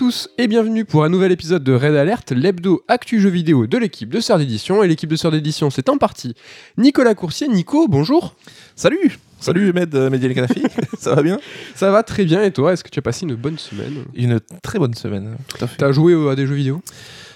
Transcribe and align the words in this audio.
Bonjour 0.00 0.08
à 0.08 0.12
tous 0.12 0.30
et 0.38 0.48
bienvenue 0.48 0.86
pour 0.86 1.04
un 1.04 1.10
nouvel 1.10 1.30
épisode 1.30 1.62
de 1.62 1.74
Red 1.74 1.94
Alert, 1.94 2.32
l'hebdo 2.32 2.82
actu 2.88 3.20
jeux 3.20 3.28
vidéo 3.28 3.66
de 3.66 3.76
l'équipe 3.76 4.08
de 4.08 4.18
Sœur 4.20 4.38
d'édition. 4.38 4.82
Et 4.82 4.88
l'équipe 4.88 5.10
de 5.10 5.16
Sœur 5.16 5.30
d'édition, 5.30 5.68
c'est 5.68 5.90
en 5.90 5.98
partie 5.98 6.34
Nicolas 6.78 7.14
Coursier. 7.14 7.48
Nico, 7.48 7.86
bonjour. 7.86 8.34
Salut 8.76 9.18
Salut 9.40 9.74
Med 9.74 9.94
euh, 9.94 10.08
Mehdi 10.08 10.24
El 10.24 10.34
Kanafi, 10.34 10.62
ça 10.98 11.14
va 11.14 11.22
bien? 11.22 11.38
Ça 11.74 11.90
va 11.90 12.02
très 12.02 12.24
bien 12.24 12.42
et 12.42 12.50
toi, 12.50 12.72
est-ce 12.72 12.82
que 12.82 12.88
tu 12.88 12.98
as 12.98 13.02
passé 13.02 13.26
une 13.26 13.34
bonne 13.34 13.58
semaine? 13.58 14.04
Une 14.14 14.40
très 14.62 14.78
bonne 14.78 14.94
semaine, 14.94 15.36
tout 15.48 15.62
à 15.62 15.66
fait. 15.66 15.76
T'as 15.76 15.92
joué 15.92 16.14
euh, 16.14 16.30
à 16.30 16.34
des 16.34 16.46
jeux 16.46 16.54
vidéo? 16.54 16.80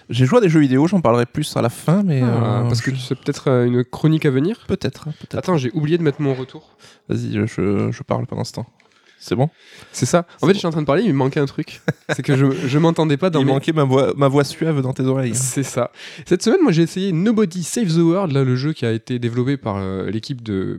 J'ai 0.09 0.25
joué 0.25 0.39
à 0.39 0.41
des 0.41 0.49
jeux 0.49 0.61
vidéo, 0.61 0.87
j'en 0.87 1.03
parlerai 1.03 1.27
plus 1.27 1.55
à 1.59 1.63
la 1.63 1.69
fin, 1.69 2.03
mais... 2.03 2.23
Ah, 2.23 2.61
euh, 2.61 2.63
Parce 2.63 2.81
que 2.81 2.93
c'est 2.97 3.15
peut-être 3.15 3.51
euh, 3.51 3.67
une 3.67 3.85
chronique 3.85 4.25
à 4.25 4.31
venir? 4.31 4.65
Peut-être, 4.69 5.05
peut-être. 5.05 5.37
Attends, 5.37 5.59
j'ai 5.59 5.71
oublié 5.75 5.99
de 5.99 6.03
mettre 6.03 6.23
mon 6.23 6.33
retour. 6.33 6.77
Vas-y, 7.11 7.35
je, 7.35 7.47
je, 7.47 7.91
je 7.93 8.03
parle 8.03 8.27
pendant 8.27 8.45
ce 8.45 8.53
temps. 8.53 8.67
C'est 9.27 9.37
bon 9.37 9.49
C'est 9.91 10.05
ça. 10.05 10.27
En 10.43 10.47
fait, 10.47 10.53
bon. 10.53 10.53
j'étais 10.55 10.67
en 10.67 10.71
train 10.71 10.83
de 10.83 10.87
parler, 10.87 11.03
il 11.03 11.09
me 11.13 11.17
manquait 11.19 11.41
un 11.41 11.47
truc. 11.47 11.81
c'est 12.15 12.23
que 12.23 12.37
je, 12.37 12.45
je 12.67 12.79
m'entendais 12.79 13.17
pas 13.17 13.31
dans 13.31 13.41
Il 13.41 13.47
mes... 13.47 13.53
manquait 13.53 13.73
ma 13.73 13.85
voix, 13.85 14.13
ma 14.17 14.29
voix 14.29 14.45
suave 14.45 14.83
dans 14.83 14.93
tes 14.93 15.03
oreilles. 15.05 15.35
C'est 15.35 15.63
ça. 15.63 15.91
Cette 16.27 16.43
semaine, 16.43 16.61
moi, 16.63 16.73
j'ai 16.73 16.83
essayé 16.83 17.11
Nobody 17.13 17.63
Save 17.63 17.87
the 17.95 17.99
World, 18.03 18.33
là, 18.33 18.45
le 18.45 18.55
jeu 18.55 18.75
qui 18.75 18.85
a 18.85 18.93
été 18.93 19.19
développé 19.19 19.57
par 19.57 19.77
euh, 19.79 20.11
l'équipe 20.11 20.43
de, 20.43 20.79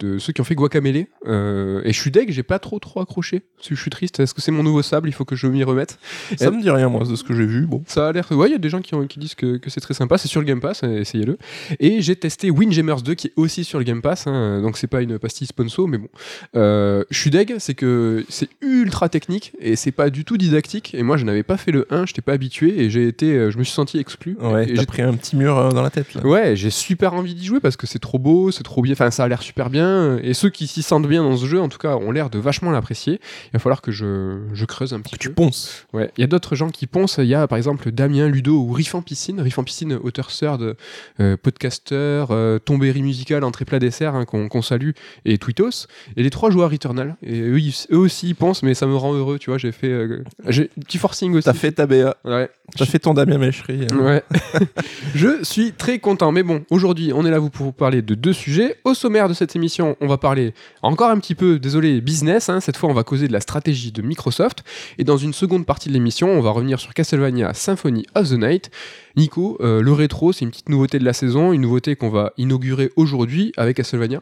de 0.00 0.18
ceux 0.18 0.32
qui 0.32 0.40
ont 0.40 0.44
fait 0.44 0.56
Guacamele. 0.56 1.06
Euh, 1.28 1.80
et 1.84 1.92
je 1.92 2.00
suis 2.00 2.10
deg, 2.10 2.30
j'ai 2.32 2.42
pas 2.42 2.58
trop 2.58 2.78
trop 2.80 3.00
accroché. 3.00 3.42
Je 3.62 3.74
suis 3.76 3.90
triste. 3.90 4.18
Est-ce 4.18 4.34
que 4.34 4.42
c'est 4.42 4.50
mon 4.52 4.64
nouveau 4.64 4.82
sable? 4.82 5.08
Il 5.08 5.12
faut 5.12 5.24
que 5.24 5.36
je 5.36 5.46
m'y 5.46 5.62
remette. 5.62 5.98
Ça 6.36 6.50
me 6.50 6.60
dit 6.60 6.70
rien, 6.70 6.88
moi, 6.88 7.04
de 7.04 7.14
ce 7.14 7.22
que 7.22 7.34
j'ai 7.36 7.46
vu. 7.46 7.66
Bon, 7.66 7.84
Ça 7.86 8.08
a 8.08 8.12
l'air. 8.12 8.26
Ouais, 8.32 8.48
il 8.48 8.52
y 8.52 8.56
a 8.56 8.58
des 8.58 8.68
gens 8.68 8.80
qui, 8.80 8.94
ont- 8.96 9.06
qui 9.06 9.20
disent 9.20 9.36
que, 9.36 9.58
que 9.58 9.70
c'est 9.70 9.80
très 9.80 9.94
sympa. 9.94 10.18
C'est 10.18 10.26
sur 10.28 10.40
le 10.40 10.46
Game 10.46 10.60
Pass, 10.60 10.80
euh, 10.82 10.98
essayez-le. 11.00 11.38
Et 11.78 12.00
j'ai 12.02 12.16
testé 12.16 12.50
Windjammers 12.50 13.02
2 13.04 13.14
qui 13.14 13.28
est 13.28 13.32
aussi 13.36 13.62
sur 13.62 13.78
le 13.78 13.84
Game 13.84 14.02
Pass. 14.02 14.26
hein, 14.26 14.60
donc 14.60 14.76
c'est 14.76 14.86
pas 14.88 15.02
une 15.02 15.18
pastille 15.20 15.46
sponsor, 15.46 15.86
mais 15.86 15.98
bon. 15.98 16.08
Euh, 16.56 17.04
je 17.10 17.18
suis 17.20 17.30
deg, 17.30 17.54
c'est 17.58 17.74
que 17.76 18.24
c'est 18.28 18.48
ultra 18.60 19.08
technique 19.08 19.52
et 19.60 19.76
c'est 19.76 19.92
pas 19.92 20.10
du 20.10 20.24
tout 20.24 20.36
didactique. 20.36 20.94
Et 20.94 21.04
moi, 21.04 21.16
je 21.16 21.24
n'avais 21.24 21.44
pas 21.44 21.56
fait 21.56 21.70
le 21.70 21.86
1, 21.90 22.06
je 22.06 22.12
n'étais 22.12 22.22
pas 22.22 22.32
habitué 22.32 22.80
et 22.82 22.90
j'ai 22.90 23.06
été, 23.06 23.32
euh, 23.34 23.50
je 23.52 23.58
me 23.58 23.62
suis 23.62 23.72
senti 23.74 23.98
exclu. 23.98 24.36
ouais, 24.40 24.66
j'ai- 24.74 24.84
pris 24.86 25.02
un 25.02 25.14
petit 25.14 25.36
mur 25.36 25.56
euh, 25.56 25.70
dans 25.70 25.82
la 25.82 25.90
tête, 25.90 26.12
là. 26.14 26.26
Ouais, 26.26 26.56
j'ai 26.56 26.70
super 26.70 27.14
envie 27.14 27.34
d'y 27.34 27.44
jouer 27.46 27.60
parce 27.60 27.76
que 27.76 27.86
c'est 27.86 27.98
trop 28.00 28.18
beau, 28.18 28.50
c'est 28.50 28.62
trop 28.64 28.82
bien, 28.82 28.92
enfin 28.94 29.10
ça 29.12 29.22
a 29.24 29.28
l'air 29.28 29.42
super 29.42 29.68
bien, 29.70 30.18
et 30.22 30.32
ceux 30.34 30.48
qui 30.50 30.66
s'y 30.66 30.82
sentent 30.82 31.06
bien 31.06 31.22
dans 31.22 31.36
ce 31.36 31.46
jeu, 31.46 31.60
en 31.60 31.68
tout 31.68 31.78
cas, 31.78 31.94
ont 31.96 32.10
l'air 32.10 32.30
de 32.30 32.38
vachement 32.38 32.70
l'apprécier. 32.72 33.20
Il 33.46 33.50
va 33.52 33.58
falloir 33.58 33.82
que 33.82 33.92
je, 33.92 34.38
je 34.52 34.64
creuse 34.64 34.92
un 34.94 35.00
petit 35.00 35.16
Tu 35.18 35.28
peu. 35.28 35.34
ponces. 35.34 35.86
Ouais, 35.92 36.10
il 36.16 36.20
y 36.22 36.24
a 36.24 36.26
d'autres 36.26 36.54
gens 36.56 36.70
qui 36.70 36.86
poncent, 36.86 37.18
il 37.18 37.26
y 37.28 37.34
a 37.34 37.46
par 37.46 37.58
exemple 37.58 37.90
Damien 37.92 38.28
Ludo 38.28 38.56
ou 38.58 38.72
Riff 38.72 38.94
en 38.94 39.02
piscine, 39.02 39.40
Riff 39.40 39.58
en 39.58 39.64
piscine, 39.64 39.92
auteur 40.02 40.30
sœur 40.30 40.56
de 40.58 40.76
euh, 41.20 41.36
podcasteur, 41.36 42.28
euh, 42.30 42.58
tombéry 42.58 43.02
musical, 43.02 43.44
entrée 43.44 43.64
plat 43.64 43.78
dessert, 43.78 44.14
hein, 44.14 44.24
qu'on 44.24 44.48
qu'on 44.48 44.62
salue, 44.62 44.90
et 45.24 45.38
Twitos, 45.38 45.86
et 46.16 46.22
les 46.22 46.30
trois 46.30 46.50
joueurs 46.50 46.70
Returnal, 46.70 47.16
et 47.22 47.40
eux, 47.40 47.55
ils- 47.58 47.86
eux 47.92 47.98
aussi 47.98 48.28
ils 48.28 48.34
pensent, 48.34 48.62
mais 48.62 48.74
ça 48.74 48.86
me 48.86 48.96
rend 48.96 49.12
heureux, 49.14 49.38
tu 49.38 49.50
vois, 49.50 49.58
j'ai 49.58 49.72
fait, 49.72 49.88
euh, 49.88 50.22
j'ai 50.48 50.70
petit 50.84 50.98
forcing 50.98 51.34
aussi. 51.34 51.44
T'as 51.44 51.52
fait 51.52 51.72
ta 51.72 51.86
BA. 51.86 52.16
Ouais, 52.24 52.50
T'as 52.76 52.84
fait 52.86 52.98
ton 52.98 53.14
Damien 53.14 53.38
Méchery. 53.38 53.86
hein. 53.92 53.96
Ouais. 53.98 54.22
je 55.14 55.42
suis 55.44 55.72
très 55.72 55.98
content. 55.98 56.32
Mais 56.32 56.42
bon, 56.42 56.64
aujourd'hui, 56.70 57.12
on 57.14 57.24
est 57.24 57.30
là 57.30 57.40
pour 57.40 57.66
vous 57.66 57.72
parler 57.72 58.02
de 58.02 58.14
deux 58.14 58.32
sujets. 58.32 58.76
Au 58.84 58.94
sommaire 58.94 59.28
de 59.28 59.34
cette 59.34 59.54
émission, 59.56 59.96
on 60.00 60.06
va 60.06 60.16
parler 60.18 60.52
encore 60.82 61.10
un 61.10 61.18
petit 61.18 61.34
peu, 61.34 61.58
désolé, 61.58 62.00
business. 62.00 62.48
hein. 62.48 62.60
Cette 62.60 62.76
fois, 62.76 62.90
on 62.90 62.94
va 62.94 63.04
causer 63.04 63.28
de 63.28 63.32
la 63.32 63.40
stratégie 63.40 63.92
de 63.92 64.02
Microsoft. 64.02 64.64
Et 64.98 65.04
dans 65.04 65.16
une 65.16 65.32
seconde 65.32 65.64
partie 65.66 65.88
de 65.88 65.94
l'émission, 65.94 66.28
on 66.30 66.40
va 66.40 66.50
revenir 66.50 66.80
sur 66.80 66.92
Castlevania 66.94 67.54
Symphony 67.54 68.04
of 68.14 68.28
the 68.30 68.32
Night. 68.38 68.70
Nico, 69.16 69.56
euh, 69.60 69.80
le 69.80 69.92
rétro, 69.92 70.32
c'est 70.32 70.44
une 70.44 70.50
petite 70.50 70.68
nouveauté 70.68 70.98
de 70.98 71.04
la 71.04 71.12
saison, 71.12 71.52
une 71.52 71.62
nouveauté 71.62 71.96
qu'on 71.96 72.10
va 72.10 72.32
inaugurer 72.36 72.90
aujourd'hui 72.96 73.52
avec 73.56 73.76
Castlevania. 73.76 74.20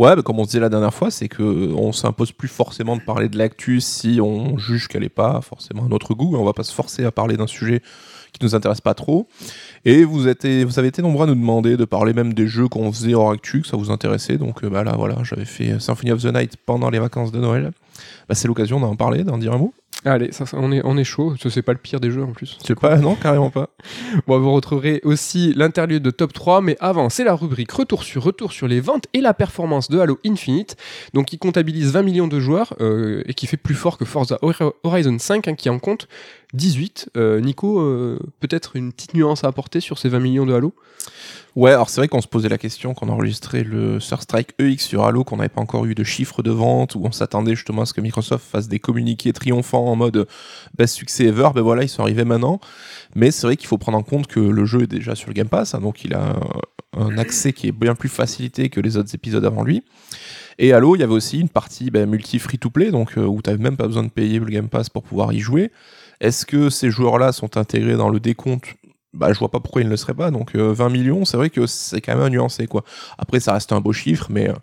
Ouais, 0.00 0.14
comme 0.24 0.38
on 0.38 0.44
se 0.44 0.48
disait 0.48 0.60
la 0.60 0.70
dernière 0.70 0.94
fois, 0.94 1.10
c'est 1.10 1.28
que 1.28 1.42
on 1.74 1.92
s'impose 1.92 2.32
plus 2.32 2.48
forcément 2.48 2.96
de 2.96 3.02
parler 3.02 3.28
de 3.28 3.36
l'actu 3.36 3.82
si 3.82 4.18
on 4.18 4.56
juge 4.56 4.88
qu'elle 4.88 5.02
n'est 5.02 5.10
pas 5.10 5.42
forcément 5.42 5.84
à 5.84 5.88
notre 5.88 6.14
goût. 6.14 6.34
On 6.38 6.42
va 6.42 6.54
pas 6.54 6.62
se 6.62 6.72
forcer 6.72 7.04
à 7.04 7.12
parler 7.12 7.36
d'un 7.36 7.46
sujet 7.46 7.82
qui 8.32 8.42
nous 8.42 8.54
intéresse 8.54 8.80
pas 8.80 8.94
trop. 8.94 9.28
Et 9.84 10.04
vous, 10.04 10.26
avez 10.26 10.88
été 10.88 11.02
nombreux 11.02 11.24
à 11.24 11.26
nous 11.26 11.34
demander 11.34 11.76
de 11.76 11.84
parler 11.84 12.14
même 12.14 12.32
des 12.32 12.46
jeux 12.46 12.66
qu'on 12.66 12.90
faisait 12.90 13.12
hors 13.12 13.30
actu, 13.30 13.60
que 13.60 13.68
ça 13.68 13.76
vous 13.76 13.90
intéressait. 13.90 14.38
Donc 14.38 14.64
euh, 14.64 14.70
bah 14.70 14.84
là, 14.84 14.94
voilà, 14.96 15.16
j'avais 15.22 15.44
fait 15.44 15.78
Symphony 15.78 16.12
of 16.12 16.22
the 16.22 16.34
Night 16.34 16.56
pendant 16.64 16.88
les 16.88 16.98
vacances 16.98 17.30
de 17.30 17.38
Noël. 17.38 17.70
Bah, 18.26 18.34
c'est 18.34 18.48
l'occasion 18.48 18.80
d'en 18.80 18.96
parler, 18.96 19.22
d'en 19.22 19.36
dire 19.36 19.52
un 19.52 19.58
mot. 19.58 19.74
Allez, 20.06 20.32
ça, 20.32 20.46
ça, 20.46 20.56
on, 20.58 20.72
est, 20.72 20.80
on 20.84 20.96
est 20.96 21.04
chaud. 21.04 21.34
Ce 21.38 21.50
c'est 21.50 21.60
pas 21.60 21.72
le 21.72 21.78
pire 21.78 22.00
des 22.00 22.10
jeux 22.10 22.22
en 22.22 22.32
plus. 22.32 22.56
Sais 22.64 22.74
pas, 22.74 22.96
non, 22.96 23.16
carrément 23.16 23.50
pas. 23.50 23.68
Bon, 24.26 24.40
vous 24.40 24.52
retrouverez 24.52 25.00
aussi 25.04 25.52
l'interlude 25.54 26.02
de 26.02 26.10
top 26.10 26.32
3, 26.32 26.62
mais 26.62 26.76
avant, 26.80 27.10
c'est 27.10 27.24
la 27.24 27.34
rubrique 27.34 27.70
retour 27.72 28.02
sur 28.02 28.22
retour 28.22 28.52
sur 28.52 28.66
les 28.66 28.80
ventes 28.80 29.04
et 29.12 29.20
la 29.20 29.34
performance 29.34 29.90
de 29.90 29.98
Halo 29.98 30.18
Infinite, 30.24 30.76
donc 31.12 31.26
qui 31.26 31.38
comptabilise 31.38 31.92
20 31.92 32.02
millions 32.02 32.28
de 32.28 32.40
joueurs 32.40 32.74
euh, 32.80 33.22
et 33.26 33.34
qui 33.34 33.46
fait 33.46 33.58
plus 33.58 33.74
fort 33.74 33.98
que 33.98 34.06
Forza 34.06 34.38
Hor- 34.40 34.72
Horizon 34.84 35.18
5, 35.18 35.48
hein, 35.48 35.54
qui 35.54 35.68
en 35.68 35.78
compte 35.78 36.08
18. 36.52 37.10
Euh, 37.16 37.40
Nico, 37.40 37.80
euh, 37.80 38.18
peut-être 38.40 38.76
une 38.76 38.92
petite 38.92 39.14
nuance 39.14 39.44
à 39.44 39.48
apporter 39.48 39.80
sur 39.80 39.98
ces 39.98 40.08
20 40.08 40.20
millions 40.20 40.46
de 40.46 40.54
Halo? 40.54 40.74
Ouais, 41.56 41.72
alors 41.72 41.90
c'est 41.90 42.00
vrai 42.00 42.08
qu'on 42.08 42.20
se 42.20 42.28
posait 42.28 42.48
la 42.48 42.58
question 42.58 42.94
quand 42.94 43.06
on 43.06 43.10
enregistrait 43.10 43.64
le 43.64 43.98
Surstrike 43.98 44.54
EX 44.60 44.84
sur 44.84 45.04
Halo, 45.04 45.24
qu'on 45.24 45.38
n'avait 45.38 45.48
pas 45.48 45.60
encore 45.60 45.84
eu 45.84 45.94
de 45.94 46.04
chiffres 46.04 46.42
de 46.42 46.50
vente, 46.50 46.94
où 46.94 47.02
on 47.04 47.10
s'attendait 47.10 47.56
justement 47.56 47.82
à 47.82 47.86
ce 47.86 47.92
que 47.92 48.00
Microsoft 48.00 48.44
fasse 48.48 48.68
des 48.68 48.78
communiqués 48.78 49.32
triomphants 49.32 49.86
en 49.86 49.96
mode 49.96 50.28
best 50.78 50.94
succès 50.94 51.24
ever. 51.24 51.50
Ben 51.54 51.62
voilà, 51.62 51.82
ils 51.82 51.88
sont 51.88 52.02
arrivés 52.02 52.24
maintenant. 52.24 52.60
Mais 53.16 53.32
c'est 53.32 53.46
vrai 53.46 53.56
qu'il 53.56 53.66
faut 53.66 53.78
prendre 53.78 53.98
en 53.98 54.02
compte 54.02 54.28
que 54.28 54.38
le 54.38 54.64
jeu 54.64 54.82
est 54.82 54.86
déjà 54.86 55.16
sur 55.16 55.28
le 55.28 55.34
Game 55.34 55.48
Pass, 55.48 55.74
hein, 55.74 55.80
donc 55.80 56.04
il 56.04 56.14
a 56.14 56.36
un, 56.96 57.18
accès 57.18 57.52
qui 57.52 57.68
est 57.68 57.72
bien 57.72 57.94
plus 57.94 58.08
facilité 58.08 58.68
que 58.68 58.80
les 58.80 58.96
autres 58.96 59.14
épisodes 59.14 59.44
avant 59.44 59.64
lui. 59.64 59.82
Et 60.58 60.72
Halo, 60.72 60.94
il 60.94 61.00
y 61.00 61.02
avait 61.02 61.12
aussi 61.12 61.40
une 61.40 61.48
partie 61.48 61.90
ben, 61.90 62.08
multi 62.08 62.38
free-to-play, 62.38 62.90
donc 62.90 63.16
euh, 63.16 63.24
où 63.24 63.40
tu 63.42 63.56
même 63.56 63.76
pas 63.76 63.86
besoin 63.86 64.04
de 64.04 64.10
payer 64.10 64.38
le 64.38 64.46
Game 64.46 64.68
Pass 64.68 64.88
pour 64.88 65.02
pouvoir 65.02 65.32
y 65.32 65.40
jouer. 65.40 65.72
Est-ce 66.20 66.44
que 66.44 66.70
ces 66.70 66.90
joueurs-là 66.90 67.32
sont 67.32 67.56
intégrés 67.56 67.96
dans 67.96 68.10
le 68.10 68.20
décompte? 68.20 68.74
Bah, 69.12 69.32
je 69.32 69.38
vois 69.38 69.50
pas 69.50 69.58
pourquoi 69.58 69.82
ils 69.82 69.86
ne 69.86 69.90
le 69.90 69.96
seraient 69.96 70.14
pas. 70.14 70.30
Donc 70.30 70.54
euh, 70.54 70.72
20 70.72 70.88
millions, 70.90 71.24
c'est 71.24 71.36
vrai 71.36 71.50
que 71.50 71.66
c'est 71.66 72.00
quand 72.00 72.16
même 72.16 72.28
nuancé 72.32 72.66
quoi. 72.66 72.84
Après, 73.18 73.40
ça 73.40 73.54
reste 73.54 73.72
un 73.72 73.80
beau 73.80 73.92
chiffre, 73.92 74.26
mais 74.30 74.48
euh, 74.48 74.54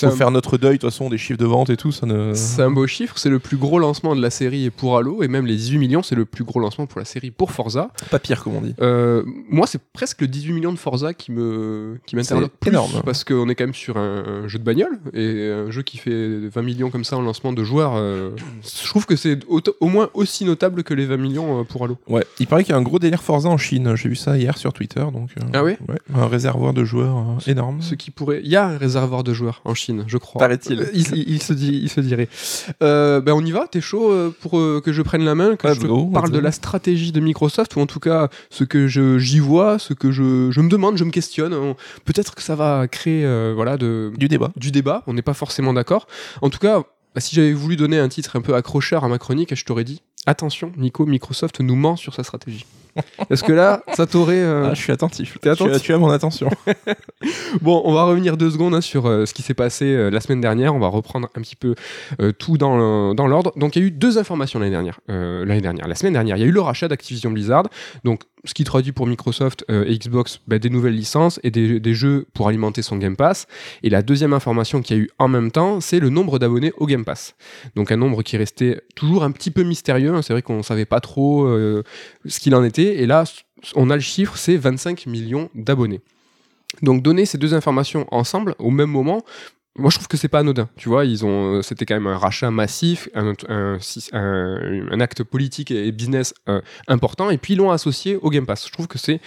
faut 0.00 0.06
un, 0.06 0.10
faire 0.10 0.30
notre 0.30 0.58
deuil 0.58 0.76
de 0.76 0.80
toute 0.80 0.90
façon 0.90 1.08
des 1.10 1.18
chiffres 1.18 1.38
de 1.38 1.44
vente 1.46 1.70
et 1.70 1.76
tout. 1.76 1.92
Ça 1.92 2.06
ne. 2.06 2.32
c'est 2.34 2.62
un 2.62 2.70
beau 2.70 2.86
chiffre, 2.86 3.18
c'est 3.18 3.30
le 3.30 3.38
plus 3.38 3.56
gros 3.56 3.78
lancement 3.78 4.14
de 4.16 4.20
la 4.22 4.30
série 4.30 4.70
pour 4.70 4.96
Halo, 4.96 5.22
et 5.22 5.28
même 5.28 5.46
les 5.46 5.56
18 5.56 5.78
millions, 5.78 6.02
c'est 6.02 6.14
le 6.14 6.24
plus 6.24 6.44
gros 6.44 6.60
lancement 6.60 6.86
pour 6.86 6.98
la 6.98 7.04
série 7.04 7.30
pour 7.30 7.52
Forza. 7.52 7.90
Pas 8.10 8.18
pire 8.18 8.42
comme 8.42 8.56
on 8.56 8.60
dit. 8.60 8.74
Euh, 8.80 9.22
moi, 9.48 9.66
c'est 9.66 9.80
presque 9.92 10.20
le 10.20 10.28
18 10.28 10.52
millions 10.52 10.72
de 10.72 10.78
Forza 10.78 11.14
qui 11.14 11.32
me 11.32 11.98
qui 12.06 12.16
m'intéresse 12.16 12.44
C'est 12.44 12.58
plus, 12.60 12.70
énorme. 12.70 13.02
parce 13.04 13.24
qu'on 13.24 13.48
est 13.48 13.54
quand 13.54 13.64
même 13.64 13.74
sur 13.74 13.96
un, 13.96 14.42
un 14.44 14.48
jeu 14.48 14.58
de 14.58 14.64
bagnole 14.64 14.98
et 15.12 15.50
un 15.50 15.70
jeu 15.70 15.82
qui 15.82 15.98
fait 15.98 16.48
20 16.48 16.62
millions 16.62 16.90
comme 16.90 17.04
ça 17.04 17.16
en 17.16 17.22
lancement 17.22 17.52
de 17.52 17.62
joueurs. 17.64 17.94
euh, 17.96 18.30
je 18.62 18.88
trouve 18.88 19.06
que 19.06 19.16
c'est 19.16 19.38
au, 19.48 19.60
au 19.80 19.86
moins 19.88 20.08
aussi 20.14 20.44
notable 20.44 20.82
que 20.84 20.94
les 20.94 21.06
20 21.06 21.16
millions 21.16 21.60
euh, 21.60 21.64
pour 21.64 21.84
Halo. 21.84 21.98
Ouais, 22.08 22.24
il 22.38 22.46
paraît 22.46 22.64
qu'il 22.64 22.72
y 22.72 22.74
a 22.74 22.78
un 22.78 22.82
gros 22.82 22.98
délire 22.98 23.22
Forza 23.22 23.48
en 23.48 23.58
Chine. 23.58 23.94
J'ai 23.96 24.08
vu 24.08 24.16
ça 24.16 24.36
hier 24.38 24.56
sur 24.58 24.72
Twitter. 24.72 25.04
Donc, 25.12 25.30
euh, 25.38 25.44
Ah 25.52 25.62
ouais 25.64 25.78
ouais, 25.88 25.98
un 26.14 26.26
réservoir 26.26 26.72
de 26.74 26.84
joueurs 26.84 27.38
énorme. 27.46 27.82
Ce 27.82 27.94
qui 27.94 28.10
pourrait, 28.10 28.40
il 28.44 28.50
y 28.50 28.56
a 28.56 28.66
un 28.66 28.78
réservoir 28.78 29.24
de 29.24 29.32
joueurs 29.32 29.60
en 29.64 29.74
Chine, 29.74 29.81
je 30.06 30.18
crois. 30.18 30.38
Paraît-il. 30.40 30.80
Euh, 30.80 30.86
Il, 30.94 31.06
il- 31.16 31.28
il 31.34 31.42
se 31.42 31.52
dit, 31.52 31.80
il 31.82 31.88
se 31.88 32.00
dirait. 32.00 32.28
Euh, 32.82 33.20
ben 33.20 33.32
on 33.32 33.44
y 33.44 33.50
va? 33.52 33.66
T'es 33.70 33.80
chaud 33.80 34.10
euh, 34.12 34.34
pour 34.40 34.52
que 34.52 34.92
je 34.92 35.02
prenne 35.02 35.24
la 35.24 35.34
main, 35.34 35.56
que 35.56 35.66
Let's 35.66 35.80
je 35.80 35.86
go, 35.86 36.06
parle 36.06 36.30
de 36.30 36.36
go. 36.38 36.40
la 36.40 36.52
stratégie 36.52 37.12
de 37.12 37.20
Microsoft 37.20 37.76
ou 37.76 37.80
en 37.80 37.86
tout 37.86 38.00
cas 38.00 38.28
ce 38.50 38.64
que 38.64 38.86
j'y 38.86 39.38
vois, 39.38 39.78
ce 39.78 39.94
que 39.94 40.10
je, 40.10 40.50
je 40.50 40.60
me 40.60 40.68
demande, 40.68 40.96
je 40.96 41.04
me 41.04 41.10
questionne. 41.10 41.54
On- 41.54 41.76
Peut-être 42.04 42.34
que 42.34 42.42
ça 42.42 42.54
va 42.54 42.86
créer 42.88 43.24
euh, 43.24 43.52
voilà 43.54 43.76
de 43.76 44.12
Du 44.16 44.28
débat. 44.28 44.50
du 44.56 44.70
débat, 44.70 45.02
on 45.06 45.14
n'est 45.14 45.22
pas 45.22 45.34
forcément 45.34 45.72
d'accord. 45.72 46.06
En 46.42 46.50
tout 46.50 46.58
cas, 46.58 46.80
bah, 47.14 47.20
si 47.20 47.34
j'avais 47.36 47.52
voulu 47.52 47.76
donner 47.76 47.98
un 47.98 48.08
titre 48.08 48.36
un 48.36 48.40
peu 48.40 48.54
accrocheur 48.54 49.04
à 49.04 49.08
ma 49.08 49.18
chronique, 49.18 49.54
je 49.54 49.64
t'aurais 49.64 49.84
dit 49.84 50.02
attention, 50.26 50.72
Nico, 50.76 51.04
Microsoft 51.06 51.60
nous 51.60 51.76
ment 51.76 51.96
sur 51.96 52.14
sa 52.14 52.22
stratégie. 52.22 52.64
Est-ce 53.30 53.42
que 53.42 53.52
là, 53.52 53.82
ça 53.94 54.06
t'aurait. 54.06 54.42
euh, 54.42 54.68
Ah, 54.70 54.74
je 54.74 54.80
suis 54.80 54.92
attentif. 54.92 55.34
T'es 55.34 55.40
Tu 55.40 55.48
as- 55.48 55.52
attentif 55.52 55.82
Tu 55.82 55.92
as 55.94 55.98
mon 55.98 56.10
attention. 56.10 56.48
Bon, 57.60 57.80
on 57.84 57.92
va 57.94 58.04
revenir 58.04 58.36
deux 58.36 58.50
secondes 58.50 58.74
hein, 58.74 58.80
sur 58.80 59.06
euh, 59.06 59.26
ce 59.26 59.34
qui 59.34 59.42
s'est 59.42 59.54
passé 59.54 59.84
euh, 59.86 60.10
la 60.10 60.20
semaine 60.20 60.40
dernière. 60.40 60.74
On 60.74 60.78
va 60.78 60.88
reprendre 60.88 61.28
un 61.36 61.40
petit 61.40 61.56
peu 61.56 61.74
tout 62.38 62.58
dans 62.58 62.76
l'ordre. 63.14 63.52
Donc, 63.56 63.76
il 63.76 63.82
y 63.82 63.84
a 63.84 63.88
eu 63.88 63.90
deux 63.90 64.18
informations 64.18 64.58
l'année 64.58 64.70
dernière. 64.72 65.00
L'année 65.08 65.60
dernière, 65.60 65.86
la 65.88 65.94
semaine 65.94 66.12
dernière, 66.14 66.36
il 66.36 66.40
y 66.40 66.44
a 66.44 66.46
eu 66.46 66.50
le 66.52 66.60
rachat 66.60 66.88
d'Activision 66.88 67.30
Blizzard. 67.30 67.64
Donc, 68.04 68.22
ce 68.44 68.54
qui 68.54 68.64
traduit 68.64 68.92
pour 68.92 69.06
Microsoft 69.06 69.64
euh, 69.70 69.84
et 69.86 69.96
Xbox 69.98 70.40
bah, 70.48 70.58
des 70.58 70.70
nouvelles 70.70 70.94
licences 70.94 71.38
et 71.42 71.50
des, 71.50 71.78
des 71.80 71.94
jeux 71.94 72.26
pour 72.34 72.48
alimenter 72.48 72.82
son 72.82 72.96
Game 72.96 73.16
Pass. 73.16 73.46
Et 73.82 73.90
la 73.90 74.02
deuxième 74.02 74.32
information 74.32 74.82
qu'il 74.82 74.96
y 74.96 75.00
a 75.00 75.02
eu 75.02 75.10
en 75.18 75.28
même 75.28 75.50
temps, 75.50 75.80
c'est 75.80 76.00
le 76.00 76.08
nombre 76.08 76.38
d'abonnés 76.38 76.72
au 76.76 76.86
Game 76.86 77.04
Pass. 77.04 77.34
Donc, 77.76 77.92
un 77.92 77.96
nombre 77.96 78.22
qui 78.22 78.36
restait 78.36 78.80
toujours 78.94 79.22
un 79.22 79.30
petit 79.30 79.50
peu 79.50 79.62
mystérieux. 79.62 80.14
hein. 80.14 80.22
C'est 80.22 80.32
vrai 80.32 80.42
qu'on 80.42 80.58
ne 80.58 80.62
savait 80.62 80.86
pas 80.86 81.00
trop 81.00 81.44
euh, 81.44 81.82
ce 82.26 82.40
qu'il 82.40 82.54
en 82.54 82.64
était. 82.64 83.02
Et 83.02 83.06
là, 83.06 83.24
on 83.76 83.90
a 83.90 83.94
le 83.94 84.00
chiffre, 84.00 84.36
c'est 84.36 84.56
25 84.56 85.06
millions 85.06 85.48
d'abonnés. 85.54 86.00
Donc 86.80 87.02
donner 87.02 87.26
ces 87.26 87.38
deux 87.38 87.54
informations 87.54 88.06
ensemble 88.10 88.54
au 88.58 88.70
même 88.70 88.90
moment, 88.90 89.22
moi 89.78 89.90
je 89.90 89.96
trouve 89.96 90.08
que 90.08 90.16
c'est 90.16 90.28
pas 90.28 90.40
anodin. 90.40 90.68
Tu 90.76 90.88
vois, 90.88 91.04
ils 91.04 91.24
ont, 91.24 91.54
euh, 91.54 91.62
c'était 91.62 91.86
quand 91.86 91.94
même 91.94 92.06
un 92.06 92.18
rachat 92.18 92.50
massif, 92.50 93.08
un, 93.14 93.38
acte 95.00 95.22
politique 95.22 95.70
et 95.70 95.90
business 95.92 96.34
euh, 96.48 96.60
important, 96.88 97.30
et 97.30 97.38
puis 97.38 97.54
ils 97.54 97.56
l'ont 97.56 97.70
associé 97.70 98.16
au 98.16 98.28
Game 98.28 98.44
Pass. 98.44 98.66
Je 98.66 98.72
trouve 98.72 98.86
que 98.86 98.98
c'est, 98.98 99.20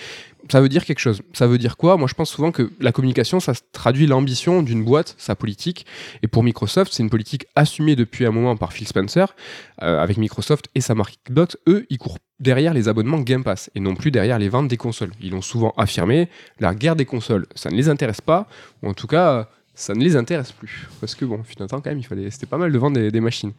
ça 0.51 0.61
veut 0.61 0.69
dire 0.69 0.85
quelque 0.85 0.99
chose. 0.99 1.23
Ça 1.33 1.47
veut 1.47 1.57
dire 1.57 1.77
quoi? 1.77 1.97
Moi 1.97 2.07
je 2.07 2.13
pense 2.13 2.29
souvent 2.29 2.51
que 2.51 2.71
la 2.79 2.91
communication, 2.91 3.39
ça 3.39 3.53
traduit 3.71 4.05
l'ambition 4.05 4.61
d'une 4.61 4.83
boîte, 4.83 5.15
sa 5.17 5.35
politique. 5.35 5.87
Et 6.21 6.27
pour 6.27 6.43
Microsoft, 6.43 6.93
c'est 6.93 7.01
une 7.01 7.09
politique 7.09 7.47
assumée 7.55 7.95
depuis 7.95 8.25
un 8.25 8.31
moment 8.31 8.55
par 8.55 8.71
Phil 8.71 8.87
Spencer, 8.87 9.35
euh, 9.81 9.99
avec 9.99 10.17
Microsoft 10.17 10.67
et 10.75 10.81
sa 10.81 10.93
marque 10.93 11.15
Xbox. 11.27 11.57
Eux, 11.67 11.87
ils 11.89 11.97
courent 11.97 12.19
derrière 12.39 12.75
les 12.75 12.87
abonnements 12.87 13.19
Game 13.19 13.43
Pass 13.43 13.71
et 13.73 13.79
non 13.79 13.95
plus 13.95 14.11
derrière 14.11 14.37
les 14.37 14.49
ventes 14.49 14.67
des 14.67 14.77
consoles. 14.77 15.11
Ils 15.21 15.31
l'ont 15.31 15.41
souvent 15.41 15.73
affirmé, 15.77 16.29
la 16.59 16.75
guerre 16.75 16.95
des 16.95 17.05
consoles, 17.05 17.47
ça 17.55 17.71
ne 17.71 17.75
les 17.75 17.89
intéresse 17.89 18.21
pas, 18.21 18.47
ou 18.83 18.89
en 18.89 18.93
tout 18.93 19.07
cas 19.07 19.49
ça 19.75 19.93
ne 19.93 20.03
les 20.03 20.15
intéresse 20.15 20.51
plus. 20.51 20.87
Parce 21.01 21.15
que 21.15 21.25
bon, 21.25 21.43
finalement, 21.43 21.81
quand 21.81 21.89
même, 21.89 21.99
il 21.99 22.05
fallait, 22.05 22.31
c'était 22.31 22.45
pas 22.45 22.57
mal 22.57 22.71
de 22.71 22.77
vendre 22.77 22.99
des, 22.99 23.19
machines. 23.19 23.51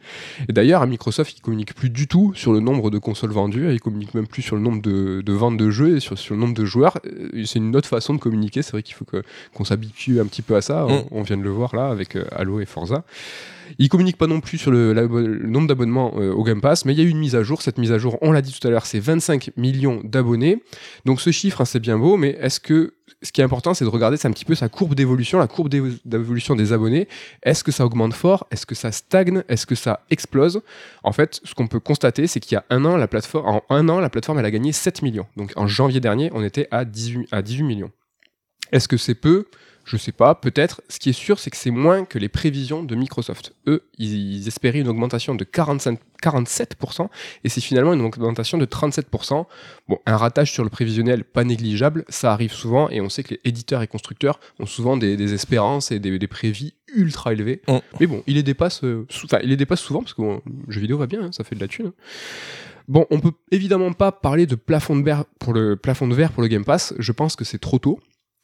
Et 0.48 0.52
d'ailleurs, 0.52 0.82
à 0.82 0.86
Microsoft, 0.86 1.36
ils 1.36 1.42
communiquent 1.42 1.74
plus 1.74 1.90
du 1.90 2.08
tout 2.08 2.32
sur 2.34 2.52
le 2.52 2.60
nombre 2.60 2.90
de 2.90 2.98
consoles 2.98 3.32
vendues, 3.32 3.72
ils 3.72 3.80
communiquent 3.80 4.14
même 4.14 4.26
plus 4.26 4.42
sur 4.42 4.56
le 4.56 4.62
nombre 4.62 4.80
de, 4.80 5.32
ventes 5.32 5.58
de 5.58 5.70
jeux 5.70 5.96
et 5.96 6.00
sur, 6.00 6.18
sur, 6.18 6.34
le 6.34 6.40
nombre 6.40 6.54
de 6.54 6.64
joueurs. 6.64 6.98
Euh, 7.06 7.44
c'est 7.44 7.58
une 7.58 7.76
autre 7.76 7.88
façon 7.88 8.14
de 8.14 8.18
communiquer. 8.18 8.62
C'est 8.62 8.72
vrai 8.72 8.82
qu'il 8.82 8.94
faut 8.94 9.04
que, 9.04 9.22
qu'on 9.54 9.64
s'habitue 9.64 10.20
un 10.20 10.26
petit 10.26 10.42
peu 10.42 10.56
à 10.56 10.62
ça. 10.62 10.86
On, 11.10 11.20
mm. 11.20 11.24
vient 11.24 11.36
de 11.36 11.42
le 11.42 11.50
voir 11.50 11.76
là 11.76 11.88
avec 11.88 12.16
euh, 12.16 12.24
Halo 12.32 12.60
et 12.60 12.66
Forza. 12.66 13.04
Ils 13.78 13.88
communiquent 13.88 14.16
pas 14.16 14.26
non 14.26 14.40
plus 14.40 14.58
sur 14.58 14.70
le, 14.70 14.94
nombre 15.46 15.66
d'abonnements 15.66 16.14
euh, 16.16 16.32
au 16.32 16.44
Game 16.44 16.60
Pass, 16.60 16.84
mais 16.84 16.92
il 16.92 16.98
y 16.98 17.02
a 17.02 17.04
eu 17.04 17.10
une 17.10 17.18
mise 17.18 17.34
à 17.34 17.42
jour. 17.42 17.62
Cette 17.62 17.78
mise 17.78 17.92
à 17.92 17.98
jour, 17.98 18.16
on 18.22 18.32
l'a 18.32 18.42
dit 18.42 18.58
tout 18.58 18.66
à 18.66 18.70
l'heure, 18.70 18.86
c'est 18.86 19.00
25 19.00 19.50
millions 19.56 20.00
d'abonnés. 20.04 20.62
Donc 21.04 21.20
ce 21.20 21.30
chiffre, 21.30 21.60
hein, 21.60 21.64
c'est 21.64 21.80
bien 21.80 21.98
beau, 21.98 22.16
mais 22.16 22.36
est-ce 22.40 22.60
que 22.60 22.94
ce 23.23 23.32
qui 23.32 23.41
est 23.41 23.44
important, 23.44 23.73
c'est 23.73 23.85
de 23.85 23.91
regarder 23.91 24.17
un 24.25 24.31
petit 24.32 24.44
peu 24.44 24.55
sa 24.55 24.69
courbe 24.69 24.94
d'évolution, 24.94 25.38
la 25.38 25.47
courbe 25.47 25.69
d'évolution 25.69 26.56
des 26.56 26.73
abonnés. 26.73 27.08
Est-ce 27.43 27.62
que 27.62 27.73
ça 27.73 27.87
augmente 27.87 28.14
fort? 28.14 28.47
Est-ce 28.50 28.67
que 28.67 28.75
ça 28.75 28.93
stagne? 28.93 29.43
Est-ce 29.49 29.67
que 29.67 29.75
ça 29.75 30.05
explose? 30.11 30.61
En 31.03 31.12
fait, 31.12 31.41
ce 31.44 31.55
qu'on 31.55 31.69
peut 31.69 31.81
constater, 31.81 32.26
c'est 32.26 32.41
qu'il 32.41 32.55
y 32.55 32.58
a 32.58 32.64
un 32.70 32.85
an, 32.85 32.97
la 32.97 33.08
plateforme, 33.08 33.47
en 33.47 33.62
un 33.70 33.88
an, 33.88 34.00
la 34.00 34.11
plateforme, 34.11 34.38
a 34.38 34.50
gagné 34.50 34.73
7 34.73 35.03
millions. 35.03 35.26
Donc 35.37 35.53
en 35.56 35.67
janvier 35.67 36.00
dernier, 36.00 36.31
on 36.35 36.43
était 36.43 36.69
à 36.70 36.85
18, 36.85 37.29
à 37.32 37.43
18 37.43 37.62
millions. 37.62 37.93
Est-ce 38.73 38.88
que 38.88 38.97
c'est 38.97 39.14
peu? 39.14 39.47
Je 39.87 39.97
sais 39.97 40.12
pas, 40.12 40.35
peut-être. 40.35 40.83
Ce 40.88 40.99
qui 40.99 41.11
est 41.11 41.15
sûr, 41.15 41.38
c'est 41.38 41.49
que 41.50 41.56
c'est 41.56 41.71
moins 41.71 42.05
que 42.05 42.19
les 42.19 42.29
prévisions 42.29 42.83
de 42.83 42.94
Microsoft. 42.97 43.55
Eux, 43.69 43.85
ils, 43.99 44.47
espéraient 44.49 44.81
une 44.81 44.88
augmentation 44.88 45.37
de 45.37 45.44
45, 45.44 46.00
47%, 46.21 47.09
et 47.44 47.49
c'est 47.49 47.61
finalement 47.61 47.94
une 47.94 48.00
augmentation 48.00 48.59
de 48.59 48.67
37%. 48.67 49.47
Bon, 49.88 49.99
un 50.05 50.17
ratage 50.17 50.50
sur 50.50 50.65
le 50.65 50.71
prévisionnel 50.71 51.23
pas 51.23 51.44
négligeable, 51.44 52.05
ça 52.09 52.33
arrive 52.33 52.53
souvent, 52.53 52.91
et 52.91 53.00
on 53.00 53.09
sait 53.09 53.23
que 53.23 53.35
les 53.35 53.41
éditeurs 53.44 53.81
et 53.81 53.87
constructeurs 53.87 54.41
ont 54.59 54.67
souvent 54.67 54.97
des, 54.97 55.33
espérances 55.33 55.93
et 55.93 56.00
des, 56.00 56.27
prévis 56.27 56.75
ultra 56.93 57.33
élevés. 57.33 57.62
Mm. 57.69 57.77
Mais 58.00 58.06
bon, 58.09 58.25
il 58.27 58.35
les 58.35 58.43
dépasse, 58.43 58.83
euh, 58.83 59.06
il 59.43 59.50
les 59.50 59.56
dépasse 59.56 59.81
souvent, 59.81 60.00
parce 60.00 60.15
que 60.15 60.23
le 60.23 60.41
jeu 60.69 60.81
vidéo 60.81 60.99
va 60.99 61.06
bien, 61.06 61.23
hein, 61.23 61.33
ça 61.33 61.44
fait 61.44 61.55
de 61.55 61.61
la 61.61 61.69
thune. 61.69 61.93
Bon, 62.88 63.06
on 63.11 63.21
peut 63.21 63.33
évidemment 63.53 63.93
pas 63.93 64.11
parler 64.11 64.47
de 64.47 64.56
plafond 64.56 64.97
de 64.97 65.05
verre 65.05 65.25
pour 65.38 65.53
le 65.53 65.77
plafond 65.77 66.09
de 66.09 66.15
verre 66.15 66.33
pour 66.33 66.43
le 66.43 66.49
Game 66.49 66.65
Pass. 66.65 66.94
Je 66.99 67.12
pense 67.12 67.37
que 67.37 67.44
c'est 67.44 67.59
trop 67.59 67.79
tôt. 67.79 68.00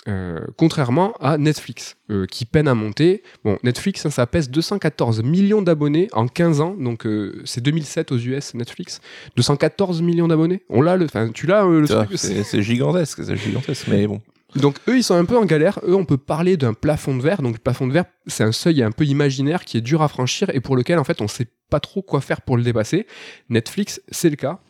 Euh, 0.09 0.41
contrairement 0.57 1.13
à 1.21 1.39
Netflix, 1.39 1.97
euh, 2.11 2.27
qui 2.27 2.45
peine 2.45 2.67
à 2.67 2.75
monter. 2.75 3.23
Bon, 3.45 3.57
Netflix, 3.63 4.05
hein, 4.05 4.11
ça 4.11 4.27
pèse 4.27 4.51
214 4.51 5.23
millions 5.23 5.63
d'abonnés 5.63 6.09
en 6.13 6.27
15 6.27 6.61
ans, 6.61 6.75
donc 6.77 7.07
euh, 7.07 7.41
c'est 7.45 7.61
2007 7.61 8.11
aux 8.11 8.19
US, 8.19 8.55
Netflix. 8.55 9.01
214 9.37 10.03
millions 10.03 10.27
d'abonnés. 10.27 10.65
On 10.69 10.83
l'a, 10.83 10.99
tu 11.33 11.47
l'as 11.47 11.65
le 11.65 11.87
truc 11.87 12.09
C'est 12.17 12.63
gigantesque, 12.63 13.23
c'est 13.23 13.37
gigantesque, 13.37 13.87
mais 13.87 14.09
bon. 14.09 14.21
Donc 14.57 14.77
eux, 14.89 14.97
ils 14.97 15.05
sont 15.05 15.15
un 15.15 15.25
peu 15.25 15.39
en 15.39 15.45
galère. 15.45 15.79
Eux, 15.87 15.95
on 15.95 16.05
peut 16.05 16.19
parler 16.19 16.57
d'un 16.57 16.75
plafond 16.75 17.17
de 17.17 17.23
verre. 17.23 17.41
Donc 17.41 17.55
le 17.55 17.61
plafond 17.61 17.87
de 17.87 17.93
verre, 17.93 18.05
c'est 18.27 18.45
un 18.45 18.53
seuil 18.53 18.83
un 18.83 18.91
peu 18.91 19.05
imaginaire 19.05 19.65
qui 19.65 19.79
est 19.79 19.81
dur 19.81 20.03
à 20.03 20.09
franchir 20.09 20.51
et 20.53 20.61
pour 20.61 20.77
lequel, 20.77 20.99
en 20.99 21.05
fait, 21.05 21.23
on 21.23 21.29
sait 21.29 21.47
pas 21.71 21.81
trop 21.81 22.03
quoi 22.03 22.21
faire 22.21 22.43
pour 22.43 22.57
le 22.57 22.63
dépasser. 22.63 23.07
Netflix, 23.49 24.03
c'est 24.11 24.31
le 24.31 24.37
cas. 24.37 24.61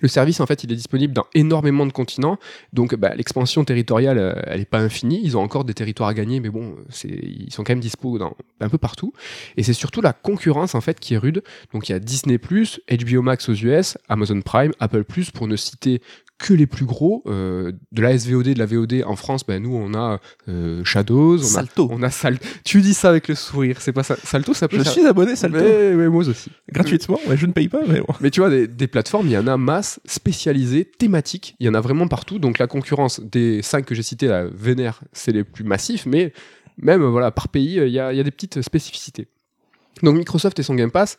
Le 0.00 0.08
service, 0.08 0.40
en 0.40 0.46
fait, 0.46 0.64
est 0.64 0.66
disponible 0.66 1.14
dans 1.14 1.26
énormément 1.34 1.86
de 1.86 1.92
continents, 1.92 2.38
donc 2.72 2.94
bah, 2.96 3.14
l'expansion 3.14 3.64
territoriale, 3.64 4.18
euh, 4.18 4.32
elle 4.46 4.60
n'est 4.60 4.64
pas 4.64 4.80
infinie. 4.80 5.20
Ils 5.22 5.36
ont 5.36 5.42
encore 5.42 5.64
des 5.64 5.74
territoires 5.74 6.08
à 6.08 6.14
gagner, 6.14 6.40
mais 6.40 6.50
bon, 6.50 6.74
ils 7.04 7.52
sont 7.52 7.62
quand 7.62 7.72
même 7.72 7.80
dispo 7.80 8.18
un 8.60 8.68
peu 8.68 8.78
partout. 8.78 9.12
Et 9.56 9.62
c'est 9.62 9.72
surtout 9.72 10.00
la 10.00 10.12
concurrence, 10.12 10.74
en 10.74 10.80
fait, 10.80 10.98
qui 10.98 11.14
est 11.14 11.18
rude. 11.18 11.42
Donc 11.72 11.88
il 11.88 11.92
y 11.92 11.94
a 11.94 11.98
Disney+, 11.98 12.38
HBO 12.38 13.22
Max 13.22 13.48
aux 13.48 13.54
US, 13.54 13.96
Amazon 14.08 14.40
Prime, 14.40 14.72
Apple+, 14.80 15.04
pour 15.32 15.46
ne 15.46 15.56
citer 15.56 16.00
que 16.38 16.54
les 16.54 16.66
plus 16.66 16.84
gros 16.84 17.22
euh, 17.26 17.72
de 17.92 18.02
la 18.02 18.18
SVOD, 18.18 18.48
de 18.48 18.58
la 18.58 18.66
VOD 18.66 19.04
en 19.06 19.16
France. 19.16 19.46
Ben 19.46 19.62
nous, 19.62 19.74
on 19.74 19.94
a 19.94 20.20
euh, 20.48 20.82
Shadows, 20.84 21.38
on 21.38 21.42
Salto. 21.42 21.88
A, 21.90 21.94
on 21.94 22.02
a 22.02 22.10
Sal 22.10 22.38
Tu 22.64 22.80
dis 22.80 22.94
ça 22.94 23.10
avec 23.10 23.28
le 23.28 23.34
sourire, 23.34 23.80
c'est 23.80 23.92
pas 23.92 24.02
ça. 24.02 24.16
Salto, 24.22 24.52
ça 24.54 24.68
peut. 24.68 24.78
Je 24.78 24.88
suis 24.88 25.06
abonné 25.06 25.36
Salto. 25.36 25.58
Mais, 25.58 26.08
moi 26.08 26.26
aussi. 26.26 26.50
Gratuitement, 26.72 27.20
mais 27.28 27.36
je 27.36 27.46
ne 27.46 27.52
paye 27.52 27.68
pas. 27.68 27.80
Mais, 27.86 28.02
mais 28.20 28.30
tu 28.30 28.40
vois, 28.40 28.50
des, 28.50 28.66
des, 28.66 28.86
plateformes, 28.88 29.26
il 29.26 29.32
y 29.32 29.38
en 29.38 29.46
a 29.46 29.56
masse 29.56 30.00
spécialisées, 30.04 30.84
thématiques. 30.84 31.54
Il 31.60 31.66
y 31.66 31.68
en 31.68 31.74
a 31.74 31.80
vraiment 31.80 32.08
partout. 32.08 32.38
Donc 32.38 32.58
la 32.58 32.66
concurrence 32.66 33.20
des 33.20 33.62
cinq 33.62 33.86
que 33.86 33.94
j'ai 33.94 34.02
cités, 34.02 34.26
la 34.26 34.44
Vénère, 34.46 35.00
c'est 35.12 35.32
les 35.32 35.44
plus 35.44 35.64
massifs, 35.64 36.06
mais 36.06 36.32
même 36.78 37.02
voilà 37.04 37.30
par 37.30 37.48
pays, 37.48 37.76
il 37.76 37.92
y 37.92 38.00
a, 38.00 38.12
y 38.12 38.20
a 38.20 38.22
des 38.22 38.30
petites 38.30 38.62
spécificités. 38.62 39.28
Donc 40.02 40.16
Microsoft 40.16 40.58
et 40.58 40.62
son 40.62 40.74
Game 40.74 40.90
Pass, 40.90 41.16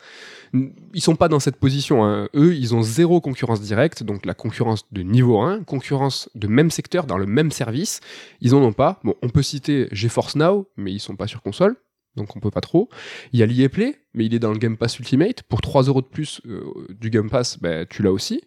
ils 0.94 1.02
sont 1.02 1.16
pas 1.16 1.30
dans 1.30 1.40
cette 1.40 1.58
position. 1.58 2.04
Hein. 2.04 2.28
Eux, 2.36 2.56
ils 2.56 2.76
ont 2.76 2.82
zéro 2.82 3.22
concurrence 3.22 3.62
directe, 3.62 4.04
donc 4.04 4.26
la 4.26 4.34
concurrence 4.34 4.86
de 4.92 5.02
niveau 5.04 5.40
1, 5.40 5.64
concurrence 5.64 6.30
de 6.36 6.48
même 6.48 6.72
secteur 6.72 7.06
dans 7.06 7.18
le 7.18 7.26
même 7.26 7.52
service, 7.52 8.02
ils 8.42 8.56
en 8.56 8.62
ont 8.62 8.74
pas. 8.74 9.00
Bon, 9.04 9.16
on 9.22 9.30
peut 9.30 9.44
citer 9.44 9.88
GeForce 9.92 10.36
Now, 10.36 10.68
mais 10.76 10.92
ils 10.92 11.00
sont 11.00 11.16
pas 11.16 11.28
sur 11.28 11.42
console, 11.42 11.76
donc 12.16 12.36
on 12.36 12.40
peut 12.40 12.52
pas 12.52 12.62
trop. 12.62 12.90
Il 13.32 13.40
y 13.40 13.44
a 13.44 13.46
l'EA 13.46 13.70
Play, 13.70 13.96
mais 14.14 14.26
il 14.26 14.34
est 14.34 14.40
dans 14.40 14.52
le 14.52 14.58
Game 14.58 14.78
Pass 14.78 15.00
Ultimate. 15.00 15.44
Pour 15.44 15.62
3 15.62 15.84
euros 15.84 16.02
de 16.02 16.08
plus 16.08 16.42
euh, 16.48 16.64
du 16.90 17.10
Game 17.10 17.30
Pass, 17.30 17.60
ben, 17.60 17.86
tu 17.90 18.04
l'as 18.04 18.12
aussi. 18.12 18.42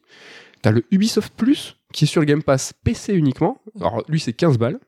Tu 0.62 0.68
as 0.68 0.72
le 0.72 0.84
Ubisoft 0.90 1.32
Plus, 1.34 1.76
qui 1.92 2.04
est 2.04 2.08
sur 2.08 2.20
le 2.20 2.26
Game 2.26 2.42
Pass 2.42 2.72
PC 2.84 3.14
uniquement. 3.14 3.60
Alors 3.80 4.02
lui, 4.08 4.20
c'est 4.20 4.32
15 4.32 4.58
balles. 4.58 4.78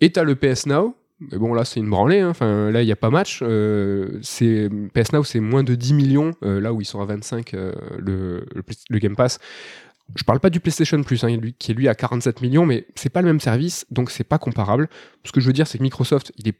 Et 0.00 0.12
tu 0.12 0.20
as 0.20 0.24
le 0.24 0.34
PS 0.34 0.66
Now, 0.66 0.94
mais 1.18 1.38
bon, 1.38 1.54
là, 1.54 1.64
c'est 1.64 1.80
une 1.80 1.88
branlée. 1.88 2.20
Hein. 2.20 2.30
Enfin, 2.30 2.70
là, 2.70 2.82
il 2.82 2.86
n'y 2.86 2.92
a 2.92 2.96
pas 2.96 3.10
match. 3.10 3.40
Euh, 3.42 4.18
c'est 4.22 4.68
PS 4.92 5.12
Now, 5.12 5.24
c'est 5.24 5.40
moins 5.40 5.64
de 5.64 5.74
10 5.74 5.94
millions. 5.94 6.32
Euh, 6.42 6.60
là 6.60 6.72
où 6.72 6.80
ils 6.80 6.86
sont 6.86 7.00
à 7.00 7.06
25, 7.06 7.54
euh, 7.54 7.72
le, 7.98 8.46
le, 8.90 8.98
Game 8.98 9.16
Pass. 9.16 9.38
Je 10.14 10.22
parle 10.22 10.38
pas 10.40 10.50
du 10.50 10.60
PlayStation 10.60 11.02
Plus, 11.02 11.24
hein, 11.24 11.38
qui 11.58 11.72
est 11.72 11.74
lui 11.74 11.88
à 11.88 11.94
47 11.94 12.40
millions, 12.40 12.64
mais 12.64 12.86
c'est 12.94 13.08
pas 13.08 13.22
le 13.22 13.26
même 13.26 13.40
service, 13.40 13.86
donc 13.90 14.12
c'est 14.12 14.22
pas 14.22 14.38
comparable. 14.38 14.88
Ce 15.24 15.32
que 15.32 15.40
je 15.40 15.48
veux 15.48 15.52
dire, 15.52 15.66
c'est 15.66 15.78
que 15.78 15.82
Microsoft, 15.82 16.32
il 16.36 16.46
est, 16.46 16.54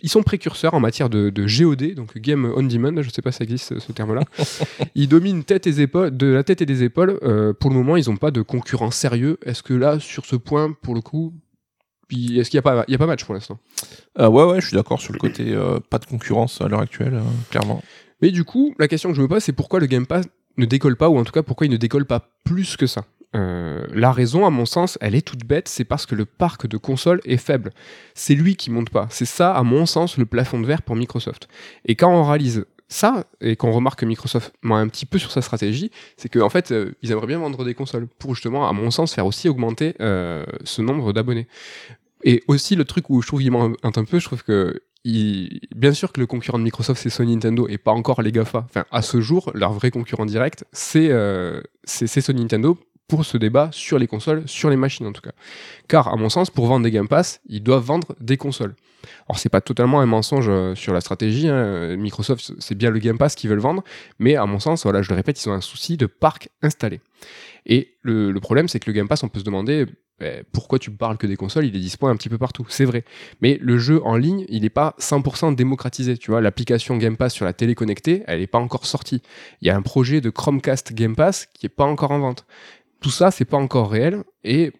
ils 0.00 0.08
sont 0.08 0.24
précurseurs 0.24 0.74
en 0.74 0.80
matière 0.80 1.08
de, 1.08 1.30
de, 1.30 1.46
GOD, 1.46 1.94
donc 1.94 2.18
Game 2.18 2.52
On 2.56 2.64
Demand, 2.64 3.00
je 3.00 3.08
sais 3.10 3.22
pas 3.22 3.30
si 3.30 3.38
ça 3.38 3.44
existe 3.44 3.78
ce 3.78 3.92
terme-là. 3.92 4.22
ils 4.96 5.06
dominent 5.06 5.44
tête 5.44 5.68
et 5.68 5.80
épaules, 5.80 6.16
de 6.16 6.26
la 6.26 6.42
tête 6.42 6.60
et 6.60 6.66
des 6.66 6.82
épaules. 6.82 7.20
pour 7.60 7.70
le 7.70 7.76
moment, 7.76 7.96
ils 7.96 8.10
n'ont 8.10 8.16
pas 8.16 8.32
de 8.32 8.42
concurrent 8.42 8.90
sérieux. 8.90 9.38
Est-ce 9.44 9.62
que 9.62 9.74
là, 9.74 10.00
sur 10.00 10.26
ce 10.26 10.34
point, 10.34 10.72
pour 10.72 10.96
le 10.96 11.00
coup, 11.00 11.34
est-ce 12.10 12.50
qu'il 12.50 12.56
n'y 12.56 12.60
a, 12.60 12.62
pas, 12.62 12.84
il 12.88 12.92
y 12.92 12.94
a 12.94 12.98
pas 12.98 13.06
match 13.06 13.24
pour 13.24 13.34
l'instant? 13.34 13.58
Euh, 14.18 14.28
Ouais, 14.28 14.44
ouais, 14.44 14.60
je 14.60 14.66
suis 14.66 14.76
d'accord 14.76 15.00
sur 15.00 15.12
le 15.12 15.18
côté 15.18 15.52
euh, 15.52 15.78
pas 15.80 15.98
de 15.98 16.06
concurrence 16.06 16.60
à 16.60 16.68
l'heure 16.68 16.80
actuelle, 16.80 17.14
euh, 17.14 17.22
clairement. 17.50 17.82
Mais 18.22 18.30
du 18.30 18.44
coup, 18.44 18.74
la 18.78 18.88
question 18.88 19.10
que 19.10 19.16
je 19.16 19.22
me 19.22 19.28
pose, 19.28 19.42
c'est 19.42 19.52
pourquoi 19.52 19.80
le 19.80 19.86
Game 19.86 20.06
Pass 20.06 20.26
ne 20.56 20.66
décolle 20.66 20.96
pas, 20.96 21.08
ou 21.08 21.18
en 21.18 21.24
tout 21.24 21.32
cas 21.32 21.42
pourquoi 21.42 21.66
il 21.66 21.70
ne 21.70 21.76
décolle 21.76 22.04
pas 22.04 22.30
plus 22.44 22.76
que 22.76 22.86
ça? 22.86 23.04
La 23.34 24.10
raison, 24.10 24.46
à 24.46 24.50
mon 24.50 24.64
sens, 24.64 24.98
elle 25.00 25.14
est 25.14 25.22
toute 25.22 25.44
bête, 25.44 25.68
c'est 25.68 25.84
parce 25.84 26.06
que 26.06 26.16
le 26.16 26.24
parc 26.24 26.66
de 26.66 26.76
consoles 26.76 27.20
est 27.24 27.36
faible. 27.36 27.70
C'est 28.14 28.34
lui 28.34 28.56
qui 28.56 28.70
monte 28.70 28.90
pas. 28.90 29.06
C'est 29.10 29.26
ça, 29.26 29.52
à 29.52 29.62
mon 29.62 29.86
sens, 29.86 30.16
le 30.16 30.26
plafond 30.26 30.58
de 30.60 30.66
verre 30.66 30.82
pour 30.82 30.96
Microsoft. 30.96 31.46
Et 31.84 31.94
quand 31.94 32.10
on 32.10 32.24
réalise 32.24 32.64
ça, 32.88 33.24
et 33.40 33.54
qu'on 33.54 33.70
remarque 33.70 34.00
que 34.00 34.06
Microsoft 34.06 34.54
ment 34.62 34.76
un 34.76 34.88
petit 34.88 35.04
peu 35.04 35.18
sur 35.18 35.30
sa 35.30 35.42
stratégie, 35.42 35.90
c'est 36.16 36.30
qu'en 36.30 36.46
en 36.46 36.48
fait, 36.48 36.72
euh, 36.72 36.94
ils 37.02 37.12
aimeraient 37.12 37.26
bien 37.26 37.38
vendre 37.38 37.64
des 37.64 37.74
consoles 37.74 38.06
pour 38.18 38.34
justement, 38.34 38.66
à 38.66 38.72
mon 38.72 38.90
sens, 38.90 39.14
faire 39.14 39.26
aussi 39.26 39.48
augmenter 39.48 39.94
euh, 40.00 40.44
ce 40.64 40.80
nombre 40.80 41.12
d'abonnés. 41.12 41.46
Et 42.24 42.42
aussi, 42.48 42.76
le 42.76 42.84
truc 42.84 43.10
où 43.10 43.22
je 43.22 43.26
trouve 43.26 43.40
qu'il 43.40 43.50
ment 43.50 43.72
un, 43.82 44.04
peu, 44.04 44.18
je 44.18 44.24
trouve 44.24 44.42
que 44.42 44.80
bien 45.74 45.92
sûr 45.92 46.12
que 46.12 46.20
le 46.20 46.26
concurrent 46.26 46.58
de 46.58 46.64
Microsoft 46.64 47.00
c'est 47.02 47.08
Sony 47.08 47.34
Nintendo 47.34 47.66
et 47.68 47.78
pas 47.78 47.92
encore 47.92 48.20
les 48.22 48.32
GAFA. 48.32 48.66
Enfin, 48.68 48.84
à 48.90 49.02
ce 49.02 49.20
jour, 49.20 49.50
leur 49.54 49.72
vrai 49.72 49.90
concurrent 49.90 50.26
direct, 50.26 50.64
c'est 50.72 51.08
euh, 51.10 51.62
Sony 51.84 52.40
Nintendo 52.40 52.78
pour 53.08 53.24
ce 53.24 53.38
débat 53.38 53.70
sur 53.72 53.98
les 53.98 54.06
consoles, 54.06 54.42
sur 54.46 54.70
les 54.70 54.76
machines 54.76 55.06
en 55.06 55.12
tout 55.12 55.22
cas. 55.22 55.32
Car, 55.88 56.08
à 56.08 56.16
mon 56.16 56.28
sens, 56.28 56.50
pour 56.50 56.66
vendre 56.66 56.84
des 56.84 56.90
Game 56.90 57.08
Pass, 57.08 57.40
ils 57.48 57.62
doivent 57.62 57.82
vendre 57.82 58.14
des 58.20 58.36
consoles. 58.36 58.74
Alors, 59.28 59.38
c'est 59.38 59.48
pas 59.48 59.60
totalement 59.60 60.00
un 60.00 60.06
mensonge 60.06 60.48
euh, 60.48 60.74
sur 60.74 60.92
la 60.92 61.00
stratégie. 61.00 61.48
Hein. 61.48 61.96
Microsoft, 61.96 62.52
c'est 62.58 62.74
bien 62.74 62.90
le 62.90 62.98
Game 62.98 63.16
Pass 63.16 63.34
qu'ils 63.34 63.48
veulent 63.48 63.58
vendre, 63.58 63.82
mais 64.18 64.36
à 64.36 64.44
mon 64.46 64.58
sens, 64.58 64.82
voilà, 64.82 65.02
je 65.02 65.08
le 65.08 65.16
répète, 65.16 65.42
ils 65.42 65.48
ont 65.48 65.52
un 65.52 65.60
souci 65.60 65.96
de 65.96 66.06
parc 66.06 66.50
installé. 66.62 67.00
Et 67.66 67.96
le, 68.02 68.32
problème, 68.40 68.68
c'est 68.68 68.80
que 68.80 68.90
le 68.90 68.94
Game 68.94 69.08
Pass, 69.08 69.22
on 69.22 69.28
peut 69.28 69.40
se 69.40 69.44
demander 69.44 69.86
ben, 70.18 70.42
pourquoi 70.52 70.78
tu 70.78 70.90
parles 70.90 71.16
que 71.16 71.26
des 71.26 71.36
consoles, 71.36 71.66
il 71.66 71.76
est 71.76 71.80
disponible 71.80 72.14
un 72.14 72.16
petit 72.16 72.28
peu 72.28 72.38
partout. 72.38 72.66
C'est 72.68 72.84
vrai. 72.84 73.04
Mais 73.40 73.58
le 73.60 73.78
jeu 73.78 74.00
en 74.04 74.16
ligne, 74.16 74.46
il 74.48 74.62
n'est 74.62 74.70
pas 74.70 74.96
100% 74.98 75.54
démocratisé. 75.54 76.16
Tu 76.16 76.30
vois, 76.30 76.40
l'application 76.40 76.96
Game 76.96 77.16
Pass 77.16 77.34
sur 77.34 77.44
la 77.44 77.52
télé 77.52 77.74
connectée, 77.74 78.24
elle 78.26 78.40
n'est 78.40 78.46
pas 78.46 78.58
encore 78.58 78.86
sortie. 78.86 79.22
Il 79.60 79.68
y 79.68 79.70
a 79.70 79.76
un 79.76 79.82
projet 79.82 80.20
de 80.20 80.30
Chromecast 80.30 80.92
Game 80.92 81.14
Pass 81.14 81.46
qui 81.54 81.66
n'est 81.66 81.70
pas 81.70 81.84
encore 81.84 82.10
en 82.10 82.18
vente 82.18 82.46
tout 83.00 83.10
ça, 83.10 83.30
c'est 83.30 83.44
pas 83.44 83.56
encore 83.56 83.90
réel. 83.90 84.24
Et 84.44 84.72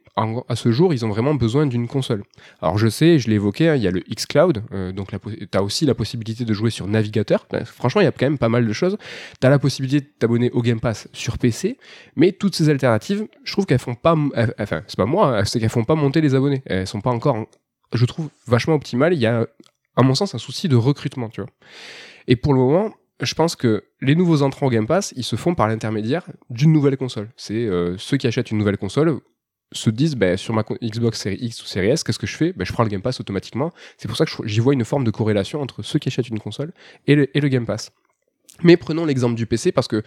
à 0.48 0.56
ce 0.56 0.72
jour, 0.72 0.92
ils 0.92 1.04
ont 1.04 1.08
vraiment 1.08 1.34
besoin 1.34 1.66
d'une 1.66 1.87
console. 1.87 2.25
Alors 2.60 2.78
je 2.78 2.88
sais, 2.88 3.18
je 3.18 3.28
l'ai 3.28 3.37
évoqué, 3.37 3.68
hein, 3.68 3.76
il 3.76 3.82
y 3.82 3.87
a 3.87 3.90
le 3.90 4.00
xCloud, 4.00 4.62
euh, 4.72 4.92
donc 4.92 5.10
tu 5.10 5.48
as 5.52 5.62
aussi 5.62 5.87
la 5.87 5.94
possibilité 5.94 6.44
de 6.44 6.52
jouer 6.52 6.70
sur 6.70 6.87
navigateur. 6.87 7.46
Ben, 7.50 7.64
franchement, 7.64 8.00
il 8.00 8.04
y 8.04 8.08
a 8.08 8.12
quand 8.12 8.26
même 8.26 8.38
pas 8.38 8.48
mal 8.48 8.66
de 8.66 8.72
choses. 8.72 8.96
Tu 9.40 9.46
as 9.46 9.50
la 9.50 9.58
possibilité 9.58 10.00
de 10.00 10.10
t'abonner 10.18 10.50
au 10.50 10.62
Game 10.62 10.80
Pass 10.80 11.08
sur 11.12 11.38
PC, 11.38 11.78
mais 12.16 12.32
toutes 12.32 12.54
ces 12.54 12.68
alternatives, 12.68 13.26
je 13.44 13.52
trouve 13.52 13.66
qu'elles 13.66 13.78
font 13.78 13.94
pas, 13.94 14.16
enfin 14.58 14.82
c'est 14.87 14.96
pas 14.96 15.06
moi, 15.06 15.38
hein, 15.38 15.44
c'est 15.44 15.60
qu'elles 15.60 15.68
font 15.68 15.84
pas 15.84 15.94
monter 15.94 16.20
les 16.20 16.34
abonnés. 16.34 16.62
Elles 16.66 16.87
sont 16.87 17.00
pas 17.00 17.10
encore, 17.10 17.46
je 17.92 18.04
trouve, 18.04 18.28
vachement 18.46 18.75
optimales. 18.75 19.14
Il 19.14 19.20
y 19.20 19.26
a, 19.26 19.46
à 19.96 20.02
mon 20.02 20.14
sens, 20.14 20.34
un 20.34 20.38
souci 20.38 20.68
de 20.68 20.76
recrutement, 20.76 21.28
tu 21.28 21.40
vois. 21.40 21.50
Et 22.26 22.37
pour 22.37 22.52
le 22.52 22.60
moment, 22.60 22.92
je 23.20 23.34
pense 23.34 23.56
que 23.56 23.84
les 24.00 24.14
nouveaux 24.14 24.42
entrants 24.42 24.66
au 24.66 24.70
Game 24.70 24.87
Pass, 24.87 25.12
ils 25.16 25.25
se 25.25 25.37
font 25.37 25.54
par 25.54 25.68
l'intermédiaire 25.68 26.25
d'une 26.50 26.72
nouvelle 26.72 26.96
console. 26.96 27.28
C'est 27.37 27.66
euh, 27.66 27.96
ceux 27.98 28.16
qui 28.16 28.26
achètent 28.26 28.50
une 28.50 28.58
nouvelle 28.58 28.78
console 28.78 29.20
se 29.72 29.90
disent 29.90 30.14
bah, 30.14 30.37
sur 30.37 30.54
ma 30.54 30.64
Xbox 30.82 31.20
Series 31.20 31.38
X 31.40 31.62
ou 31.62 31.66
Series 31.66 31.88
S, 31.88 32.04
qu'est-ce 32.04 32.18
que 32.18 32.26
je 32.26 32.37
fais? 32.37 32.52
Bah, 32.52 32.64
Je 32.64 32.72
prends 32.72 32.84
le 32.84 32.88
Game 32.88 33.02
Pass 33.02 33.20
automatiquement. 33.20 33.72
C'est 33.96 34.08
pour 34.08 34.16
ça 34.16 34.25
que 34.25 34.30
j'y 34.44 34.60
vois 34.60 34.72
une 34.72 34.84
forme 34.84 35.04
de 35.04 35.10
corrélation 35.10 35.60
entre 35.60 35.82
ceux 35.82 35.98
qui 35.98 36.08
achètent 36.08 36.28
une 36.28 36.38
console 36.38 36.72
et 37.06 37.14
le, 37.14 37.48
Game 37.48 37.66
Pass. 37.66 37.90
Mais 38.62 38.76
prenons 38.76 39.04
l'exemple 39.04 39.34
du 39.34 39.46
PC 39.46 39.72
parce 39.72 39.88
que 39.88 40.02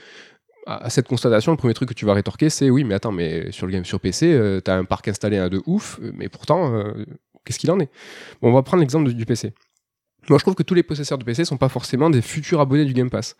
à 0.67 0.91
cette 0.91 1.07
constatation, 1.07 1.51
le 1.51 1.57
premier 1.57 1.73
truc 1.73 1.89
que 1.89 1.93
tu 1.93 2.05
vas 2.05 2.13
rétorquer, 2.13 2.49
c'est 2.49 2.69
oui, 2.69 2.83
mais 2.83 2.93
attends, 2.93 3.11
mais 3.11 3.51
sur 3.51 3.65
le 3.65 3.71
game 3.71 3.83
sur 3.83 3.99
PC, 3.99 4.31
euh, 4.31 4.59
t'as 4.61 4.77
un 4.77 4.85
parc 4.85 5.07
installé 5.07 5.37
à 5.39 5.49
de 5.49 5.59
ouf, 5.65 5.99
mais 6.13 6.29
pourtant, 6.29 6.75
euh, 6.75 7.03
qu'est-ce 7.43 7.57
qu'il 7.57 7.71
en 7.71 7.79
est 7.79 7.89
On 8.43 8.53
va 8.53 8.61
prendre 8.61 8.81
l'exemple 8.81 9.11
du 9.11 9.25
PC. 9.25 9.53
Moi, 10.29 10.37
je 10.37 10.43
trouve 10.43 10.55
que 10.55 10.63
tous 10.63 10.73
les 10.73 10.83
possesseurs 10.83 11.17
de 11.17 11.23
PC 11.23 11.45
sont 11.45 11.57
pas 11.57 11.69
forcément 11.69 12.09
des 12.09 12.21
futurs 12.21 12.61
abonnés 12.61 12.85
du 12.85 12.93
Game 12.93 13.09
Pass. 13.09 13.35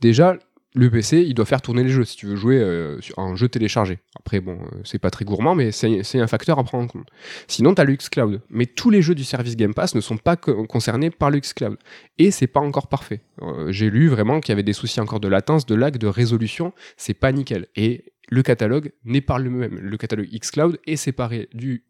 Déjà, 0.00 0.36
le 0.76 0.90
PC, 0.90 1.24
il 1.26 1.32
doit 1.32 1.46
faire 1.46 1.62
tourner 1.62 1.82
les 1.82 1.88
jeux 1.88 2.04
si 2.04 2.16
tu 2.16 2.26
veux 2.26 2.36
jouer 2.36 2.58
euh, 2.58 3.00
sur 3.00 3.18
un 3.18 3.34
jeu 3.34 3.48
téléchargé. 3.48 3.98
Après, 4.20 4.40
bon, 4.40 4.58
euh, 4.60 4.80
c'est 4.84 4.98
pas 4.98 5.08
très 5.10 5.24
gourmand, 5.24 5.54
mais 5.54 5.72
c'est 5.72 6.20
un 6.20 6.26
facteur 6.26 6.58
à 6.58 6.64
prendre 6.64 6.84
en 6.84 6.86
compte. 6.86 7.08
Sinon, 7.48 7.74
tu 7.74 7.80
as 7.80 7.84
le 7.84 7.96
xCloud. 7.96 8.42
Mais 8.50 8.66
tous 8.66 8.90
les 8.90 9.00
jeux 9.00 9.14
du 9.14 9.24
service 9.24 9.56
Game 9.56 9.72
Pass 9.72 9.94
ne 9.94 10.02
sont 10.02 10.18
pas 10.18 10.36
concernés 10.36 11.08
par 11.08 11.30
le 11.30 11.40
xCloud. 11.40 11.78
Et 12.18 12.30
c'est 12.30 12.46
pas 12.46 12.60
encore 12.60 12.88
parfait. 12.88 13.22
Euh, 13.40 13.72
j'ai 13.72 13.88
lu 13.88 14.08
vraiment 14.08 14.40
qu'il 14.40 14.50
y 14.50 14.52
avait 14.52 14.62
des 14.62 14.74
soucis 14.74 15.00
encore 15.00 15.20
de 15.20 15.28
latence, 15.28 15.64
de 15.64 15.74
lag, 15.74 15.96
de 15.96 16.06
résolution. 16.06 16.74
C'est 16.98 17.14
pas 17.14 17.32
nickel. 17.32 17.68
Et 17.74 18.04
le 18.28 18.42
catalogue 18.42 18.92
n'est 19.06 19.22
pas 19.22 19.38
le 19.38 19.48
même. 19.48 19.78
Le 19.78 19.96
catalogue 19.96 20.28
xCloud 20.28 20.78
est 20.86 20.96
séparé 20.96 21.48
du 21.54 21.84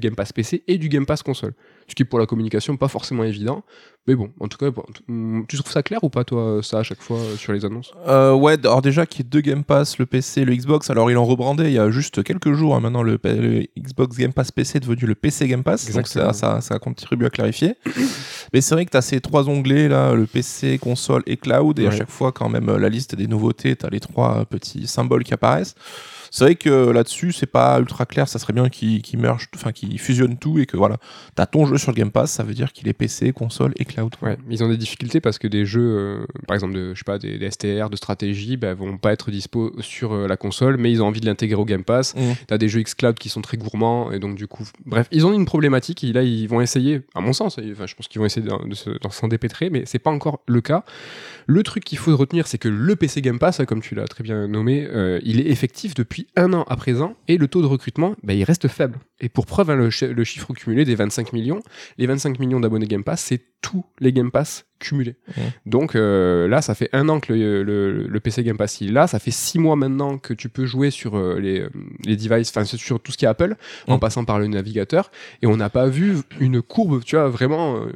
Game 0.00 0.14
Pass 0.14 0.32
PC 0.32 0.64
et 0.66 0.78
du 0.78 0.88
Game 0.88 1.04
Pass 1.04 1.22
console. 1.22 1.52
Ce 1.88 1.94
qui, 1.94 2.04
pour 2.04 2.18
la 2.18 2.26
communication, 2.26 2.76
pas 2.76 2.88
forcément 2.88 3.24
évident. 3.24 3.64
Mais 4.06 4.14
bon, 4.14 4.30
en 4.40 4.48
tout 4.48 4.56
cas, 4.58 4.70
tu 5.48 5.56
trouves 5.56 5.72
ça 5.72 5.82
clair 5.82 6.02
ou 6.02 6.10
pas, 6.10 6.24
toi, 6.24 6.60
ça, 6.62 6.78
à 6.78 6.82
chaque 6.82 7.00
fois, 7.00 7.18
euh, 7.18 7.36
sur 7.36 7.52
les 7.52 7.64
annonces? 7.64 7.92
Euh, 8.06 8.32
Ouais, 8.32 8.58
alors 8.58 8.80
déjà, 8.82 9.04
qu'il 9.06 9.20
y 9.20 9.26
ait 9.26 9.28
deux 9.28 9.40
Game 9.40 9.64
Pass, 9.64 9.98
le 9.98 10.06
PC 10.06 10.44
le 10.44 10.54
Xbox, 10.54 10.88
alors 10.90 11.10
ils 11.10 11.14
l'ont 11.14 11.24
rebrandé 11.24 11.64
il 11.64 11.72
y 11.72 11.78
a 11.78 11.90
juste 11.90 12.22
quelques 12.22 12.52
jours. 12.52 12.74
Hein, 12.74 12.80
maintenant, 12.80 13.02
le, 13.02 13.18
Xbox 13.78 14.16
Game 14.16 14.32
Pass 14.32 14.50
PC 14.50 14.78
est 14.78 14.80
devenu 14.80 15.06
le 15.06 15.14
PC 15.14 15.48
Game 15.48 15.62
Pass. 15.62 15.90
Donc 15.92 16.06
ça, 16.06 16.32
ça, 16.32 16.60
ça 16.60 16.78
contribue 16.78 17.26
à 17.26 17.30
clarifier. 17.30 17.74
Mais 18.52 18.60
c'est 18.60 18.74
vrai 18.74 18.86
que 18.86 18.90
tu 18.90 18.96
as 18.96 19.02
ces 19.02 19.20
trois 19.20 19.48
onglets, 19.48 19.88
là, 19.88 20.14
le 20.14 20.26
PC, 20.26 20.78
console 20.78 21.22
et 21.26 21.36
cloud. 21.36 21.78
Et 21.78 21.86
à 21.86 21.90
chaque 21.90 22.10
fois, 22.10 22.32
quand 22.32 22.48
même, 22.48 22.74
la 22.76 22.88
liste 22.88 23.14
des 23.14 23.26
nouveautés, 23.26 23.76
tu 23.76 23.84
as 23.84 23.90
les 23.90 24.00
trois 24.00 24.44
petits 24.46 24.86
symboles 24.86 25.24
qui 25.24 25.34
apparaissent. 25.34 25.74
C'est 26.30 26.44
vrai 26.44 26.54
que 26.54 26.90
là-dessus, 26.90 27.32
c'est 27.32 27.46
pas 27.46 27.78
ultra 27.80 28.06
clair. 28.06 28.28
Ça 28.28 28.38
serait 28.38 28.52
bien 28.52 28.68
qu'ils 28.68 29.18
merge, 29.18 29.48
enfin 29.54 29.72
qu'ils 29.72 29.98
fusionnent 29.98 30.38
tout 30.38 30.58
et 30.58 30.66
que 30.66 30.76
voilà, 30.76 30.96
t'as 31.34 31.46
ton 31.46 31.66
jeu 31.66 31.78
sur 31.78 31.92
le 31.92 31.96
Game 31.96 32.10
Pass, 32.10 32.32
ça 32.32 32.42
veut 32.42 32.54
dire 32.54 32.72
qu'il 32.72 32.88
est 32.88 32.92
PC, 32.92 33.32
console 33.32 33.72
et 33.76 33.84
cloud. 33.84 34.14
Ouais, 34.22 34.36
ils 34.48 34.62
ont 34.62 34.68
des 34.68 34.76
difficultés 34.76 35.20
parce 35.20 35.38
que 35.38 35.48
des 35.48 35.64
jeux, 35.64 35.80
euh, 35.80 36.26
par 36.46 36.54
exemple, 36.54 36.74
de, 36.74 36.94
je 36.94 36.98
sais 36.98 37.04
pas, 37.04 37.18
des, 37.18 37.50
STR, 37.50 37.90
de 37.90 37.96
stratégie, 37.96 38.56
bah, 38.56 38.74
vont 38.74 38.98
pas 38.98 39.12
être 39.12 39.30
dispo 39.30 39.72
sur 39.80 40.12
euh, 40.12 40.26
la 40.26 40.36
console, 40.36 40.76
mais 40.76 40.90
ils 40.90 41.02
ont 41.02 41.06
envie 41.06 41.20
de 41.20 41.26
l'intégrer 41.26 41.60
au 41.60 41.64
Game 41.64 41.84
Pass. 41.84 42.14
Mmh. 42.14 42.20
T'as 42.46 42.58
des 42.58 42.68
jeux 42.68 42.82
xCloud 42.82 43.18
qui 43.18 43.28
sont 43.28 43.42
très 43.42 43.56
gourmands 43.56 44.12
et 44.12 44.18
donc 44.18 44.36
du 44.36 44.46
coup, 44.46 44.64
bref, 44.84 45.08
ils 45.10 45.26
ont 45.26 45.32
une 45.32 45.44
problématique 45.44 46.04
et 46.04 46.12
là 46.12 46.22
ils 46.22 46.48
vont 46.48 46.60
essayer, 46.60 47.02
à 47.14 47.20
mon 47.20 47.32
sens, 47.32 47.58
enfin, 47.58 47.86
je 47.86 47.94
pense 47.94 48.08
qu'ils 48.08 48.20
vont 48.20 48.26
essayer 48.26 48.46
de, 48.46 48.74
s'en 49.10 49.28
dépêtrer, 49.28 49.70
mais 49.70 49.84
c'est 49.86 49.98
pas 49.98 50.10
encore 50.10 50.40
le 50.46 50.60
cas. 50.60 50.84
Le 51.46 51.62
truc 51.62 51.84
qu'il 51.84 51.98
faut 51.98 52.14
retenir, 52.16 52.46
c'est 52.46 52.58
que 52.58 52.68
le 52.68 52.96
PC 52.96 53.22
Game 53.22 53.38
Pass, 53.38 53.60
comme 53.66 53.80
tu 53.80 53.94
l'as 53.94 54.06
très 54.06 54.22
bien 54.22 54.48
nommé, 54.48 54.86
euh, 54.90 55.18
il 55.22 55.40
est 55.40 55.50
effectif 55.50 55.94
depuis 55.94 56.17
un 56.36 56.52
an 56.52 56.64
à 56.68 56.76
présent 56.76 57.14
et 57.28 57.38
le 57.38 57.48
taux 57.48 57.62
de 57.62 57.66
recrutement, 57.66 58.14
bah, 58.22 58.34
il 58.34 58.44
reste 58.44 58.68
faible. 58.68 58.98
Et 59.20 59.28
pour 59.28 59.46
preuve, 59.46 59.70
hein, 59.70 59.76
le, 59.76 59.90
le, 60.12 60.24
chiffre 60.24 60.52
cumulé 60.54 60.84
des 60.84 60.94
25 60.94 61.32
millions, 61.32 61.60
les 61.96 62.06
25 62.06 62.38
millions 62.38 62.60
d'abonnés 62.60 62.86
Game 62.86 63.02
Pass, 63.02 63.20
c'est 63.22 63.42
tous 63.60 63.84
les 63.98 64.12
Game 64.12 64.30
Pass 64.30 64.64
cumulés. 64.78 65.16
Donc 65.66 65.96
euh, 65.96 66.46
là, 66.46 66.62
ça 66.62 66.76
fait 66.76 66.88
un 66.92 67.08
an 67.08 67.18
que 67.18 67.32
le, 67.32 68.20
PC 68.20 68.44
Game 68.44 68.56
Pass 68.56 68.80
il 68.80 68.90
est 68.90 68.92
là, 68.92 69.06
ça 69.08 69.18
fait 69.18 69.32
six 69.32 69.58
mois 69.58 69.74
maintenant 69.74 70.18
que 70.18 70.34
tu 70.34 70.48
peux 70.48 70.66
jouer 70.66 70.90
sur 70.90 71.16
euh, 71.16 71.40
les, 71.40 71.66
les 72.04 72.16
devices, 72.16 72.50
enfin 72.50 72.64
sur 72.64 73.00
tout 73.00 73.10
ce 73.10 73.18
qui 73.18 73.24
est 73.24 73.28
Apple, 73.28 73.56
en 73.88 73.98
passant 73.98 74.24
par 74.24 74.38
le 74.38 74.46
navigateur, 74.46 75.10
et 75.42 75.46
on 75.46 75.56
n'a 75.56 75.70
pas 75.70 75.88
vu 75.88 76.18
une 76.38 76.62
courbe, 76.62 77.02
tu 77.04 77.16
vois, 77.16 77.28
vraiment 77.28 77.76
euh, 77.76 77.90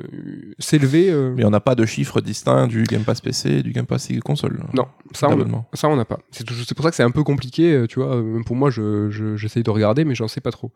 s'élever. 0.59 1.13
Mais 1.37 1.45
on 1.45 1.51
n'a 1.51 1.61
pas 1.61 1.77
de 1.77 1.87
chiffre 1.87 2.21
distinct 2.21 2.67
du 2.67 2.83
Game 2.83 3.05
Pass 3.05 3.21
PC 3.21 3.51
et 3.51 3.63
du 3.63 3.71
Game 3.71 3.87
Pass 3.87 4.09
console. 4.25 4.61
Non, 4.75 4.87
ça 5.13 5.29
on, 5.29 5.65
ça 5.75 5.89
on 5.89 5.97
n'a 5.97 6.05
pas. 6.05 6.19
C'est 6.33 6.75
pour 6.75 6.85
ça 6.85 6.91
que 6.91 6.97
c'est 6.97 7.03
un 7.05 7.11
peu 7.11 7.23
compliqué, 7.23 7.85
tu 7.89 8.01
vois. 8.01 8.21
Même 8.21 8.45
pour 8.45 8.57
moi, 8.57 8.71
j'essaye 8.71 9.63
je, 9.63 9.63
de 9.63 9.71
regarder, 9.71 10.05
mais 10.05 10.17
j'en 10.17 10.29
sais 10.29 10.41
pas 10.41 10.51
trop. 10.51 10.73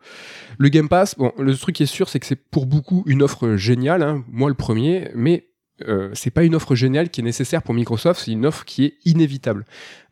Le 0.57 0.69
Game 0.69 0.89
Pass, 0.89 1.15
bon, 1.17 1.31
le 1.37 1.55
truc 1.55 1.75
qui 1.75 1.83
est 1.83 1.87
sûr, 1.87 2.09
c'est 2.09 2.19
que 2.19 2.25
c'est 2.25 2.35
pour 2.35 2.65
beaucoup 2.65 3.03
une 3.05 3.23
offre 3.23 3.55
géniale. 3.55 4.03
Hein. 4.03 4.23
Moi, 4.29 4.49
le 4.49 4.55
premier 4.55 5.09
mais 5.15 5.47
euh, 5.87 6.09
c'est 6.13 6.31
pas 6.31 6.43
une 6.43 6.55
offre 6.55 6.73
géniale 6.73 7.09
qui 7.09 7.21
est 7.21 7.23
nécessaire 7.23 7.61
pour 7.61 7.75
Microsoft, 7.75 8.21
c'est 8.25 8.31
une 8.31 8.45
offre 8.45 8.65
qui 8.65 8.85
est 8.85 8.95
inévitable 9.05 9.65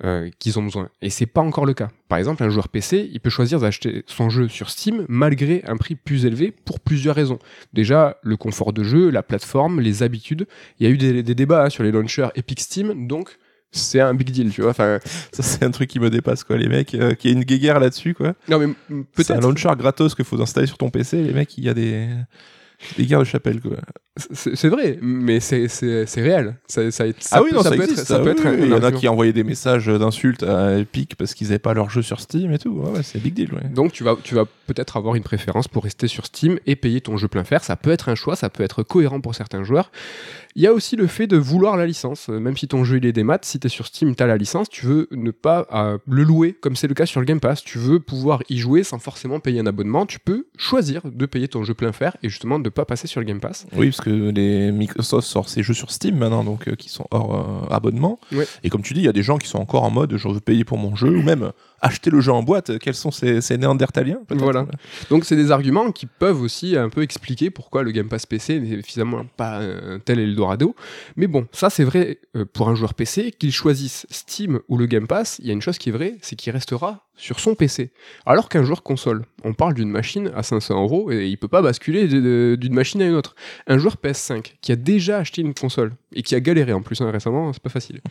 euh, 0.04 0.30
qu'ils 0.38 0.60
ont 0.60 0.64
besoin. 0.64 0.90
Et 1.02 1.10
c'est 1.10 1.26
pas 1.26 1.42
encore 1.42 1.66
le 1.66 1.74
cas. 1.74 1.90
Par 2.08 2.20
exemple, 2.20 2.44
un 2.44 2.50
joueur 2.50 2.70
PC, 2.70 3.10
il 3.12 3.20
peut 3.20 3.30
choisir 3.32 3.60
d'acheter 3.60 4.04
son 4.06 4.30
jeu 4.30 4.48
sur 4.48 4.70
Steam 4.70 5.06
malgré 5.10 5.64
un 5.66 5.78
prix 5.78 5.96
plus 5.96 6.26
élevé 6.26 6.52
pour 6.52 6.80
plusieurs 6.80 7.16
raisons. 7.16 7.40
Déjà, 7.74 8.18
le 8.22 8.38
confort 8.38 8.74
de 8.74 8.84
jeu, 8.84 9.10
la 9.10 9.24
plateforme, 9.24 9.82
les 9.82 10.04
habitudes. 10.04 10.48
Il 10.80 10.86
y 10.86 10.90
a 10.90 10.94
eu 10.94 10.98
des, 10.98 11.24
débats 11.24 11.66
hein, 11.66 11.70
sur 11.70 11.84
les 11.84 11.92
launchers 11.92 12.30
Epic 12.36 12.60
Steam, 12.60 13.08
donc 13.08 13.38
c'est 13.80 14.00
un 14.00 14.14
big 14.14 14.32
deal, 14.32 14.52
tu 14.52 14.62
vois. 14.62 14.72
Enfin, 14.72 15.00
ça 15.32 15.44
c'est 15.44 15.64
un 15.64 15.72
truc 15.72 15.90
qui 15.90 16.00
me 16.00 16.10
dépasse 16.10 16.44
quoi, 16.44 16.58
les 16.58 16.68
mecs, 16.68 16.94
euh, 16.96 17.14
qui 17.14 17.30
a 17.30 17.32
une 17.32 17.44
guéguerre 17.44 17.80
là-dessus 17.80 18.14
quoi. 18.14 18.34
Non 18.50 18.60
mais 18.60 18.74
peut-être. 19.14 19.32
un 19.32 19.40
launcher 19.40 19.72
gratos 19.78 20.16
qu'il 20.16 20.26
faut 20.26 20.42
installer 20.42 20.68
sur 20.68 20.78
ton 20.78 20.90
PC, 20.90 21.22
les 21.22 21.34
mecs, 21.34 21.58
il 21.58 21.64
y 21.64 21.70
a 21.70 21.74
des 21.74 22.08
des 22.98 23.06
guerres 23.06 23.20
de 23.20 23.26
chapelle, 23.26 23.62
quoi. 23.62 23.78
C'est 24.18 24.70
vrai, 24.70 24.98
mais 25.02 25.42
c'est 25.42 25.68
réel. 26.16 26.56
Ça, 26.68 26.90
ça, 26.90 27.04
ah 27.32 27.44
oui, 27.44 27.50
non, 27.52 27.62
ça, 27.62 27.72
peut 27.72 27.82
Être, 27.82 27.98
ça 27.98 28.20
peut 28.20 28.30
être 28.30 28.48
Il 28.60 28.70
y 28.70 28.74
en 28.74 28.82
a 28.82 28.94
qui 28.94 29.10
envoyaient 29.10 29.34
des 29.34 29.44
messages 29.44 29.88
d'insultes 29.88 30.44
à 30.44 30.78
Epic 30.78 31.16
parce 31.18 31.34
qu'ils 31.34 31.48
n'avaient 31.48 31.60
pas 31.60 31.74
leur 31.74 31.90
jeu 31.90 32.02
sur 32.02 32.22
Steam 32.22 32.54
et 32.54 32.58
tout. 32.58 32.70
Ouais, 32.70 33.04
c'est 33.04 33.20
big 33.20 33.34
deal. 33.34 33.50
Donc 33.74 33.92
tu 33.92 34.06
vas, 34.06 34.16
tu 34.24 34.34
vas 34.34 34.46
peut-être 34.68 34.96
avoir 34.96 35.16
une 35.16 35.24
préférence 35.24 35.68
pour 35.68 35.84
rester 35.84 36.08
sur 36.08 36.26
Steam 36.26 36.60
et 36.66 36.78
payer 36.78 37.02
ton 37.02 37.18
jeu 37.18 37.28
plein 37.28 37.44
fer. 37.44 37.62
Ça 37.66 37.76
peut 37.76 37.92
être 37.92 38.08
un 38.08 38.16
choix, 38.16 38.38
ça 38.38 38.50
peut 38.50 38.64
être 38.64 38.84
cohérent 38.84 39.20
pour 39.20 39.36
certains 39.36 39.66
joueurs. 39.66 39.92
Il 40.58 40.62
y 40.62 40.68
a 40.68 40.72
aussi 40.72 40.96
le 40.96 41.08
fait 41.08 41.28
de 41.28 41.36
vouloir 41.36 41.76
la 41.76 41.86
licence. 41.86 42.30
Même 42.30 42.56
si 42.56 42.70
ton 42.70 42.86
jeu 42.86 42.98
il 42.98 43.06
est 43.06 43.12
des 43.12 43.26
maths, 43.26 43.44
si 43.44 43.60
tu 43.60 43.68
es 43.68 43.70
sur 43.70 43.86
Steam, 43.86 44.16
tu 44.16 44.24
as 44.24 44.28
la 44.28 44.38
licence, 44.38 44.70
tu 44.70 44.86
veux 44.86 45.10
ne 45.12 45.32
pas 45.32 45.68
euh, 45.74 45.98
le 46.08 46.24
louer 46.24 46.54
comme 46.54 46.78
c'est 46.78 46.88
le 46.88 46.94
cas 46.94 47.06
sur 47.06 47.20
le 47.20 47.26
Game 47.26 47.42
Pass. 47.42 47.62
Tu 47.62 47.78
veux 47.78 48.00
pouvoir 48.00 48.42
y 48.48 48.58
jouer 48.58 48.84
sans 48.84 48.98
forcément 48.98 49.42
payer 49.42 49.60
un 49.60 49.66
abonnement. 49.66 50.06
Tu 50.06 50.20
peux 50.20 50.48
choisir 50.58 51.02
de 51.04 51.26
payer 51.26 51.50
ton 51.50 51.66
jeu 51.66 51.74
plein 51.74 51.92
fer 51.92 52.16
et 52.24 52.30
justement 52.30 52.60
de 52.66 52.70
ne 52.70 52.74
pas 52.74 52.86
passer 52.86 53.08
sur 53.08 53.20
le 53.20 53.26
Game 53.26 53.40
Pass. 53.40 53.68
Oui, 53.76 53.90
parce 53.90 54.02
que 54.02 54.10
les 54.10 54.72
Microsoft 54.72 55.28
sort 55.28 55.50
ses 55.50 55.64
jeux 55.64 55.74
sur 55.74 55.92
Steam 55.92 56.18
maintenant, 56.18 56.44
donc 56.44 56.68
euh, 56.68 56.76
qui 56.76 56.90
sont 56.90 57.06
hors 57.12 57.36
euh, 57.36 57.74
abonnement. 57.74 58.20
Et 58.64 58.70
comme 58.70 58.82
tu 58.82 58.94
dis, 58.94 59.02
il 59.02 59.06
y 59.06 59.10
a 59.10 59.14
des 59.14 59.24
gens 59.24 59.38
qui 59.38 59.48
sont 59.48 59.60
encore 59.60 59.84
en 59.84 59.92
mode 59.92 60.18
je 60.18 60.28
veux 60.28 60.40
payer 60.40 60.64
pour 60.64 60.78
mon 60.78 60.96
jeu 60.96 61.10
ou 61.10 61.22
même 61.22 61.52
acheter 61.86 62.10
le 62.10 62.20
jeu 62.20 62.32
en 62.32 62.44
boîte. 62.44 62.78
Quels 62.80 62.96
sont 62.96 63.12
ces, 63.12 63.42
ces 63.42 63.58
néandertaliens 63.58 64.20
Voilà. 64.30 64.66
Donc 65.10 65.26
c'est 65.26 65.36
des 65.36 65.52
arguments 65.52 65.92
qui 65.92 66.06
peuvent 66.06 66.42
aussi 66.42 66.78
un 66.78 66.90
peu 66.90 67.02
expliquer 67.02 67.50
pourquoi 67.50 67.84
le 67.84 67.92
Game 67.92 68.10
Pass 68.10 68.26
PC 68.26 68.60
n'est 68.60 68.82
finalement 68.82 69.26
pas 69.38 69.60
un 69.60 70.00
tel 70.00 70.20
Eldorado. 70.20 70.76
Mais 71.16 71.28
bon, 71.28 71.48
ça 71.52 71.70
c'est 71.70 71.84
vrai 71.84 72.20
euh, 72.36 72.46
pour 72.46 72.70
un 72.70 72.76
joueur 72.76 72.94
PC, 72.94 73.32
qu'il 73.32 73.52
choisisse 73.52 74.08
Steam 74.10 74.60
ou 74.68 74.78
le 74.78 74.86
Game 74.86 75.08
Pass, 75.08 75.40
il 75.40 75.48
y 75.48 75.50
a 75.50 75.54
une 75.54 75.62
chose 75.62 75.78
qui 75.78 75.90
est 75.90 75.92
vraie, 75.92 76.16
c'est 76.22 76.36
qu'il 76.36 76.52
restera 76.52 77.06
sur 77.18 77.40
son 77.40 77.56
PC. 77.56 77.92
Alors 78.26 78.50
qu'un 78.50 78.64
joueur 78.64 78.84
console, 78.84 79.26
on 79.44 79.54
parle 79.54 79.74
d'une 79.74 79.90
machine 79.90 80.32
à 80.36 80.44
500 80.44 80.82
euros 80.82 81.12
et 81.12 81.28
il 81.28 81.38
peut 81.38 81.48
pas 81.48 81.62
basculer 81.62 82.08
d'une 82.08 82.74
machine 82.74 83.02
à 83.02 83.06
une 83.06 83.16
autre. 83.16 83.36
Un 83.68 83.78
joueur 83.78 83.98
PS5 84.04 84.54
qui 84.62 84.72
a 84.72 84.76
déjà 84.76 85.20
acheté 85.20 85.42
une 85.42 85.54
console 85.54 85.94
et 86.14 86.24
qui 86.24 86.36
a 86.36 86.40
galéré 86.40 86.74
en 86.74 86.82
plus 86.82 87.00
hein, 87.02 87.12
récemment, 87.12 87.54
c'est 87.54 87.62
pas 87.62 87.70
facile. 87.70 88.02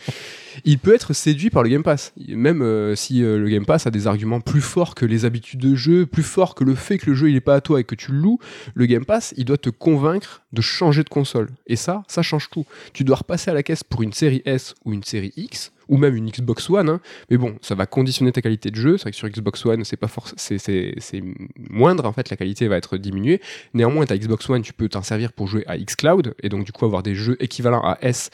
Il 0.65 0.79
peut 0.79 0.95
être 0.95 1.13
séduit 1.13 1.51
par 1.51 1.63
le 1.63 1.69
Game 1.69 1.83
Pass, 1.83 2.13
même 2.29 2.63
euh, 2.63 2.95
si 2.95 3.23
euh, 3.23 3.39
le 3.39 3.49
Game 3.49 3.67
Pass 3.67 3.87
a 3.87 3.91
des 3.91 4.07
arguments 4.07 4.41
plus 4.41 4.61
forts 4.61 4.95
que 4.95 5.07
les 5.07 5.25
habitudes 5.25 5.61
de 5.61 5.75
jeu, 5.75 6.07
plus 6.07 6.23
forts 6.23 6.55
que 6.55 6.65
le 6.65 6.75
fait 6.75 6.99
que 6.99 7.11
le 7.11 7.17
jeu 7.17 7.31
il 7.31 7.37
est 7.37 7.41
pas 7.41 7.55
à 7.55 7.61
toi 7.61 7.81
et 7.81 7.85
que 7.85 7.95
tu 7.95 8.13
le 8.13 8.19
loues. 8.19 8.39
Le 8.75 8.87
Game 8.87 9.05
Pass, 9.05 9.35
il 9.37 9.45
doit 9.45 9.59
te 9.59 9.71
convaincre 9.71 10.43
de 10.53 10.61
changer 10.61 11.03
de 11.03 11.09
console. 11.09 11.51
Et 11.67 11.77
ça, 11.77 12.03
ça 12.09 12.23
change 12.23 12.51
tout. 12.51 12.65
Tu 12.93 13.05
dois 13.05 13.17
repasser 13.17 13.51
à 13.51 13.55
la 13.55 13.63
caisse 13.63 13.85
pour 13.85 14.03
une 14.03 14.13
série 14.13 14.43
S 14.45 14.75
ou 14.85 14.93
une 14.93 15.03
série 15.03 15.33
X 15.37 15.73
ou 15.89 15.97
même 15.97 16.15
une 16.17 16.31
Xbox 16.31 16.69
One. 16.71 16.89
Hein. 16.89 17.01
Mais 17.31 17.37
bon, 17.37 17.57
ça 17.61 17.75
va 17.75 17.87
conditionner 17.87 18.33
ta 18.33 18.43
qualité 18.43 18.71
de 18.71 18.77
jeu. 18.77 18.97
C'est 18.97 19.03
vrai 19.03 19.11
que 19.11 19.17
sur 19.17 19.29
Xbox 19.29 19.65
One, 19.67 19.85
c'est 19.85 19.97
pas 19.97 20.09
c'est 20.37 21.23
moindre 21.71 22.07
en 22.07 22.13
fait, 22.13 22.31
la 22.31 22.37
qualité 22.37 22.69
va 22.69 22.77
être 22.77 22.97
diminuée. 22.97 23.41
Néanmoins, 23.75 24.07
ta 24.07 24.17
Xbox 24.17 24.49
One, 24.49 24.63
tu 24.63 24.73
peux 24.73 24.89
t'en 24.89 25.03
servir 25.03 25.33
pour 25.33 25.47
jouer 25.47 25.65
à 25.67 25.77
xCloud 25.79 26.35
et 26.43 26.49
donc 26.49 26.65
du 26.65 26.73
coup 26.73 26.85
avoir 26.85 27.03
des 27.03 27.15
jeux 27.15 27.37
équivalents 27.41 27.83
à 27.83 27.99
S, 28.03 28.31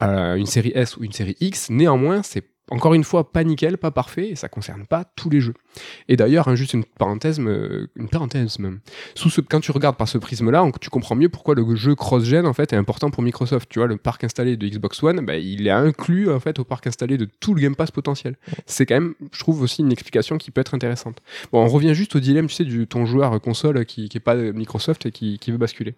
à 0.00 0.36
une 0.36 0.46
série 0.46 0.72
S 0.74 0.96
ou 0.96 1.04
une 1.04 1.12
série 1.12 1.36
X. 1.40 1.70
Néanmoins, 1.70 2.22
c'est 2.22 2.44
encore 2.70 2.94
une 2.94 3.04
fois, 3.04 3.30
pas 3.30 3.44
nickel, 3.44 3.78
pas 3.78 3.92
parfait, 3.92 4.30
et 4.30 4.34
ça 4.34 4.48
concerne 4.48 4.86
pas 4.86 5.04
tous 5.14 5.30
les 5.30 5.40
jeux. 5.40 5.54
Et 6.08 6.16
d'ailleurs, 6.16 6.48
hein, 6.48 6.56
juste 6.56 6.72
une 6.72 6.84
parenthèse, 6.84 7.38
euh, 7.38 7.86
une 7.94 8.08
parenthèse 8.08 8.58
même. 8.58 8.80
Sous 9.14 9.30
ce, 9.30 9.40
quand 9.40 9.60
tu 9.60 9.70
regardes 9.70 9.96
par 9.96 10.08
ce 10.08 10.18
prisme-là, 10.18 10.68
tu 10.80 10.90
comprends 10.90 11.14
mieux 11.14 11.28
pourquoi 11.28 11.54
le 11.54 11.76
jeu 11.76 11.94
cross-gen 11.94 12.44
en 12.44 12.52
fait 12.52 12.72
est 12.72 12.76
important 12.76 13.10
pour 13.10 13.22
Microsoft. 13.22 13.68
Tu 13.68 13.78
vois, 13.78 13.86
le 13.86 13.96
parc 13.96 14.24
installé 14.24 14.56
de 14.56 14.66
Xbox 14.66 15.00
One, 15.02 15.24
bah, 15.24 15.36
il 15.36 15.68
est 15.68 15.70
inclus 15.70 16.28
en 16.28 16.40
fait 16.40 16.58
au 16.58 16.64
parc 16.64 16.88
installé 16.88 17.16
de 17.18 17.28
tout 17.38 17.54
le 17.54 17.60
Game 17.60 17.76
Pass 17.76 17.92
potentiel. 17.92 18.36
C'est 18.66 18.84
quand 18.84 18.96
même, 18.96 19.14
je 19.32 19.38
trouve 19.38 19.62
aussi 19.62 19.82
une 19.82 19.92
explication 19.92 20.36
qui 20.36 20.50
peut 20.50 20.60
être 20.60 20.74
intéressante. 20.74 21.22
Bon, 21.52 21.62
on 21.62 21.68
revient 21.68 21.94
juste 21.94 22.16
au 22.16 22.20
dilemme, 22.20 22.48
tu 22.48 22.54
sais, 22.54 22.64
du 22.64 22.88
ton 22.88 23.06
joueur 23.06 23.40
console 23.40 23.86
qui, 23.86 24.08
qui 24.08 24.16
est 24.16 24.20
pas 24.20 24.34
Microsoft 24.34 25.06
et 25.06 25.12
qui 25.12 25.38
veut 25.46 25.58
basculer. 25.58 25.94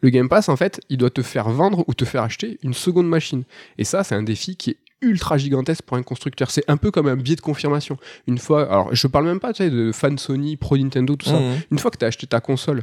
Le 0.00 0.10
Game 0.10 0.28
Pass, 0.28 0.48
en 0.48 0.56
fait, 0.56 0.80
il 0.88 0.98
doit 0.98 1.10
te 1.10 1.22
faire 1.22 1.48
vendre 1.48 1.84
ou 1.86 1.94
te 1.94 2.04
faire 2.04 2.22
acheter 2.22 2.58
une 2.62 2.74
seconde 2.74 3.08
machine. 3.08 3.44
Et 3.78 3.84
ça, 3.84 4.04
c'est 4.04 4.14
un 4.14 4.22
défi 4.22 4.56
qui 4.56 4.70
est 4.70 4.76
ultra 5.02 5.38
gigantesque 5.38 5.82
pour 5.82 5.96
un 5.96 6.02
constructeur. 6.02 6.50
C'est 6.50 6.64
un 6.68 6.76
peu 6.76 6.90
comme 6.90 7.06
un 7.06 7.16
biais 7.16 7.36
de 7.36 7.40
confirmation. 7.40 7.98
Une 8.26 8.38
fois, 8.38 8.70
alors 8.70 8.94
je 8.94 9.06
parle 9.06 9.26
même 9.26 9.40
pas 9.40 9.52
tu 9.52 9.62
sais, 9.62 9.70
de 9.70 9.92
fan 9.92 10.18
Sony, 10.18 10.56
pro 10.56 10.76
Nintendo, 10.76 11.16
tout 11.16 11.28
ça. 11.28 11.38
Mhm. 11.38 11.60
Une 11.70 11.78
fois 11.78 11.90
que 11.90 11.98
tu 11.98 12.04
as 12.04 12.08
acheté 12.08 12.26
ta 12.26 12.40
console, 12.40 12.82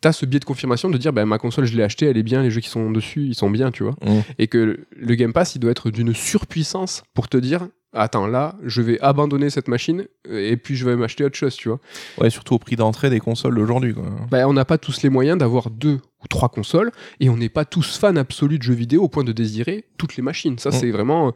tu 0.00 0.08
as 0.08 0.12
ce 0.12 0.26
biais 0.26 0.40
de 0.40 0.44
confirmation 0.44 0.90
de 0.90 0.98
dire 0.98 1.12
bah, 1.12 1.24
ma 1.26 1.38
console, 1.38 1.64
je 1.64 1.76
l'ai 1.76 1.82
achetée, 1.82 2.06
elle 2.06 2.16
est 2.16 2.22
bien, 2.22 2.42
les 2.42 2.50
jeux 2.50 2.60
qui 2.60 2.68
sont 2.68 2.90
dessus, 2.90 3.26
ils 3.26 3.34
sont 3.34 3.50
bien, 3.50 3.70
tu 3.70 3.82
vois. 3.82 3.96
Mhm. 4.04 4.22
Et 4.38 4.46
que 4.46 4.86
le 4.96 5.14
Game 5.14 5.32
Pass, 5.32 5.54
il 5.54 5.58
doit 5.58 5.70
être 5.70 5.90
d'une 5.90 6.14
surpuissance 6.14 7.02
pour 7.14 7.28
te 7.28 7.36
dire 7.36 7.68
attends, 7.94 8.26
là, 8.26 8.56
je 8.64 8.82
vais 8.82 9.00
abandonner 9.00 9.50
cette 9.50 9.68
machine 9.68 10.04
euh, 10.28 10.50
et 10.50 10.56
puis 10.56 10.76
je 10.76 10.84
vais 10.84 10.96
m'acheter 10.96 11.24
autre 11.24 11.36
chose, 11.36 11.54
tu 11.56 11.68
vois. 11.68 11.80
Ouais, 12.18 12.30
surtout 12.30 12.54
au 12.54 12.58
prix 12.58 12.76
d'entrée 12.76 13.10
des 13.10 13.20
consoles 13.20 13.54
d'aujourd'hui. 13.54 13.94
Bah, 14.30 14.46
on 14.48 14.52
n'a 14.52 14.64
pas 14.64 14.78
tous 14.78 15.02
les 15.02 15.08
moyens 15.10 15.38
d'avoir 15.38 15.70
deux 15.70 16.00
ou 16.22 16.28
trois 16.28 16.48
consoles 16.48 16.90
et 17.20 17.28
on 17.30 17.36
n'est 17.36 17.48
pas 17.48 17.64
tous 17.64 17.96
fans 17.98 18.16
absolus 18.16 18.58
de 18.58 18.62
jeux 18.64 18.74
vidéo 18.74 19.02
au 19.04 19.08
point 19.08 19.24
de 19.24 19.32
désirer 19.32 19.84
toutes 19.98 20.16
les 20.16 20.22
machines. 20.22 20.58
Ça, 20.58 20.70
Mm. 20.70 20.72
c'est 20.72 20.90
vraiment. 20.90 21.32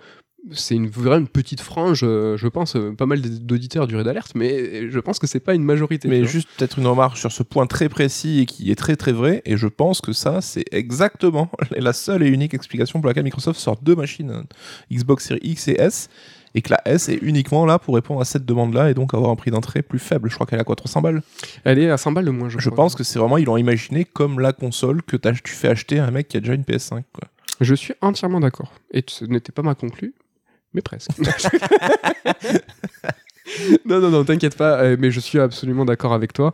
C'est 0.52 0.76
une 0.76 0.88
petite 1.26 1.60
frange, 1.60 2.02
euh, 2.04 2.36
je 2.36 2.46
pense, 2.46 2.76
euh, 2.76 2.94
pas 2.96 3.06
mal 3.06 3.20
d'auditeurs 3.20 3.88
du 3.88 3.96
Red 3.96 4.06
Alert, 4.06 4.28
mais 4.36 4.88
je 4.88 5.00
pense 5.00 5.18
que 5.18 5.26
c'est 5.26 5.40
pas 5.40 5.52
une 5.54 5.64
majorité. 5.64 6.06
Mais 6.06 6.24
juste 6.24 6.48
peut-être 6.56 6.78
une 6.78 6.86
remarque 6.86 7.18
sur 7.18 7.32
ce 7.32 7.42
point 7.42 7.66
très 7.66 7.88
précis 7.88 8.38
et 8.40 8.46
qui 8.46 8.70
est 8.70 8.76
très 8.76 8.94
très 8.94 9.10
vrai, 9.10 9.42
et 9.44 9.56
je 9.56 9.66
pense 9.66 10.00
que 10.00 10.12
ça, 10.12 10.40
c'est 10.40 10.64
exactement 10.70 11.50
la 11.76 11.92
seule 11.92 12.22
et 12.22 12.28
unique 12.28 12.54
explication 12.54 13.00
pour 13.00 13.08
laquelle 13.08 13.24
Microsoft 13.24 13.58
sort 13.58 13.78
deux 13.82 13.96
machines, 13.96 14.44
Xbox 14.92 15.26
Series 15.26 15.40
X 15.42 15.68
et 15.68 15.76
S, 15.80 16.08
et 16.54 16.62
que 16.62 16.70
la 16.70 16.80
S 16.86 17.08
est 17.08 17.18
uniquement 17.22 17.66
là 17.66 17.78
pour 17.78 17.94
répondre 17.94 18.20
à 18.20 18.24
cette 18.24 18.44
demande-là 18.44 18.90
et 18.90 18.94
donc 18.94 19.14
avoir 19.14 19.30
un 19.30 19.36
prix 19.36 19.50
d'entrée 19.50 19.82
plus 19.82 19.98
faible. 19.98 20.28
Je 20.30 20.34
crois 20.34 20.46
qu'elle 20.46 20.58
est 20.58 20.62
à 20.62 20.64
quoi 20.64 20.76
300 20.76 21.02
balles? 21.02 21.22
Elle 21.64 21.78
est 21.78 21.90
à 21.90 21.96
100 21.96 22.12
balles 22.12 22.24
de 22.24 22.30
moins, 22.30 22.48
je, 22.48 22.58
Je 22.58 22.70
crois. 22.70 22.84
pense 22.84 22.94
que 22.94 23.04
c'est 23.04 23.18
vraiment, 23.18 23.36
ils 23.38 23.44
l'ont 23.44 23.56
imaginé 23.56 24.04
comme 24.04 24.40
la 24.40 24.52
console 24.52 25.02
que 25.02 25.16
tu 25.16 25.52
fais 25.52 25.68
acheter 25.68 25.98
à 25.98 26.06
un 26.06 26.10
mec 26.10 26.28
qui 26.28 26.36
a 26.36 26.40
déjà 26.40 26.54
une 26.54 26.62
PS5. 26.62 27.02
Quoi. 27.12 27.28
Je 27.60 27.74
suis 27.74 27.94
entièrement 28.00 28.40
d'accord. 28.40 28.72
Et 28.92 29.04
ce 29.08 29.24
n'était 29.24 29.52
pas 29.52 29.62
ma 29.62 29.74
conclue, 29.74 30.14
mais 30.74 30.80
presque. 30.80 31.10
non, 33.86 34.00
non, 34.00 34.10
non, 34.10 34.24
t'inquiète 34.24 34.56
pas, 34.56 34.80
euh, 34.82 34.96
mais 34.98 35.10
je 35.10 35.20
suis 35.20 35.40
absolument 35.40 35.84
d'accord 35.84 36.12
avec 36.12 36.32
toi. 36.32 36.52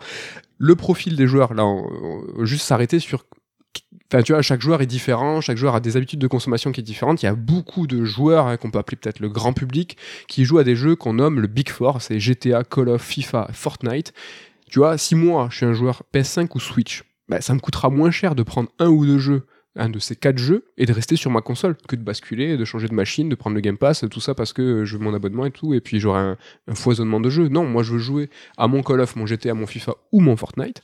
Le 0.59 0.77
profil 0.77 1.17
des 1.17 1.27
joueurs, 1.27 1.55
là, 1.55 1.65
on, 1.65 1.85
on- 2.39 2.45
juste 2.45 2.65
s'arrêter 2.67 2.99
sur. 3.01 3.27
Enfin, 4.13 4.23
tu 4.23 4.33
vois, 4.33 4.43
chaque 4.43 4.61
joueur 4.61 4.83
est 4.83 4.87
différent, 4.87 5.41
chaque 5.41 5.57
joueur 5.57 5.75
a 5.75 5.81
des 5.81 5.97
habitudes 5.97 6.21
de 6.21 6.27
consommation 6.27 6.73
qui 6.73 6.81
sont 6.81 6.85
différentes. 6.85 7.23
Il 7.23 7.27
y 7.27 7.29
a 7.29 7.35
beaucoup 7.35 7.87
de 7.87 8.05
joueurs 8.05 8.47
hein, 8.47 8.57
qu'on 8.57 8.71
peut 8.71 8.79
appeler 8.79 8.97
peut-être 8.97 9.21
le 9.21 9.29
grand 9.29 9.53
public 9.53 9.97
qui 10.29 10.45
jouent 10.45 10.59
à 10.59 10.65
des 10.65 10.77
jeux 10.77 10.95
qu'on 10.95 11.15
nomme 11.15 11.41
le 11.41 11.47
Big 11.47 11.69
Four, 11.69 12.03
c'est 12.03 12.21
GTA, 12.21 12.65
Call 12.65 12.91
of, 12.91 13.03
FIFA, 13.03 13.49
Fortnite. 13.53 14.13
Tu 14.71 14.79
vois, 14.79 14.99
si 14.99 15.15
moi 15.15 15.49
je 15.51 15.57
suis 15.57 15.67
un 15.67 15.73
joueur 15.73 16.03
PS5 16.13 16.49
ou 16.55 16.61
Switch, 16.61 17.05
bah, 17.29 17.41
ça 17.41 17.55
me 17.55 17.61
coûtera 17.61 17.91
moins 17.91 18.11
cher 18.11 18.35
de 18.35 18.43
prendre 18.43 18.71
un 18.79 18.89
ou 18.89 19.07
deux 19.07 19.19
jeux 19.19 19.47
un 19.77 19.89
de 19.89 19.99
ces 19.99 20.17
quatre 20.17 20.39
jeux 20.39 20.67
et 20.77 20.87
de 20.87 20.93
rester 20.93 21.17
sur 21.17 21.31
ma 21.31 21.41
console 21.41 21.77
que 21.89 21.97
de 21.97 22.03
basculer, 22.03 22.57
de 22.57 22.65
changer 22.65 22.89
de 22.89 22.95
machine, 22.95 23.29
de 23.29 23.35
prendre 23.35 23.55
le 23.55 23.61
Game 23.61 23.77
Pass, 23.77 24.05
tout 24.11 24.21
ça 24.21 24.35
parce 24.35 24.53
que 24.53 24.85
je 24.85 24.97
veux 24.97 25.03
mon 25.03 25.15
abonnement 25.15 25.47
et 25.47 25.51
tout, 25.51 25.75
et 25.75 25.81
puis 25.81 26.01
j'aurai 26.01 26.21
un, 26.21 26.37
foisonnement 26.75 27.21
de 27.21 27.31
jeux. 27.31 27.49
Non, 27.49 27.65
moi 27.65 27.83
je 27.83 27.93
veux 27.93 27.99
jouer 27.99 28.31
à 28.57 28.69
mon 28.69 28.83
Call 28.83 29.01
of, 29.01 29.17
mon 29.17 29.27
GTA, 29.27 29.55
mon 29.55 29.67
FIFA 29.67 29.95
ou 30.13 30.21
mon 30.21 30.37
Fortnite, 30.37 30.83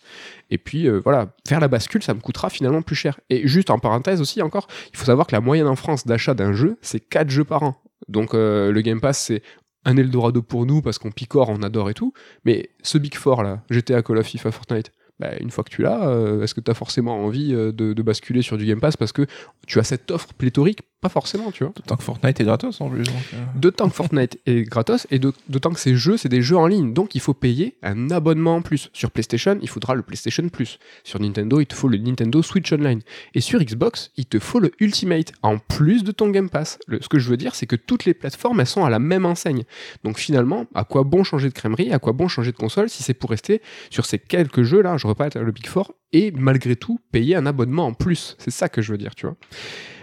et 0.50 0.58
puis 0.58 0.88
euh, 0.88 1.00
voilà, 1.02 1.34
faire 1.46 1.60
la 1.60 1.68
bascule, 1.68 2.02
ça 2.02 2.14
me 2.14 2.20
coûtera 2.20 2.50
finalement 2.50 2.82
plus 2.82 2.96
cher. 2.96 3.20
Et 3.30 3.46
juste 3.46 3.70
en 3.70 3.78
parenthèse 3.78 4.20
aussi 4.20 4.42
encore, 4.42 4.66
il 4.92 4.96
faut 4.96 5.06
savoir 5.06 5.26
que 5.26 5.34
la 5.34 5.40
moyenne 5.40 5.66
en 5.66 5.76
France 5.76 6.06
d'achat 6.06 6.34
d'un 6.34 6.52
jeu, 6.52 6.76
c'est 6.82 7.00
4 7.00 7.30
jeux 7.30 7.44
par 7.44 7.62
an. 7.62 7.76
Donc 8.08 8.34
euh, 8.34 8.72
le 8.72 8.80
Game 8.80 9.00
Pass, 9.00 9.18
c'est 9.18 9.42
un 9.84 9.96
Eldorado 9.96 10.42
pour 10.42 10.66
nous 10.66 10.82
parce 10.82 10.98
qu'on 10.98 11.10
picore, 11.10 11.48
on 11.48 11.62
adore 11.62 11.90
et 11.90 11.94
tout, 11.94 12.12
mais 12.44 12.70
ce 12.82 12.98
Big 12.98 13.14
Four 13.14 13.42
là, 13.42 13.62
GTA, 13.70 14.02
Call 14.02 14.18
of, 14.18 14.26
FIFA, 14.26 14.52
Fortnite, 14.52 14.92
bah, 15.20 15.30
une 15.40 15.50
fois 15.50 15.62
que 15.62 15.70
tu 15.70 15.82
l'as, 15.82 16.08
euh, 16.08 16.42
est-ce 16.42 16.54
que 16.54 16.60
tu 16.60 16.70
as 16.70 16.74
forcément 16.74 17.24
envie 17.24 17.54
euh, 17.54 17.70
de, 17.72 17.92
de 17.92 18.02
basculer 18.02 18.42
sur 18.42 18.56
du 18.58 18.64
Game 18.66 18.80
Pass 18.80 18.96
parce 18.96 19.12
que 19.12 19.26
tu 19.66 19.78
as 19.78 19.84
cette 19.84 20.10
offre 20.10 20.32
pléthorique? 20.34 20.80
Pas 21.02 21.08
forcément, 21.08 21.50
tu 21.50 21.64
vois. 21.64 21.72
D'autant 21.76 21.96
que 21.96 22.02
Fortnite 22.02 22.40
est 22.40 22.44
gratos 22.44 22.78
en 22.82 22.90
plus. 22.90 23.04
donc, 23.04 23.14
euh. 23.32 23.36
D'autant 23.54 23.88
que 23.88 23.94
Fortnite 23.94 24.38
est 24.44 24.64
gratos 24.68 25.06
et 25.10 25.18
de- 25.18 25.32
d'autant 25.48 25.70
que 25.70 25.80
ces 25.80 25.94
jeux, 25.96 26.18
c'est 26.18 26.28
des 26.28 26.42
jeux 26.42 26.58
en 26.58 26.66
ligne. 26.66 26.92
Donc 26.92 27.14
il 27.14 27.22
faut 27.22 27.32
payer 27.32 27.78
un 27.82 28.10
abonnement 28.10 28.56
en 28.56 28.62
plus. 28.62 28.90
Sur 28.92 29.10
PlayStation, 29.10 29.58
il 29.62 29.68
faudra 29.70 29.94
le 29.94 30.02
PlayStation 30.02 30.46
Plus. 30.50 30.78
Sur 31.04 31.18
Nintendo, 31.20 31.58
il 31.60 31.64
te 31.66 31.74
faut 31.74 31.88
le 31.88 31.96
Nintendo 31.96 32.42
Switch 32.42 32.70
Online. 32.72 33.00
Et 33.34 33.40
sur 33.40 33.60
Xbox, 33.60 34.10
il 34.18 34.26
te 34.26 34.38
faut 34.38 34.60
le 34.60 34.72
Ultimate 34.78 35.32
en 35.42 35.56
plus 35.56 36.04
de 36.04 36.12
ton 36.12 36.28
Game 36.28 36.50
Pass. 36.50 36.78
Le- 36.86 37.00
ce 37.00 37.08
que 37.08 37.18
je 37.18 37.30
veux 37.30 37.38
dire, 37.38 37.54
c'est 37.54 37.66
que 37.66 37.76
toutes 37.76 38.04
les 38.04 38.12
plateformes, 38.12 38.60
elles 38.60 38.66
sont 38.66 38.84
à 38.84 38.90
la 38.90 38.98
même 38.98 39.24
enseigne. 39.24 39.62
Donc 40.04 40.18
finalement, 40.18 40.66
à 40.74 40.84
quoi 40.84 41.04
bon 41.04 41.24
changer 41.24 41.48
de 41.48 41.54
crèmerie? 41.54 41.92
À 41.94 41.98
quoi 41.98 42.12
bon 42.12 42.28
changer 42.28 42.52
de 42.52 42.56
console 42.58 42.90
si 42.90 43.02
c'est 43.02 43.14
pour 43.14 43.30
rester 43.30 43.62
sur 43.88 44.04
ces 44.04 44.18
quelques 44.18 44.64
jeux-là? 44.64 44.98
Je 45.10 45.22
répète 45.22 45.36
le 45.36 45.50
Big 45.50 45.66
Four 45.66 45.94
et 46.12 46.30
malgré 46.30 46.76
tout 46.76 47.00
payer 47.10 47.34
un 47.34 47.46
abonnement 47.46 47.86
en 47.86 47.94
plus. 47.94 48.36
C'est 48.38 48.52
ça 48.52 48.68
que 48.68 48.80
je 48.80 48.92
veux 48.92 48.98
dire, 48.98 49.14
tu 49.14 49.26
vois. 49.26 49.36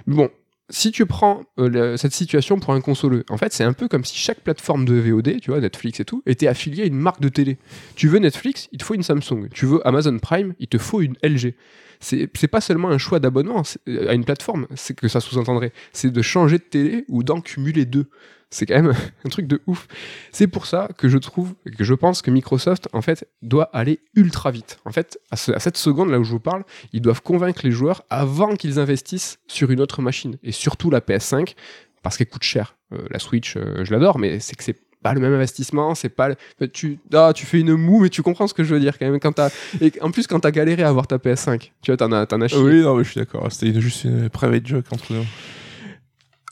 Bon, 0.06 0.30
si 0.70 0.92
tu 0.92 1.06
prends 1.06 1.44
euh, 1.60 1.96
cette 1.96 2.12
situation 2.12 2.60
pour 2.60 2.74
un 2.74 2.82
consoleux, 2.82 3.24
en 3.30 3.38
fait, 3.38 3.54
c'est 3.54 3.64
un 3.64 3.72
peu 3.72 3.88
comme 3.88 4.04
si 4.04 4.18
chaque 4.18 4.42
plateforme 4.42 4.84
de 4.84 4.96
VOD, 4.96 5.40
tu 5.40 5.52
vois, 5.52 5.62
Netflix 5.62 6.02
et 6.02 6.06
tout, 6.06 6.24
était 6.26 6.48
affiliée 6.48 6.84
à 6.84 6.86
une 6.88 6.96
marque 6.96 7.22
de 7.22 7.30
télé. 7.30 7.58
Tu 7.96 8.10
veux 8.10 8.20
Netflix, 8.20 8.68
il 8.74 8.80
te 8.80 8.84
faut 8.84 8.96
une 8.96 9.04
Samsung. 9.04 9.48
Tu 9.54 9.66
veux 9.66 9.86
Amazon 9.88 10.18
Prime, 10.20 10.56
il 10.60 10.68
te 10.68 10.78
faut 10.78 11.02
une 11.02 11.16
LG. 11.24 11.56
C'est 12.00 12.48
pas 12.48 12.62
seulement 12.62 12.90
un 12.90 12.98
choix 12.98 13.20
d'abonnement 13.20 13.64
euh, 13.88 14.10
à 14.10 14.14
une 14.14 14.26
plateforme, 14.26 14.68
c'est 14.76 14.96
que 14.96 15.08
ça 15.08 15.22
sous-entendrait. 15.22 15.72
C'est 15.94 16.12
de 16.12 16.22
changer 16.22 16.58
de 16.58 16.64
télé 16.64 17.06
ou 17.08 17.24
d'en 17.24 17.40
cumuler 17.40 17.86
deux. 17.86 18.10
C'est 18.50 18.66
quand 18.66 18.76
même 18.82 18.94
un 19.26 19.30
truc 19.30 19.48
de 19.48 19.62
ouf. 19.68 19.88
C'est 20.32 20.48
pour 20.48 20.66
ça 20.66 20.88
que 20.98 21.10
je 21.10 21.18
trouve, 21.18 21.54
que 21.78 21.84
je 21.84 21.94
pense 21.94 22.22
que 22.22 22.32
Microsoft, 22.32 22.88
en 22.94 23.02
fait, 23.02 23.28
doit 23.42 23.70
aller 23.74 24.00
ultra 24.16 24.52
vite. 24.52 24.80
En 24.86 24.92
fait, 24.92 25.20
à, 25.32 25.36
ce- 25.36 25.52
à 25.52 25.60
cette 25.60 25.78
seconde 25.78 26.10
là 26.12 26.20
où 26.20 26.24
je 26.24 26.32
vous 26.32 26.40
parle, 26.40 26.64
ils 26.94 27.02
doivent 27.02 27.22
convaincre 27.22 27.62
les 27.64 27.72
joueurs 27.72 28.04
avant 28.10 28.56
qu'ils 28.56 28.80
investissent 28.80 29.40
sur 29.48 29.70
une 29.72 29.82
autre 29.82 30.02
machine. 30.02 30.38
Et 30.44 30.52
surtout 30.52 30.90
la 30.90 31.02
PS5, 31.02 31.56
parce 32.04 32.18
qu'elle 32.18 32.28
coûte 32.30 32.44
cher. 32.44 32.76
Euh, 32.94 33.00
la 33.12 33.20
Switch, 33.20 33.58
euh, 33.58 33.84
je 33.84 33.92
l'adore, 33.92 34.18
mais 34.18 34.40
c'est 34.40 34.56
que 34.56 34.64
c'est 34.64 34.78
pas 35.04 35.14
le 35.14 35.20
même 35.20 35.34
investissement, 35.34 35.94
c'est 35.94 36.10
pas 36.10 36.30
le- 36.30 36.68
tu 36.70 37.00
ah, 37.14 37.32
tu 37.36 37.46
fais 37.46 37.60
une 37.60 37.76
moue 37.76 38.00
mais 38.02 38.10
tu 38.10 38.24
comprends 38.24 38.48
ce 38.48 38.54
que 38.54 38.64
je 38.64 38.74
veux 38.74 38.80
dire 38.80 38.98
quand 38.98 39.06
même 39.10 39.20
quand 39.20 39.32
t'as 39.34 39.50
et 39.80 39.94
en 40.02 40.10
plus 40.10 40.26
quand 40.26 40.40
t'as 40.40 40.50
galéré 40.52 40.82
à 40.84 40.90
avoir 40.90 41.06
ta 41.06 41.18
PS5, 41.18 41.72
tu 41.84 41.92
vois 41.92 41.98
t'en 41.98 42.12
as 42.14 42.26
t'en 42.26 42.42
as 42.42 42.48
chié. 42.48 42.58
Oui, 42.60 42.82
non, 42.82 42.96
mais 42.96 43.04
je 43.04 43.12
suis 43.12 43.20
d'accord. 43.20 43.50
C'était 43.52 43.80
juste 43.80 44.06
une 44.06 44.30
private 44.30 44.66
joke 44.66 44.86
entre 44.92 45.14
nous. 45.14 45.26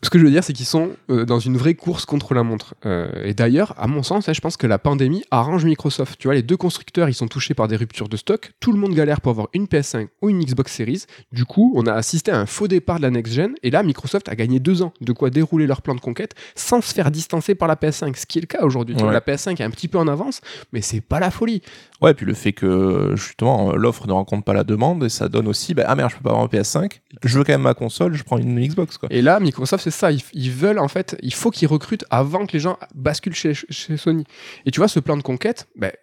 Ce 0.05 0.11
que 0.11 0.19
je 0.19 0.23
veux 0.23 0.29
dire, 0.29 0.43
c'est 0.43 0.53
qu'ils 0.53 0.67
sont 0.67 0.91
euh, 1.09 1.25
dans 1.25 1.39
une 1.39 1.57
vraie 1.57 1.73
course 1.73 2.05
contre 2.05 2.35
la 2.35 2.43
montre. 2.43 2.75
Euh, 2.85 3.07
et 3.23 3.33
d'ailleurs, 3.33 3.73
à 3.75 3.87
mon 3.87 4.03
sens, 4.03 4.31
je 4.31 4.39
pense 4.39 4.55
que 4.55 4.67
la 4.67 4.77
pandémie 4.77 5.23
arrange 5.31 5.65
Microsoft. 5.65 6.19
Tu 6.19 6.27
vois, 6.27 6.35
les 6.35 6.43
deux 6.43 6.57
constructeurs, 6.57 7.09
ils 7.09 7.15
sont 7.15 7.27
touchés 7.27 7.55
par 7.55 7.67
des 7.67 7.75
ruptures 7.75 8.07
de 8.07 8.15
stock. 8.15 8.51
Tout 8.59 8.71
le 8.71 8.77
monde 8.77 8.93
galère 8.93 9.19
pour 9.19 9.31
avoir 9.31 9.47
une 9.53 9.65
PS5 9.65 10.09
ou 10.21 10.29
une 10.29 10.45
Xbox 10.45 10.71
Series. 10.73 11.05
Du 11.31 11.45
coup, 11.45 11.73
on 11.75 11.87
a 11.87 11.93
assisté 11.93 12.29
à 12.29 12.39
un 12.39 12.45
faux 12.45 12.67
départ 12.67 12.97
de 12.97 13.01
la 13.01 13.09
next-gen. 13.09 13.55
Et 13.63 13.71
là, 13.71 13.81
Microsoft 13.81 14.29
a 14.29 14.35
gagné 14.35 14.59
deux 14.59 14.83
ans 14.83 14.93
de 15.01 15.11
quoi 15.11 15.31
dérouler 15.31 15.65
leur 15.65 15.81
plan 15.81 15.95
de 15.95 16.01
conquête 16.01 16.35
sans 16.53 16.81
se 16.81 16.93
faire 16.93 17.09
distancer 17.09 17.55
par 17.55 17.67
la 17.67 17.75
PS5. 17.75 18.15
Ce 18.15 18.27
qui 18.27 18.37
est 18.37 18.41
le 18.41 18.47
cas 18.47 18.63
aujourd'hui. 18.63 18.95
Ouais. 18.97 19.11
La 19.11 19.21
PS5 19.21 19.59
est 19.59 19.63
un 19.63 19.71
petit 19.71 19.87
peu 19.87 19.97
en 19.97 20.07
avance, 20.07 20.39
mais 20.71 20.81
c'est 20.81 21.01
pas 21.01 21.19
la 21.19 21.31
folie. 21.31 21.63
Ouais, 22.01 22.13
puis 22.13 22.25
le 22.25 22.33
fait 22.33 22.51
que 22.51 23.13
justement 23.15 23.73
l'offre 23.75 24.05
ne 24.07 24.11
rencontre 24.11 24.43
pas 24.43 24.53
la 24.53 24.63
demande 24.63 25.03
et 25.03 25.09
ça 25.09 25.29
donne 25.29 25.47
aussi, 25.47 25.73
bah, 25.73 25.83
ah 25.87 25.95
merde, 25.95 26.11
je 26.11 26.17
peux 26.17 26.23
pas 26.23 26.31
avoir 26.31 26.43
un 26.45 26.47
PS5, 26.47 26.99
je 27.23 27.37
veux 27.37 27.43
quand 27.45 27.53
même 27.53 27.61
ma 27.61 27.73
console, 27.73 28.13
je 28.15 28.23
prends 28.23 28.37
une 28.37 28.59
Xbox 28.59 28.97
quoi. 28.97 29.07
Et 29.11 29.21
là, 29.21 29.39
Microsoft, 29.39 29.83
c'est 29.83 29.91
ça. 29.91 30.09
Ils, 30.11 30.51
veulent, 30.51 30.79
en 30.79 30.87
fait, 30.89 31.15
il 31.21 31.33
faut 31.33 31.51
qu'ils 31.51 31.67
recrutent 31.69 32.05
avant 32.09 32.45
que 32.45 32.53
les 32.53 32.59
gens 32.59 32.77
basculent 32.93 33.33
chez, 33.35 33.53
chez 33.53 33.97
Sony. 33.97 34.25
Et 34.65 34.71
tu 34.71 34.79
vois, 34.81 34.87
ce 34.89 34.99
plan 34.99 35.15
de 35.15 35.21
conquête, 35.23 35.67
ben, 35.77 35.87
re- 35.87 35.93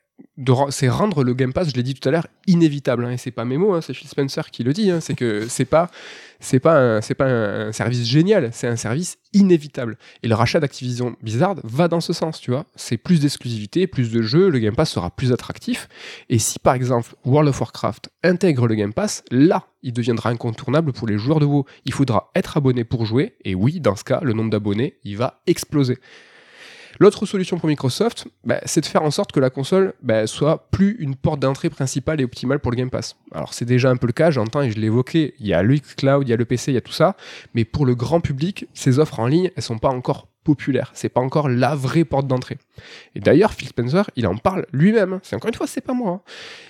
c'est 0.70 0.88
rendre 0.88 1.24
le 1.24 1.34
Game 1.34 1.52
Pass, 1.52 1.70
je 1.70 1.74
l'ai 1.74 1.82
dit 1.82 1.94
tout 1.94 2.08
à 2.08 2.12
l'heure, 2.12 2.26
inévitable. 2.46 3.04
hein. 3.04 3.10
et 3.10 3.16
c'est 3.18 3.30
pas 3.30 3.44
mes 3.44 3.58
mots, 3.58 3.74
hein, 3.74 3.80
c'est 3.80 3.92
Phil 3.92 4.08
Spencer 4.08 4.50
qui 4.50 4.64
le 4.64 4.72
dit. 4.72 4.90
hein. 4.90 5.00
c'est 5.00 5.14
que 5.14 5.46
c'est 5.48 5.66
pas, 5.66 5.90
c'est 6.40 6.58
pas, 6.58 6.78
un, 6.80 7.00
c'est 7.02 7.14
pas 7.14 7.26
un, 7.26 7.72
service 7.72 8.06
génial, 8.06 8.50
c'est 8.52 8.66
un 8.66 8.76
service 8.76 9.18
inévitable. 9.34 9.98
Et 10.22 10.28
le 10.28 10.34
rachat 10.34 10.58
d'Activision 10.58 11.16
Blizzard 11.22 11.56
va 11.64 11.88
dans 11.88 12.00
ce 12.00 12.12
sens, 12.12 12.40
tu 12.40 12.50
vois. 12.50 12.64
C'est 12.76 12.96
plus 12.96 13.20
d'exclusivité, 13.20 13.86
plus 13.86 14.10
de 14.10 14.22
jeux, 14.22 14.48
le 14.48 14.58
Game 14.58 14.74
Pass 14.74 14.90
sera 14.90 15.10
plus 15.10 15.32
attractif. 15.32 15.88
Et 16.30 16.38
si 16.38 16.58
par 16.58 16.74
exemple 16.74 17.14
World 17.24 17.50
of 17.50 17.60
Warcraft 17.60 18.10
intègre 18.24 18.66
le 18.66 18.74
Game 18.74 18.94
Pass, 18.94 19.24
là, 19.30 19.66
il 19.82 19.92
deviendra 19.92 20.30
incontournable 20.30 20.92
pour 20.92 21.06
les 21.06 21.18
joueurs 21.18 21.40
de 21.40 21.44
WoW. 21.44 21.66
Il 21.84 21.92
faudra 21.92 22.30
être 22.34 22.56
abonné 22.56 22.84
pour 22.84 23.04
jouer, 23.04 23.34
et 23.44 23.54
oui, 23.54 23.80
dans 23.80 23.96
ce 23.96 24.04
cas, 24.04 24.20
le 24.22 24.32
nombre 24.32 24.50
d'abonnés, 24.50 24.98
il 25.04 25.16
va 25.16 25.42
exploser. 25.46 25.98
L'autre 27.00 27.26
solution 27.26 27.58
pour 27.58 27.68
Microsoft, 27.68 28.28
bah, 28.44 28.60
c'est 28.64 28.80
de 28.80 28.86
faire 28.86 29.02
en 29.02 29.10
sorte 29.10 29.32
que 29.32 29.40
la 29.40 29.50
console 29.50 29.94
bah, 30.02 30.26
soit 30.26 30.68
plus 30.70 30.96
une 30.98 31.16
porte 31.16 31.40
d'entrée 31.40 31.70
principale 31.70 32.20
et 32.20 32.24
optimale 32.24 32.60
pour 32.60 32.70
le 32.70 32.76
Game 32.76 32.90
Pass. 32.90 33.16
Alors 33.32 33.54
c'est 33.54 33.64
déjà 33.64 33.90
un 33.90 33.96
peu 33.96 34.06
le 34.06 34.12
cas, 34.12 34.30
j'entends 34.30 34.62
et 34.62 34.70
je 34.70 34.78
l'ai 34.78 34.90
il 35.14 35.46
y 35.46 35.54
a 35.54 35.62
le 35.62 35.76
xCloud, 35.76 36.26
il 36.26 36.30
y 36.30 36.32
a 36.32 36.36
le 36.36 36.44
PC, 36.44 36.70
il 36.70 36.74
y 36.74 36.78
a 36.78 36.82
tout 36.82 36.92
ça, 36.92 37.16
mais 37.54 37.64
pour 37.64 37.86
le 37.86 37.94
grand 37.94 38.20
public, 38.20 38.66
ces 38.74 38.98
offres 38.98 39.20
en 39.20 39.26
ligne, 39.26 39.50
elles 39.56 39.62
sont 39.62 39.78
pas 39.78 39.88
encore 39.88 40.28
populaire. 40.44 40.90
C'est 40.94 41.08
pas 41.08 41.20
encore 41.20 41.48
la 41.48 41.74
vraie 41.74 42.04
porte 42.04 42.26
d'entrée. 42.26 42.58
Et 43.14 43.20
d'ailleurs, 43.20 43.52
Phil 43.52 43.68
Spencer, 43.68 44.10
il 44.16 44.26
en 44.26 44.36
parle 44.36 44.66
lui-même. 44.72 45.20
C'est 45.22 45.36
encore 45.36 45.48
une 45.48 45.54
fois, 45.54 45.66
c'est 45.66 45.80
pas 45.80 45.92
moi. 45.92 46.10
hein. 46.10 46.20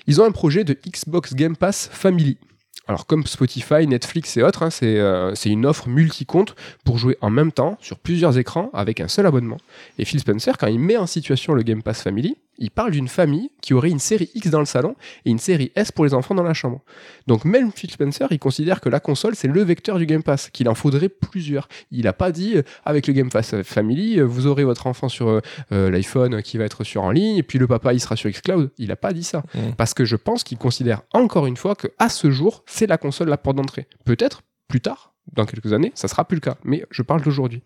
Ils 0.06 0.20
ont 0.20 0.24
un 0.24 0.30
projet 0.30 0.64
de 0.64 0.74
Xbox 0.74 1.34
Game 1.34 1.56
Pass 1.56 1.88
Family. 1.92 2.38
Alors 2.88 3.06
comme 3.06 3.26
Spotify, 3.26 3.86
Netflix 3.86 4.36
et 4.36 4.42
autres, 4.42 4.62
hein, 4.62 4.70
c'est 4.70 4.98
euh, 4.98 5.34
c'est 5.34 5.50
une 5.50 5.66
offre 5.66 5.88
multi-compte 5.88 6.56
pour 6.84 6.98
jouer 6.98 7.16
en 7.20 7.30
même 7.30 7.52
temps 7.52 7.78
sur 7.80 7.98
plusieurs 7.98 8.38
écrans 8.38 8.70
avec 8.72 9.00
un 9.00 9.08
seul 9.08 9.26
abonnement. 9.26 9.58
Et 9.98 10.04
Phil 10.04 10.20
Spencer, 10.20 10.58
quand 10.58 10.66
il 10.66 10.80
met 10.80 10.96
en 10.96 11.06
situation 11.06 11.54
le 11.54 11.62
Game 11.62 11.82
Pass 11.82 12.02
Family, 12.02 12.36
il 12.62 12.70
parle 12.70 12.92
d'une 12.92 13.08
famille 13.08 13.50
qui 13.60 13.74
aurait 13.74 13.90
une 13.90 13.98
série 13.98 14.30
X 14.34 14.48
dans 14.48 14.60
le 14.60 14.66
salon 14.66 14.94
et 15.24 15.30
une 15.30 15.40
série 15.40 15.72
S 15.74 15.90
pour 15.90 16.04
les 16.04 16.14
enfants 16.14 16.34
dans 16.34 16.44
la 16.44 16.54
chambre. 16.54 16.80
Donc 17.26 17.44
même 17.44 17.72
Phil 17.72 17.90
Spencer, 17.90 18.28
il 18.30 18.38
considère 18.38 18.80
que 18.80 18.88
la 18.88 19.00
console, 19.00 19.34
c'est 19.34 19.48
le 19.48 19.62
vecteur 19.62 19.98
du 19.98 20.06
Game 20.06 20.22
Pass, 20.22 20.48
qu'il 20.48 20.68
en 20.68 20.76
faudrait 20.76 21.08
plusieurs. 21.08 21.68
Il 21.90 22.04
n'a 22.04 22.12
pas 22.12 22.30
dit, 22.30 22.56
euh, 22.56 22.62
avec 22.84 23.08
le 23.08 23.14
Game 23.14 23.30
Pass 23.30 23.60
Family, 23.62 24.20
euh, 24.20 24.22
vous 24.22 24.46
aurez 24.46 24.62
votre 24.62 24.86
enfant 24.86 25.08
sur 25.08 25.28
euh, 25.28 25.40
euh, 25.72 25.90
l'iPhone 25.90 26.40
qui 26.40 26.56
va 26.56 26.64
être 26.64 26.84
sur 26.84 27.02
en 27.02 27.10
ligne, 27.10 27.36
et 27.36 27.42
puis 27.42 27.58
le 27.58 27.66
papa, 27.66 27.92
il 27.94 28.00
sera 28.00 28.14
sur 28.14 28.30
xCloud. 28.30 28.70
Il 28.78 28.88
n'a 28.88 28.96
pas 28.96 29.12
dit 29.12 29.24
ça. 29.24 29.42
Parce 29.76 29.92
que 29.92 30.04
je 30.04 30.14
pense 30.14 30.44
qu'il 30.44 30.58
considère 30.58 31.02
encore 31.12 31.46
une 31.46 31.56
fois 31.56 31.74
que 31.74 31.88
à 31.98 32.08
ce 32.08 32.30
jour, 32.30 32.62
c'est 32.66 32.86
la 32.86 32.96
console 32.96 33.28
la 33.28 33.38
porte 33.38 33.56
d'entrée. 33.56 33.88
Peut-être 34.04 34.42
plus 34.68 34.80
tard, 34.80 35.14
dans 35.32 35.46
quelques 35.46 35.72
années, 35.72 35.90
ça 35.96 36.06
sera 36.06 36.24
plus 36.24 36.36
le 36.36 36.40
cas. 36.40 36.56
Mais 36.62 36.84
je 36.90 37.02
parle 37.02 37.22
d'aujourd'hui. 37.22 37.62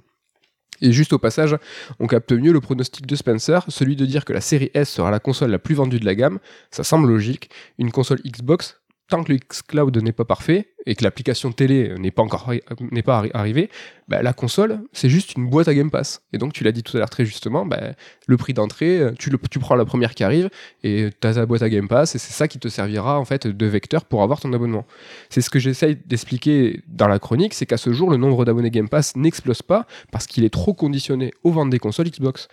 Et 0.83 0.93
juste 0.93 1.13
au 1.13 1.19
passage, 1.19 1.57
on 1.99 2.07
capte 2.07 2.33
mieux 2.33 2.53
le 2.53 2.61
pronostic 2.61 3.07
de 3.07 3.17
Spencer, 3.17 3.65
celui 3.69 3.97
de 3.97 4.05
dire 4.05 4.25
que 4.25 4.33
la 4.33 4.41
série 4.41 4.71
S 4.75 4.91
sera 4.91 5.11
la 5.11 5.21
console 5.21 5.51
la 5.51 5.59
plus 5.59 5.75
vendue 5.75 5.99
de 5.99 6.05
la 6.05 6.15
gamme. 6.15 6.39
Ça 6.71 6.85
semble 6.85 7.09
logique. 7.09 7.51
Une 7.79 7.91
console 7.91 8.21
Xbox, 8.25 8.81
tant 9.09 9.25
que 9.25 9.33
le 9.33 9.39
xCloud 9.39 9.97
n'est 10.03 10.13
pas 10.13 10.25
parfait 10.25 10.76
et 10.87 10.95
que 10.95 11.05
l'application 11.05 11.53
télé 11.53 11.95
n'est 11.99 12.11
pas 12.11 12.23
encore 12.23 12.53
n'est 12.93 13.03
pas 13.03 13.23
arri- 13.23 13.31
arrivée, 13.35 13.71
bah, 14.09 14.23
la 14.23 14.33
console, 14.33 14.81
c'est 14.93 15.09
juste 15.09 15.35
une 15.35 15.49
boîte 15.49 15.67
à 15.69 15.75
Game 15.75 15.91
Pass. 15.91 16.23
Et 16.33 16.39
donc, 16.39 16.53
tu 16.53 16.63
l'as 16.63 16.73
dit 16.73 16.83
tout 16.83 16.97
à 16.97 17.01
l'heure 17.01 17.11
très 17.11 17.25
justement, 17.25 17.67
bah, 17.67 17.81
le 18.27 18.37
prix 18.37 18.55
d'entrée, 18.55 19.01
tu, 19.19 19.31
tu 19.51 19.59
prends 19.59 19.75
la 19.75 19.85
première 19.85 20.15
qui 20.15 20.23
arrive 20.23 20.49
et 20.85 21.11
tu 21.21 21.27
as 21.27 21.35
ta 21.35 21.47
boîte 21.47 21.63
à 21.63 21.69
Game 21.69 21.89
Pass 21.89 22.15
et 22.15 22.19
c'est 22.19 22.33
ça 22.33 22.47
qui 22.49 22.59
te 22.59 22.69
servira 22.69 23.19
en 23.19 23.25
fait 23.25 23.47
de 23.47 23.67
vecteur 23.67 24.05
pour 24.05 24.23
avoir 24.23 24.41
ton 24.41 24.53
abonnement. 24.53 24.87
C'est 25.29 25.41
ce 25.41 25.51
que 25.51 25.59
j'essaye 25.59 25.97
d'expliquer 26.07 26.83
dans 26.87 27.09
la 27.09 27.19
chronique, 27.19 27.55
c'est 27.55 27.67
qu'à 27.67 27.77
ce 27.79 27.93
jour, 27.93 28.11
le 28.11 28.17
nombre 28.17 28.45
d'abonnés 28.45 28.71
Game 28.71 28.89
Pass 28.89 29.17
n'explose 29.17 29.63
pas 29.63 29.87
parce 30.13 30.27
qu'il 30.27 30.45
est 30.45 30.51
trop 30.51 30.73
conditionné 30.73 31.33
aux 31.43 31.51
ventes 31.51 31.71
des 31.71 31.79
consoles 31.79 32.09
Xbox. 32.09 32.49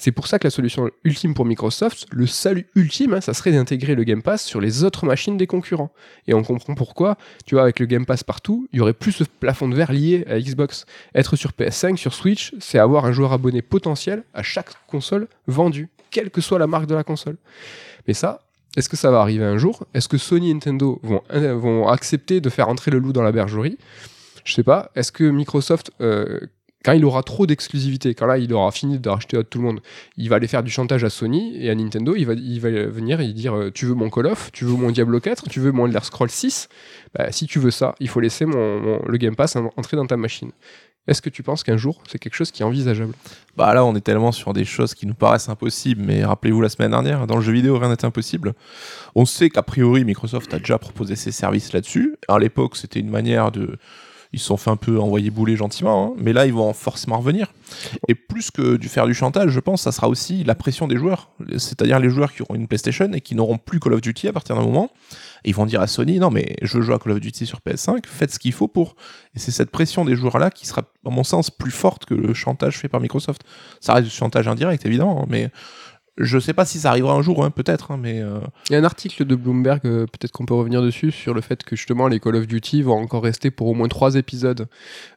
C'est 0.00 0.12
pour 0.12 0.28
ça 0.28 0.38
que 0.38 0.46
la 0.46 0.50
solution 0.50 0.90
ultime 1.02 1.34
pour 1.34 1.44
Microsoft, 1.44 2.06
le 2.12 2.28
salut 2.28 2.68
ultime, 2.76 3.14
hein, 3.14 3.20
ça 3.20 3.34
serait 3.34 3.50
d'intégrer 3.50 3.96
le 3.96 4.04
Game 4.04 4.22
Pass 4.22 4.44
sur 4.44 4.60
les 4.60 4.84
autres 4.84 5.04
machines 5.06 5.36
des 5.36 5.48
concurrents. 5.48 5.90
Et 6.28 6.34
on 6.34 6.44
comprend 6.44 6.76
pourquoi, 6.76 7.16
tu 7.46 7.56
vois, 7.56 7.62
avec 7.62 7.77
le 7.78 7.86
Game 7.86 8.06
Pass 8.06 8.24
partout, 8.24 8.68
il 8.72 8.78
y 8.78 8.80
aurait 8.80 8.92
plus 8.92 9.12
ce 9.12 9.24
plafond 9.24 9.68
de 9.68 9.74
verre 9.74 9.92
lié 9.92 10.24
à 10.28 10.38
Xbox. 10.38 10.84
Être 11.14 11.36
sur 11.36 11.50
PS5, 11.50 11.96
sur 11.96 12.14
Switch, 12.14 12.54
c'est 12.60 12.78
avoir 12.78 13.04
un 13.04 13.12
joueur 13.12 13.32
abonné 13.32 13.62
potentiel 13.62 14.24
à 14.34 14.42
chaque 14.42 14.70
console 14.86 15.28
vendue, 15.46 15.88
quelle 16.10 16.30
que 16.30 16.40
soit 16.40 16.58
la 16.58 16.66
marque 16.66 16.86
de 16.86 16.94
la 16.94 17.04
console. 17.04 17.36
Mais 18.06 18.14
ça, 18.14 18.40
est-ce 18.76 18.88
que 18.88 18.96
ça 18.96 19.10
va 19.10 19.20
arriver 19.20 19.44
un 19.44 19.58
jour? 19.58 19.86
Est-ce 19.94 20.08
que 20.08 20.18
Sony 20.18 20.52
Nintendo 20.52 21.00
vont, 21.02 21.22
euh, 21.32 21.54
vont 21.54 21.88
accepter 21.88 22.40
de 22.40 22.50
faire 22.50 22.68
entrer 22.68 22.90
le 22.90 22.98
loup 22.98 23.12
dans 23.12 23.22
la 23.22 23.32
bergerie? 23.32 23.78
Je 24.44 24.54
sais 24.54 24.62
pas. 24.62 24.90
Est-ce 24.94 25.12
que 25.12 25.24
Microsoft, 25.24 25.90
euh, 26.00 26.40
quand 26.84 26.92
il 26.92 27.04
aura 27.04 27.22
trop 27.22 27.46
d'exclusivité, 27.46 28.14
quand 28.14 28.26
là 28.26 28.38
il 28.38 28.52
aura 28.52 28.70
fini 28.70 28.98
de 28.98 29.08
racheter 29.08 29.42
tout 29.44 29.58
le 29.58 29.64
monde, 29.64 29.80
il 30.16 30.28
va 30.28 30.36
aller 30.36 30.46
faire 30.46 30.62
du 30.62 30.70
chantage 30.70 31.02
à 31.04 31.10
Sony 31.10 31.56
et 31.56 31.70
à 31.70 31.74
Nintendo, 31.74 32.14
il 32.16 32.24
va, 32.24 32.34
il 32.34 32.60
va 32.60 32.70
venir 32.86 33.20
et 33.20 33.32
dire 33.32 33.54
euh, 33.56 33.70
Tu 33.72 33.84
veux 33.86 33.94
mon 33.94 34.10
Call 34.10 34.26
of 34.26 34.50
Tu 34.52 34.64
veux 34.64 34.74
mon 34.74 34.90
Diablo 34.90 35.18
4 35.20 35.48
Tu 35.50 35.58
veux 35.60 35.72
mon 35.72 35.86
Elder 35.86 35.98
Scroll 36.02 36.30
6 36.30 36.68
Bah, 37.14 37.32
Si 37.32 37.46
tu 37.46 37.58
veux 37.58 37.70
ça, 37.72 37.94
il 38.00 38.08
faut 38.08 38.20
laisser 38.20 38.44
mon, 38.46 39.00
le 39.06 39.16
Game 39.18 39.34
Pass 39.34 39.56
en- 39.56 39.70
entrer 39.76 39.96
dans 39.96 40.06
ta 40.06 40.16
machine. 40.16 40.52
Est-ce 41.08 41.22
que 41.22 41.30
tu 41.30 41.42
penses 41.42 41.62
qu'un 41.64 41.78
jour 41.78 42.02
c'est 42.06 42.18
quelque 42.18 42.34
chose 42.34 42.50
qui 42.50 42.62
est 42.62 42.66
envisageable? 42.66 43.14
Bah 43.56 43.72
là, 43.74 43.82
on 43.84 43.96
est 43.96 44.00
tellement 44.02 44.30
sur 44.30 44.52
des 44.52 44.66
choses 44.66 44.92
qui 44.94 45.06
nous 45.06 45.14
paraissent 45.14 45.48
impossibles, 45.48 46.02
mais 46.04 46.22
rappelez-vous 46.24 46.60
la 46.60 46.68
semaine 46.68 46.90
dernière, 46.90 47.26
dans 47.26 47.36
le 47.36 47.40
jeu 47.42 47.52
vidéo, 47.52 47.78
rien 47.78 47.88
n'est 47.88 48.04
impossible. 48.04 48.52
On 49.14 49.24
sait 49.24 49.48
qu'a 49.48 49.62
priori, 49.62 50.04
Microsoft 50.04 50.52
a 50.52 50.58
déjà 50.58 50.78
proposé 50.78 51.16
ses 51.16 51.32
services 51.32 51.72
là-dessus. 51.72 52.16
À 52.28 52.38
l'époque, 52.38 52.76
c'était 52.76 53.00
une 53.00 53.08
manière 53.10 53.50
de. 53.50 53.78
Ils 54.32 54.38
se 54.38 54.46
sont 54.46 54.56
fait 54.56 54.70
un 54.70 54.76
peu 54.76 55.00
envoyer 55.00 55.30
bouler 55.30 55.56
gentiment, 55.56 56.08
hein, 56.08 56.16
mais 56.18 56.32
là, 56.32 56.46
ils 56.46 56.52
vont 56.52 56.72
forcément 56.72 57.18
revenir. 57.18 57.52
Et 58.08 58.14
plus 58.14 58.50
que 58.50 58.76
du 58.76 58.88
faire 58.88 59.06
du 59.06 59.14
chantage, 59.14 59.50
je 59.50 59.60
pense, 59.60 59.82
ça 59.82 59.92
sera 59.92 60.08
aussi 60.08 60.44
la 60.44 60.54
pression 60.54 60.86
des 60.86 60.96
joueurs. 60.96 61.30
C'est-à-dire 61.56 61.98
les 61.98 62.10
joueurs 62.10 62.32
qui 62.32 62.42
auront 62.42 62.54
une 62.54 62.68
PlayStation 62.68 63.10
et 63.12 63.20
qui 63.20 63.34
n'auront 63.34 63.58
plus 63.58 63.80
Call 63.80 63.94
of 63.94 64.00
Duty 64.00 64.28
à 64.28 64.32
partir 64.32 64.56
d'un 64.56 64.62
moment. 64.62 64.90
Ils 65.44 65.54
vont 65.54 65.66
dire 65.66 65.80
à 65.80 65.86
Sony, 65.86 66.18
non 66.18 66.30
mais 66.30 66.56
je 66.62 66.80
jouer 66.80 66.94
à 66.94 66.98
Call 66.98 67.12
of 67.12 67.20
Duty 67.20 67.46
sur 67.46 67.60
PS5, 67.60 68.04
faites 68.06 68.32
ce 68.32 68.38
qu'il 68.38 68.52
faut 68.52 68.68
pour. 68.68 68.96
Et 69.34 69.38
c'est 69.38 69.52
cette 69.52 69.70
pression 69.70 70.04
des 70.04 70.16
joueurs-là 70.16 70.50
qui 70.50 70.66
sera, 70.66 70.82
à 70.82 71.10
mon 71.10 71.24
sens, 71.24 71.50
plus 71.50 71.70
forte 71.70 72.04
que 72.04 72.14
le 72.14 72.34
chantage 72.34 72.78
fait 72.78 72.88
par 72.88 73.00
Microsoft. 73.00 73.42
Ça 73.80 73.94
reste 73.94 74.08
du 74.08 74.14
chantage 74.14 74.48
indirect, 74.48 74.84
évidemment, 74.84 75.22
hein, 75.22 75.26
mais 75.28 75.50
je 76.18 76.38
sais 76.38 76.52
pas 76.52 76.64
si 76.64 76.80
ça 76.80 76.90
arrivera 76.90 77.14
un 77.14 77.22
jour, 77.22 77.44
hein, 77.44 77.50
peut-être, 77.50 77.92
hein, 77.92 77.98
mais 78.00 78.20
euh, 78.20 78.40
Il 78.68 78.72
y 78.72 78.76
a 78.76 78.78
un 78.78 78.84
article 78.84 79.24
de 79.24 79.36
Bloomberg, 79.36 79.80
euh, 79.84 80.06
peut-être 80.06 80.32
qu'on 80.32 80.46
peut 80.46 80.54
revenir 80.54 80.82
dessus, 80.82 81.12
sur 81.12 81.32
le 81.32 81.40
fait 81.40 81.62
que 81.62 81.76
justement 81.76 82.08
les 82.08 82.18
Call 82.18 82.34
of 82.36 82.46
Duty 82.46 82.82
vont 82.82 82.98
encore 82.98 83.22
rester 83.22 83.50
pour 83.50 83.68
au 83.68 83.74
moins 83.74 83.88
trois 83.88 84.16
épisodes 84.16 84.68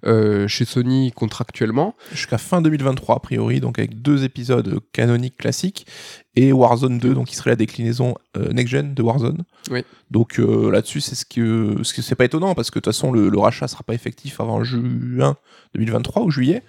euh, 0.06 0.48
chez 0.48 0.66
Sony 0.66 1.12
contractuellement. 1.12 1.96
jusqu'à 2.12 2.38
fin 2.38 2.62
2023 2.62 3.16
a 3.16 3.20
priori, 3.20 3.60
donc 3.60 3.80
avec 3.80 4.02
deux 4.02 4.24
épisodes 4.24 4.80
canoniques 4.94 5.38
classiques 5.38 5.88
et 6.36 6.54
Warzone 6.54 7.00
2, 7.00 7.14
donc 7.14 7.28
qui 7.28 7.36
serait 7.36 7.50
la 7.50 7.56
déclinaison 7.56 8.16
next-gen 8.38 8.94
de 8.94 9.02
Warzone. 9.02 9.44
Oui. 9.70 9.84
Donc 10.12 10.38
là-dessus, 10.38 11.02
c'est 11.02 11.16
ce 11.16 11.26
que 11.26 11.84
ce 11.84 11.94
que 11.94 12.02
c'est 12.02 12.16
pas 12.16 12.26
étonnant 12.26 12.56
parce 12.56 12.70
que 12.70 12.80
de 12.80 12.84
toute 12.84 12.94
façon 12.94 13.12
le, 13.12 13.28
le 13.28 13.40
rachat 13.40 13.68
sera 13.68 13.84
pas 13.84 13.94
effectif 13.94 14.40
avant 14.40 14.64
juin 14.64 15.36
2023 15.76 16.24
ou 16.24 16.32
juillet. 16.32 16.64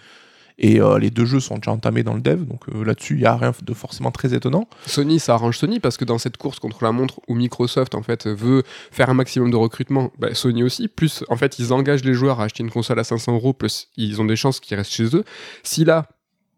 Et 0.59 0.81
euh, 0.81 0.99
les 0.99 1.11
deux 1.11 1.25
jeux 1.25 1.41
sont 1.41 1.57
déjà 1.57 1.73
entamés 1.73 2.03
dans 2.03 2.15
le 2.15 2.21
dev, 2.21 2.45
donc 2.45 2.63
euh, 2.75 2.85
là-dessus, 2.85 3.15
il 3.15 3.21
n'y 3.21 3.27
a 3.27 3.37
rien 3.37 3.53
de 3.63 3.75
forcément 3.75 4.11
très 4.11 4.35
étonnant. 4.35 4.69
Sony, 4.87 5.19
ça 5.19 5.35
arrange 5.35 5.59
Sony 5.59 5.81
parce 5.81 5.97
que 5.97 6.05
dans 6.05 6.19
cette 6.19 6.37
course 6.37 6.59
contre 6.59 6.85
la 6.85 6.93
montre 6.93 7.21
où 7.29 7.35
Microsoft 7.35 7.95
en 7.95 8.03
fait 8.03 8.27
veut 8.27 8.63
faire 8.91 9.11
un 9.11 9.15
maximum 9.15 9.51
de 9.51 9.57
recrutement, 9.57 10.13
bah, 10.19 10.35
Sony 10.35 10.63
aussi. 10.63 10.89
Plus 10.89 11.25
en 11.29 11.37
fait, 11.37 11.59
ils 11.59 11.73
engagent 11.73 12.05
les 12.05 12.15
joueurs 12.15 12.41
à 12.41 12.45
acheter 12.45 12.63
une 12.63 12.71
console 12.71 12.99
à 12.99 13.05
500 13.05 13.35
euros, 13.35 13.53
plus 13.53 13.89
ils 13.97 14.21
ont 14.21 14.25
des 14.25 14.37
chances 14.37 14.61
qu'ils 14.61 14.77
restent 14.77 14.93
chez 14.93 15.17
eux. 15.17 15.25
Si 15.63 15.85
là, 15.85 16.07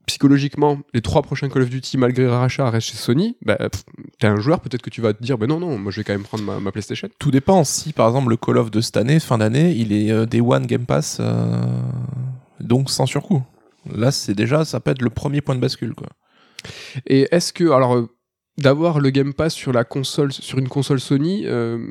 psychologiquement, 0.07 0.79
les 0.93 1.01
trois 1.01 1.23
prochains 1.23 1.49
Call 1.49 1.63
of 1.63 1.71
Duty 1.71 1.99
malgré 1.99 2.25
le 2.25 2.33
rachat 2.33 2.69
restent 2.71 2.89
chez 2.89 2.97
Sony, 2.97 3.37
bah, 3.43 3.59
t'es 4.19 4.27
un 4.27 4.37
joueur, 4.37 4.61
peut-être 4.61 4.83
que 4.83 4.91
tu 4.91 5.01
vas 5.01 5.13
te 5.13 5.23
dire, 5.23 5.39
bah 5.39 5.47
non 5.47 5.61
non, 5.61 5.79
moi 5.79 5.91
je 5.91 6.01
vais 6.01 6.05
quand 6.05 6.13
même 6.13 6.25
prendre 6.25 6.45
ma, 6.45 6.61
ma 6.61 6.73
PlayStation. 6.73 7.09
Tout 7.19 7.31
dépend 7.31 7.65
si, 7.65 7.93
par 7.93 8.09
exemple, 8.09 8.31
le 8.31 8.37
Call 8.37 8.59
of 8.59 8.71
de 8.71 8.81
cette 8.81 8.97
année, 8.97 9.21
fin 9.21 9.39
d'année, 9.39 9.73
il 9.73 9.93
est 9.93 10.11
euh, 10.11 10.27
Day 10.27 10.41
One 10.41 10.67
Game 10.67 10.87
Pass, 10.87 11.19
euh, 11.21 11.65
donc 12.61 12.91
sans 12.91 13.07
surcoût. 13.07 13.43
Là, 13.93 14.11
c'est 14.11 14.35
déjà, 14.35 14.65
ça 14.65 14.81
peut 14.81 14.91
être 14.91 15.03
le 15.03 15.11
premier 15.11 15.41
point 15.41 15.55
de 15.55 15.61
bascule, 15.61 15.95
quoi. 15.95 16.09
Et 17.07 17.29
est-ce 17.31 17.53
que, 17.53 17.71
alors, 17.71 17.97
euh, 17.97 18.09
d'avoir 18.57 19.01
le 19.01 19.11
Game 19.11 19.35
Pass 19.35 19.53
sur 19.53 19.73
la 19.73 19.85
console, 19.85 20.33
sur 20.33 20.59
une 20.59 20.69
console 20.69 21.01
Sony, 21.01 21.43
euh, 21.45 21.87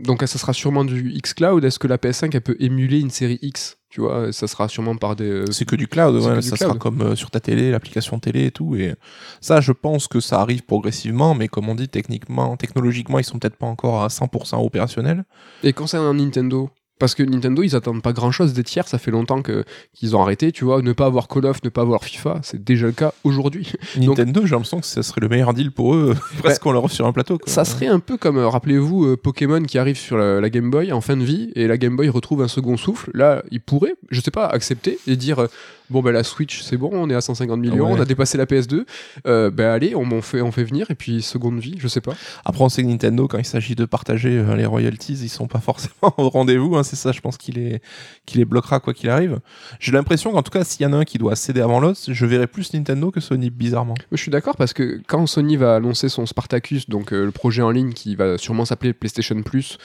donc 0.00 0.22
ça 0.22 0.38
sera 0.38 0.52
sûrement 0.52 0.84
du 0.84 1.12
xCloud. 1.22 1.62
Est-ce 1.64 1.78
que 1.78 1.86
la 1.86 1.98
PS5 1.98 2.30
elle 2.34 2.40
peut 2.40 2.56
émuler 2.58 3.00
une 3.00 3.10
série 3.10 3.38
X 3.42 3.76
Tu 3.90 4.00
vois, 4.00 4.32
ça 4.32 4.46
sera 4.46 4.66
sûrement 4.68 4.96
par 4.96 5.14
des. 5.14 5.28
euh, 5.28 5.44
C'est 5.52 5.66
que 5.66 5.76
du 5.76 5.86
cloud, 5.88 6.18
c'est 6.20 6.26
ouais, 6.28 6.36
que 6.36 6.40
du 6.40 6.48
ça 6.48 6.56
cloud. 6.56 6.70
sera 6.70 6.78
comme 6.78 7.02
euh, 7.02 7.16
sur 7.16 7.30
ta 7.30 7.38
télé, 7.38 7.70
l'application 7.70 8.18
télé 8.18 8.46
et 8.46 8.50
tout. 8.50 8.74
Et 8.76 8.94
ça, 9.42 9.60
je 9.60 9.72
pense 9.72 10.08
que 10.08 10.20
ça 10.20 10.40
arrive 10.40 10.62
progressivement, 10.62 11.34
mais 11.34 11.48
comme 11.48 11.68
on 11.68 11.74
dit, 11.74 11.88
techniquement, 11.88 12.56
technologiquement, 12.56 13.18
ils 13.18 13.24
sont 13.24 13.38
peut-être 13.38 13.56
pas 13.56 13.66
encore 13.66 14.02
à 14.02 14.08
100% 14.08 14.64
opérationnels. 14.64 15.24
Et 15.62 15.72
concernant 15.74 16.14
Nintendo? 16.14 16.70
Parce 16.98 17.14
que 17.14 17.22
Nintendo, 17.22 17.62
ils 17.62 17.76
attendent 17.76 18.02
pas 18.02 18.12
grand 18.12 18.30
chose 18.32 18.52
des 18.54 18.62
tiers, 18.64 18.88
ça 18.88 18.98
fait 18.98 19.10
longtemps 19.10 19.42
que 19.42 19.64
qu'ils 19.94 20.16
ont 20.16 20.22
arrêté, 20.22 20.52
tu 20.52 20.64
vois, 20.64 20.80
ne 20.82 20.92
pas 20.92 21.06
avoir 21.06 21.28
Call 21.28 21.46
of, 21.46 21.62
ne 21.62 21.68
pas 21.68 21.82
avoir 21.82 22.02
FIFA, 22.04 22.40
c'est 22.42 22.62
déjà 22.62 22.86
le 22.86 22.92
cas 22.92 23.12
aujourd'hui. 23.24 23.72
Nintendo, 23.96 24.42
j'ai 24.44 24.50
l'impression 24.52 24.80
que 24.80 24.86
ça 24.86 25.02
serait 25.02 25.20
le 25.20 25.28
meilleur 25.28 25.52
deal 25.54 25.70
pour 25.72 25.94
eux, 25.94 26.14
presque 26.38 26.64
on 26.66 26.72
leur 26.72 26.84
offre 26.84 26.94
sur 26.94 27.06
un 27.06 27.12
plateau. 27.12 27.38
Quoi. 27.38 27.52
Ça 27.52 27.64
serait 27.64 27.86
un 27.88 28.00
peu 28.00 28.16
comme, 28.16 28.38
euh, 28.38 28.48
rappelez-vous, 28.48 29.04
euh, 29.06 29.16
Pokémon 29.16 29.62
qui 29.62 29.78
arrive 29.78 29.96
sur 29.98 30.16
la, 30.16 30.40
la 30.40 30.50
Game 30.50 30.70
Boy 30.70 30.92
en 30.92 31.00
fin 31.00 31.16
de 31.16 31.24
vie 31.24 31.50
et 31.54 31.66
la 31.66 31.76
Game 31.78 31.96
Boy 31.96 32.08
retrouve 32.08 32.42
un 32.42 32.48
second 32.48 32.76
souffle. 32.76 33.10
Là, 33.14 33.42
ils 33.50 33.60
pourraient, 33.60 33.94
je 34.10 34.20
sais 34.20 34.30
pas, 34.30 34.46
accepter 34.46 34.98
et 35.06 35.16
dire 35.16 35.38
euh, 35.40 35.46
bon, 35.90 36.02
ben 36.02 36.12
la 36.12 36.24
Switch, 36.24 36.62
c'est 36.62 36.76
bon, 36.76 36.90
on 36.92 37.08
est 37.10 37.14
à 37.14 37.20
150 37.20 37.60
millions, 37.60 37.86
Ouais. 37.86 37.96
on 37.96 38.00
a 38.00 38.04
dépassé 38.04 38.36
la 38.38 38.46
PS2, 38.46 38.84
euh, 39.26 39.50
ben 39.50 39.66
allez, 39.70 39.94
on, 39.94 40.02
on 40.10 40.22
fait, 40.22 40.40
on 40.40 40.50
fait 40.50 40.64
venir 40.64 40.90
et 40.90 40.94
puis 40.94 41.22
seconde 41.22 41.58
vie, 41.60 41.74
je 41.78 41.86
sais 41.88 42.00
pas. 42.00 42.14
Après, 42.44 42.64
on 42.64 42.68
sait 42.68 42.82
que 42.82 42.88
Nintendo, 42.88 43.28
quand 43.28 43.38
il 43.38 43.44
s'agit 43.44 43.74
de 43.76 43.84
partager 43.84 44.42
les 44.56 44.66
royalties, 44.66 45.12
ils 45.22 45.28
sont 45.28 45.46
pas 45.46 45.60
forcément 45.60 45.92
au 46.16 46.28
rendez-vous. 46.28 46.76
hein, 46.76 46.82
c'est 46.86 46.96
ça, 46.96 47.12
je 47.12 47.20
pense 47.20 47.36
qu'il 47.36 47.56
les, 47.56 47.80
qu'il 48.24 48.38
les 48.38 48.44
bloquera 48.44 48.80
quoi 48.80 48.94
qu'il 48.94 49.10
arrive. 49.10 49.40
J'ai 49.80 49.92
l'impression 49.92 50.32
qu'en 50.32 50.42
tout 50.42 50.50
cas, 50.50 50.64
s'il 50.64 50.82
y 50.82 50.86
en 50.86 50.92
a 50.94 50.96
un 50.96 51.04
qui 51.04 51.18
doit 51.18 51.36
céder 51.36 51.60
avant 51.60 51.80
l'autre, 51.80 52.00
je 52.06 52.26
verrais 52.26 52.46
plus 52.46 52.72
Nintendo 52.72 53.10
que 53.10 53.20
Sony, 53.20 53.50
bizarrement. 53.50 53.94
Je 54.12 54.16
suis 54.16 54.30
d'accord 54.30 54.56
parce 54.56 54.72
que 54.72 55.00
quand 55.06 55.26
Sony 55.26 55.56
va 55.56 55.74
annoncer 55.76 56.08
son 56.08 56.24
Spartacus, 56.26 56.88
donc 56.88 57.12
euh, 57.12 57.24
le 57.26 57.30
projet 57.32 57.62
en 57.62 57.70
ligne 57.70 57.92
qui 57.92 58.14
va 58.16 58.38
sûrement 58.38 58.64
s'appeler 58.64 58.92
PlayStation 58.92 59.42
Plus, 59.42 59.78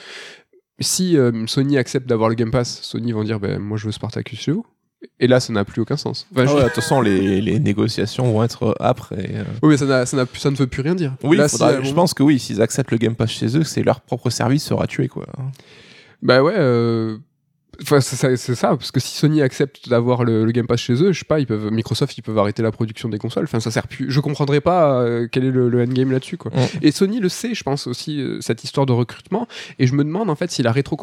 si 0.80 1.16
euh, 1.16 1.46
Sony 1.46 1.76
accepte 1.78 2.08
d'avoir 2.08 2.28
le 2.28 2.34
Game 2.34 2.50
Pass, 2.50 2.80
Sony 2.82 3.12
vont 3.12 3.24
dire 3.24 3.38
ben 3.40 3.58
moi 3.58 3.76
je 3.76 3.86
veux 3.86 3.92
Spartacus 3.92 4.40
chez 4.40 4.52
vous. 4.52 4.64
Et 5.18 5.26
là, 5.26 5.40
ça 5.40 5.52
n'a 5.52 5.64
plus 5.64 5.82
aucun 5.82 5.96
sens. 5.96 6.28
Enfin, 6.32 6.44
Ah 6.44 6.46
je- 6.46 6.54
ouais, 6.54 6.60
de 6.62 6.66
toute 6.66 6.74
façon, 6.76 7.00
les, 7.00 7.40
les 7.40 7.58
négociations 7.58 8.32
vont 8.32 8.44
être 8.44 8.76
âpres. 8.80 9.12
Et, 9.18 9.34
euh, 9.36 9.42
Oui, 9.60 9.70
mais 9.70 9.76
ça, 9.76 9.84
n'a- 9.86 10.06
ça, 10.06 10.16
n'a 10.16 10.26
plus- 10.26 10.38
ça 10.38 10.48
ne 10.48 10.54
veut 10.54 10.68
plus 10.68 10.80
rien 10.80 10.94
dire. 10.94 11.14
Oui, 11.24 11.36
Là, 11.36 11.48
faudra- 11.48 11.70
si, 11.70 11.76
à 11.76 11.80
un 11.80 11.82
je 11.82 11.92
pense 11.92 12.14
que 12.14 12.22
oui, 12.22 12.38
s'ils 12.38 12.62
acceptent 12.62 12.92
le 12.92 12.98
Game 12.98 13.16
Pass 13.16 13.30
chez 13.30 13.56
eux, 13.58 13.64
c'est 13.64 13.82
leur 13.82 14.00
propre 14.00 14.30
service 14.30 14.62
sera 14.64 14.86
tué, 14.86 15.08
quoi. 15.08 15.26
Bah 16.22 16.42
ouais, 16.42 16.54
euh, 16.56 17.18
Enfin, 17.80 18.00
c'est 18.00 18.36
ça, 18.36 18.68
parce 18.68 18.90
que 18.90 19.00
si 19.00 19.16
Sony 19.16 19.40
accepte 19.40 19.88
d'avoir 19.88 20.24
le, 20.24 20.44
le 20.44 20.52
Game 20.52 20.66
Pass 20.66 20.80
chez 20.80 20.94
eux, 20.94 21.12
je 21.12 21.20
sais 21.20 21.24
pas, 21.24 21.40
ils 21.40 21.46
peuvent, 21.46 21.70
Microsoft, 21.70 22.16
ils 22.18 22.22
peuvent 22.22 22.38
arrêter 22.38 22.62
la 22.62 22.70
production 22.70 23.08
des 23.08 23.18
consoles. 23.18 23.44
Enfin, 23.44 23.60
ça 23.60 23.70
sert 23.70 23.88
plus. 23.88 24.10
Je 24.10 24.20
comprendrais 24.20 24.60
pas 24.60 25.00
euh, 25.00 25.26
quel 25.30 25.44
est 25.44 25.50
le, 25.50 25.68
le 25.68 25.82
endgame 25.82 26.12
là-dessus, 26.12 26.36
quoi. 26.36 26.52
Et 26.82 26.92
Sony 26.92 27.20
le 27.20 27.28
sait, 27.28 27.54
je 27.54 27.62
pense 27.62 27.86
aussi 27.86 28.20
euh, 28.20 28.40
cette 28.40 28.62
histoire 28.64 28.86
de 28.86 28.92
recrutement. 28.92 29.48
Et 29.78 29.86
je 29.86 29.94
me 29.94 30.04
demande 30.04 30.28
en 30.28 30.34
fait 30.34 30.50
si 30.50 30.62
la 30.62 30.72
rétro 30.72 30.98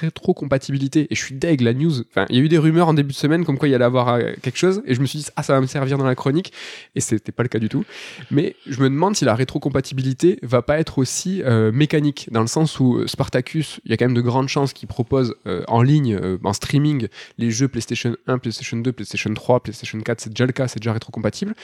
rétrocompatibilité. 0.00 1.06
Et 1.10 1.14
je 1.14 1.22
suis 1.22 1.34
deg 1.34 1.60
la 1.60 1.74
news. 1.74 2.00
Enfin, 2.10 2.26
il 2.30 2.36
y 2.36 2.40
a 2.40 2.42
eu 2.42 2.48
des 2.48 2.58
rumeurs 2.58 2.88
en 2.88 2.94
début 2.94 3.12
de 3.12 3.18
semaine 3.18 3.44
comme 3.44 3.58
quoi 3.58 3.68
il 3.68 3.72
y 3.72 3.74
allait 3.74 3.84
avoir 3.84 4.08
euh, 4.08 4.32
quelque 4.42 4.58
chose. 4.58 4.82
Et 4.86 4.94
je 4.94 5.00
me 5.00 5.06
suis 5.06 5.20
dit 5.20 5.26
ah 5.36 5.42
ça 5.42 5.52
va 5.52 5.60
me 5.60 5.66
servir 5.66 5.98
dans 5.98 6.06
la 6.06 6.14
chronique. 6.14 6.52
Et 6.94 7.00
c'était 7.00 7.32
pas 7.32 7.42
le 7.42 7.48
cas 7.48 7.58
du 7.58 7.68
tout. 7.68 7.84
Mais 8.30 8.56
je 8.66 8.80
me 8.80 8.88
demande 8.88 9.16
si 9.16 9.24
la 9.24 9.34
rétrocompatibilité 9.34 10.38
va 10.42 10.62
pas 10.62 10.78
être 10.78 10.98
aussi 10.98 11.42
mécanique 11.72 12.28
dans 12.30 12.40
le 12.40 12.46
sens 12.46 12.80
où 12.80 13.06
Spartacus, 13.06 13.80
il 13.84 13.90
y 13.90 13.94
a 13.94 13.96
quand 13.96 14.06
même 14.06 14.14
de 14.14 14.20
grandes 14.20 14.48
chances 14.48 14.72
qu'il 14.72 14.88
propose 14.88 15.34
euh, 15.46 15.62
en 15.68 15.82
ligne, 15.82 16.05
euh, 16.14 16.38
en 16.44 16.52
streaming, 16.52 17.08
les 17.38 17.50
jeux 17.50 17.68
PlayStation 17.68 18.16
1, 18.26 18.38
PlayStation 18.38 18.76
2, 18.76 18.92
PlayStation 18.92 19.32
3, 19.32 19.60
PlayStation 19.60 20.00
4. 20.00 20.20
C'est 20.20 20.30
déjà 20.30 20.46
le 20.46 20.52
cas, 20.52 20.68
c'est 20.68 20.80
déjà 20.80 20.92
rétrocompatible. 20.92 21.54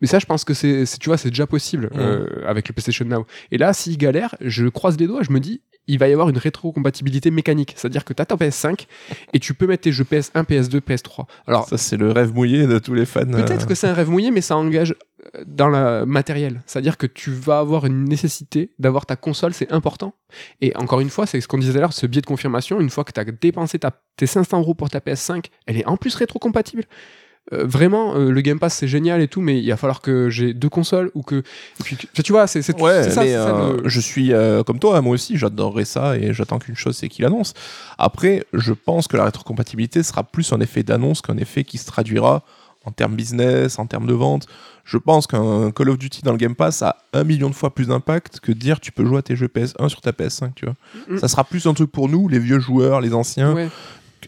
Mais 0.00 0.06
ça, 0.06 0.18
je 0.18 0.26
pense 0.26 0.44
que 0.44 0.54
c'est, 0.54 0.84
tu 0.98 1.08
vois, 1.08 1.18
c'est 1.18 1.28
déjà 1.28 1.46
possible 1.46 1.90
euh, 1.94 2.26
avec 2.46 2.68
le 2.68 2.72
PlayStation 2.72 3.04
Now. 3.04 3.26
Et 3.50 3.58
là, 3.58 3.72
s'il 3.72 3.98
galère, 3.98 4.34
je 4.40 4.66
croise 4.66 4.98
les 4.98 5.06
doigts, 5.06 5.22
je 5.22 5.30
me 5.30 5.40
dis, 5.40 5.60
il 5.90 5.98
va 5.98 6.08
y 6.08 6.12
avoir 6.12 6.28
une 6.28 6.38
rétrocompatibilité 6.38 7.30
mécanique. 7.32 7.74
C'est-à-dire 7.76 8.04
que 8.04 8.12
tu 8.12 8.22
as 8.22 8.26
ta 8.26 8.36
PS5 8.36 8.86
et 9.32 9.40
tu 9.40 9.54
peux 9.54 9.66
mettre 9.66 9.82
tes 9.82 9.92
jeux 9.92 10.04
PS1, 10.04 10.44
PS2, 10.44 10.80
PS3. 10.80 11.26
Alors, 11.48 11.68
Ça, 11.68 11.76
c'est 11.76 11.96
le 11.96 12.12
rêve 12.12 12.32
mouillé 12.32 12.66
de 12.66 12.78
tous 12.78 12.94
les 12.94 13.04
fans. 13.04 13.26
peut-être 13.26 13.64
euh, 13.64 13.66
que 13.66 13.74
c'est 13.74 13.88
un 13.88 13.92
rêve 13.92 14.08
mouillé, 14.08 14.30
mais 14.30 14.40
ça 14.40 14.56
engage 14.56 14.94
euh, 15.34 15.44
dans 15.46 15.68
le 15.68 16.06
matériel. 16.06 16.62
C'est-à-dire 16.66 16.96
que 16.96 17.06
tu 17.06 17.32
vas 17.32 17.58
avoir 17.58 17.86
une 17.86 18.04
nécessité 18.04 18.70
d'avoir 18.78 19.04
ta 19.04 19.16
console, 19.16 19.52
c'est 19.52 19.72
important. 19.72 20.14
Et 20.60 20.76
encore 20.76 21.00
une 21.00 21.10
fois, 21.10 21.26
c'est 21.26 21.40
ce 21.40 21.48
qu'on 21.48 21.58
disait 21.58 21.72
tout 21.72 21.78
à 21.78 21.80
l'heure, 21.80 21.92
ce 21.92 22.06
biais 22.06 22.22
de 22.22 22.26
confirmation, 22.26 22.80
une 22.80 22.90
fois 22.90 23.02
que 23.02 23.12
tu 23.12 23.18
as 23.18 23.24
dépensé 23.24 23.80
ta, 23.80 23.90
tes 24.16 24.26
500 24.26 24.60
euros 24.60 24.74
pour 24.74 24.90
ta 24.90 25.00
PS5, 25.00 25.46
elle 25.66 25.76
est 25.76 25.86
en 25.86 25.96
plus 25.96 26.14
rétrocompatible. 26.14 26.84
Euh, 27.52 27.64
vraiment, 27.66 28.14
euh, 28.14 28.30
le 28.30 28.40
Game 28.42 28.58
Pass 28.60 28.74
c'est 28.74 28.86
génial 28.86 29.20
et 29.20 29.26
tout, 29.28 29.40
mais 29.40 29.60
il 29.60 29.68
va 29.70 29.76
falloir 29.76 30.00
que 30.00 30.30
j'ai 30.30 30.54
deux 30.54 30.68
consoles 30.68 31.10
ou 31.14 31.22
que. 31.22 31.36
Et 31.36 31.82
puis, 31.82 31.96
tu- 31.96 32.32
vois, 32.32 32.46
c'est 32.46 32.58
Ouais, 32.80 33.02
ça, 33.10 33.22
mais 33.22 33.28
c'est 33.28 33.32
ça, 33.34 33.48
euh, 33.58 33.82
le- 33.82 33.88
je 33.88 34.00
suis 34.00 34.32
comme 34.66 34.78
toi, 34.78 35.00
moi 35.00 35.14
aussi, 35.14 35.36
j'adorerais 35.36 35.84
ça 35.84 36.16
et 36.16 36.32
j'attends 36.32 36.58
qu'une 36.58 36.76
chose, 36.76 36.96
c'est 36.96 37.08
qu'il 37.08 37.24
annonce. 37.24 37.54
Après, 37.98 38.44
je 38.52 38.72
pense 38.72 39.08
que 39.08 39.16
la 39.16 39.24
rétrocompatibilité 39.24 40.02
sera 40.02 40.22
plus 40.22 40.52
un 40.52 40.60
effet 40.60 40.82
d'annonce 40.82 41.22
qu'un 41.22 41.38
effet 41.38 41.64
qui 41.64 41.78
se 41.78 41.86
traduira 41.86 42.44
en 42.86 42.92
termes 42.92 43.14
business, 43.14 43.78
en 43.78 43.86
termes 43.86 44.06
de 44.06 44.14
vente. 44.14 44.46
Je 44.84 44.96
pense 44.96 45.26
qu'un 45.26 45.70
Call 45.70 45.90
of 45.90 45.98
Duty 45.98 46.22
dans 46.22 46.32
le 46.32 46.38
Game 46.38 46.54
Pass 46.54 46.82
a 46.82 46.96
un 47.12 47.24
million 47.24 47.50
de 47.50 47.54
fois 47.54 47.74
plus 47.74 47.88
d'impact 47.88 48.40
que 48.40 48.52
dire 48.52 48.80
tu 48.80 48.90
peux 48.90 49.04
jouer 49.04 49.18
à 49.18 49.22
tes 49.22 49.36
jeux 49.36 49.48
PS1 49.48 49.88
sur 49.88 50.00
ta 50.00 50.12
PS5, 50.12 50.52
tu 50.54 50.64
vois. 50.64 50.74
Mm. 51.08 51.18
Ça 51.18 51.28
sera 51.28 51.44
plus 51.44 51.66
un 51.66 51.74
truc 51.74 51.92
pour 51.92 52.08
nous, 52.08 52.26
les 52.28 52.38
vieux 52.38 52.58
joueurs, 52.58 53.00
les 53.02 53.12
anciens, 53.12 53.52
Ouais. 53.54 53.68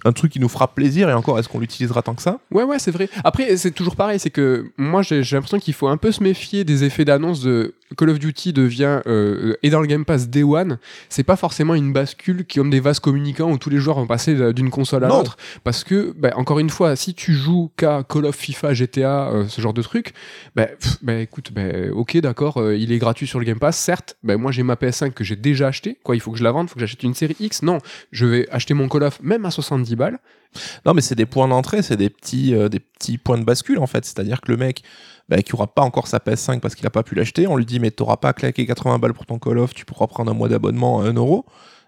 Un 0.04 0.12
truc 0.12 0.32
qui 0.32 0.40
nous 0.40 0.48
fera 0.48 0.74
plaisir 0.74 1.08
et 1.08 1.12
encore, 1.12 1.38
est-ce 1.38 1.48
qu'on 1.48 1.58
l'utilisera 1.58 2.02
tant 2.02 2.14
que 2.14 2.22
ça? 2.22 2.38
Ouais, 2.50 2.62
ouais, 2.62 2.78
c'est 2.78 2.90
vrai. 2.90 3.08
Après, 3.24 3.56
c'est 3.56 3.70
toujours 3.70 3.96
pareil, 3.96 4.18
c'est 4.18 4.30
que 4.30 4.70
moi, 4.76 5.02
j'ai 5.02 5.22
l'impression 5.22 5.58
qu'il 5.58 5.74
faut 5.74 5.88
un 5.88 5.96
peu 5.96 6.12
se 6.12 6.22
méfier 6.22 6.64
des 6.64 6.84
effets 6.84 7.04
d'annonce 7.04 7.42
de 7.42 7.74
Call 7.96 8.10
of 8.10 8.18
Duty 8.18 8.52
devient 8.52 9.00
euh, 9.06 9.54
et 9.62 9.70
dans 9.70 9.80
le 9.80 9.86
Game 9.86 10.04
Pass 10.04 10.28
Day 10.28 10.42
One. 10.42 10.78
C'est 11.08 11.22
pas 11.22 11.36
forcément 11.36 11.74
une 11.74 11.92
bascule 11.92 12.44
qui 12.46 12.60
ont 12.60 12.64
des 12.64 12.80
vases 12.80 13.00
communicants 13.00 13.50
où 13.50 13.58
tous 13.58 13.70
les 13.70 13.78
joueurs 13.78 13.96
vont 13.96 14.06
passer 14.06 14.52
d'une 14.52 14.70
console 14.70 15.04
à 15.04 15.08
l'autre. 15.08 15.36
Parce 15.64 15.84
que, 15.84 16.14
bah, 16.16 16.32
encore 16.36 16.58
une 16.58 16.70
fois, 16.70 16.96
si 16.96 17.14
tu 17.14 17.32
joues 17.32 17.70
qu'à 17.76 18.04
Call 18.08 18.26
of, 18.26 18.36
FIFA, 18.36 18.74
GTA, 18.74 19.28
euh, 19.28 19.48
ce 19.48 19.60
genre 19.60 19.74
de 19.74 19.82
trucs, 19.82 20.12
bah, 20.56 20.66
pff, 20.66 20.98
bah, 21.02 21.18
écoute, 21.18 21.52
bah, 21.52 21.62
ok, 21.92 22.18
d'accord, 22.18 22.58
euh, 22.58 22.76
il 22.76 22.92
est 22.92 22.98
gratuit 22.98 23.26
sur 23.26 23.38
le 23.38 23.44
Game 23.44 23.58
Pass, 23.58 23.76
certes. 23.76 24.16
Bah, 24.22 24.36
moi, 24.36 24.52
j'ai 24.52 24.62
ma 24.62 24.74
PS5 24.74 25.12
que 25.12 25.24
j'ai 25.24 25.36
déjà 25.36 25.68
acheté. 25.68 25.98
Quoi, 26.02 26.16
il 26.16 26.20
faut 26.20 26.32
que 26.32 26.38
je 26.38 26.44
la 26.44 26.52
vende, 26.52 26.66
il 26.66 26.68
faut 26.70 26.74
que 26.74 26.80
j'achète 26.80 27.02
une 27.02 27.14
série 27.14 27.36
X? 27.40 27.62
Non, 27.62 27.78
je 28.10 28.26
vais 28.26 28.48
acheter 28.50 28.74
mon 28.74 28.88
Call 28.88 29.04
of 29.04 29.20
même 29.22 29.44
à 29.44 29.50
70 29.50 29.96
balles. 29.96 30.18
Non, 30.86 30.94
mais 30.94 31.00
c'est 31.00 31.14
des 31.14 31.26
points 31.26 31.48
d'entrée, 31.48 31.82
c'est 31.82 31.96
des 31.96 32.10
petits, 32.10 32.54
euh, 32.54 32.68
des 32.68 32.80
petits 32.80 33.18
points 33.18 33.38
de 33.38 33.44
bascule 33.44 33.78
en 33.78 33.86
fait. 33.86 34.04
C'est-à-dire 34.04 34.40
que 34.40 34.50
le 34.50 34.58
mec 34.58 34.82
bah, 35.28 35.42
qui 35.42 35.54
aura 35.54 35.66
pas 35.66 35.82
encore 35.82 36.06
sa 36.06 36.18
PS5 36.18 36.60
parce 36.60 36.74
qu'il 36.74 36.86
a 36.86 36.90
pas 36.90 37.02
pu 37.02 37.14
l'acheter, 37.14 37.46
on 37.46 37.56
lui 37.56 37.66
dit 37.66 37.80
mais 37.80 37.90
t'auras 37.90 38.16
pas 38.16 38.32
claqué 38.32 38.66
80 38.66 38.98
balles 38.98 39.14
pour 39.14 39.26
ton 39.26 39.38
Call 39.38 39.58
of, 39.58 39.74
tu 39.74 39.84
pourras 39.84 40.06
prendre 40.06 40.30
un 40.30 40.34
mois 40.34 40.48
d'abonnement 40.48 41.00
à 41.00 41.04
1 41.06 41.14
euro. 41.14 41.46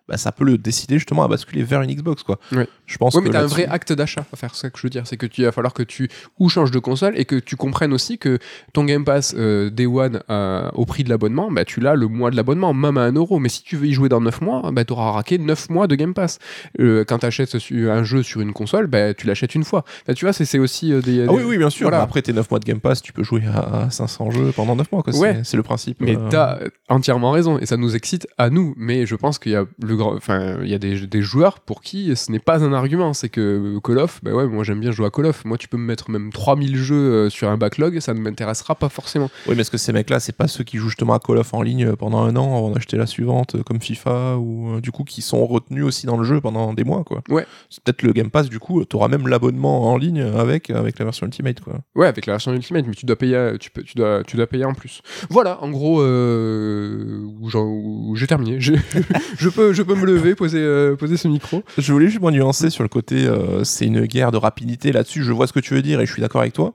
Bah, 0.09 0.17
ça 0.19 0.33
peut 0.33 0.45
le 0.45 0.59
décider 0.59 0.99
justement 0.99 1.25
à 1.25 1.29
basculer 1.29 1.63
vers 1.63 1.81
une 1.81 1.91
Xbox 1.93 2.23
quoi. 2.23 2.39
Ouais. 2.53 2.69
Je 2.87 2.99
pense 2.99 3.15
Ouais, 3.15 3.23
que 3.23 3.27
mais 3.27 3.33
t'as 3.33 3.39
un 3.39 3.43
là-dessus- 3.43 3.63
vrai 3.63 3.67
acte 3.73 3.93
d'achat 3.93 4.27
à 4.33 4.37
faire, 4.37 4.55
c'est 4.55 4.63
ça 4.63 4.71
que 4.71 4.79
je 4.79 4.83
veux 4.83 4.91
dire. 4.91 5.07
C'est 5.07 5.17
que 5.17 5.25
tu 5.27 5.41
il 5.41 5.45
va 5.47 5.53
falloir 5.53 5.73
que 5.73 5.83
tu 5.83 6.09
ou 6.39 6.49
changes 6.51 6.71
de 6.71 6.79
console 6.79 7.15
et 7.19 7.25
que 7.25 7.37
tu 7.37 7.57
comprennes 7.57 7.93
aussi 7.95 8.19
que 8.19 8.39
ton 8.75 8.85
Game 8.85 9.05
Pass 9.05 9.35
euh, 9.37 9.71
Day 9.71 9.87
One 9.87 10.21
euh, 10.31 10.71
au 10.75 10.85
prix 10.85 11.05
de 11.05 11.09
l'abonnement, 11.09 11.51
bah, 11.51 11.65
tu 11.65 11.81
l'as 11.81 11.95
le 11.95 12.07
mois 12.09 12.31
de 12.31 12.37
l'abonnement, 12.37 12.75
même 12.75 12.99
à 12.99 13.03
1 13.05 13.13
euro. 13.13 13.39
Mais 13.39 13.49
si 13.49 13.63
tu 13.63 13.77
veux 13.77 13.87
y 13.87 13.93
jouer 13.95 14.09
dans 14.11 14.21
9 14.21 14.41
mois, 14.43 14.71
bah, 14.73 14.85
tu 14.85 14.93
auras 14.93 15.11
raqué 15.13 15.39
9 15.39 15.71
mois 15.71 15.87
de 15.87 15.95
Game 15.95 16.13
Pass. 16.15 16.39
Euh, 16.81 17.05
quand 17.07 17.19
tu 17.21 17.27
achètes 17.27 17.55
un 17.71 18.03
jeu 18.05 18.23
sur 18.23 18.43
une 18.43 18.53
console, 18.53 18.87
bah, 18.87 19.15
tu 19.15 19.27
l'achètes 19.27 19.55
une 19.55 19.65
fois. 19.65 19.85
Tu 20.15 20.25
vois, 20.27 20.33
c'est 20.35 20.59
aussi 20.59 20.89
des, 20.91 21.23
Ah 21.23 21.27
des- 21.27 21.29
oui, 21.29 21.43
oui, 21.47 21.57
bien 21.59 21.71
sûr. 21.71 21.89
Voilà. 21.89 22.03
Après 22.03 22.21
tes 22.21 22.33
9 22.35 22.51
mois 22.51 22.61
de 22.61 22.65
Game 22.67 22.81
Pass, 22.81 23.01
tu 23.01 23.13
peux 23.15 23.23
jouer 23.23 23.43
à, 23.47 23.85
à 23.87 23.91
500 23.91 24.31
jeux 24.31 24.53
pendant 24.55 24.77
9 24.77 24.93
mois. 24.93 25.03
quoi. 25.03 25.13
C'est- 25.15 25.19
Ouais. 25.21 25.41
C'est 25.45 25.57
le 25.57 25.63
principe. 25.63 25.97
Mais 26.01 26.17
euh, 26.17 26.29
t'as 26.31 26.59
entièrement 26.91 27.31
raison 27.31 27.59
et 27.59 27.65
ça 27.67 27.77
nous 27.79 27.97
excite 27.97 28.27
à 28.37 28.51
nous. 28.51 28.75
Mais 28.77 29.07
je 29.07 29.15
pense 29.17 29.39
qu'il 29.39 29.53
y 29.53 29.57
a 29.57 29.65
le 29.83 29.94
grand, 29.97 30.15
enfin, 30.15 30.59
il 30.63 30.69
y 30.69 30.75
a 30.75 30.79
des, 30.79 31.07
des 31.07 31.23
joueurs 31.23 31.61
pour 31.61 31.83
qui 31.83 32.15
ce 32.17 32.31
n'est 32.31 32.39
pas 32.39 32.65
un 32.65 32.73
argument. 32.73 33.13
C'est 33.13 33.29
que 33.29 33.79
Call 33.83 33.99
of, 33.99 34.21
bah 34.23 34.33
ouais, 34.33 34.47
moi 34.47 34.65
j'aime 34.65 34.81
bien 34.81 34.91
jouer 34.91 35.07
à 35.07 35.11
Call 35.11 35.27
of. 35.27 35.45
Moi, 35.45 35.59
tu 35.59 35.69
peux 35.69 35.77
me 35.77 35.85
mettre 35.85 36.11
même 36.11 36.33
3000 36.33 36.77
jeux 36.77 36.95
euh, 36.97 37.31
sur 37.31 37.49
un 37.49 37.57
backlog, 37.57 38.01
ça 38.01 38.15
ne 38.15 38.21
m'intéressera 38.21 38.75
pas 38.75 38.89
forcément. 38.89 39.31
Oui, 39.47 39.55
mais 39.55 39.63
est-ce 39.63 39.71
que 39.71 39.79
ces 39.79 39.93
mecs-là, 39.93 40.21
c'est 40.21 40.37
pas 40.37 40.49
ceux 40.49 40.65
qui 40.65 40.79
jouent 40.79 40.89
justement 40.89 41.15
à 41.15 41.19
Call 41.19 41.39
of 41.39 41.55
en 41.55 41.63
ligne 41.63 41.87
euh, 41.87 41.97
pendant 41.97 42.23
un 42.23 42.37
an 42.37 42.57
avant 42.57 42.71
d'acheter 42.71 42.97
la 42.97 43.07
suivante, 43.07 43.57
euh, 43.57 43.63
comme 43.63 43.81
FIFA, 43.81 44.37
ou 44.39 44.81
du 44.81 44.91
coup 44.91 45.05
qui 45.05 45.23
sont 45.23 45.47
retenus 45.47 45.85
aussi 45.85 46.07
dans 46.07 46.17
le 46.17 46.25
jeu 46.25 46.41
pendant 46.41 46.75
des 46.75 46.85
mois, 46.85 47.05
quoi? 47.05 47.23
Ouais. 47.29 47.47
C'est 47.71 47.83
peut-être 47.83 48.03
le 48.03 48.13
Game 48.13 48.31
Pass, 48.31 48.49
du 48.49 48.59
coup, 48.59 48.85
t'auras 48.85 49.09
même 49.09 49.29
l'abonnement 49.29 49.93
en 49.93 49.97
ligne 49.97 50.23
avec, 50.23 50.71
avec 50.71 50.99
la 50.99 51.05
version 51.05 51.27
Ultimate, 51.27 51.61
quoi. 51.61 51.81
Ouais, 51.95 52.07
avec 52.07 52.27
la 52.27 52.35
version 52.35 52.53
Ultimate, 52.53 52.87
mais 52.87 52.95
tu 52.95 53.07
dois 53.07 53.17
payer, 53.17 53.53
tu 53.61 53.71
peux, 53.71 53.83
tu 53.83 53.95
dois, 53.97 54.23
tu 54.25 54.37
dois 54.37 54.47
payer 54.47 54.65
en 54.65 54.75
plus. 54.75 55.03
Voilà, 55.31 55.63
en 55.63 55.71
gros, 55.71 56.01
euh, 56.03 57.23
où 57.25 58.17
j'ai 58.17 58.27
terminé. 58.27 58.61
Je, 58.61 58.75
je 59.39 59.49
peux, 59.49 59.73
je 59.73 59.83
peux 59.85 59.95
me 59.95 60.07
lever, 60.07 60.35
poser, 60.35 60.59
euh, 60.59 60.97
poser 60.97 61.17
ce 61.17 61.29
micro. 61.29 61.63
Je 61.79 61.93
voulais 61.93 62.09
juste 62.09 62.21
nuancer 62.23 62.71
sur 62.71 62.83
le 62.83 62.89
côté, 62.89 63.27
euh, 63.27 63.65
c'est 63.65 63.87
une 63.87 64.07
guerre 64.07 64.33
de 64.33 64.37
rapidité 64.37 64.93
là-dessus. 64.93 65.23
Je 65.23 65.33
vois 65.33 65.47
ce 65.47 65.53
que 65.53 65.61
tu 65.61 65.75
veux 65.75 65.83
dire 65.83 66.01
et 66.01 66.07
je 66.07 66.13
suis 66.13 66.23
d'accord 66.23 66.41
avec 66.41 66.55
toi. 66.55 66.75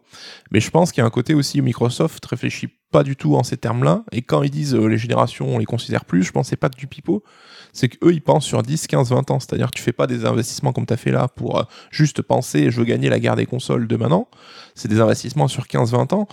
Mais 0.52 0.60
je 0.60 0.70
pense 0.70 0.92
qu'il 0.92 1.02
y 1.02 1.04
a 1.04 1.08
un 1.08 1.12
côté 1.12 1.34
aussi 1.34 1.60
où 1.60 1.64
Microsoft 1.64 2.26
réfléchit 2.26 2.70
pas 2.92 3.04
du 3.04 3.16
tout 3.16 3.36
en 3.36 3.44
ces 3.44 3.58
termes-là. 3.58 4.04
Et 4.12 4.22
quand 4.22 4.42
ils 4.44 4.50
disent 4.50 4.76
euh, 4.76 4.88
les 4.88 4.98
générations, 4.98 5.48
on 5.48 5.58
les 5.60 5.66
considère 5.66 6.06
plus, 6.06 6.24
je 6.24 6.32
pense 6.32 6.48
que 6.48 6.50
c'est 6.52 6.56
pas 6.56 6.70
du 6.70 6.88
pipeau. 6.88 7.24
C'est 7.72 7.90
qu'eux, 7.90 8.14
ils 8.14 8.22
pensent 8.22 8.46
sur 8.46 8.64
10, 8.64 8.88
15, 8.88 9.12
20 9.12 9.30
ans. 9.32 9.40
C'est-à-dire 9.40 9.68
que 9.68 9.78
tu 9.78 9.84
fais 9.84 9.92
pas 9.92 10.08
des 10.08 10.26
investissements 10.26 10.74
comme 10.74 10.88
tu 10.88 10.94
as 10.94 10.98
fait 10.98 11.12
là 11.12 11.28
pour 11.28 11.68
juste 11.92 12.24
penser 12.24 12.72
je 12.72 12.80
veux 12.80 12.86
gagner 12.86 13.10
la 13.10 13.20
guerre 13.20 13.36
des 13.36 13.46
consoles 13.46 13.88
de 13.88 13.96
maintenant. 13.96 14.28
C'est 14.74 14.88
des 14.88 15.02
investissements 15.02 15.48
sur 15.48 15.68
15, 15.68 15.92
20 15.92 16.14
ans. 16.14 16.28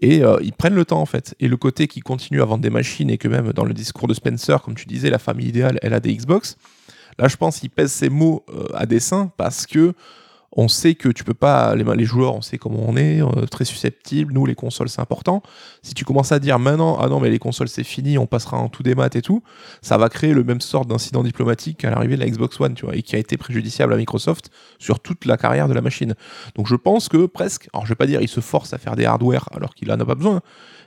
Et 0.00 0.22
euh, 0.22 0.38
ils 0.42 0.52
prennent 0.52 0.74
le 0.74 0.84
temps 0.84 1.00
en 1.00 1.06
fait. 1.06 1.34
Et 1.40 1.48
le 1.48 1.56
côté 1.56 1.86
qui 1.86 2.00
continue 2.00 2.42
à 2.42 2.44
vendre 2.44 2.62
des 2.62 2.70
machines 2.70 3.10
et 3.10 3.18
que 3.18 3.28
même 3.28 3.52
dans 3.52 3.64
le 3.64 3.74
discours 3.74 4.08
de 4.08 4.14
Spencer, 4.14 4.60
comme 4.62 4.74
tu 4.74 4.86
disais, 4.86 5.10
la 5.10 5.18
famille 5.18 5.48
idéale, 5.48 5.78
elle 5.82 5.94
a 5.94 6.00
des 6.00 6.14
Xbox. 6.14 6.56
Là, 7.18 7.28
je 7.28 7.36
pense 7.36 7.60
qu'il 7.60 7.70
pèse 7.70 7.92
ses 7.92 8.10
mots 8.10 8.44
euh, 8.50 8.66
à 8.74 8.84
dessein 8.84 9.32
parce 9.36 9.66
que 9.66 9.94
on 10.52 10.68
sait 10.68 10.94
que 10.94 11.08
tu 11.08 11.22
peux 11.24 11.34
pas, 11.34 11.74
les, 11.74 11.84
les 11.84 12.04
joueurs, 12.04 12.34
on 12.34 12.40
sait 12.40 12.56
comment 12.56 12.82
on 12.86 12.96
est, 12.96 13.20
euh, 13.20 13.46
très 13.46 13.64
susceptible. 13.64 14.32
Nous, 14.32 14.46
les 14.46 14.54
consoles, 14.54 14.88
c'est 14.88 15.00
important. 15.00 15.42
Si 15.82 15.92
tu 15.92 16.04
commences 16.04 16.32
à 16.32 16.38
dire 16.38 16.58
maintenant, 16.58 16.96
ah 17.00 17.08
non, 17.08 17.20
mais 17.20 17.28
les 17.30 17.38
consoles, 17.38 17.68
c'est 17.68 17.84
fini, 17.84 18.16
on 18.16 18.26
passera 18.26 18.56
en 18.58 18.68
tout 18.68 18.82
des 18.82 18.94
maths 18.94 19.16
et 19.16 19.22
tout, 19.22 19.42
ça 19.82 19.98
va 19.98 20.08
créer 20.08 20.32
le 20.32 20.44
même 20.44 20.60
sort 20.60 20.86
d'incident 20.86 21.22
diplomatique 21.22 21.84
à 21.84 21.90
l'arrivée 21.90 22.16
de 22.16 22.20
la 22.20 22.28
Xbox 22.30 22.58
One, 22.60 22.74
tu 22.74 22.86
vois, 22.86 22.96
et 22.96 23.02
qui 23.02 23.16
a 23.16 23.18
été 23.18 23.36
préjudiciable 23.36 23.92
à 23.92 23.96
Microsoft 23.96 24.50
sur 24.78 25.00
toute 25.00 25.24
la 25.26 25.36
carrière 25.36 25.68
de 25.68 25.74
la 25.74 25.82
machine. 25.82 26.14
Donc, 26.54 26.66
je 26.66 26.76
pense 26.76 27.08
que 27.08 27.26
presque, 27.26 27.68
alors 27.74 27.84
je 27.84 27.90
vais 27.90 27.96
pas 27.96 28.06
dire 28.06 28.20
il 28.22 28.28
se 28.28 28.40
force 28.40 28.72
à 28.72 28.78
faire 28.78 28.96
des 28.96 29.04
hardware 29.04 29.48
alors 29.52 29.74
qu'il 29.74 29.90
en 29.92 30.00
a 30.00 30.04
pas 30.06 30.14
besoin, 30.14 30.40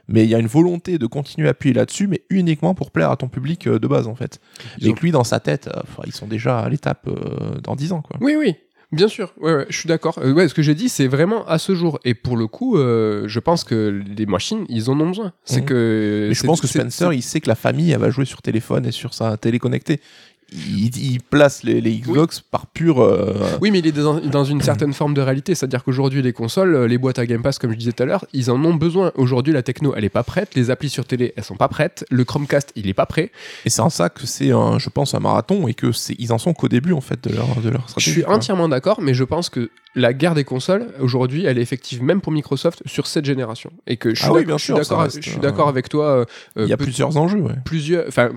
mais 0.08 0.24
il 0.24 0.30
y 0.30 0.34
a 0.36 0.40
une 0.40 0.48
volonté 0.48 0.98
de 0.98 1.06
continuer 1.06 1.48
à 1.48 1.52
appuyer 1.52 1.74
là-dessus, 1.76 2.08
mais 2.08 2.24
uniquement 2.32 2.74
pour 2.74 2.90
plaire 2.90 3.12
à 3.12 3.18
ton 3.18 3.28
public 3.28 3.68
euh, 3.68 3.78
de 3.78 3.88
base, 3.88 4.08
en 4.08 4.16
fait. 4.16 4.40
Ils 4.80 4.88
Et 4.88 4.90
ont- 4.90 4.94
que 4.96 5.02
lui, 5.02 5.12
dans 5.12 5.24
sa 5.24 5.40
tête, 5.40 5.68
euh, 5.68 5.82
ils 6.08 6.14
sont 6.14 6.26
déjà 6.26 6.60
à 6.60 6.70
l'étape 6.70 7.08
euh, 7.08 7.60
dans 7.62 7.76
10 7.76 7.92
ans, 7.92 8.02
quoi. 8.02 8.18
Oui, 8.20 8.36
oui. 8.36 8.56
Bien 8.92 9.08
sûr, 9.08 9.34
ouais, 9.40 9.54
ouais, 9.54 9.66
je 9.70 9.78
suis 9.78 9.88
d'accord. 9.88 10.18
Euh, 10.18 10.34
ouais, 10.34 10.48
ce 10.48 10.56
que 10.56 10.64
j'ai 10.64 10.74
dit, 10.74 10.90
c'est 10.90 11.06
vraiment 11.08 11.46
à 11.48 11.60
ce 11.60 11.76
jour. 11.76 12.00
Et 12.06 12.16
pour 12.16 12.36
le 12.38 12.48
coup, 12.48 12.76
euh, 12.78 13.28
je 13.28 13.40
pense 13.40 13.64
que 13.64 14.02
les 14.18 14.26
machines, 14.26 14.66
ils 14.68 14.90
en 14.90 15.00
ont 15.00 15.08
besoin. 15.10 15.32
C'est 15.46 15.60
Mhm. 15.62 15.66
que. 15.68 16.26
Mais 16.30 16.34
je 16.34 16.44
pense 16.44 16.60
que 16.60 16.66
Spencer, 16.66 17.14
il 17.14 17.22
sait 17.22 17.40
que 17.40 17.48
la 17.50 17.54
famille, 17.56 17.92
elle 17.92 18.00
va 18.00 18.10
jouer 18.10 18.26
sur 18.26 18.42
téléphone 18.42 18.88
et 18.88 18.92
sur 18.92 19.14
sa 19.14 19.38
télé 19.38 19.60
connectée. 19.60 20.02
Il, 20.52 20.96
il 20.98 21.22
place 21.22 21.64
les, 21.64 21.80
les 21.82 21.98
Xbox 22.00 22.40
par 22.40 22.68
pur. 22.68 23.02
euh, 23.02 23.34
Oui, 23.62 23.72
mais 23.72 23.80
il 23.80 23.88
est 23.88 23.92
dans, 23.92 24.20
dans 24.20 24.44
une 24.44 24.62
certaine 24.62 24.94
forme 24.94 25.14
de 25.14 25.22
réalité. 25.22 25.54
C'est-à-dire 25.56 25.84
qu'aujourd'hui, 25.84 26.22
les 26.22 26.34
consoles, 26.34 26.74
euh, 26.76 26.88
les 26.88 26.98
boîtes 26.98 27.20
à 27.20 27.26
Game 27.26 27.42
Pass, 27.42 27.60
comme 27.60 27.72
je 27.72 27.78
disais 27.78 27.92
tout 27.92 28.04
à 28.04 28.06
l'heure, 28.06 28.26
ils 28.34 28.50
en 28.50 28.64
ont 28.64 28.74
besoin. 28.74 29.12
Aujourd'hui, 29.16 29.54
la 29.54 29.62
techno, 29.64 29.94
elle 29.96 30.06
est 30.06 30.10
pas 30.10 30.24
prête. 30.24 30.56
Les 30.56 30.72
applis 30.72 30.90
sur 30.90 31.06
télé, 31.06 31.34
elles 31.36 31.44
sont 31.44 31.56
pas 31.56 31.68
prêtes. 31.68 32.06
Le 32.10 32.24
Chromecast, 32.24 32.72
il 32.76 32.88
est 32.90 32.94
pas 32.94 33.06
prêt. 33.06 33.32
Et 33.66 33.70
c'est 33.70 33.82
en 33.82 33.90
ça 33.90 34.10
que 34.10 34.26
c'est, 34.26 34.48
je 34.50 34.90
pense, 34.90 35.14
un 35.14 35.20
marathon 35.20 35.68
et 35.68 35.74
que 35.74 35.92
c'est, 35.92 36.16
ils 36.20 36.34
en 36.34 36.38
sont 36.38 36.54
qu'au 36.54 36.68
début 36.68 36.94
en 36.94 37.02
fait 37.02 37.24
de 37.28 37.36
leur, 37.36 37.56
de 37.62 37.70
leur 37.70 37.84
Je 37.84 37.88
stratégie. 37.92 38.12
suis 38.12 38.24
quoi. 38.24 38.36
entièrement 38.36 38.70
d'accord, 38.70 39.02
mais 39.02 39.14
je 39.14 39.24
pense 39.24 39.50
que 39.50 39.70
la 39.96 40.14
guerre 40.14 40.36
des 40.36 40.44
consoles, 40.44 40.88
aujourd'hui, 41.00 41.46
elle 41.46 41.58
est 41.58 41.62
effective 41.62 42.02
même 42.04 42.22
pour 42.22 42.32
Microsoft 42.32 42.82
sur 42.86 43.08
cette 43.08 43.26
génération. 43.26 43.72
Et 43.88 43.98
que 43.98 44.12
je 44.16 44.20
suis 44.22 44.28
Ah 44.30 44.34
oui, 44.34 44.46
bien 44.46 44.58
sûr, 44.58 44.76
d'accord 44.78 45.02
reste, 45.02 45.18
je 45.24 45.30
suis 45.30 45.40
euh, 45.40 45.42
d'accord 45.42 45.68
avec 45.68 45.90
toi. 45.90 46.06
euh, 46.06 46.26
Il 46.58 46.68
y 46.68 46.74
a 46.74 46.78
plusieurs 46.78 47.18
enjeux. 47.18 47.40
Ouais. 47.40 47.54
plusieurs. 47.66 48.06
Enfin, 48.08 48.30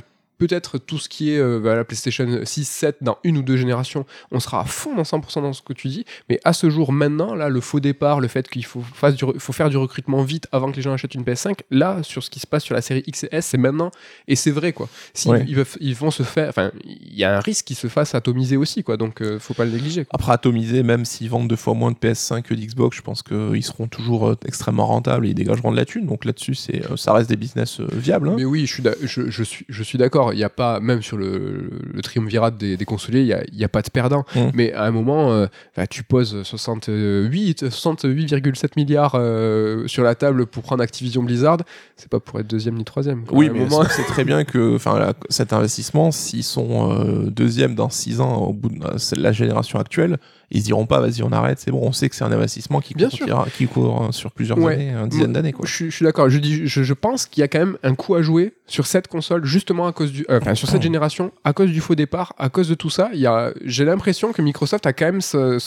peut-être 0.46 0.78
tout 0.78 0.98
ce 0.98 1.08
qui 1.08 1.32
est 1.32 1.38
euh, 1.38 1.60
bah, 1.62 1.76
la 1.76 1.84
PlayStation 1.84 2.26
6, 2.42 2.64
7 2.68 2.96
dans 3.00 3.18
une 3.24 3.36
ou 3.38 3.42
deux 3.42 3.56
générations, 3.56 4.04
on 4.32 4.40
sera 4.40 4.60
à 4.62 4.64
fond 4.64 4.94
dans 4.96 5.02
100% 5.02 5.42
dans 5.42 5.52
ce 5.52 5.62
que 5.62 5.72
tu 5.72 5.88
dis. 5.88 6.04
Mais 6.28 6.40
à 6.44 6.52
ce 6.52 6.68
jour, 6.70 6.92
maintenant, 6.92 7.34
là, 7.34 7.48
le 7.48 7.60
faux 7.60 7.78
départ, 7.80 8.20
le 8.20 8.28
fait 8.28 8.48
qu'il 8.48 8.64
faut, 8.64 8.80
fasse 8.80 9.14
du 9.14 9.24
re- 9.24 9.38
faut 9.38 9.52
faire 9.52 9.70
du 9.70 9.76
recrutement 9.76 10.22
vite 10.22 10.48
avant 10.52 10.70
que 10.70 10.76
les 10.76 10.82
gens 10.82 10.92
achètent 10.92 11.14
une 11.14 11.22
PS5, 11.22 11.58
là, 11.70 12.02
sur 12.02 12.22
ce 12.22 12.30
qui 12.30 12.40
se 12.40 12.46
passe 12.46 12.64
sur 12.64 12.74
la 12.74 12.82
série 12.82 13.02
X 13.06 13.24
et 13.24 13.28
S, 13.32 13.46
c'est 13.46 13.58
maintenant. 13.58 13.90
Et 14.28 14.34
c'est 14.36 14.50
vrai, 14.50 14.72
quoi. 14.72 14.88
Si 15.14 15.28
Ouais. 15.28 15.44
ils, 15.80 15.94
vont 15.94 16.10
se 16.10 16.22
faire. 16.24 16.48
Enfin, 16.48 16.72
il 16.84 17.14
y 17.16 17.24
a 17.24 17.36
un 17.36 17.40
risque 17.40 17.66
qu'ils 17.66 17.76
se 17.76 17.86
fassent 17.86 18.14
atomiser 18.14 18.56
aussi, 18.56 18.82
quoi. 18.82 18.96
Donc, 18.96 19.20
euh, 19.22 19.38
faut 19.38 19.54
pas 19.54 19.64
le 19.64 19.70
négliger. 19.70 20.04
quoi. 20.04 20.10
Après, 20.14 20.32
atomiser, 20.32 20.82
même 20.82 21.04
s'ils 21.04 21.30
vendent 21.30 21.48
deux 21.48 21.56
fois 21.56 21.74
moins 21.74 21.92
de 21.92 21.96
PS5 21.96 22.42
que 22.42 22.54
d'Xbox, 22.54 22.96
je 22.96 23.02
pense 23.02 23.22
qu'ils 23.22 23.62
seront 23.64 23.86
toujours 23.86 24.28
euh, 24.28 24.36
extrêmement 24.44 24.86
rentables 24.86 25.26
et 25.26 25.30
ils 25.30 25.34
dégageront 25.34 25.70
de 25.70 25.76
la 25.76 25.84
thune. 25.84 26.06
Donc 26.06 26.24
là-dessus, 26.24 26.54
c'est, 26.54 26.84
euh, 26.90 26.96
ça 26.96 27.12
reste 27.12 27.28
des 27.28 27.36
business 27.36 27.80
viables. 27.92 28.28
hein. 28.28 28.34
Mais 28.36 28.44
oui, 28.44 28.66
je 28.66 28.72
suis, 28.74 28.82
je 29.06 29.42
suis, 29.42 29.64
je 29.68 29.82
suis 29.82 29.98
d'accord. 29.98 30.31
Il 30.32 30.36
n'y 30.38 30.44
a 30.44 30.48
pas, 30.50 30.80
même 30.80 31.02
sur 31.02 31.16
le, 31.16 31.70
le 31.92 32.02
triumvirat 32.02 32.50
des, 32.50 32.76
des 32.76 32.84
consoliers, 32.84 33.20
il 33.50 33.56
n'y 33.56 33.64
a, 33.64 33.68
pas 33.68 33.82
de 33.82 33.90
perdant. 33.90 34.24
Mm. 34.34 34.40
Mais 34.54 34.72
à 34.72 34.84
un 34.84 34.90
moment, 34.90 35.32
euh, 35.32 35.46
bah, 35.76 35.86
tu 35.86 36.02
poses 36.02 36.42
68, 36.42 37.64
68,7 37.64 38.70
milliards 38.76 39.14
euh, 39.14 39.86
sur 39.86 40.02
la 40.02 40.14
table 40.14 40.46
pour 40.46 40.62
prendre 40.62 40.82
Activision 40.82 41.22
Blizzard. 41.22 41.58
C'est 41.96 42.08
pas 42.08 42.20
pour 42.20 42.40
être 42.40 42.46
deuxième 42.46 42.76
ni 42.76 42.84
troisième. 42.84 43.24
quoi. 43.24 43.36
Oui, 43.38 43.48
À 43.48 43.52
mais 43.52 43.66
c'est 43.90 44.04
très 44.04 44.24
bien 44.24 44.44
que 44.44 44.78
la- 44.86 45.14
cet 45.28 45.52
investissement, 45.52 46.10
s'ils 46.10 46.44
sont 46.44 46.92
euh, 46.92 47.30
deuxième 47.30 47.74
dans 47.74 47.90
6 47.90 48.20
ans 48.20 48.36
au 48.36 48.52
bout 48.52 48.68
de 48.68 48.74
c'est 48.96 49.16
la 49.18 49.32
génération 49.32 49.78
actuelle, 49.78 50.18
ils 50.54 50.60
se 50.60 50.66
diront 50.66 50.86
pas 50.86 51.00
vas-y 51.00 51.22
on 51.22 51.32
arrête, 51.32 51.58
c'est 51.58 51.70
bon, 51.70 51.80
on 51.82 51.92
sait 51.92 52.08
que 52.08 52.14
c'est 52.14 52.24
un 52.24 52.30
investissement 52.32 52.80
qui 52.80 52.94
Bien 52.94 53.08
court, 53.08 53.16
sûr. 53.18 53.46
qui 53.56 53.66
court 53.66 54.04
euh, 54.04 54.12
sur 54.12 54.30
plusieurs 54.32 54.58
Ouais. 54.58 54.74
années, 54.74 54.90
une 54.90 55.08
dizaine 55.08 55.32
d'années. 55.32 55.54
Je, 55.64 55.72
suis- 55.72 55.90
je 55.90 55.96
suis 55.96 56.04
d'accord. 56.04 56.28
Je, 56.30 56.38
dis, 56.38 56.66
je, 56.66 56.82
je 56.82 56.94
pense 56.94 57.26
qu'il 57.26 57.40
y 57.40 57.44
a 57.44 57.48
quand 57.48 57.58
même 57.58 57.78
un 57.82 57.94
coup 57.94 58.14
à 58.14 58.22
jouer 58.22 58.52
sur 58.66 58.86
cette 58.86 59.08
console, 59.08 59.44
justement 59.44 59.86
à 59.86 59.92
cause 59.92 60.12
du, 60.12 60.24
euh, 60.30 60.38
enfin 60.40 60.54
sur 60.54 60.68
cette 60.68 60.82
génération, 60.82 61.32
à 61.44 61.52
cause 61.52 61.70
du 61.70 61.80
faux 61.80 61.94
départ, 61.94 62.34
à 62.38 62.48
cause 62.48 62.68
de 62.68 62.74
tout 62.74 62.90
ça. 62.90 63.10
Il 63.12 63.20
y 63.20 63.26
a, 63.26 63.52
j'ai 63.64 63.84
l'impression 63.84 64.32
que 64.32 64.40
Microsoft 64.42 64.86
a 64.86 64.92
quand 64.92 65.06
même 65.06 65.20
son, 65.20 65.58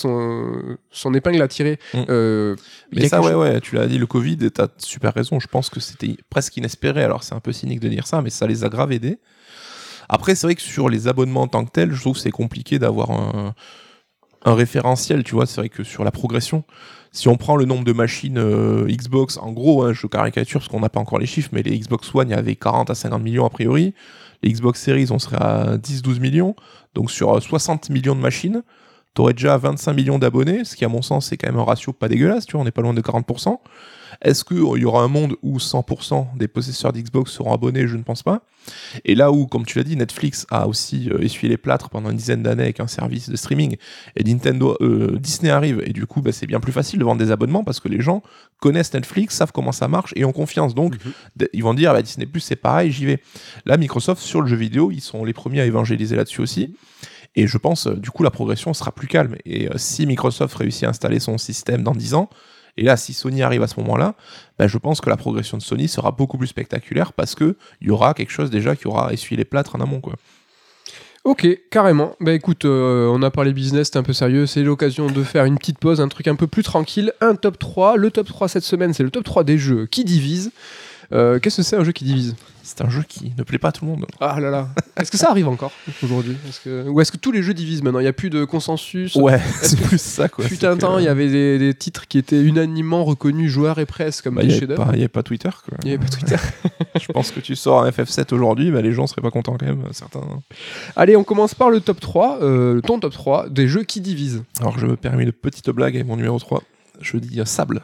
son 0.91 1.13
épingle 1.13 1.41
à 1.41 1.47
tirer. 1.47 1.79
Mm. 1.93 1.97
Euh, 2.09 2.55
Mais 2.93 3.07
ça, 3.07 3.21
ouais, 3.21 3.31
chose- 3.31 3.35
ouais, 3.41 3.61
tu 3.61 3.75
l'as 3.75 3.87
dit, 3.87 3.97
le 3.97 4.05
Covid, 4.07 4.37
t'as 4.51 4.67
super 4.77 5.13
raison. 5.13 5.39
Je 5.39 5.47
pense 5.47 5.69
que 5.69 5.79
c'était 5.79 6.15
presque 6.29 6.55
inespéré. 6.57 7.03
Alors, 7.03 7.23
c'est 7.23 7.33
un 7.35 7.39
peu 7.39 7.51
cynique 7.51 7.79
de 7.79 7.89
dire 7.89 8.07
ça, 8.07 8.21
mais 8.21 8.29
ça 8.29 8.47
les 8.47 8.63
a 8.63 8.69
grave 8.69 8.91
aidés. 8.91 9.19
Après, 10.09 10.35
c'est 10.35 10.45
vrai 10.47 10.55
que 10.55 10.61
sur 10.61 10.87
les 10.89 11.07
abonnements 11.07 11.41
en 11.43 11.47
tant 11.47 11.65
que 11.65 11.71
tels, 11.71 11.91
je 11.91 11.99
trouve 11.99 12.13
que 12.15 12.19
c'est 12.21 12.29
compliqué 12.31 12.77
d'avoir 12.77 13.09
un, 13.11 13.55
un 14.45 14.53
référentiel, 14.53 15.23
tu 15.23 15.35
vois. 15.35 15.45
C'est 15.45 15.59
vrai 15.59 15.69
que 15.69 15.83
sur 15.83 16.03
la 16.03 16.11
progression, 16.11 16.63
si 17.11 17.27
on 17.27 17.35
prend 17.35 17.55
le 17.55 17.65
nombre 17.65 17.83
de 17.83 17.93
machines 17.93 18.37
euh, 18.37 18.87
Xbox, 18.87 19.37
en 19.37 19.51
gros, 19.51 19.83
hein, 19.83 19.93
je 19.93 20.07
caricature 20.07 20.59
parce 20.59 20.69
qu'on 20.69 20.79
n'a 20.79 20.89
pas 20.89 20.99
encore 20.99 21.19
les 21.19 21.25
chiffres, 21.25 21.49
mais 21.51 21.63
les 21.63 21.77
Xbox 21.77 22.13
One, 22.13 22.29
il 22.29 22.31
y 22.31 22.35
avait 22.35 22.55
40 22.55 22.89
à 22.89 22.95
50 22.95 23.21
millions 23.21 23.45
a 23.45 23.49
priori. 23.49 23.93
Les 24.43 24.51
Xbox 24.51 24.81
Series, 24.81 25.07
on 25.11 25.19
serait 25.19 25.41
à 25.41 25.77
10-12 25.77 26.19
millions. 26.19 26.55
Donc, 26.93 27.11
sur 27.11 27.35
euh, 27.35 27.39
60 27.39 27.89
millions 27.89 28.15
de 28.15 28.21
machines, 28.21 28.63
t'aurais 29.13 29.33
déjà 29.33 29.57
25 29.57 29.93
millions 29.93 30.19
d'abonnés, 30.19 30.63
ce 30.63 30.75
qui, 30.75 30.85
à 30.85 30.89
mon 30.89 31.01
sens, 31.01 31.27
c'est 31.27 31.37
quand 31.37 31.47
même 31.47 31.59
un 31.59 31.63
ratio 31.63 31.93
pas 31.93 32.07
dégueulasse, 32.07 32.45
tu 32.45 32.53
vois, 32.53 32.61
on 32.61 32.65
n'est 32.65 32.71
pas 32.71 32.81
loin 32.81 32.93
de 32.93 33.01
40%. 33.01 33.57
Est-ce 34.21 34.43
qu'il 34.43 34.57
y 34.57 34.85
aura 34.85 35.03
un 35.03 35.07
monde 35.07 35.35
où 35.41 35.57
100% 35.59 36.37
des 36.37 36.47
possesseurs 36.47 36.93
d'Xbox 36.93 37.31
seront 37.31 37.53
abonnés? 37.53 37.87
Je 37.87 37.97
ne 37.97 38.03
pense 38.03 38.23
pas. 38.23 38.41
Et 39.03 39.13
là 39.13 39.31
où, 39.31 39.45
comme 39.45 39.65
tu 39.65 39.77
l'as 39.77 39.83
dit, 39.83 39.95
Netflix 39.95 40.47
a 40.49 40.67
aussi 40.67 41.09
euh, 41.11 41.19
essuyé 41.21 41.49
les 41.49 41.57
plâtres 41.57 41.89
pendant 41.89 42.09
une 42.09 42.17
dizaine 42.17 42.41
d'années 42.41 42.63
avec 42.63 42.79
un 42.79 42.87
service 42.87 43.29
de 43.29 43.35
streaming, 43.35 43.77
et 44.15 44.23
Nintendo, 44.23 44.75
euh, 44.81 45.17
Disney 45.19 45.51
arrive, 45.51 45.83
et 45.85 45.93
du 45.93 46.07
coup, 46.07 46.21
bah, 46.21 46.31
c'est 46.31 46.47
bien 46.47 46.59
plus 46.59 46.71
facile 46.71 46.97
de 46.99 47.03
vendre 47.05 47.19
des 47.23 47.29
abonnements 47.31 47.63
parce 47.63 47.79
que 47.79 47.87
les 47.89 48.01
gens 48.01 48.23
connaissent 48.59 48.93
Netflix, 48.93 49.35
savent 49.35 49.51
comment 49.51 49.71
ça 49.71 49.87
marche 49.87 50.13
et 50.15 50.25
ont 50.25 50.31
confiance. 50.31 50.73
Donc, 50.73 50.95
Mhm. 51.05 51.47
ils 51.53 51.63
vont 51.63 51.75
dire, 51.75 51.93
bah, 51.93 52.01
Disney 52.01 52.25
Plus, 52.25 52.39
c'est 52.39 52.55
pareil, 52.55 52.91
j'y 52.91 53.05
vais. 53.05 53.21
Là, 53.65 53.77
Microsoft, 53.77 54.21
sur 54.21 54.41
le 54.41 54.47
jeu 54.47 54.55
vidéo, 54.55 54.89
ils 54.91 55.01
sont 55.01 55.23
les 55.25 55.33
premiers 55.33 55.61
à 55.61 55.65
évangéliser 55.65 56.15
là-dessus 56.15 56.41
aussi. 56.41 56.75
Et 57.35 57.47
je 57.47 57.57
pense, 57.57 57.85
euh, 57.87 57.95
du 57.95 58.09
coup, 58.11 58.23
la 58.23 58.31
progression 58.31 58.73
sera 58.73 58.91
plus 58.91 59.07
calme. 59.07 59.35
Et 59.45 59.67
euh, 59.69 59.73
si 59.77 60.07
Microsoft 60.07 60.55
réussit 60.55 60.85
à 60.85 60.89
installer 60.89 61.19
son 61.19 61.37
système 61.37 61.83
dans 61.83 61.93
10 61.93 62.13
ans, 62.15 62.29
et 62.77 62.83
là, 62.83 62.97
si 62.97 63.13
Sony 63.13 63.41
arrive 63.41 63.63
à 63.63 63.67
ce 63.67 63.79
moment-là, 63.79 64.15
bah, 64.59 64.67
je 64.67 64.77
pense 64.77 65.01
que 65.01 65.09
la 65.09 65.17
progression 65.17 65.57
de 65.57 65.63
Sony 65.63 65.87
sera 65.87 66.11
beaucoup 66.11 66.37
plus 66.37 66.47
spectaculaire 66.47 67.13
parce 67.13 67.35
que 67.35 67.55
il 67.81 67.87
y 67.87 67.91
aura 67.91 68.13
quelque 68.13 68.31
chose 68.31 68.49
déjà 68.49 68.75
qui 68.75 68.87
aura 68.87 69.13
essuyé 69.13 69.37
les 69.37 69.45
plâtres 69.45 69.75
en 69.75 69.81
amont. 69.81 70.01
Quoi. 70.01 70.15
Ok, 71.23 71.47
carrément. 71.71 72.15
Bah 72.19 72.33
écoute, 72.33 72.65
euh, 72.65 73.07
on 73.07 73.23
a 73.23 73.31
parlé 73.31 73.51
business, 73.51 73.87
c'était 73.87 73.97
un 73.97 74.03
peu 74.03 74.13
sérieux. 74.13 74.45
C'est 74.45 74.61
l'occasion 74.61 75.07
de 75.07 75.23
faire 75.23 75.45
une 75.45 75.57
petite 75.57 75.79
pause, 75.79 75.99
un 75.99 76.07
truc 76.07 76.27
un 76.27 76.35
peu 76.35 76.47
plus 76.47 76.61
tranquille. 76.61 77.13
Un 77.19 77.35
top 77.35 77.57
3. 77.57 77.97
Le 77.97 78.11
top 78.11 78.27
3 78.27 78.47
cette 78.47 78.63
semaine, 78.63 78.93
c'est 78.93 79.03
le 79.03 79.09
top 79.09 79.23
3 79.23 79.43
des 79.43 79.57
jeux 79.57 79.87
qui 79.87 80.03
divisent. 80.03 80.51
Euh, 81.13 81.39
Qu'est-ce 81.39 81.57
que 81.57 81.63
c'est 81.63 81.77
un 81.77 81.83
jeu 81.83 81.93
qui 81.93 82.03
divise? 82.03 82.35
C'est 82.67 82.81
un 82.81 82.89
jeu 82.89 83.03
qui 83.07 83.31
ne 83.37 83.43
plaît 83.43 83.59
pas 83.59 83.67
à 83.67 83.71
tout 83.71 83.85
le 83.85 83.91
monde. 83.91 84.07
Ah 84.19 84.39
là 84.39 84.49
là. 84.49 84.69
Est-ce 84.97 85.11
que 85.11 85.17
ça 85.17 85.29
arrive 85.29 85.47
encore 85.47 85.71
aujourd'hui? 86.01 86.35
Est-ce 86.49 86.59
que... 86.61 86.89
Ou 86.89 86.99
est-ce 86.99 87.11
que 87.11 87.17
tous 87.17 87.31
les 87.31 87.43
jeux 87.43 87.53
divisent 87.53 87.83
maintenant? 87.83 87.99
Il 87.99 88.03
n'y 88.03 88.09
a 88.09 88.13
plus 88.13 88.31
de 88.31 88.43
consensus? 88.43 89.13
Ouais, 89.13 89.39
c'est 89.61 89.79
plus 89.79 90.01
ça. 90.01 90.29
Quoi. 90.29 90.45
Que, 90.45 90.75
temps, 90.75 90.97
il 90.97 91.05
y 91.05 91.07
avait 91.07 91.29
des, 91.29 91.59
des 91.59 91.75
titres 91.75 92.07
qui 92.07 92.17
étaient 92.17 92.41
unanimement 92.41 93.05
reconnus 93.05 93.51
joueurs 93.51 93.77
et 93.77 93.85
presse 93.85 94.23
comme 94.23 94.35
bah, 94.35 94.41
des 94.41 94.47
il 94.47 94.57
n'y 94.57 94.63
avait, 94.63 94.73
pas- 94.73 94.89
il 94.93 94.97
y 94.97 95.01
avait 95.01 95.07
pas 95.07 95.21
Twitter. 95.21 95.49
Quoi. 95.49 95.77
Il 95.83 95.89
n'y 95.89 95.93
avait 95.93 96.03
pas 96.03 96.09
Twitter. 96.09 96.37
je 96.99 97.05
pense 97.11 97.29
que 97.29 97.39
tu 97.39 97.55
sors 97.55 97.83
un 97.83 97.89
FF7 97.91 98.33
aujourd'hui, 98.33 98.71
bah, 98.71 98.81
les 98.81 98.93
gens 98.93 99.05
seraient 99.05 99.21
pas 99.21 99.31
contents 99.31 99.57
quand 99.59 99.67
même, 99.67 99.83
certains. 99.91 100.21
Allez, 100.95 101.15
on 101.15 101.23
commence 101.23 101.53
par 101.53 101.69
le 101.69 101.81
top 101.81 101.99
3, 101.99 102.39
euh, 102.41 102.81
ton 102.81 102.99
top 102.99 103.13
3 103.13 103.49
des 103.49 103.67
jeux 103.67 103.83
qui 103.83 104.01
divisent. 104.01 104.43
Alors 104.59 104.79
je 104.79 104.87
me 104.87 104.95
permets 104.95 105.23
une 105.23 105.31
petite 105.31 105.69
blague 105.69 105.95
avec 105.95 106.07
mon 106.07 106.15
numéro 106.15 106.39
3. 106.39 106.63
Je 106.99 107.17
dis 107.17 107.39
euh, 107.39 107.45
Sable. 107.45 107.81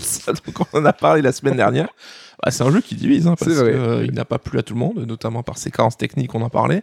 Ça, 0.00 0.32
donc, 0.32 0.66
on 0.72 0.78
en 0.78 0.84
a 0.84 0.92
parlé 0.92 1.22
la 1.22 1.32
semaine 1.32 1.56
dernière. 1.56 1.88
Bah, 2.44 2.50
c'est 2.50 2.62
un 2.62 2.70
jeu 2.70 2.80
qui 2.80 2.94
divise, 2.94 3.26
hein, 3.26 3.34
parce 3.38 3.52
que, 3.52 3.58
euh, 3.60 4.06
n'a 4.12 4.24
pas 4.24 4.38
plu 4.38 4.58
à 4.58 4.62
tout 4.62 4.74
le 4.74 4.80
monde, 4.80 5.04
notamment 5.06 5.42
par 5.42 5.58
ses 5.58 5.70
carences 5.70 5.96
techniques, 5.96 6.34
on 6.34 6.42
en 6.42 6.50
parlait. 6.50 6.82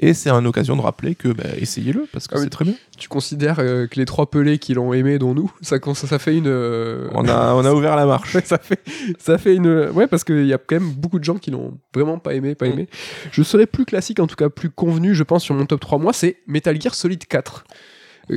Et 0.00 0.12
c'est 0.12 0.28
une 0.28 0.48
occasion 0.48 0.76
de 0.76 0.80
rappeler 0.82 1.14
que 1.14 1.28
bah, 1.28 1.44
essayez-le, 1.56 2.08
parce 2.12 2.26
que 2.26 2.34
Ah 2.34 2.38
oui. 2.38 2.44
c'est 2.44 2.50
très 2.50 2.64
bien. 2.64 2.74
Tu 2.98 3.08
considères 3.08 3.60
euh, 3.60 3.86
que 3.86 3.94
les 4.00 4.06
trois 4.06 4.28
pelés 4.28 4.58
qui 4.58 4.74
l'ont 4.74 4.92
aimé, 4.92 5.20
dont 5.20 5.34
nous, 5.34 5.52
ça, 5.62 5.78
fait 6.18 6.36
une. 6.36 6.48
euh, 6.48 7.08
On 7.12 7.28
a, 7.28 7.54
on 7.54 7.64
a 7.64 7.72
ouvert 7.72 7.94
la 7.94 8.04
marche. 8.04 8.36
ça 8.44 8.58
fait 8.58 8.80
ça 9.20 9.38
fait 9.38 9.54
une 9.54 9.90
ouais 9.94 10.08
parce 10.08 10.24
qu'il 10.24 10.46
y 10.46 10.52
a 10.52 10.58
quand 10.58 10.80
même 10.80 10.90
beaucoup 10.90 11.20
de 11.20 11.24
gens 11.24 11.36
qui 11.36 11.52
l'ont 11.52 11.78
vraiment 11.94 12.18
pas 12.18 12.34
aimé 12.34 12.56
pas 12.56 12.66
Mm. 12.66 12.72
aimé 12.72 12.88
je 13.30 13.42
serais 13.44 13.66
plus 13.66 13.84
classique 13.84 14.18
en 14.18 14.26
tout 14.26 14.34
cas 14.36 14.48
plus 14.48 14.70
convenu 14.70 15.14
je 15.14 15.22
pense 15.22 15.44
sur 15.44 15.54
mon 15.54 15.64
top 15.66 15.78
3 15.80 15.98
moi 15.98 16.12
c'est 16.12 16.38
Metal 16.48 16.80
Gear 16.80 16.94
Solid 16.96 17.24
4 17.24 17.64
Euh, 17.68 17.72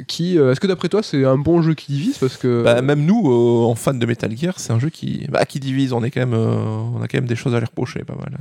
qui 0.08 0.38
euh, 0.38 0.52
est-ce 0.52 0.60
que 0.60 0.68
d'après 0.68 0.90
toi 0.90 1.02
c'est 1.04 1.24
un 1.26 1.38
bon 1.38 1.62
jeu 1.62 1.74
qui 1.74 1.92
divise 1.94 2.18
parce 2.18 2.38
que 2.38 2.64
Bah, 2.64 2.82
même 2.82 3.06
nous, 3.06 3.30
euh, 3.32 3.66
en 3.66 3.76
fans 3.76 3.94
de 3.94 4.06
Metal 4.06 4.36
Gear, 4.38 4.60
c'est 4.60 4.74
un 4.74 4.80
jeu 4.80 4.90
qui, 4.90 5.26
bah, 5.30 5.46
qui 5.46 5.60
divise. 5.60 5.94
On, 5.94 6.04
est 6.04 6.12
quand 6.12 6.20
même, 6.20 6.34
euh, 6.34 6.56
on 6.96 7.02
a 7.02 7.08
quand 7.08 7.18
même 7.18 7.28
des 7.28 7.36
choses 7.36 7.56
à 7.56 7.60
lui 7.60 7.66
reprocher, 7.66 8.04
pas 8.04 8.16
mal. 8.16 8.38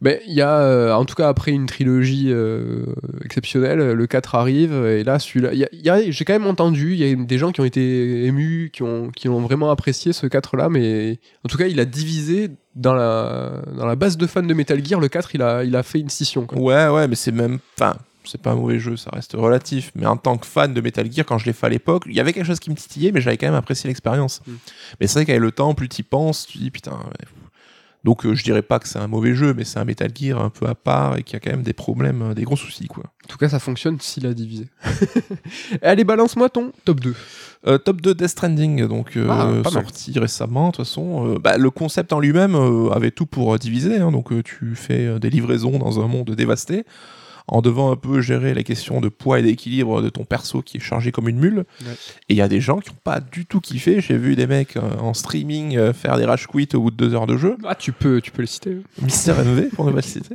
ben, 0.00 0.18
il 0.26 0.34
y 0.34 0.40
a 0.40 0.58
euh, 0.58 0.92
en 0.92 1.04
tout 1.04 1.14
cas 1.14 1.28
après 1.28 1.52
une 1.52 1.66
trilogie 1.66 2.26
euh, 2.30 2.84
exceptionnelle 3.24 3.78
le 3.92 4.06
4 4.06 4.34
arrive 4.34 4.72
et 4.84 5.04
là 5.04 5.18
celui-là 5.20 5.50
il 5.52 5.58
y 5.60 5.64
a- 5.64 5.68
il 5.72 5.82
y 5.82 5.90
a- 5.90 6.10
j'ai 6.10 6.24
quand 6.24 6.32
même 6.32 6.46
entendu 6.48 6.94
il 6.94 6.98
y 6.98 7.10
a 7.10 7.14
des 7.14 7.38
gens 7.38 7.52
qui 7.52 7.60
ont 7.60 7.64
été 7.64 8.24
émus 8.26 8.70
qui 8.72 8.82
ont 8.82 9.10
qui 9.14 9.28
vraiment 9.28 9.70
apprécié 9.70 10.12
ce 10.12 10.26
4 10.26 10.56
là 10.56 10.68
mais 10.68 11.18
en 11.44 11.48
tout 11.48 11.56
cas 11.56 11.66
il 11.66 11.78
a 11.78 11.84
divisé 11.84 12.50
dans 12.74 12.94
la 12.94 13.62
dans 13.78 13.86
la 13.86 13.94
base 13.94 14.16
de 14.16 14.26
fans 14.26 14.42
de 14.42 14.52
Metal 14.52 14.84
Gear 14.84 14.98
le 15.00 15.08
4 15.08 15.30
il 15.36 15.42
a 15.42 15.62
il 15.64 15.76
a 15.76 15.82
fait 15.84 16.00
une 16.00 16.08
scission 16.10 16.44
quoi. 16.46 16.58
Ouais, 16.58 16.88
ouais, 16.88 17.06
mais 17.08 17.14
c'est 17.14 17.32
même. 17.32 17.58
Enfin, 17.78 17.94
c'est 18.26 18.40
pas 18.40 18.52
un 18.52 18.56
mauvais 18.56 18.78
jeu, 18.78 18.96
ça 18.96 19.10
reste 19.12 19.32
relatif. 19.34 19.90
Mais 19.94 20.06
en 20.06 20.16
tant 20.16 20.36
que 20.36 20.46
fan 20.46 20.72
de 20.74 20.80
Metal 20.80 21.10
Gear, 21.10 21.24
quand 21.26 21.38
je 21.38 21.46
l'ai 21.46 21.52
fait 21.52 21.66
à 21.66 21.70
l'époque, 21.70 22.04
il 22.06 22.14
y 22.14 22.20
avait 22.20 22.32
quelque 22.32 22.46
chose 22.46 22.60
qui 22.60 22.70
me 22.70 22.76
titillait, 22.76 23.12
mais 23.12 23.20
j'avais 23.20 23.36
quand 23.36 23.46
même 23.46 23.54
apprécié 23.54 23.88
l'expérience. 23.88 24.40
Mm. 24.46 24.52
Mais 25.00 25.06
c'est 25.06 25.14
vrai 25.20 25.26
qu'avec 25.26 25.40
le 25.42 25.52
temps, 25.52 25.74
plus 25.74 25.88
tu 25.88 26.00
y 26.00 26.04
penses, 26.04 26.46
tu 26.46 26.58
dis 26.58 26.70
putain. 26.70 26.92
ouais. 26.92 27.26
Donc 28.04 28.26
euh, 28.26 28.34
je 28.34 28.44
dirais 28.44 28.60
pas 28.60 28.78
que 28.78 28.86
c'est 28.86 28.98
un 28.98 29.06
mauvais 29.06 29.34
jeu, 29.34 29.54
mais 29.54 29.64
c'est 29.64 29.78
un 29.78 29.86
Metal 29.86 30.10
Gear 30.14 30.38
un 30.38 30.50
peu 30.50 30.66
à 30.66 30.74
part 30.74 31.16
et 31.16 31.22
qui 31.22 31.36
a 31.36 31.40
quand 31.40 31.50
même 31.50 31.62
des 31.62 31.72
problèmes, 31.72 32.20
euh, 32.20 32.34
des 32.34 32.42
gros 32.44 32.54
soucis 32.56 32.86
quoi. 32.86 33.04
En 33.24 33.28
tout 33.28 33.38
cas, 33.38 33.48
ça 33.48 33.58
fonctionne 33.58 33.98
s'il 33.98 34.26
a 34.26 34.34
divisé. 34.34 34.66
Allez, 35.82 36.04
balance-moi 36.04 36.50
ton 36.50 36.72
top 36.84 37.00
2. 37.00 37.14
Euh, 37.66 37.78
top 37.78 38.02
2 38.02 38.14
Death 38.14 38.28
Stranding, 38.28 38.86
donc 38.88 39.16
euh, 39.16 39.26
Ah, 39.30 39.46
mal. 39.46 39.64
sorti 39.72 40.18
récemment. 40.18 40.66
De 40.66 40.76
toute 40.76 40.84
façon, 40.84 41.36
bah, 41.42 41.56
le 41.56 41.70
concept 41.70 42.12
en 42.12 42.20
lui-même 42.20 42.54
avait 42.92 43.10
tout 43.10 43.24
pour 43.24 43.58
diviser. 43.58 43.96
hein. 43.96 44.12
donc 44.12 44.30
tu 44.44 44.74
fais 44.76 45.18
des 45.18 45.30
livraisons 45.30 45.78
dans 45.78 46.00
un 46.04 46.06
monde 46.06 46.30
dévasté, 46.32 46.84
en 47.46 47.60
devant 47.60 47.90
un 47.90 47.96
peu 47.96 48.20
gérer 48.20 48.54
les 48.54 48.64
questions 48.64 49.00
de 49.00 49.08
poids 49.08 49.38
et 49.38 49.42
d'équilibre 49.42 50.02
de 50.02 50.08
ton 50.08 50.24
perso 50.24 50.62
qui 50.62 50.78
est 50.78 50.80
chargé 50.80 51.12
comme 51.12 51.28
une 51.28 51.38
mule. 51.38 51.64
Ouais. 51.82 51.92
Et 52.28 52.34
il 52.34 52.36
y 52.36 52.42
a 52.42 52.48
des 52.48 52.60
gens 52.60 52.78
qui 52.78 52.90
n'ont 52.90 52.98
pas 53.04 53.20
du 53.20 53.46
tout 53.46 53.60
kiffé. 53.60 54.00
J'ai 54.00 54.16
vu 54.16 54.36
des 54.36 54.46
mecs 54.46 54.76
euh, 54.76 54.80
en 54.98 55.14
streaming 55.14 55.76
euh, 55.76 55.92
faire 55.92 56.16
des 56.16 56.24
rage 56.24 56.46
quits 56.46 56.68
au 56.74 56.80
bout 56.80 56.90
de 56.90 56.96
deux 56.96 57.14
heures 57.14 57.26
de 57.26 57.36
jeu. 57.36 57.56
Ah, 57.64 57.74
tu 57.74 57.92
peux, 57.92 58.20
tu 58.20 58.30
peux 58.30 58.42
le 58.42 58.46
citer. 58.46 58.78
Mister 59.02 59.32
MV 59.32 59.68
pour 59.74 59.84
ne 59.84 59.90
pas 59.90 59.96
le 59.96 60.02
citer. 60.02 60.34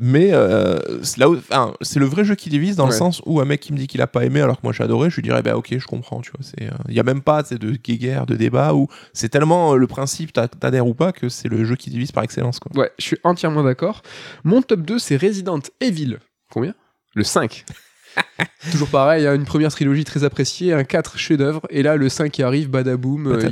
Mais 0.00 0.32
euh, 0.32 0.78
c'est 1.02 1.22
enfin, 1.24 1.74
le 1.96 2.06
vrai 2.06 2.24
jeu 2.24 2.34
qui 2.34 2.48
divise 2.48 2.76
dans 2.76 2.86
le 2.86 2.92
sens 2.92 3.22
où 3.26 3.40
un 3.40 3.44
mec 3.44 3.60
qui 3.60 3.72
me 3.72 3.78
dit 3.78 3.86
qu'il 3.86 4.00
a 4.02 4.06
pas 4.06 4.24
aimé 4.24 4.40
alors 4.40 4.56
que 4.56 4.62
moi 4.62 4.72
j'ai 4.72 4.84
adoré, 4.84 5.10
je 5.10 5.16
lui 5.16 5.22
dirais 5.22 5.42
bah 5.42 5.56
ok 5.56 5.76
je 5.78 5.86
comprends 5.86 6.20
tu 6.20 6.30
vois. 6.30 6.40
C'est 6.42 6.64
euh, 6.64 6.76
il 6.88 6.94
y 6.94 7.00
a 7.00 7.02
même 7.02 7.22
pas 7.22 7.42
de 7.42 7.72
guéguerre, 7.72 8.26
de 8.26 8.34
débat 8.34 8.74
où 8.74 8.88
c'est 9.12 9.28
tellement 9.28 9.72
euh, 9.72 9.76
le 9.76 9.86
principe 9.86 10.32
t'adhères 10.32 10.86
ou 10.86 10.94
pas 10.94 11.12
que 11.12 11.28
c'est 11.28 11.48
le 11.48 11.64
jeu 11.64 11.76
qui 11.76 11.90
divise 11.90 12.12
par 12.12 12.24
excellence 12.24 12.58
quoi. 12.58 12.70
Ouais, 12.74 12.90
je 12.98 13.04
suis 13.04 13.18
entièrement 13.24 13.62
d'accord. 13.62 14.02
Mon 14.44 14.62
top 14.62 14.80
2, 14.80 14.98
c'est 14.98 15.16
Resident 15.16 15.60
Evil. 15.80 16.18
Combien? 16.50 16.74
Le 17.14 17.24
5. 17.24 17.64
Toujours 18.72 18.88
pareil, 18.88 19.26
une 19.26 19.44
première 19.44 19.70
trilogie 19.70 20.04
très 20.04 20.24
appréciée, 20.24 20.72
un 20.72 20.84
4 20.84 21.18
chef-d'œuvre, 21.18 21.62
et 21.70 21.82
là 21.82 21.96
le 21.96 22.08
5 22.08 22.30
qui 22.32 22.42
arrive, 22.42 22.68
badaboum. 22.70 23.26
euh, 23.26 23.50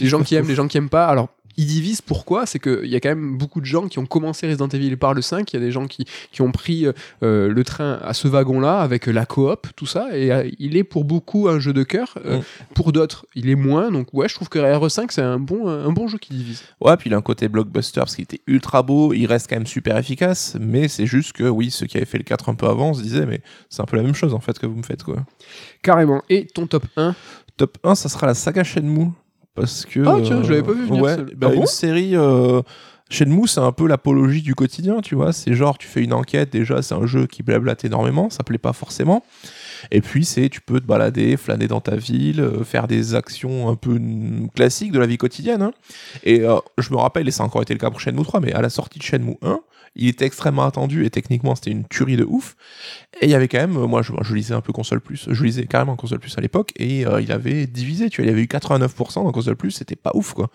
les 0.00 0.06
gens 0.06 0.22
qui 0.22 0.34
aiment, 0.34 0.48
les 0.48 0.54
gens 0.54 0.68
qui 0.68 0.78
aiment 0.78 0.88
pas. 0.88 1.06
Alors, 1.06 1.28
il 1.56 1.66
divise 1.66 2.00
pourquoi 2.00 2.46
C'est 2.46 2.58
qu'il 2.58 2.86
y 2.86 2.96
a 2.96 3.00
quand 3.00 3.08
même 3.08 3.36
beaucoup 3.38 3.60
de 3.60 3.66
gens 3.66 3.88
qui 3.88 3.98
ont 3.98 4.06
commencé 4.06 4.46
Resident 4.46 4.68
Evil 4.68 4.96
par 4.96 5.14
le 5.14 5.22
5, 5.22 5.52
il 5.52 5.56
y 5.56 5.62
a 5.62 5.64
des 5.64 5.72
gens 5.72 5.86
qui, 5.86 6.04
qui 6.32 6.42
ont 6.42 6.52
pris 6.52 6.86
euh, 7.22 7.48
le 7.48 7.64
train 7.64 7.98
à 8.02 8.14
ce 8.14 8.28
wagon-là 8.28 8.80
avec 8.80 9.06
la 9.06 9.26
coop, 9.26 9.66
tout 9.76 9.86
ça, 9.86 10.16
et 10.16 10.32
euh, 10.32 10.48
il 10.58 10.76
est 10.76 10.84
pour 10.84 11.04
beaucoup 11.04 11.48
un 11.48 11.58
jeu 11.58 11.72
de 11.72 11.82
cœur, 11.82 12.14
euh, 12.24 12.38
Mm. 12.38 12.42
pour 12.74 12.92
d'autres 12.92 13.26
il 13.34 13.48
est 13.48 13.54
moins, 13.54 13.90
donc 13.90 14.08
ouais, 14.12 14.28
je 14.28 14.34
trouve 14.34 14.48
que 14.48 14.58
RE5 14.58 15.06
c'est 15.10 15.22
un 15.22 15.38
bon, 15.38 15.68
un 15.68 15.92
bon 15.92 16.08
jeu 16.08 16.18
qui 16.18 16.34
divise. 16.34 16.62
Ouais, 16.80 16.96
puis 16.96 17.08
il 17.10 17.14
a 17.14 17.16
un 17.16 17.22
côté 17.22 17.48
blockbuster 17.48 18.00
parce 18.00 18.14
qu'il 18.16 18.24
était 18.24 18.40
ultra 18.46 18.82
beau, 18.82 19.12
il 19.12 19.26
reste 19.26 19.48
quand 19.48 19.56
même 19.56 19.66
super 19.66 19.96
efficace, 19.96 20.56
mais 20.60 20.88
c'est 20.88 21.06
juste 21.06 21.32
que 21.32 21.44
oui, 21.44 21.70
ceux 21.70 21.86
qui 21.86 21.96
avaient 21.96 22.06
fait 22.06 22.18
le 22.18 22.24
4 22.24 22.48
un 22.48 22.54
peu 22.54 22.66
avant 22.66 22.92
se 22.94 23.02
disaient, 23.02 23.26
mais 23.26 23.40
c'est 23.70 23.80
un 23.82 23.86
peu 23.86 23.96
la 23.96 24.02
même 24.02 24.14
chose 24.14 24.34
en 24.34 24.40
fait 24.40 24.58
que 24.58 24.66
vous 24.66 24.76
me 24.76 24.82
faites 24.82 25.02
quoi. 25.02 25.24
Carrément. 25.82 26.22
Et 26.28 26.46
ton 26.46 26.66
top 26.66 26.84
1 26.96 27.14
Top 27.56 27.78
1, 27.84 27.94
ça 27.94 28.10
sera 28.10 28.26
la 28.26 28.34
saga 28.34 28.62
Shenmue. 28.64 29.08
Parce 29.56 29.84
que. 29.84 30.00
Ah, 30.06 30.18
tiens, 30.22 30.42
je 30.42 30.50
l'avais 30.50 30.62
pas 30.62 30.72
vu 30.72 30.84
venir, 30.86 31.02
Ouais, 31.02 31.16
bah, 31.34 31.48
Ah 31.50 31.54
bon 31.54 31.62
une 31.62 31.66
série. 31.66 32.14
Euh... 32.14 32.62
Shenmue, 33.08 33.46
c'est 33.46 33.60
un 33.60 33.70
peu 33.70 33.86
l'apologie 33.86 34.42
du 34.42 34.56
quotidien, 34.56 35.00
tu 35.00 35.14
vois. 35.14 35.32
C'est 35.32 35.54
genre, 35.54 35.78
tu 35.78 35.86
fais 35.86 36.02
une 36.02 36.12
enquête, 36.12 36.50
déjà, 36.50 36.82
c'est 36.82 36.94
un 36.94 37.06
jeu 37.06 37.26
qui 37.28 37.44
blablate 37.44 37.84
énormément, 37.84 38.30
ça 38.30 38.42
plaît 38.42 38.58
pas 38.58 38.72
forcément. 38.72 39.24
Et 39.92 40.00
puis, 40.00 40.24
c'est, 40.24 40.48
tu 40.48 40.60
peux 40.60 40.80
te 40.80 40.86
balader, 40.86 41.36
flâner 41.36 41.68
dans 41.68 41.80
ta 41.80 41.94
ville, 41.94 42.40
euh, 42.40 42.64
faire 42.64 42.88
des 42.88 43.14
actions 43.14 43.68
un 43.68 43.76
peu 43.76 44.00
classiques 44.56 44.90
de 44.90 44.98
la 44.98 45.06
vie 45.06 45.18
quotidienne. 45.18 45.62
hein. 45.62 45.72
Et 46.24 46.40
euh, 46.40 46.56
je 46.78 46.90
me 46.90 46.96
rappelle, 46.96 47.28
et 47.28 47.30
ça 47.30 47.44
a 47.44 47.46
encore 47.46 47.62
été 47.62 47.74
le 47.74 47.78
cas 47.78 47.90
pour 47.90 48.00
Shenmue 48.00 48.24
3, 48.24 48.40
mais 48.40 48.52
à 48.52 48.60
la 48.60 48.70
sortie 48.70 48.98
de 48.98 49.04
Shenmue 49.04 49.36
1, 49.40 49.60
il 49.96 50.08
était 50.08 50.26
extrêmement 50.26 50.64
attendu 50.64 51.04
et 51.04 51.10
techniquement, 51.10 51.54
c'était 51.54 51.70
une 51.70 51.86
tuerie 51.86 52.16
de 52.16 52.24
ouf. 52.24 52.56
Et 53.20 53.26
il 53.26 53.30
y 53.30 53.34
avait 53.34 53.48
quand 53.48 53.58
même, 53.58 53.72
moi 53.72 54.02
je, 54.02 54.34
lisais 54.34 54.54
un 54.54 54.60
peu 54.60 54.72
console 54.72 55.00
plus, 55.00 55.28
je 55.30 55.44
lisais 55.44 55.66
carrément 55.66 55.96
console 55.96 56.20
plus 56.20 56.36
à 56.36 56.40
l'époque, 56.40 56.72
et 56.76 57.06
euh, 57.06 57.20
il 57.20 57.32
avait 57.32 57.66
divisé, 57.66 58.10
tu 58.10 58.20
vois, 58.20 58.30
il 58.30 58.32
avait 58.32 58.42
eu 58.42 58.46
89% 58.46 59.24
dans 59.24 59.32
console 59.32 59.56
plus, 59.56 59.70
c'était 59.70 59.96
pas 59.96 60.12
ouf 60.14 60.34
quoi. 60.34 60.50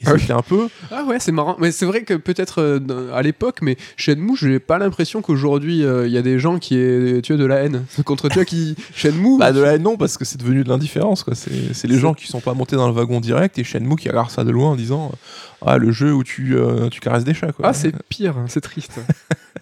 Et 0.00 0.04
Ah 0.06 0.12
oui. 0.14 0.20
c'était 0.20 0.32
un 0.32 0.42
peu. 0.42 0.68
Ah 0.90 1.04
ouais, 1.04 1.18
c'est 1.20 1.32
marrant. 1.32 1.56
Mais 1.60 1.70
c'est 1.72 1.86
vrai 1.86 2.02
que 2.02 2.14
peut-être 2.14 2.60
euh, 2.60 2.80
à 3.14 3.22
l'époque, 3.22 3.58
mais 3.62 3.76
Shenmue, 3.96 4.36
j'ai 4.36 4.58
pas 4.58 4.78
l'impression 4.78 5.22
qu'aujourd'hui 5.22 5.84
euh, 5.84 6.06
il 6.06 6.12
y 6.12 6.18
a 6.18 6.22
des 6.22 6.38
gens 6.38 6.58
qui 6.58 6.76
aient 6.76 7.20
tu 7.22 7.36
de 7.36 7.44
la 7.44 7.56
haine 7.62 7.84
contre 8.04 8.28
toi 8.28 8.44
qui 8.44 8.74
Shenmue. 8.94 9.38
Bah 9.38 9.52
de 9.52 9.60
la 9.60 9.74
haine, 9.74 9.82
non, 9.82 9.96
parce 9.96 10.18
que 10.18 10.24
c'est 10.24 10.38
devenu 10.38 10.64
de 10.64 10.68
l'indifférence 10.68 11.22
quoi. 11.22 11.34
C'est 11.34 11.74
c'est 11.74 11.88
les 11.88 11.98
gens 11.98 12.14
qui 12.14 12.26
sont 12.26 12.40
pas 12.40 12.54
montés 12.54 12.76
dans 12.76 12.88
le 12.88 12.94
wagon 12.94 13.20
direct 13.20 13.58
et 13.58 13.64
Shenmue 13.64 13.96
qui 13.96 14.08
regarde 14.08 14.30
ça 14.30 14.44
de 14.44 14.50
loin 14.50 14.70
en 14.70 14.76
disant 14.76 15.12
Ah, 15.64 15.78
le 15.78 15.92
jeu 15.92 16.12
où 16.12 16.22
tu, 16.24 16.56
euh, 16.56 16.88
tu 16.90 17.00
caresses 17.00 17.24
des 17.24 17.34
chats 17.34 17.52
quoi. 17.52 17.68
Ah, 17.68 17.72
c'est 17.72 17.92
pire, 18.08 18.36
hein, 18.36 18.44
c'est 18.48 18.60
triste. 18.60 18.98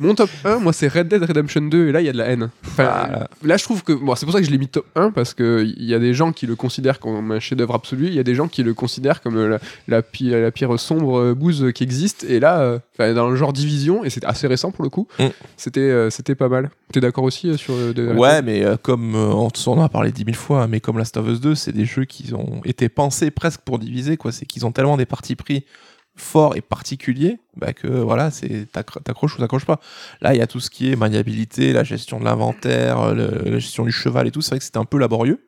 Mon 0.01 0.15
top 0.15 0.31
1, 0.45 0.59
moi, 0.59 0.73
c'est 0.73 0.89
Red 0.89 1.09
Dead 1.09 1.23
Redemption 1.23 1.61
2, 1.61 1.89
et 1.89 1.93
là, 1.93 2.01
il 2.01 2.07
y 2.07 2.09
a 2.09 2.13
de 2.13 2.17
la 2.19 2.25
haine. 2.25 2.49
Enfin, 2.67 2.85
Ah, 2.91 3.29
là. 3.45 3.57
je 3.59 3.63
trouve 3.63 3.85
que. 3.85 3.93
Bon, 3.93 4.15
c'est 4.17 4.25
pour 4.25 4.33
ça 4.33 4.41
que 4.41 4.47
je 4.47 4.51
l'ai 4.51 4.57
mis 4.59 4.67
top 4.67 4.87
1, 4.97 5.11
parce 5.11 5.35
qu'il 5.35 5.75
y 5.79 5.95
a 5.95 5.99
des 5.99 6.15
gens 6.15 6.33
qui 6.33 6.47
le 6.47 6.57
considèrent 6.57 6.99
comme 6.99 7.31
un 7.31 7.39
chef-d'œuvre 7.39 7.75
absolu, 7.75 8.07
il 8.07 8.15
y 8.15 8.19
a 8.19 8.23
des 8.23 8.35
gens 8.35 8.49
qui 8.49 8.63
le 8.63 8.73
considèrent 8.73 9.21
comme 9.21 9.39
la, 9.39 9.59
la, 9.89 10.03
la 10.31 10.51
pire 10.51 10.79
sombre 10.79 11.19
euh, 11.19 11.35
bouse 11.35 11.71
qui 11.75 11.83
existe, 11.83 12.25
et 12.25 12.41
là, 12.41 12.61
euh, 12.99 13.15
dans 13.15 13.29
le 13.29 13.37
genre 13.37 13.53
division, 13.53 14.05
et 14.05 14.11
c'est 14.11 14.25
assez 14.25 14.47
récent 14.47 14.71
pour 14.73 14.85
le 14.85 14.91
coup, 14.91 15.07
Mm. 15.19 15.27
c'était 15.57 15.81
euh, 15.81 16.11
c'était 16.11 16.35
pas 16.35 16.49
mal. 16.49 16.71
T'es 16.93 17.01
d'accord 17.01 17.25
aussi 17.25 17.57
sur 17.59 17.75
de- 17.95 18.13
Ouais, 18.15 18.43
mais 18.43 18.65
comme 18.83 19.15
on 19.15 19.49
en 19.67 19.83
a 19.83 19.89
parlé 19.89 20.13
dix 20.13 20.25
mille 20.25 20.35
fois, 20.37 20.67
mais 20.69 20.81
comme 20.81 20.99
Last 20.99 21.17
of 21.17 21.27
Us 21.29 21.41
2, 21.41 21.55
c'est 21.55 21.73
des 21.73 21.85
jeux 21.85 22.05
qui 22.05 22.33
ont 22.35 22.61
été 22.65 22.89
pensés 22.89 23.31
presque 23.31 23.61
pour 23.63 23.79
diviser, 23.79 24.17
quoi. 24.17 24.33
C'est 24.33 24.47
qu'ils 24.47 24.67
ont 24.67 24.73
tellement 24.73 24.97
des 24.97 25.07
partis 25.07 25.37
pris 25.37 25.65
forts 26.15 26.57
et 26.57 26.61
particuliers, 26.61 27.39
bah 27.57 27.73
que 27.73 27.87
voilà, 27.89 28.31
c'est 28.31 28.67
t'accro- 28.71 29.01
t'accroches 29.03 29.37
ou 29.37 29.39
t'accroches 29.41 29.65
pas. 29.65 29.81
Là, 30.21 30.35
il 30.35 30.39
y 30.39 30.43
a 30.43 30.47
tout 30.47 30.61
ce 30.61 30.69
qui 30.69 30.93
est 30.93 30.97
maniabilité, 30.97 31.73
la 31.73 31.85
gestion 31.85 32.21
de 32.21 32.25
l'inventaire, 32.27 33.15
la 33.15 33.59
gestion 33.59 33.85
du 33.85 33.93
cheval 33.93 34.27
et 34.27 34.31
tout. 34.31 34.43
C'est 34.43 34.51
vrai 34.51 34.59
que 34.59 34.65
c'était 34.65 34.77
un 34.79 34.85
peu 34.85 34.99
laborieux. 34.99 35.41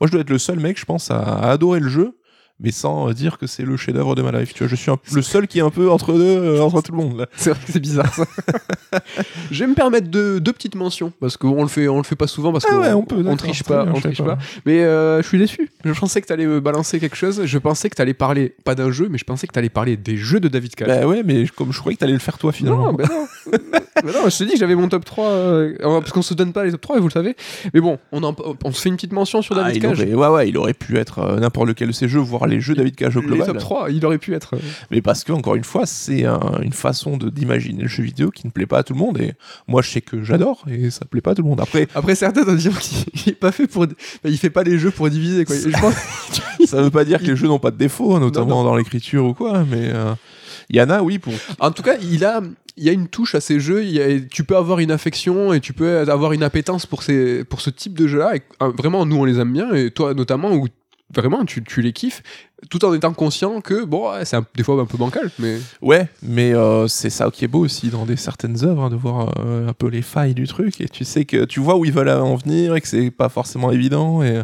Moi, 0.00 0.06
je 0.06 0.12
dois 0.12 0.22
être 0.22 0.30
le 0.30 0.38
seul 0.38 0.58
mec, 0.58 0.78
je 0.80 0.86
pense, 0.86 1.10
à, 1.10 1.18
à 1.20 1.50
adorer 1.50 1.80
le 1.80 1.88
jeu. 1.90 2.16
Mais 2.58 2.70
sans 2.70 3.08
euh, 3.08 3.12
dire 3.12 3.36
que 3.36 3.46
c'est 3.46 3.64
le 3.64 3.76
chef-d'œuvre 3.76 4.14
de 4.14 4.22
ma 4.22 4.32
life, 4.32 4.54
tu 4.54 4.60
vois. 4.64 4.68
Je 4.68 4.76
suis 4.76 4.90
un- 4.90 4.96
le 5.12 5.20
seul 5.22 5.46
qui 5.46 5.58
est 5.58 5.62
un 5.62 5.68
peu 5.70 5.90
entre 5.90 6.14
deux, 6.14 6.20
euh, 6.22 6.60
entre 6.62 6.80
tout 6.80 6.92
le 6.92 6.98
monde. 6.98 7.26
C'est 7.36 7.50
vrai 7.50 7.58
que 7.66 7.70
c'est 7.72 7.80
bizarre 7.80 8.12
ça. 8.14 8.24
je 9.50 9.64
vais 9.64 9.68
me 9.68 9.74
permettre 9.74 10.08
deux, 10.08 10.40
deux 10.40 10.52
petites 10.52 10.74
mentions 10.74 11.12
parce 11.20 11.36
qu'on 11.36 11.62
le 11.62 11.68
fait 11.68 11.88
on 11.88 11.98
le 11.98 12.02
fait 12.02 12.16
pas 12.16 12.26
souvent 12.26 12.52
parce 12.52 12.64
Ah 12.68 12.72
qu'on 12.72 12.80
ouais, 12.80 12.92
on 12.92 13.02
peut, 13.04 13.22
on 13.26 13.36
triche 13.36 13.62
pas, 13.62 13.84
bien, 13.84 13.92
on 13.94 14.00
triche 14.00 14.18
pas. 14.18 14.36
pas. 14.36 14.38
Mais 14.64 14.82
euh, 14.84 15.22
je 15.22 15.28
suis 15.28 15.38
déçu. 15.38 15.70
Je 15.84 15.92
pensais 15.92 16.20
que 16.20 16.26
t'allais 16.26 16.46
me 16.46 16.60
balancer 16.60 16.98
quelque 17.00 17.16
chose. 17.16 17.42
Je 17.44 17.58
pensais 17.58 17.90
que 17.90 17.94
t'allais 17.94 18.14
parler 18.14 18.54
pas 18.64 18.74
d'un 18.74 18.90
jeu, 18.90 19.08
mais 19.10 19.18
je 19.18 19.24
pensais 19.24 19.46
que 19.46 19.52
t'allais 19.52 19.68
parler 19.68 19.96
des 19.96 20.16
jeux 20.16 20.40
de 20.40 20.48
David 20.48 20.74
Cage. 20.74 20.88
Bah 20.88 21.06
ouais, 21.06 21.22
mais 21.24 21.46
comme 21.48 21.72
je 21.72 21.78
croyais 21.78 21.96
que 21.96 22.00
t'allais 22.00 22.12
le 22.14 22.18
faire 22.18 22.38
toi 22.38 22.52
finalement. 22.52 22.86
non, 22.86 22.92
ben 22.94 23.06
non. 23.10 23.26
Non, 24.04 24.28
je 24.28 24.36
te 24.38 24.44
dis 24.44 24.52
que 24.52 24.58
j'avais 24.58 24.74
mon 24.74 24.88
top 24.88 25.04
3 25.06 25.24
euh, 25.26 25.74
parce 25.80 26.12
qu'on 26.12 26.20
se 26.22 26.34
donne 26.34 26.52
pas 26.52 26.64
les 26.64 26.70
top 26.70 26.82
3 26.82 26.96
et 26.98 27.00
vous 27.00 27.08
le 27.08 27.12
savez. 27.12 27.34
Mais 27.72 27.80
bon, 27.80 27.98
on, 28.12 28.22
en- 28.24 28.36
on 28.62 28.70
se 28.70 28.82
fait 28.82 28.90
une 28.90 28.96
petite 28.96 29.12
mention 29.14 29.40
sur 29.40 29.56
Ah, 29.58 29.62
David 29.64 29.76
il 29.76 29.80
Cage. 29.82 29.98
aurait, 30.00 30.14
ouais, 30.14 30.28
ouais, 30.28 30.48
il 30.50 30.58
aurait 30.58 30.74
pu 30.74 30.98
être 30.98 31.20
euh, 31.20 31.40
n'importe 31.40 31.68
lequel 31.68 31.88
de 31.88 31.92
ces 31.92 32.06
jeux, 32.06 32.20
voire 32.20 32.45
les 32.46 32.60
jeux 32.60 32.74
David 32.74 32.94
Cage 32.96 33.16
au 33.16 33.20
Les 33.20 33.26
global. 33.26 33.46
top 33.46 33.58
3, 33.58 33.90
il 33.90 34.04
aurait 34.06 34.18
pu 34.18 34.34
être. 34.34 34.54
euh, 34.54 34.58
Mais 34.90 35.02
parce 35.02 35.24
que, 35.24 35.32
encore 35.32 35.54
une 35.54 35.64
fois, 35.64 35.86
c'est 35.86 36.24
un- 36.24 36.60
une 36.62 36.72
façon 36.72 37.16
d'imaginer 37.16 37.82
le 37.82 37.88
jeu 37.88 38.02
vidéo 38.02 38.30
qui 38.30 38.46
ne 38.46 38.52
plaît 38.52 38.66
pas 38.66 38.78
à 38.78 38.82
tout 38.82 38.92
le 38.94 38.98
monde. 38.98 39.18
Et 39.20 39.32
moi, 39.68 39.82
je 39.82 39.90
sais 39.90 40.00
que 40.00 40.22
j'adore 40.24 40.64
et 40.70 40.90
ça 40.90 41.04
plaît 41.04 41.20
pas 41.20 41.32
à 41.32 41.34
tout 41.34 41.42
le 41.42 41.48
monde. 41.48 41.60
Après, 41.60 41.88
Après 41.94 42.14
certains 42.14 42.42
doivent 42.44 42.56
dire 42.56 42.78
qu'il 42.80 43.34
pas 43.36 43.52
fait 43.52 43.66
pour, 43.66 43.86
il 44.24 44.38
fait 44.38 44.50
pas 44.50 44.62
les 44.62 44.78
jeux 44.78 44.90
pour 44.90 45.08
diviser 45.10 45.44
quoi. 45.44 45.56
Je 45.56 45.68
pense 45.80 45.94
ça 46.66 46.82
veut 46.82 46.90
pas 46.90 47.04
dire 47.04 47.18
que 47.20 47.26
les 47.26 47.36
jeux 47.36 47.46
n'ont 47.48 47.58
pas 47.58 47.70
de 47.70 47.76
défauts, 47.78 48.18
notamment 48.18 48.64
dans 48.64 48.76
l'écriture 48.76 49.24
ou 49.24 49.34
quoi. 49.34 49.64
Mais 49.70 49.90
euh, 49.92 50.12
il 50.70 50.76
y 50.76 50.80
en 50.82 50.90
a, 50.90 51.02
oui, 51.02 51.18
pour. 51.18 51.32
En 51.60 51.70
tout 51.70 51.82
cas, 51.82 51.96
il 52.02 52.24
a, 52.24 52.40
il 52.76 52.84
y 52.84 52.88
a 52.88 52.92
une 52.92 53.08
touche 53.08 53.34
à 53.34 53.40
ces 53.40 53.60
jeux. 53.60 53.84
il 53.84 53.90
y 53.90 54.00
a- 54.02 54.20
tu 54.20 54.42
peux 54.44 54.56
avoir 54.56 54.80
une 54.80 54.90
affection 54.90 55.52
et 55.52 55.60
tu 55.60 55.72
peux 55.72 56.00
avoir 56.10 56.32
une 56.32 56.42
appétence 56.42 56.84
pour, 56.86 57.02
ces, 57.02 57.44
pour 57.44 57.60
ce 57.60 57.70
type 57.70 57.96
de 57.96 58.06
jeu-là. 58.06 58.36
Et, 58.36 58.42
vraiment, 58.76 59.06
nous, 59.06 59.16
on 59.16 59.24
les 59.24 59.38
aime 59.38 59.52
bien. 59.52 59.72
Et 59.74 59.90
toi, 59.90 60.12
notamment, 60.14 60.52
où 60.54 60.66
vraiment, 61.14 61.44
tu, 61.44 61.62
tu 61.62 61.82
les 61.82 61.92
kiffes, 61.92 62.22
tout 62.70 62.84
en 62.84 62.92
étant 62.94 63.12
conscient 63.12 63.60
que, 63.60 63.84
bon, 63.84 64.10
c'est 64.24 64.36
des 64.54 64.62
fois 64.62 64.80
un 64.80 64.86
peu 64.86 64.98
bancal. 64.98 65.30
Mais 65.38 65.58
Ouais, 65.82 66.08
mais 66.22 66.54
euh, 66.54 66.88
c'est 66.88 67.10
ça 67.10 67.30
qui 67.30 67.44
est 67.44 67.48
beau 67.48 67.60
aussi 67.60 67.88
dans 67.88 68.06
des 68.06 68.16
certaines 68.16 68.64
œuvres, 68.64 68.82
hein, 68.84 68.90
de 68.90 68.96
voir 68.96 69.32
euh, 69.38 69.68
un 69.68 69.72
peu 69.72 69.88
les 69.88 70.02
failles 70.02 70.34
du 70.34 70.46
truc. 70.46 70.80
Et 70.80 70.88
tu 70.88 71.04
sais 71.04 71.24
que 71.24 71.44
tu 71.44 71.60
vois 71.60 71.76
où 71.76 71.84
ils 71.84 71.92
veulent 71.92 72.08
en 72.08 72.36
venir 72.36 72.74
et 72.74 72.80
que 72.80 72.88
c'est 72.88 73.10
pas 73.10 73.28
forcément 73.28 73.70
évident. 73.70 74.22
Et 74.22 74.42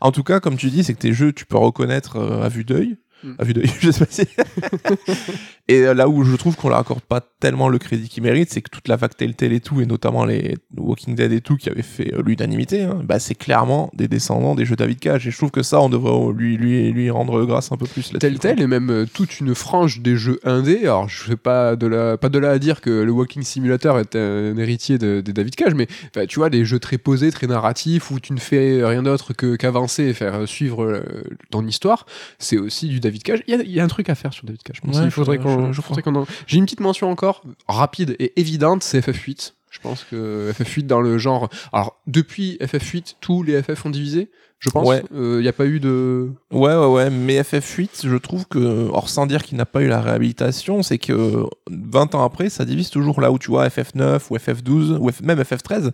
en 0.00 0.12
tout 0.12 0.22
cas, 0.22 0.40
comme 0.40 0.56
tu 0.56 0.70
dis, 0.70 0.84
c'est 0.84 0.94
que 0.94 1.00
tes 1.00 1.12
jeux, 1.12 1.32
tu 1.32 1.44
peux 1.46 1.58
reconnaître 1.58 2.16
euh, 2.16 2.42
à 2.42 2.48
vue 2.48 2.64
d'œil. 2.64 2.96
Mm. 3.22 3.32
À 3.38 3.44
vue 3.44 3.54
d'œil, 3.54 3.70
je 3.80 3.90
sais 3.90 4.04
pas 4.04 4.10
si. 4.10 4.22
et 5.68 5.82
euh, 5.82 5.94
là 5.94 6.08
où 6.08 6.24
je 6.24 6.36
trouve 6.36 6.56
qu'on 6.56 6.68
leur 6.68 6.78
accorde 6.78 7.00
pas 7.00 7.20
tellement 7.20 7.68
le 7.68 7.78
crédit 7.78 8.08
qu'ils 8.08 8.22
méritent, 8.22 8.52
c'est 8.52 8.62
que 8.62 8.70
toute 8.70 8.88
la 8.88 8.96
vague 8.96 9.14
Telltale 9.16 9.52
et 9.52 9.60
tout, 9.60 9.80
et 9.80 9.86
notamment 9.86 10.24
les 10.24 10.56
Walking 10.76 11.14
Dead 11.14 11.32
et 11.32 11.40
tout, 11.40 11.56
qui 11.56 11.68
avaient 11.68 11.82
fait 11.82 12.14
euh, 12.14 12.22
l'unanimité, 12.24 12.82
hein, 12.82 13.00
bah, 13.04 13.18
c'est 13.18 13.34
clairement 13.34 13.90
des 13.94 14.08
descendants 14.08 14.54
des 14.54 14.64
jeux 14.64 14.76
David 14.76 15.00
Cage. 15.00 15.26
Et 15.26 15.30
je 15.30 15.36
trouve 15.36 15.50
que 15.50 15.62
ça, 15.62 15.80
on 15.80 15.88
devrait 15.88 16.32
lui, 16.32 16.56
lui, 16.56 16.90
lui 16.92 17.10
rendre 17.10 17.44
grâce 17.44 17.72
un 17.72 17.76
peu 17.76 17.86
plus. 17.86 18.12
Telltale 18.18 18.60
et 18.60 18.66
même 18.66 18.90
euh, 18.90 19.06
toute 19.12 19.40
une 19.40 19.54
frange 19.54 20.00
des 20.00 20.16
jeux 20.16 20.40
indés. 20.44 20.80
Alors, 20.82 21.08
je 21.08 21.22
fais 21.22 21.36
pas 21.36 21.76
de 21.76 21.86
la, 21.86 22.16
pas 22.16 22.28
de 22.28 22.38
là 22.38 22.50
à 22.50 22.58
dire 22.58 22.80
que 22.80 22.90
le 22.90 23.12
Walking 23.12 23.42
Simulator 23.42 23.98
est 23.98 24.16
un 24.16 24.56
héritier 24.56 24.98
de, 24.98 25.20
des 25.20 25.32
David 25.32 25.54
Cage, 25.54 25.74
mais 25.74 25.86
tu 26.26 26.38
vois, 26.38 26.50
des 26.50 26.64
jeux 26.64 26.78
très 26.78 26.98
posés, 26.98 27.30
très 27.30 27.46
narratifs, 27.46 28.10
où 28.10 28.20
tu 28.20 28.32
ne 28.32 28.38
fais 28.38 28.84
rien 28.84 29.02
d'autre 29.02 29.32
qu'avancer 29.32 30.04
et 30.04 30.14
faire 30.14 30.34
euh, 30.34 30.46
suivre 30.46 30.84
euh, 30.84 31.02
ton 31.50 31.66
histoire, 31.66 32.06
c'est 32.38 32.58
aussi 32.58 32.88
du 32.88 33.00
David 33.00 33.09
Cage. 33.22 33.42
Il 33.48 33.54
y 33.54 33.58
a, 33.58 33.62
il 33.62 33.70
y 33.72 33.80
a 33.80 33.84
un 33.84 33.88
truc 33.88 34.08
à 34.08 34.14
faire 34.14 34.32
sur 34.32 34.46
David 34.46 34.62
Cage. 34.62 34.80
Ouais, 34.84 35.04
Il 35.04 35.10
faudrait 35.10 35.36
je- 35.38 35.42
qu'on. 35.42 35.66
je- 35.68 35.72
je 35.72 35.80
faudrait 35.80 36.02
qu'on 36.02 36.14
en- 36.14 36.26
J'ai 36.46 36.58
une 36.58 36.64
petite 36.64 36.80
mention 36.80 37.10
encore, 37.10 37.42
rapide 37.68 38.16
et 38.20 38.38
évidente, 38.40 38.82
c'est 38.82 39.00
FF8. 39.00 39.54
Je 39.70 39.78
pense 39.78 40.02
que 40.04 40.50
FF8 40.52 40.86
dans 40.86 41.00
le 41.00 41.16
genre. 41.18 41.48
Alors, 41.72 42.00
depuis 42.08 42.58
FF8, 42.60 43.14
tous 43.20 43.44
les 43.44 43.62
FF 43.62 43.86
ont 43.86 43.90
divisé, 43.90 44.28
je 44.58 44.68
pense. 44.68 44.86
Ouais. 44.88 45.04
Il 45.12 45.38
n'y 45.38 45.46
a 45.46 45.52
pas 45.52 45.66
eu 45.66 45.78
de. 45.78 46.32
Ouais, 46.50 46.74
ouais, 46.74 46.86
ouais, 46.86 47.08
mais 47.08 47.40
FF8, 47.40 48.04
je 48.04 48.16
trouve 48.16 48.46
que, 48.46 48.88
or 48.88 49.08
sans 49.08 49.26
dire 49.26 49.44
qu'il 49.44 49.56
n'a 49.58 49.66
pas 49.66 49.80
eu 49.82 49.86
la 49.86 50.00
réhabilitation, 50.00 50.82
c'est 50.82 50.98
que 50.98 51.44
20 51.70 52.16
ans 52.16 52.24
après, 52.24 52.48
ça 52.50 52.64
divise 52.64 52.90
toujours 52.90 53.20
là 53.20 53.30
où 53.30 53.38
tu 53.38 53.48
vois 53.52 53.68
FF9 53.68 54.20
ou 54.30 54.36
FF12 54.38 54.98
ou 54.98 55.08
même 55.22 55.38
FF13, 55.40 55.92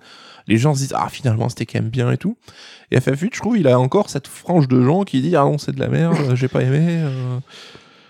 les 0.49 0.59
gens 0.59 0.75
se 0.75 0.81
disent 0.81 0.95
ah 0.97 1.09
finalement 1.11 1.49
c'était 1.49 1.67
quand 1.67 1.81
même 1.81 1.91
bien 1.91 2.11
et 2.11 2.19
tout. 2.19 2.37
Et 2.91 2.99
FF8, 2.99 3.31
je 3.35 3.41
trouve, 3.41 3.59
il 3.59 3.67
a 3.69 3.79
encore 3.79 4.11
cette 4.11 4.29
frange 4.29 4.69
de 4.69 4.83
gens 4.83 5.05
qui 5.05 5.21
dit 5.21 5.37
ah 5.37 5.43
non 5.45 5.59
c'est 5.59 5.73
de 5.73 5.81
la 5.81 5.89
merde, 5.89 6.17
j'ai 6.35 6.49
pas 6.49 6.63
aimé. 6.63 6.87
euh, 6.89 7.39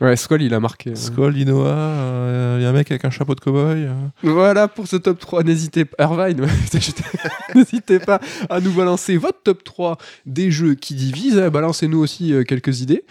Ouais, 0.00 0.14
Skull, 0.16 0.42
il 0.42 0.52
a 0.54 0.60
marqué. 0.60 0.90
euh. 0.90 0.94
Skull, 0.94 1.36
Inoa, 1.38 2.56
il 2.58 2.62
y 2.62 2.66
a 2.66 2.68
un 2.68 2.72
mec 2.72 2.90
avec 2.90 3.04
un 3.04 3.10
chapeau 3.10 3.34
de 3.34 3.40
cowboy. 3.40 3.84
euh. 3.86 3.92
Voilà 4.22 4.68
pour 4.68 4.86
ce 4.86 4.96
top 4.96 5.18
3. 5.18 5.42
N'hésitez 5.42 5.84
pas, 5.84 6.04
Irvine, 6.04 6.46
n'hésitez 7.54 7.98
pas 7.98 8.20
à 8.50 8.60
nous 8.60 8.72
balancer 8.72 9.16
votre 9.16 9.42
top 9.42 9.64
3 9.64 9.96
des 10.26 10.50
jeux 10.50 10.74
qui 10.74 10.94
divisent. 10.94 11.38
hein. 11.38 11.48
Balancez-nous 11.50 11.98
aussi 11.98 12.32
euh, 12.34 12.42
quelques 12.44 12.80
idées 12.82 13.04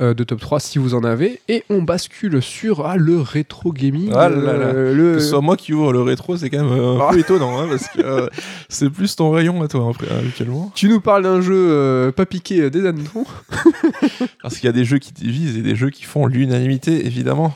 euh, 0.00 0.14
de 0.14 0.24
top 0.24 0.40
3 0.40 0.58
si 0.60 0.78
vous 0.78 0.94
en 0.94 1.04
avez. 1.04 1.40
Et 1.48 1.64
on 1.70 1.82
bascule 1.82 2.42
sur 2.42 2.86
ah, 2.86 2.96
le 2.96 3.20
rétro 3.20 3.72
gaming. 3.72 4.10
Ah 4.14 4.28
là 4.28 4.36
là. 4.36 4.48
euh, 4.52 4.94
le... 4.94 5.14
Que 5.14 5.20
ce 5.20 5.28
soit 5.30 5.40
moi 5.40 5.56
qui 5.56 5.72
ouvre 5.72 5.92
le 5.92 6.02
rétro, 6.02 6.36
c'est 6.36 6.50
quand 6.50 6.62
même 6.64 6.72
euh, 6.78 6.96
un 6.98 7.06
Ah. 7.08 7.12
peu 7.12 7.18
étonnant, 7.20 7.60
hein, 7.60 7.66
parce 7.68 7.86
que 7.88 8.00
euh, 8.02 8.26
c'est 8.68 8.90
plus 8.90 9.14
ton 9.16 9.30
rayon 9.30 9.62
à 9.62 9.68
toi, 9.68 9.88
après, 9.90 10.10
habituellement. 10.10 10.72
Tu 10.74 10.88
nous 10.88 11.00
parles 11.00 11.22
d'un 11.22 11.40
jeu 11.40 11.54
euh, 11.54 12.10
pas 12.12 12.26
piqué 12.26 12.62
euh, 12.62 12.70
des 12.70 12.86
hannetons. 12.86 13.24
Parce 14.42 14.56
qu'il 14.56 14.64
y 14.66 14.68
a 14.68 14.72
des 14.72 14.84
jeux 14.84 14.98
qui 14.98 15.12
divisent 15.12 15.56
et 15.56 15.62
des 15.62 15.76
jeux 15.76 15.90
qui 15.90 16.04
font 16.04 16.26
l'unanimité, 16.32 17.06
évidemment. 17.06 17.54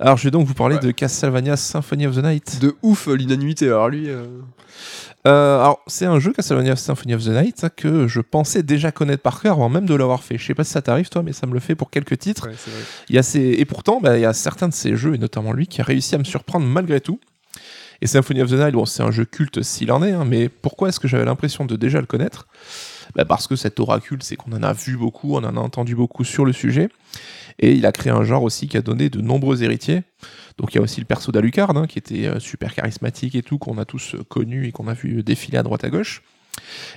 Alors, 0.00 0.16
je 0.16 0.24
vais 0.24 0.30
donc 0.30 0.46
vous 0.46 0.54
parler 0.54 0.76
Ouais. 0.76 0.82
de 0.82 0.90
Castlevania 0.90 1.56
Symphony 1.56 2.06
of 2.06 2.16
the 2.16 2.22
Night. 2.24 2.60
De 2.60 2.74
ouf, 2.82 3.06
l'unanimité. 3.06 3.66
Alors 3.66 3.88
lui, 3.88 4.08
euh, 4.10 4.24
Euh, 5.26 5.58
alors, 5.60 5.80
c'est 5.86 6.04
un 6.04 6.18
jeu 6.18 6.32
Castlevania 6.32 6.76
Symphony 6.76 7.14
of 7.14 7.24
the 7.24 7.28
Night 7.28 7.58
ça, 7.58 7.70
que 7.70 8.06
je 8.08 8.20
pensais 8.20 8.62
déjà 8.62 8.92
connaître 8.92 9.22
par 9.22 9.40
cœur 9.40 9.52
avant 9.54 9.68
même 9.70 9.86
de 9.86 9.94
l'avoir 9.94 10.22
fait. 10.22 10.36
Je 10.36 10.44
sais 10.44 10.54
pas 10.54 10.64
si 10.64 10.72
ça 10.72 10.82
t'arrive, 10.82 11.08
toi, 11.08 11.22
mais 11.22 11.32
ça 11.32 11.46
me 11.46 11.54
le 11.54 11.60
fait 11.60 11.74
pour 11.74 11.90
quelques 11.90 12.18
titres. 12.18 12.48
ouais. 12.48 12.54
Il 13.08 13.14
y 13.14 13.18
a 13.18 13.22
ces... 13.22 13.40
Et 13.40 13.64
pourtant, 13.64 14.00
bah, 14.02 14.18
il 14.18 14.20
y 14.20 14.26
a 14.26 14.34
certains 14.34 14.68
de 14.68 14.74
ces 14.74 14.96
jeux, 14.96 15.14
et 15.14 15.18
notamment 15.18 15.52
lui, 15.52 15.66
qui 15.66 15.80
a 15.80 15.84
réussi 15.84 16.14
à 16.14 16.18
me 16.18 16.24
surprendre 16.24 16.66
malgré 16.66 17.00
tout. 17.00 17.20
Et 18.02 18.06
Symphony 18.06 18.42
of 18.42 18.50
the 18.50 18.54
Night, 18.54 18.72
bon, 18.74 18.84
c'est 18.84 19.02
un 19.02 19.12
jeu 19.12 19.24
culte 19.24 19.62
s'il 19.62 19.90
en 19.92 20.02
est, 20.02 20.12
hein, 20.12 20.24
mais 20.26 20.50
pourquoi 20.50 20.88
est-ce 20.90 21.00
que 21.00 21.08
j'avais 21.08 21.24
l'impression 21.24 21.64
de 21.64 21.76
déjà 21.76 22.00
le 22.00 22.06
connaître? 22.06 22.46
Bah, 23.14 23.24
Parce 23.24 23.46
que 23.46 23.56
cet 23.56 23.80
oracule, 23.80 24.18
c'est 24.22 24.36
qu'on 24.36 24.52
en 24.52 24.62
a 24.62 24.72
vu 24.74 24.96
beaucoup, 24.98 25.36
on 25.36 25.44
en 25.44 25.56
a 25.56 25.60
entendu 25.60 25.94
beaucoup 25.94 26.24
sur 26.24 26.44
le 26.44 26.52
sujet, 26.52 26.90
et 27.58 27.72
il 27.72 27.86
a 27.86 27.92
créé 27.92 28.12
un 28.12 28.24
genre 28.24 28.42
aussi 28.42 28.68
qui 28.68 28.76
a 28.76 28.82
donné 28.82 29.10
de 29.10 29.20
nombreux 29.20 29.62
héritiers. 29.62 30.02
Donc 30.58 30.74
il 30.74 30.76
y 30.76 30.80
a 30.80 30.82
aussi 30.82 31.00
le 31.00 31.06
perso 31.06 31.32
d'Alucard, 31.32 31.76
hein, 31.76 31.86
qui 31.86 31.98
était 31.98 32.26
euh, 32.26 32.40
super 32.40 32.74
charismatique 32.74 33.34
et 33.34 33.42
tout, 33.42 33.58
qu'on 33.58 33.78
a 33.78 33.84
tous 33.84 34.14
euh, 34.14 34.22
connu 34.24 34.66
et 34.66 34.72
qu'on 34.72 34.88
a 34.88 34.94
vu 34.94 35.22
défiler 35.22 35.58
à 35.58 35.62
droite 35.62 35.84
à 35.84 35.90
gauche. 35.90 36.22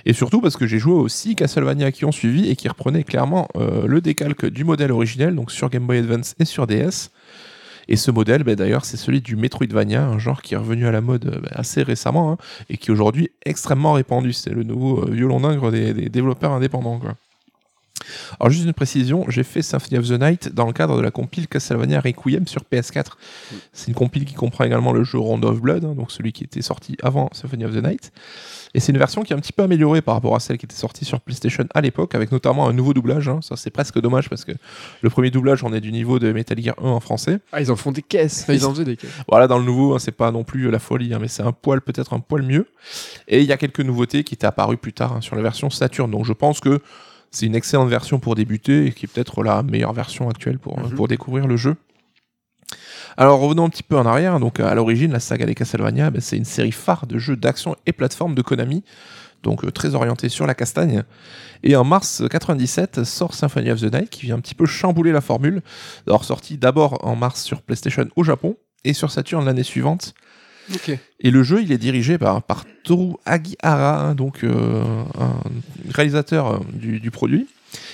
Et 0.04 0.12
surtout 0.12 0.40
parce 0.40 0.56
que 0.56 0.66
j'ai 0.66 0.78
joué 0.78 0.94
aussi 0.94 1.34
Castlevania 1.34 1.92
qui 1.92 2.04
ont 2.04 2.12
suivi 2.12 2.48
et 2.48 2.56
qui 2.56 2.68
reprenaient 2.68 3.04
clairement 3.04 3.48
euh, 3.56 3.86
le 3.86 4.00
décalque 4.00 4.46
du 4.46 4.64
modèle 4.64 4.92
originel, 4.92 5.34
donc 5.34 5.50
sur 5.50 5.68
Game 5.70 5.86
Boy 5.86 5.98
Advance 5.98 6.34
et 6.38 6.44
sur 6.44 6.66
DS. 6.66 7.10
Et 7.90 7.96
ce 7.96 8.10
modèle, 8.10 8.44
bah, 8.44 8.54
d'ailleurs, 8.54 8.84
c'est 8.84 8.98
celui 8.98 9.22
du 9.22 9.34
Metroidvania, 9.34 10.04
un 10.04 10.18
genre 10.18 10.42
qui 10.42 10.54
est 10.54 10.58
revenu 10.58 10.86
à 10.86 10.92
la 10.92 11.00
mode 11.00 11.26
euh, 11.26 11.40
bah, 11.40 11.50
assez 11.52 11.82
récemment 11.82 12.32
hein, 12.32 12.36
et 12.68 12.76
qui 12.76 12.90
est 12.90 12.92
aujourd'hui 12.92 13.30
extrêmement 13.44 13.94
répandu. 13.94 14.32
C'est 14.32 14.50
le 14.50 14.62
nouveau 14.62 15.04
euh, 15.04 15.10
violon 15.10 15.40
d'ingre 15.40 15.70
des, 15.70 15.94
des 15.94 16.08
développeurs 16.08 16.52
indépendants. 16.52 16.98
Quoi. 16.98 17.14
Alors 18.40 18.50
juste 18.50 18.64
une 18.64 18.72
précision, 18.72 19.24
j'ai 19.28 19.42
fait 19.42 19.62
Symphony 19.62 19.98
of 19.98 20.08
the 20.08 20.20
Night 20.20 20.54
dans 20.54 20.66
le 20.66 20.72
cadre 20.72 20.96
de 20.96 21.02
la 21.02 21.10
compile 21.10 21.48
Castlevania 21.48 22.00
Requiem 22.00 22.46
sur 22.46 22.62
PS4. 22.70 23.12
C'est 23.72 23.88
une 23.88 23.94
compile 23.94 24.24
qui 24.24 24.34
comprend 24.34 24.64
également 24.64 24.92
le 24.92 25.04
jeu 25.04 25.18
Round 25.18 25.44
of 25.44 25.60
Blood, 25.60 25.84
hein, 25.84 25.94
donc 25.94 26.10
celui 26.12 26.32
qui 26.32 26.44
était 26.44 26.62
sorti 26.62 26.96
avant 27.02 27.30
Symphony 27.32 27.64
of 27.64 27.72
the 27.74 27.82
Night. 27.84 28.12
Et 28.74 28.80
c'est 28.80 28.92
une 28.92 28.98
version 28.98 29.22
qui 29.22 29.32
est 29.32 29.36
un 29.36 29.38
petit 29.38 29.52
peu 29.52 29.62
améliorée 29.62 30.02
par 30.02 30.14
rapport 30.14 30.36
à 30.36 30.40
celle 30.40 30.58
qui 30.58 30.66
était 30.66 30.76
sortie 30.76 31.04
sur 31.04 31.20
PlayStation 31.20 31.64
à 31.74 31.80
l'époque, 31.80 32.14
avec 32.14 32.30
notamment 32.32 32.68
un 32.68 32.72
nouveau 32.72 32.92
doublage. 32.92 33.28
hein. 33.28 33.40
Ça 33.42 33.56
c'est 33.56 33.70
presque 33.70 33.98
dommage 34.00 34.28
parce 34.28 34.44
que 34.44 34.52
le 35.00 35.10
premier 35.10 35.30
doublage 35.30 35.64
on 35.64 35.72
est 35.72 35.80
du 35.80 35.90
niveau 35.92 36.18
de 36.18 36.32
Metal 36.32 36.60
Gear 36.60 36.74
1 36.82 36.86
en 36.86 37.00
français. 37.00 37.38
Ah, 37.52 37.60
ils 37.60 37.70
en 37.72 37.76
font 37.76 37.92
des 37.92 38.02
caisses. 38.02 38.44
Ils 38.48 38.64
en 38.66 38.72
faisaient 38.72 38.84
des 38.84 38.96
caisses. 38.96 39.10
Voilà, 39.28 39.46
dans 39.46 39.58
le 39.58 39.64
nouveau, 39.64 39.94
hein, 39.94 39.98
c'est 39.98 40.12
pas 40.12 40.30
non 40.30 40.44
plus 40.44 40.70
la 40.70 40.78
folie, 40.78 41.12
mais 41.20 41.28
c'est 41.28 41.42
un 41.42 41.52
poil, 41.52 41.80
peut-être 41.80 42.12
un 42.12 42.20
poil 42.20 42.42
mieux. 42.42 42.66
Et 43.26 43.40
il 43.40 43.46
y 43.46 43.52
a 43.52 43.56
quelques 43.56 43.80
nouveautés 43.80 44.24
qui 44.24 44.34
étaient 44.34 44.46
apparues 44.46 44.76
plus 44.76 44.92
tard 44.92 45.22
sur 45.22 45.34
la 45.36 45.42
version 45.42 45.70
Saturn. 45.70 46.10
Donc 46.10 46.24
je 46.24 46.32
pense 46.32 46.60
que 46.60 46.80
c'est 47.30 47.46
une 47.46 47.54
excellente 47.54 47.88
version 47.88 48.18
pour 48.18 48.34
débuter 48.34 48.86
et 48.86 48.92
qui 48.92 49.06
est 49.06 49.08
peut-être 49.08 49.42
la 49.42 49.62
meilleure 49.62 49.92
version 49.92 50.28
actuelle 50.30 50.58
pour, 50.58 50.78
Mhm. 50.78 50.94
pour 50.94 51.08
découvrir 51.08 51.46
le 51.46 51.56
jeu. 51.56 51.76
Alors 53.16 53.40
revenons 53.40 53.64
un 53.64 53.68
petit 53.70 53.82
peu 53.82 53.96
en 53.96 54.06
arrière. 54.06 54.38
Donc 54.40 54.60
à 54.60 54.74
l'origine, 54.74 55.12
la 55.12 55.20
saga 55.20 55.46
des 55.46 55.54
Castlevania, 55.54 56.10
ben, 56.10 56.20
c'est 56.20 56.36
une 56.36 56.44
série 56.44 56.72
phare 56.72 57.06
de 57.06 57.18
jeux 57.18 57.36
d'action 57.36 57.76
et 57.86 57.92
plateforme 57.92 58.34
de 58.34 58.42
Konami. 58.42 58.84
Donc 59.42 59.64
euh, 59.64 59.70
très 59.70 59.94
orienté 59.94 60.28
sur 60.28 60.46
la 60.46 60.54
castagne. 60.54 61.04
Et 61.62 61.76
en 61.76 61.84
mars 61.84 62.22
97 62.30 63.04
sort 63.04 63.34
Symphony 63.34 63.70
of 63.70 63.80
the 63.80 63.92
Night 63.92 64.10
qui 64.10 64.22
vient 64.26 64.36
un 64.36 64.40
petit 64.40 64.54
peu 64.54 64.66
chambouler 64.66 65.12
la 65.12 65.20
formule. 65.20 65.62
Alors 66.06 66.24
sorti 66.24 66.58
d'abord 66.58 67.04
en 67.06 67.16
mars 67.16 67.42
sur 67.42 67.62
PlayStation 67.62 68.06
au 68.16 68.24
Japon 68.24 68.56
et 68.84 68.92
sur 68.92 69.10
Saturn 69.10 69.44
l'année 69.44 69.62
suivante. 69.64 70.14
Et 71.20 71.30
le 71.30 71.42
jeu, 71.42 71.62
il 71.62 71.72
est 71.72 71.78
dirigé 71.78 72.18
par, 72.18 72.42
par 72.42 72.64
Toru 72.84 73.14
Agihara, 73.24 74.00
hein, 74.08 74.14
donc 74.14 74.44
euh, 74.44 74.82
un 75.18 75.32
réalisateur 75.92 76.54
euh, 76.54 76.58
du, 76.72 77.00
du 77.00 77.10
produit, 77.10 77.46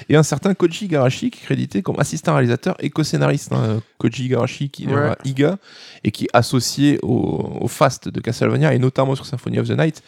et 0.09 0.15
un 0.17 0.23
certain 0.23 0.55
Koji 0.55 0.85
Igarashi 0.85 1.31
qui 1.31 1.41
est 1.41 1.45
crédité 1.45 1.83
comme 1.83 1.99
assistant 1.99 2.35
réalisateur 2.35 2.77
et 2.79 2.91
co-scénariste. 2.91 3.53
hein. 3.53 3.81
Koji 3.99 4.27
Igarashi 4.27 4.71
qui 4.71 4.85
est 4.85 4.95
Ouais. 4.95 5.15
Iga 5.25 5.59
et 6.05 6.11
qui 6.13 6.25
est 6.27 6.31
associé 6.33 6.99
au, 7.03 7.59
au 7.61 7.67
Fast 7.69 8.09
de 8.09 8.21
Castlevania 8.21 8.73
et 8.75 8.79
notamment 8.79 9.15
sur 9.17 9.27
Symphony 9.27 9.59
of 9.59 9.67
the 9.69 9.77
Night, 9.77 10.03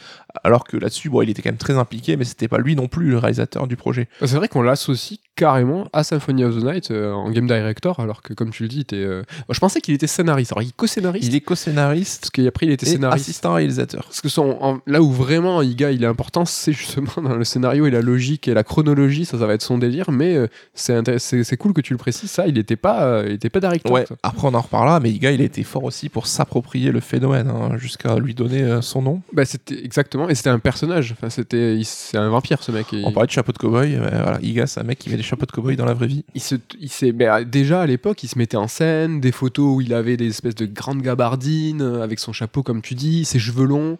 alors 0.44 0.64
que 0.64 0.76
là-dessus, 0.76 1.08
bon, 1.10 1.22
il 1.22 1.30
était 1.30 1.42
quand 1.42 1.50
même 1.50 1.56
très 1.58 1.76
impliqué, 1.78 2.16
mais 2.16 2.24
c'était 2.24 2.48
pas 2.48 2.58
lui 2.58 2.76
non 2.76 2.88
plus 2.88 3.10
le 3.10 3.18
réalisateur 3.18 3.66
du 3.66 3.76
projet. 3.76 4.08
Bah, 4.20 4.26
C'est 4.26 4.36
vrai 4.36 4.48
qu'on 4.48 4.62
l'associe 4.62 5.18
carrément 5.36 5.88
à 5.92 6.02
Symphony 6.02 6.44
of 6.44 6.56
the 6.56 6.64
Night 6.64 6.90
euh, 6.90 7.12
en 7.12 7.30
game 7.30 7.46
director, 7.46 8.00
alors 8.00 8.22
que 8.22 8.32
comme 8.32 8.50
tu 8.50 8.62
le 8.62 8.68
dis, 8.70 8.76
il 8.76 8.80
était, 8.82 8.96
euh, 8.96 9.22
je 9.50 9.58
pensais 9.60 9.80
qu'il 9.82 9.92
était 9.94 10.06
scénariste. 10.06 10.52
Alors 10.52 10.62
il 10.62 10.68
est 10.68 10.76
co-scénariste, 10.76 11.26
Il 11.28 11.34
est 11.34 11.40
co-scénariste 11.42 12.20
parce 12.22 12.30
qu'après 12.30 12.66
il 12.66 12.72
était 12.72 12.86
et 12.86 12.90
scénariste. 12.90 13.24
assistant 13.28 13.54
réalisateur. 13.54 14.04
Parce 14.04 14.20
que 14.22 14.28
son, 14.30 14.56
en- 14.60 14.78
là 14.86 15.02
où 15.02 15.10
vraiment 15.12 15.60
Iga 15.62 15.90
il 15.90 16.02
est 16.04 16.06
important, 16.06 16.44
c'est 16.46 16.72
justement 16.72 17.10
dans 17.22 17.36
le 17.36 17.44
scénario 17.44 17.86
et 17.86 17.90
la 17.90 18.00
logique 18.00 18.48
et 18.48 18.54
la 18.54 18.64
chronologie, 18.64 19.24
ça, 19.26 19.38
ça 19.38 19.46
va 19.46 19.52
être 19.54 19.62
son 19.62 19.76
délire. 19.78 20.10
Mais 20.10 20.36
euh, 20.36 20.46
c'est 20.74 21.56
cool 21.56 21.72
que 21.72 21.80
tu 21.80 21.92
le 21.92 21.98
précises. 21.98 22.30
Ça, 22.30 22.46
il 22.46 22.54
n'était 22.54 22.76
pas, 22.76 23.22
il 23.26 23.32
était 23.32 23.50
pas 23.50 23.60
directeur. 23.60 23.92
Ouais, 23.92 24.06
après 24.22 24.48
on 24.48 24.54
en 24.54 24.60
reparlera, 24.60 25.00
mais 25.00 25.10
Iga 25.10 25.30
il 25.32 25.40
a 25.40 25.44
été 25.44 25.62
fort 25.64 25.84
aussi 25.84 26.08
pour 26.08 26.26
s'approprier 26.26 26.92
le 26.92 27.00
phénomène, 27.00 27.48
hein, 27.48 27.76
jusqu'à 27.76 28.16
lui 28.18 28.34
donner 28.34 28.78
son 28.82 29.02
nom. 29.02 29.22
Bah, 29.32 29.44
c'était 29.44 29.84
exactement, 29.84 30.25
et 30.28 30.34
c'était 30.34 30.50
un 30.50 30.58
personnage. 30.58 31.12
Enfin, 31.12 31.30
c'était, 31.30 31.78
c'est 31.84 32.16
un 32.16 32.28
vampire 32.28 32.62
ce 32.62 32.72
mec. 32.72 32.92
et 32.92 33.02
On 33.04 33.12
parlait 33.12 33.26
de 33.26 33.32
chapeau 33.32 33.52
de 33.52 33.58
cowboy, 33.58 33.94
euh, 33.94 34.00
voilà, 34.22 34.38
Iga 34.42 34.66
c'est 34.66 34.80
un 34.80 34.84
mec 34.84 34.98
qui 34.98 35.10
met 35.10 35.16
des 35.16 35.22
chapeaux 35.22 35.46
de 35.46 35.52
cowboy 35.52 35.76
dans 35.76 35.84
la 35.84 35.94
vraie 35.94 36.06
vie. 36.06 36.24
il 36.34 36.40
se, 36.40 36.54
il 36.80 36.88
s'est, 36.90 37.14
euh, 37.20 37.44
déjà 37.44 37.82
à 37.82 37.86
l'époque, 37.86 38.22
il 38.22 38.28
se 38.28 38.38
mettait 38.38 38.56
en 38.56 38.68
scène, 38.68 39.20
des 39.20 39.32
photos 39.32 39.76
où 39.76 39.80
il 39.80 39.92
avait 39.94 40.16
des 40.16 40.28
espèces 40.28 40.54
de 40.54 40.66
grandes 40.66 41.02
gabardines 41.02 41.82
euh, 41.82 42.02
avec 42.02 42.18
son 42.18 42.32
chapeau 42.32 42.62
comme 42.62 42.82
tu 42.82 42.94
dis, 42.94 43.24
ses 43.24 43.38
cheveux 43.38 43.66
longs. 43.66 43.98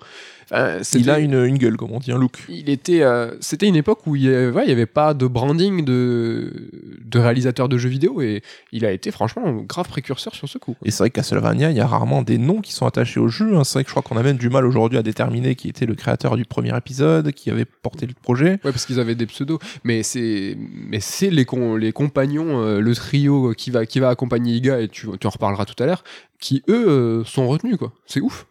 Enfin, 0.53 0.79
Il 0.95 1.11
a 1.11 1.19
une, 1.19 1.35
une 1.45 1.59
gueule, 1.59 1.77
comme 1.77 1.91
on 1.91 1.99
dit, 1.99 2.13
un 2.13 2.19
look. 2.19 2.45
il 2.49 2.71
était, 2.71 3.03
euh, 3.03 3.33
c'était 3.41 3.67
une 3.67 3.75
époque 3.75 4.07
où 4.07 4.15
il 4.15 4.23
n'y 4.23 4.29
ouais, 4.29 4.71
avait 4.71 4.87
pas 4.87 5.13
de 5.13 5.27
branding 5.27 5.85
de, 5.85 6.71
de 7.05 7.19
réalisateur 7.19 7.69
de 7.69 7.77
jeux 7.79 7.89
vidéo 7.89 8.23
et 8.23 8.43
il 8.71 8.85
a 8.87 8.93
été 8.93 9.11
franchement 9.11 9.43
un 9.45 9.55
grave 9.63 9.89
précurseur 9.89 10.37
sur 10.37 10.49
ce 10.49 10.59
coup. 10.59 10.77
Et 10.85 10.93
c'est 10.93 10.99
vrai 10.99 11.11
que 11.11 11.17
Castlevania, 11.17 11.71
il 11.73 11.77
y 11.77 11.81
a 11.81 11.87
rarement 11.89 12.23
des 12.23 12.39
noms 12.39 12.61
qui 12.61 12.73
sont 12.73 12.87
attachés 12.87 13.19
au 13.19 13.27
jeu. 13.27 13.57
hein. 13.57 13.65
C'est 13.65 13.73
vrai 13.79 13.83
que 13.83 13.89
je 13.91 13.95
crois 13.95 14.03
qu'on 14.03 14.17
a 14.17 14.23
même 14.23 14.37
du 14.37 14.49
mal 14.49 14.65
aujourd'hui 14.67 14.99
à 14.99 15.03
déterminer 15.03 15.57
qui 15.57 15.69
était 15.69 15.85
le 15.85 15.97
créateur 15.97 16.16
du 16.17 16.45
premier 16.45 16.77
épisode, 16.77 17.33
qui 17.33 17.51
avait 17.51 17.65
porté 17.65 18.07
le 18.07 18.15
projet. 18.15 18.53
Ouais, 18.65 18.73
parce 18.73 18.87
qu'ils 18.87 18.99
avaient 18.99 19.15
des 19.15 19.27
pseudos, 19.27 19.59
mais 19.85 20.03
c'est, 20.03 20.57
mais 20.59 21.01
c'est 21.01 21.31
les, 21.31 21.45
com- 21.45 21.77
les 21.77 21.93
compagnons, 21.93 22.63
euh, 22.63 22.81
le 22.81 22.95
trio 22.95 23.53
qui 23.55 23.71
va, 23.71 23.87
qui 23.87 24.01
va 24.01 24.09
accompagner 24.09 24.55
Iga 24.55 24.81
et 24.81 24.89
tu, 24.89 25.07
tu 25.21 25.27
en 25.27 25.31
reparleras 25.31 25.65
tout 25.65 25.81
à 25.83 25.87
l'heure, 25.87 26.03
qui 26.41 26.63
eux 26.69 26.89
euh, 26.89 27.25
sont 27.25 27.47
retenus 27.47 27.77
quoi. 27.77 27.93
C'est 28.07 28.21
ouf. 28.21 28.47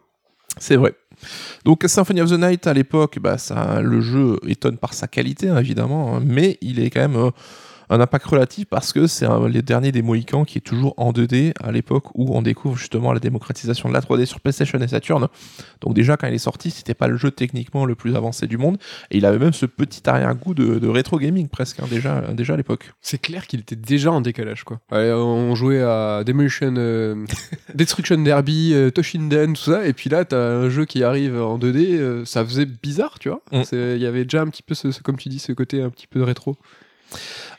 C'est 0.58 0.78
vrai. 0.78 0.94
Donc 1.66 1.84
Symphony 1.86 2.22
of 2.22 2.30
the 2.30 2.40
Night 2.40 2.68
à 2.68 2.74
l'époque, 2.74 3.20
bah, 3.20 3.38
ça, 3.38 3.82
le 3.82 4.00
jeu 4.00 4.40
étonne 4.48 4.78
par 4.78 4.94
sa 4.94 5.08
qualité 5.08 5.50
hein, 5.50 5.58
évidemment, 5.58 6.16
hein, 6.16 6.22
mais 6.26 6.58
il 6.62 6.80
est 6.80 6.90
quand 6.90 7.02
même 7.02 7.18
euh, 7.18 7.32
un 7.90 8.00
impact 8.00 8.26
relatif 8.26 8.66
parce 8.66 8.94
que 8.94 9.08
c'est 9.08 9.28
les 9.50 9.62
derniers 9.62 9.92
des 9.92 10.02
Mohicans 10.02 10.46
qui 10.46 10.58
est 10.58 10.62
toujours 10.62 10.94
en 10.98 11.12
2D 11.12 11.54
à 11.64 11.72
l'époque 11.72 12.06
où 12.16 12.36
on 12.36 12.42
découvre 12.42 12.78
justement 12.78 13.14
la 13.14 13.20
démocratisation 13.20 13.90
de 13.90 13.94
la 13.94 14.02
3D 14.02 14.26
sur 14.26 14.40
PlayStation 14.40 14.80
et 14.80 14.88
Saturn. 14.88 15.28
Donc 15.82 15.94
déjà 15.94 16.18
quand 16.18 16.28
il 16.28 16.34
est 16.34 16.38
sorti, 16.40 16.72
c'était 16.72 16.94
pas 16.94 17.08
le 17.08 17.18
jeu 17.18 17.32
techniquement 17.32 17.86
le 17.86 17.96
plus 17.96 18.16
avancé 18.16 18.48
du 18.48 18.58
monde 18.58 18.78
et 19.12 19.18
il 19.18 19.26
avait 19.26 19.40
même 19.40 19.54
ce 19.54 19.66
petit 19.66 20.08
arrière-goût 20.10 20.54
de, 20.54 20.80
de 20.80 20.88
rétro 20.88 21.20
gaming 21.20 21.48
presque 21.48 21.80
hein, 21.80 21.86
déjà, 21.90 22.22
déjà 22.34 22.54
à 22.54 22.58
l'époque. 22.58 22.94
C'est 23.02 23.20
clair 23.20 23.48
qu'il 23.48 23.60
était 23.62 23.76
déjà 23.76 24.12
en 24.12 24.22
décalage 24.22 24.64
quoi. 24.64 24.80
On 24.92 25.54
jouait 25.56 25.82
à 25.82 26.24
Demolition, 26.26 26.74
euh, 26.78 27.26
Destruction 27.76 28.18
Derby, 28.18 28.72
euh, 28.74 28.90
Toshinden, 28.90 29.54
tout 29.54 29.62
ça, 29.72 29.86
et 29.86 29.94
puis 29.94 30.10
là 30.10 30.26
t'as 30.26 30.38
un 30.38 30.70
jeu 30.70 30.86
qui 30.86 31.04
arrive 31.04 31.40
en 31.42 31.58
2D, 31.60 31.98
euh, 31.98 32.26
ça 32.26 32.44
faisait 32.46 32.66
bizarre, 32.66 33.20
tu 33.20 33.30
vois. 33.30 33.42
Mm. 33.52 33.62
Il 33.74 33.98
y 34.02 34.06
avait 34.06 34.24
déjà 34.24 34.42
un 34.42 34.48
petit 34.48 34.64
peu, 34.64 34.74
ce, 34.76 34.92
ce- 34.92 35.02
comme 35.02 35.18
tu 35.18 35.30
dis, 35.30 35.40
ce 35.40 35.52
côté 35.52 35.82
un 35.82 35.90
petit 35.90 36.08
peu 36.08 36.20
de 36.20 36.24
rétro. 36.26 36.58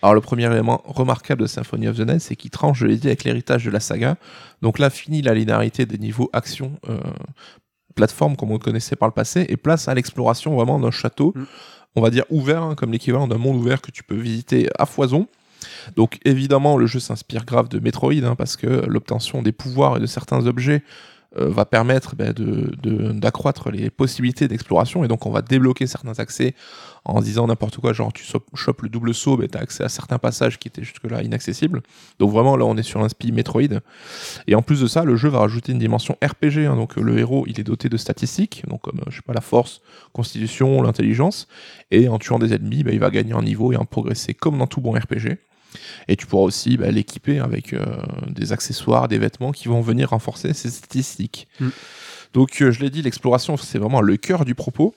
Alors 0.03 0.15
le 0.15 0.21
premier 0.21 0.47
élément 0.47 0.83
remarquable 0.85 1.43
de 1.43 1.47
Symphony 1.47 1.89
of 1.89 1.97
the 1.97 2.01
Night, 2.01 2.21
c'est 2.21 2.37
qu'il 2.37 2.51
tranche, 2.51 2.79
je 2.79 2.87
l'ai 2.87 2.97
dit, 2.97 3.07
avec 3.07 3.25
l'héritage 3.25 3.65
de 3.65 3.71
la 3.71 3.81
saga. 3.81 4.17
Donc 4.63 4.79
là, 4.79 4.91
fini 4.91 5.23
la 5.23 5.35
linéarité 5.35 5.87
des 5.87 5.99
niveaux 5.99 6.31
action, 6.33 6.73
euh, 6.89 6.99
plateforme 7.95 8.37
comme 8.37 8.51
on 8.51 8.55
le 8.55 8.59
connaissait 8.59 8.97
par 8.97 9.09
le 9.09 9.15
passé, 9.15 9.47
et 9.49 9.57
place 9.57 9.89
à 9.89 9.95
l'exploration 9.95 10.55
vraiment 10.55 10.79
d'un 10.79 10.91
château, 10.91 11.33
Mm. 11.35 11.45
on 11.97 12.03
va 12.03 12.11
dire 12.11 12.25
ouvert, 12.31 12.63
hein, 12.63 12.75
comme 12.75 12.93
l'équivalent 12.93 13.27
d'un 13.27 13.39
monde 13.39 13.57
ouvert 13.57 13.81
que 13.81 13.91
tu 13.91 14.03
peux 14.03 14.17
visiter 14.17 14.69
à 14.79 14.87
foison. 14.87 15.29
Donc 15.97 16.19
évidemment, 16.25 16.77
le 16.77 16.87
jeu 16.87 17.01
s'inspire 17.01 17.45
grave 17.45 17.69
de 17.69 17.79
Metroid, 17.79 18.13
hein, 18.23 18.35
parce 18.37 18.57
que 18.57 18.85
l'obtention 18.87 19.43
des 19.43 19.53
pouvoirs 19.53 19.97
et 19.97 20.01
de 20.01 20.07
certains 20.07 20.47
objets 20.47 20.83
va 21.39 21.65
permettre 21.67 22.17
ben, 22.17 22.33
de- 22.33 22.73
de- 22.83 23.13
d'accroître 23.13 23.71
les 23.71 23.91
possibilités 23.91 24.49
d'exploration, 24.49 25.05
et 25.05 25.09
donc 25.09 25.27
on 25.27 25.31
va 25.31 25.43
débloquer 25.43 25.87
certains 25.87 26.19
accès 26.19 26.55
en 27.05 27.21
disant 27.21 27.47
n'importe 27.47 27.77
quoi, 27.77 27.93
genre 27.93 28.13
tu 28.13 28.25
chopes 28.55 28.83
le 28.83 28.89
double 28.89 29.15
saut, 29.15 29.37
ben, 29.37 29.49
tu 29.49 29.57
as 29.57 29.61
accès 29.61 29.85
à 29.85 29.89
certains 29.89 30.19
passages 30.19 30.59
qui 30.59 30.69
étaient 30.69 30.83
jusque-là 30.83 31.23
inaccessibles. 31.23 31.83
Donc 32.19 32.31
vraiment 32.33 32.57
là 32.57 32.65
on 32.65 32.77
est 32.77 32.83
sur 32.83 33.01
l'inspi 33.01 33.33
Metroid. 33.33 33.81
Et 34.47 34.55
en 34.55 34.63
plus 34.63 34.81
de 34.81 34.87
ça, 34.87 35.05
le 35.05 35.17
jeu 35.17 35.29
va 35.29 35.41
rajouter 35.41 35.73
une 35.73 35.79
dimension 35.79 36.17
RPG, 36.25 36.67
hein, 36.67 36.77
donc 36.77 36.97
euh, 36.99 37.03
le 37.03 37.19
héros 37.19 37.45
il 37.47 37.61
est 37.61 37.65
doté 37.65 37.89
de 37.89 37.97
statistiques, 37.97 38.65
donc 38.69 38.81
comme 38.83 38.99
euh, 39.01 39.11
je 39.11 39.17
sais 39.17 39.23
pas 39.23 39.35
la 39.35 39.41
force, 39.41 39.83
constitution, 40.13 40.83
l'intelligence, 40.83 41.49
et 41.91 42.09
en 42.09 42.19
tuant 42.19 42.39
des 42.39 42.55
ennemis, 42.55 42.83
ben, 42.83 42.93
il 42.95 43.01
va 43.01 43.11
gagner 43.11 43.35
en 43.35 43.43
niveau 43.43 43.73
et 43.73 43.77
en 43.77 43.85
progresser 43.85 44.35
comme 44.35 44.59
dans 44.59 44.67
tout 44.67 44.81
bon 44.81 44.93
RPG. 44.93 45.39
Et 46.09 46.17
tu 46.17 46.27
pourras 46.27 46.45
aussi 46.45 46.77
ben, 46.77 46.95
l'équiper 46.95 47.39
avec 47.39 47.73
euh, 47.73 47.85
des 48.29 48.53
accessoires, 48.53 49.09
des 49.09 49.19
vêtements 49.19 49.53
qui 49.53 49.69
vont 49.69 49.81
venir 49.81 50.11
renforcer 50.11 50.53
ses 50.53 50.71
statistiques. 50.71 51.49
Mm. 51.61 51.69
Donc 52.35 52.63
euh, 52.63 52.71
je 52.71 52.81
l'ai 52.81 52.91
dit, 52.91 53.03
l'exploration 53.03 53.57
c'est 53.57 53.79
vraiment 53.79 54.01
le 54.01 54.17
cœur 54.17 54.45
du 54.45 54.55
propos. 54.55 54.95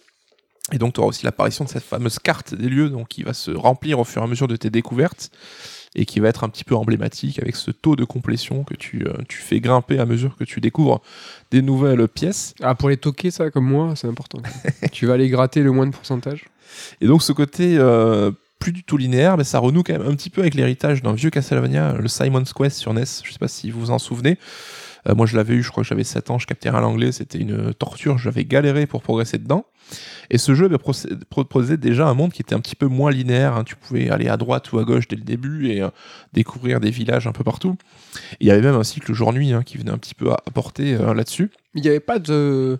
Et 0.71 0.77
donc, 0.77 0.93
tu 0.93 0.99
auras 0.99 1.09
aussi 1.09 1.25
l'apparition 1.25 1.65
de 1.65 1.69
cette 1.69 1.83
fameuse 1.83 2.19
carte 2.19 2.53
des 2.53 2.69
lieux 2.69 2.89
donc, 2.89 3.07
qui 3.07 3.23
va 3.23 3.33
se 3.33 3.51
remplir 3.51 3.99
au 3.99 4.03
fur 4.03 4.21
et 4.21 4.25
à 4.25 4.27
mesure 4.27 4.47
de 4.47 4.55
tes 4.55 4.69
découvertes. 4.69 5.31
et 5.95 6.05
qui 6.05 6.19
va 6.19 6.27
être 6.27 6.43
un 6.43 6.49
petit 6.49 6.63
peu 6.63 6.75
emblématique 6.75 7.39
avec 7.39 7.55
ce 7.55 7.71
taux 7.71 7.95
de 7.95 8.03
complétion 8.03 8.63
que 8.63 8.75
tu, 8.75 9.07
euh, 9.07 9.13
tu 9.27 9.39
fais 9.39 9.59
grimper 9.59 9.97
à 9.97 10.05
mesure 10.05 10.37
que 10.37 10.43
tu 10.43 10.61
découvres 10.61 11.01
des 11.49 11.63
nouvelles 11.63 12.07
pièces. 12.07 12.53
Ah, 12.61 12.75
pour 12.75 12.89
les 12.89 12.97
toquer, 12.97 13.31
ça, 13.31 13.49
comme 13.49 13.65
moi, 13.65 13.95
c'est 13.95 14.07
important. 14.07 14.39
tu 14.91 15.07
vas 15.07 15.13
aller 15.13 15.29
gratter 15.29 15.63
le 15.63 15.71
moins 15.71 15.87
de 15.87 15.91
pourcentage. 15.91 16.45
Et 17.01 17.07
donc 17.07 17.23
ce 17.23 17.31
côté 17.31 17.77
euh, 17.79 18.31
plus 18.59 18.71
du 18.73 18.83
tout 18.83 18.97
linéaire, 18.97 19.37
mais 19.37 19.43
ça 19.45 19.59
renoue 19.59 19.83
quand 19.83 19.93
même 19.93 20.07
un 20.07 20.15
petit 20.15 20.29
peu 20.29 20.41
avec 20.41 20.53
l'héritage 20.53 21.01
d'un 21.01 21.13
vieux 21.13 21.29
Castlevania, 21.29 21.93
le 21.93 22.07
Simon's 22.07 22.53
Quest 22.53 22.77
sur 22.77 22.93
NES. 22.93 23.03
Je 23.23 23.31
sais 23.31 23.39
pas 23.39 23.47
si 23.47 23.71
vous 23.71 23.79
vous 23.79 23.91
en 23.91 23.99
souvenez. 23.99 24.37
Euh, 25.07 25.15
moi, 25.15 25.25
je 25.25 25.37
l'avais 25.37 25.53
eu, 25.53 25.63
je 25.63 25.71
crois 25.71 25.83
que 25.83 25.87
j'avais 25.87 26.03
7 26.03 26.29
ans, 26.29 26.39
je 26.39 26.45
captais 26.45 26.67
à 26.67 26.73
l'anglais, 26.81 27.13
c'était 27.13 27.37
une 27.37 27.73
torture, 27.73 28.17
j'avais 28.17 28.43
galéré 28.43 28.85
pour 28.85 29.01
progresser 29.01 29.37
dedans. 29.37 29.65
Et 30.29 30.37
ce 30.37 30.53
jeu 30.53 30.67
procé- 30.67 31.15
proposait 31.29 31.77
déjà 31.77 32.05
un 32.07 32.13
monde 32.13 32.33
qui 32.33 32.41
était 32.41 32.53
un 32.53 32.59
petit 32.59 32.75
peu 32.75 32.85
moins 32.87 33.09
linéaire. 33.09 33.55
hein. 33.55 33.63
Tu 33.63 33.75
pouvais 33.77 34.09
aller 34.09 34.27
à 34.27 34.35
droite 34.37 34.71
ou 34.73 34.77
à 34.77 34.83
gauche 34.83 35.07
dès 35.07 35.15
le 35.15 35.23
début 35.23 35.69
et 35.69 35.81
euh, 35.81 35.89
découvrir 36.33 36.79
des 36.81 36.91
villages 36.91 37.27
un 37.27 37.31
peu 37.31 37.43
partout. 37.45 37.77
Il 38.41 38.47
y 38.47 38.51
avait 38.51 38.61
même 38.61 38.75
un 38.75 38.83
cycle 38.83 39.13
jour-nuit 39.13 39.53
hein, 39.53 39.63
qui 39.63 39.77
venait 39.77 39.89
un 39.91 39.97
petit 39.97 40.13
peu 40.13 40.31
à- 40.31 40.43
apporter 40.45 40.95
euh, 40.95 41.13
là-dessus. 41.13 41.49
Il 41.75 41.81
n'y 41.81 41.87
avait 41.87 41.99
pas 42.01 42.19
de. 42.19 42.77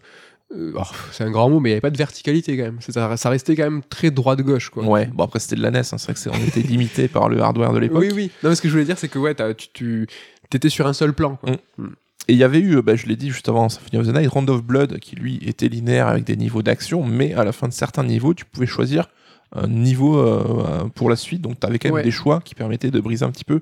Euh, 0.56 0.74
c'est 1.12 1.24
un 1.24 1.32
grand 1.32 1.50
mot, 1.50 1.60
mais 1.60 1.70
il 1.70 1.72
n'y 1.72 1.76
avait 1.76 1.82
pas 1.82 1.90
de 1.92 1.98
verticalité 1.98 2.58
quand 2.58 2.64
même. 2.64 2.78
Ça, 2.82 3.16
ça 3.18 3.30
restait 3.30 3.56
quand 3.56 3.64
même 3.64 3.82
très 3.84 4.10
droite-gauche. 4.12 4.70
quoi. 4.70 4.84
Ouais, 4.84 5.06
bon 5.14 5.24
après 5.24 5.40
c'était 5.40 5.56
de 5.56 5.62
la 5.62 5.72
NES, 5.72 5.80
hein. 5.80 5.84
c'est 5.98 6.12
vrai 6.12 6.14
que 6.16 6.30
on 6.30 6.48
était 6.48 6.62
limité 6.62 7.08
par 7.08 7.30
le 7.30 7.40
hardware 7.42 7.72
de 7.74 7.80
l'époque. 7.80 8.02
Oui, 8.02 8.12
oui. 8.14 8.32
Non, 8.44 8.50
mais 8.50 8.56
ce 8.56 8.62
que 8.62 8.68
je 8.68 8.74
voulais 8.74 8.86
dire, 8.86 8.98
c'est 8.98 9.10
que 9.10 9.20
ouais, 9.20 9.36
tu, 9.56 10.08
tu 10.50 10.58
étais 10.58 10.70
sur 10.70 10.88
un 10.88 10.94
seul 10.94 11.14
plan. 11.14 11.36
quoi. 11.36 11.52
Mm. 11.78 11.88
Et 12.28 12.34
il 12.34 12.38
y 12.38 12.44
avait 12.44 12.60
eu, 12.60 12.76
euh, 12.78 12.82
bah, 12.84 12.96
je 12.96 13.08
l'ai 13.08 13.16
dit 13.16 13.30
juste 13.32 13.50
avant 13.50 13.70
Symphony 13.70 14.00
of 14.02 14.08
the 14.08 14.16
Night, 14.16 14.30
Round 14.30 14.50
of 14.52 14.64
Blood, 14.64 15.00
qui 15.00 15.16
lui 15.16 15.40
était 15.48 15.68
linéaire 15.68 16.08
avec 16.08 16.26
des 16.26 16.36
niveaux 16.36 16.62
d'action, 16.62 17.04
mais 17.04 17.34
à 17.34 17.44
la 17.44 17.52
fin 17.52 17.68
de 17.68 17.74
certains 17.74 18.04
niveaux, 18.04 18.34
tu 18.36 18.46
pouvais 18.46 18.68
choisir 18.68 19.10
un 19.56 19.68
niveau 19.68 20.20
euh, 20.20 20.84
pour 20.94 21.10
la 21.10 21.16
suite, 21.16 21.42
donc 21.42 21.60
tu 21.60 21.66
avais 21.66 21.80
quand 21.80 21.88
même 21.90 21.96
Ouais. 21.96 22.04
des 22.04 22.12
choix 22.12 22.40
qui 22.46 22.54
permettaient 22.54 22.92
de 22.92 23.00
briser 23.00 23.26
un 23.26 23.32
petit 23.32 23.44
peu 23.46 23.62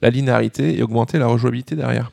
la 0.00 0.10
linéarité 0.10 0.78
et 0.78 0.82
augmenter 0.84 1.18
la 1.18 1.26
rejouabilité 1.26 1.74
derrière. 1.74 2.12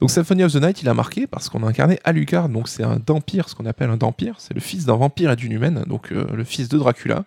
Donc 0.00 0.10
Symphony 0.10 0.44
of 0.44 0.52
the 0.52 0.56
Night, 0.62 0.80
il 0.82 0.88
a 0.88 0.94
marqué 0.94 1.26
parce 1.26 1.48
qu'on 1.48 1.64
a 1.64 1.66
incarné 1.66 1.98
Alucard, 2.04 2.48
donc 2.48 2.68
c'est 2.68 2.84
un 2.84 3.00
vampire, 3.04 3.48
ce 3.48 3.54
qu'on 3.56 3.66
appelle 3.66 3.90
un 3.90 3.96
vampire, 3.96 4.36
c'est 4.38 4.54
le 4.54 4.60
fils 4.60 4.84
d'un 4.84 4.96
vampire 4.96 5.32
et 5.32 5.36
d'une 5.36 5.50
humaine, 5.52 5.82
donc 5.88 6.12
euh, 6.12 6.24
le 6.34 6.44
fils 6.44 6.68
de 6.68 6.78
Dracula. 6.78 7.24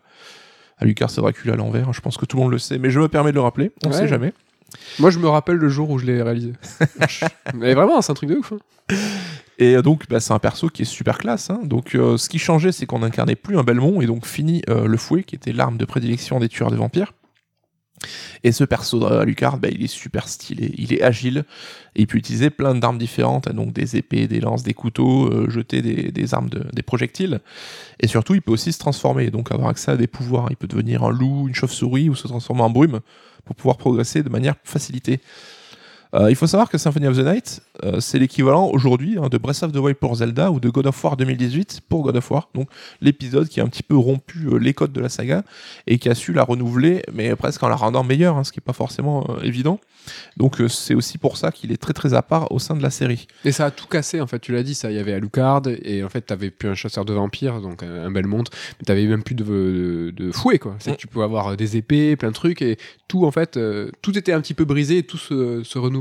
Alucard, 0.77 1.09
c'est 1.09 1.19
Dracula 1.21 1.53
à 1.53 1.57
l'envers, 1.57 1.89
hein, 1.89 1.93
je 1.93 1.99
pense 1.99 2.17
que 2.17 2.25
tout 2.25 2.37
le 2.37 2.43
monde 2.43 2.51
le 2.51 2.59
sait, 2.59 2.77
mais 2.77 2.89
je 2.89 2.99
me 2.99 3.09
permets 3.09 3.31
de 3.31 3.35
le 3.35 3.41
rappeler, 3.41 3.71
on 3.85 3.89
Ouais. 3.89 3.95
sait 3.97 4.07
jamais. 4.07 4.33
Moi, 4.99 5.09
je 5.11 5.19
me 5.19 5.27
rappelle 5.27 5.57
le 5.57 5.67
jour 5.67 5.89
où 5.89 5.99
je 5.99 6.05
l'ai 6.05 6.21
réalisé. 6.21 6.53
mais 7.53 7.73
vraiment, 7.73 8.01
c'est 8.01 8.11
un 8.13 8.15
truc 8.15 8.29
de 8.29 8.35
ouf. 8.37 8.53
hein. 8.53 8.95
Et 9.59 9.75
donc, 9.81 10.07
bah, 10.09 10.21
c'est 10.21 10.31
un 10.31 10.39
perso 10.39 10.69
qui 10.69 10.83
est 10.83 10.85
super 10.85 11.17
classe. 11.17 11.49
hein. 11.49 11.59
Donc, 11.65 11.93
euh, 11.93 12.15
ce 12.15 12.29
qui 12.29 12.39
changeait, 12.39 12.71
c'est 12.71 12.85
qu'on 12.85 13.03
incarnait 13.03 13.35
plus 13.35 13.57
un 13.57 13.63
Belmont 13.63 13.99
et 13.99 14.05
donc 14.05 14.25
fini 14.25 14.61
euh, 14.69 14.87
le 14.87 14.95
fouet, 14.95 15.23
qui 15.23 15.35
était 15.35 15.51
l'arme 15.51 15.75
de 15.77 15.83
prédilection 15.83 16.39
des 16.39 16.47
tueurs 16.47 16.71
de 16.71 16.77
vampires. 16.77 17.11
Et 18.43 18.51
ce 18.51 18.63
perso 18.63 19.05
Alucard, 19.05 19.57
bah, 19.59 19.67
il 19.71 19.83
est 19.83 19.87
super 19.87 20.27
stylé, 20.27 20.73
il 20.77 20.93
est 20.93 21.01
agile, 21.01 21.45
il 21.95 22.07
peut 22.07 22.17
utiliser 22.17 22.49
plein 22.49 22.73
d'armes 22.75 22.97
différentes, 22.97 23.47
hein, 23.47 23.53
donc 23.53 23.73
des 23.73 23.95
épées, 23.95 24.27
des 24.27 24.39
lances, 24.39 24.63
des 24.63 24.73
couteaux, 24.73 25.27
euh, 25.27 25.49
jeter 25.49 25.81
des, 25.81 26.33
armes, 26.33 26.49
de- 26.49 26.65
des 26.73 26.81
projectiles. 26.81 27.39
Et 27.99 28.07
surtout, 28.07 28.33
il 28.33 28.41
peut 28.41 28.51
aussi 28.51 28.71
se 28.73 28.79
transformer, 28.79 29.29
donc 29.29 29.51
avoir 29.51 29.69
accès 29.69 29.91
à 29.91 29.97
des 29.97 30.07
pouvoirs. 30.07 30.47
Il 30.49 30.57
peut 30.57 30.67
devenir 30.67 31.03
un 31.03 31.11
loup, 31.11 31.47
une 31.47 31.55
chauve-souris, 31.55 32.09
ou 32.09 32.15
se 32.15 32.27
transformer 32.27 32.61
en 32.63 32.69
brume, 32.69 33.01
pour 33.45 33.55
pouvoir 33.55 33.77
progresser 33.77 34.23
de 34.23 34.29
manière 34.29 34.55
facilitée. 34.63 35.19
Euh, 36.13 36.29
il 36.29 36.35
faut 36.35 36.47
savoir 36.47 36.69
que 36.69 36.77
Symphony 36.77 37.07
of 37.07 37.17
the 37.17 37.23
Night, 37.25 37.61
euh, 37.83 37.99
c'est 38.01 38.19
l'équivalent 38.19 38.67
aujourd'hui 38.67 39.17
hein, 39.17 39.29
de 39.29 39.37
Breath 39.37 39.63
of 39.63 39.71
the 39.71 39.77
Wild 39.77 39.97
pour 39.97 40.15
Zelda 40.15 40.51
ou 40.51 40.59
de 40.59 40.69
God 40.69 40.87
of 40.87 41.03
War 41.03 41.15
2018 41.15 41.81
pour 41.87 42.01
God 42.03 42.17
of 42.17 42.29
War. 42.31 42.49
Donc 42.53 42.69
l'épisode 42.99 43.47
qui 43.47 43.61
a 43.61 43.63
un 43.63 43.67
petit 43.67 43.83
peu 43.83 43.95
rompu 43.95 44.47
euh, 44.47 44.57
les 44.57 44.73
codes 44.73 44.91
de 44.91 44.99
la 44.99 45.07
saga 45.09 45.43
et 45.87 45.99
qui 45.99 46.09
a 46.09 46.15
su 46.15 46.33
la 46.33 46.43
renouveler, 46.43 47.01
mais 47.13 47.35
presque 47.35 47.63
en 47.63 47.69
la 47.69 47.75
rendant 47.75 48.03
meilleure, 48.03 48.37
hein, 48.37 48.43
ce 48.43 48.51
qui 48.51 48.59
n'est 48.59 48.65
pas 48.65 48.73
forcément 48.73 49.25
évident. 49.41 49.79
Donc 50.35 50.57
c'est 50.67 50.95
aussi 50.95 51.17
pour 51.17 51.37
ça 51.37 51.51
qu'il 51.51 51.71
est 51.71 51.77
très 51.77 51.93
très 51.93 52.13
à 52.13 52.21
part 52.23 52.51
au 52.51 52.59
sein 52.59 52.75
de 52.75 52.81
la 52.81 52.89
série. 52.89 53.27
Et 53.45 53.51
ça 53.51 53.65
a 53.67 53.71
tout 53.71 53.85
cassé, 53.87 54.19
en 54.19 54.27
fait. 54.27 54.39
Tu 54.39 54.51
l'as 54.51 54.63
dit, 54.63 54.73
ça. 54.73 54.89
Il 54.91 54.97
y 54.97 54.99
avait 54.99 55.13
Alucard, 55.13 55.61
et 55.83 56.03
en 56.03 56.09
fait, 56.09 56.21
t'avais 56.21 56.49
plus 56.49 56.69
un 56.69 56.73
chasseur 56.73 57.05
de 57.05 57.13
vampires, 57.13 57.61
donc 57.61 57.83
un, 57.83 58.05
un 58.05 58.11
Belmont, 58.11 58.43
mais 58.79 58.85
t'avais 58.85 59.05
même 59.05 59.21
plus 59.21 59.35
de, 59.35 59.43
de, 59.43 60.11
de 60.15 60.31
fouet, 60.31 60.57
quoi. 60.57 60.75
C'est 60.79 60.91
Mm. 60.91 60.95
que 60.95 60.99
tu 60.99 61.07
pouvais 61.07 61.25
avoir 61.25 61.55
des 61.55 61.77
épées, 61.77 62.15
plein 62.15 62.29
de 62.29 62.33
trucs, 62.33 62.61
et 62.63 62.77
tout, 63.07 63.25
en 63.25 63.31
fait, 63.31 63.59
tout 64.01 64.17
était 64.17 64.33
un 64.33 64.41
petit 64.41 64.55
peu 64.55 64.65
brisé, 64.65 64.97
et 64.99 65.03
tout 65.03 65.17
se, 65.17 65.61
se 65.63 65.77
renouvelait. 65.77 66.00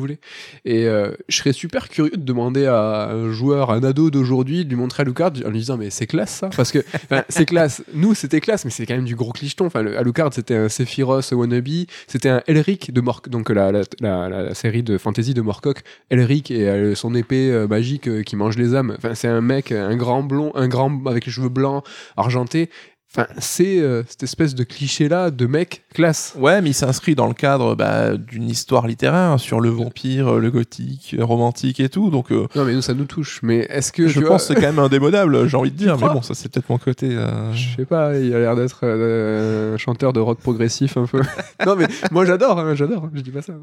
Et 0.65 0.87
euh, 0.87 1.13
je 1.29 1.37
serais 1.37 1.53
super 1.53 1.89
curieux 1.89 2.11
de 2.17 2.23
demander 2.23 2.67
à 2.67 3.11
un 3.11 3.33
joueur, 3.33 3.71
un 3.71 3.83
ado 3.85 4.11
d'aujourd'hui, 4.11 4.65
de 4.65 4.71
lui 4.71 4.77
montrer 4.77 5.03
Alucard 5.03 5.33
en 5.45 5.51
lui 5.51 5.59
disant, 5.61 5.77
mais 5.77 5.91
c'est 5.91 6.07
classe, 6.07 6.31
ça 6.37 6.51
Parce 6.57 6.73
que, 6.73 6.79
c'est 7.29 7.47
classe. 7.47 7.83
Nous, 7.95 8.15
c'était 8.15 8.41
classe, 8.41 8.65
mais 8.65 8.71
c'est 8.71 8.87
quand 8.87 8.95
même 8.97 9.05
du 9.05 9.17
gros 9.17 9.33
clicheton. 9.33 9.67
Enfin, 9.67 9.83
le- 9.83 9.97
Alucard, 9.99 10.33
c'était 10.33 10.57
un 10.57 10.69
Sephiroth 10.69 11.33
wannabe, 11.33 11.69
c'était 12.07 12.29
un 12.29 12.43
Elric 12.47 12.93
de 12.93 13.01
Mork, 13.01 13.29
donc 13.29 13.51
la, 13.51 13.73
la, 13.73 13.83
la, 14.01 14.29
la 14.29 14.55
série 14.55 14.83
de 14.83 14.99
fantasy 14.99 15.35
de 15.35 15.41
Morcock, 15.43 15.83
Elric 16.11 16.51
et 16.51 16.69
euh, 16.69 16.95
son 16.95 17.15
épée 17.15 17.51
euh, 17.51 17.67
magique 17.67 18.25
qui 18.25 18.37
mange 18.37 18.57
les 18.57 18.75
âmes. 18.75 18.95
Enfin, 18.97 19.15
c'est 19.15 19.29
un 19.29 19.41
mec, 19.41 19.73
un 19.73 19.97
grand 19.97 20.23
blond, 20.23 20.53
un 20.55 20.69
grand 20.69 21.07
avec 21.07 21.27
les 21.27 21.33
cheveux 21.33 21.49
blancs, 21.49 21.85
argentés. 22.17 22.71
Enfin, 23.13 23.27
c'est 23.39 23.81
euh, 23.81 24.05
cette 24.09 24.23
espèce 24.23 24.55
de 24.55 24.63
cliché-là 24.63 25.33
de 25.33 25.47
mec 25.47 25.83
classe. 25.93 26.33
Ouais, 26.39 26.63
mais 26.63 26.71
il 26.71 26.75
s'inscrit 26.75 27.17
dans 27.17 27.27
le 27.27 27.35
cadre 27.35 27.75
bah, 27.75 28.17
d'une 28.17 28.49
histoire 28.49 28.87
littéraire 28.87 29.33
hein, 29.33 29.39
sur 29.39 29.59
le 29.61 29.69
vampire, 29.69 30.35
euh, 30.35 30.39
le 30.39 30.49
gothique, 30.53 31.17
euh, 31.19 31.25
romantique 31.25 31.81
et 31.81 31.89
tout. 31.89 32.11
Donc 32.11 32.31
euh, 32.31 32.47
Non, 32.55 32.65
mais 32.65 32.73
nous, 32.73 32.83
ça 32.83 32.95
nous 32.95 33.07
touche. 33.07 33.41
Mais 33.43 33.67
est-ce 33.69 33.91
que. 33.91 34.07
je 34.07 34.21
pense 34.21 34.47
que 34.47 34.55
c'est 34.55 34.61
quand 34.61 34.69
même 34.69 34.79
indémodable, 34.79 35.49
j'ai 35.49 35.57
envie 35.57 35.73
de 35.73 35.77
dire. 35.77 35.97
Mais 35.99 36.07
bon, 36.07 36.23
ça 36.23 36.35
c'est 36.35 36.49
peut-être 36.53 36.69
mon 36.71 36.79
côté. 36.79 37.09
euh, 37.11 37.53
Je 37.53 37.75
sais 37.79 37.85
pas, 37.85 38.17
il 38.17 38.33
a 38.33 38.39
l'air 38.39 38.55
d'être 38.55 38.87
un 38.87 39.77
chanteur 39.77 40.13
de 40.13 40.21
rock 40.21 40.39
progressif 40.39 40.97
un 40.97 41.07
peu. 41.07 41.21
non, 41.67 41.75
mais 41.75 41.89
moi 42.13 42.25
j'adore, 42.25 42.61
hein, 42.61 42.77
j'adore, 42.77 43.09
je 43.13 43.23
dis 43.23 43.33
pas 43.33 43.43
ça. 43.43 43.55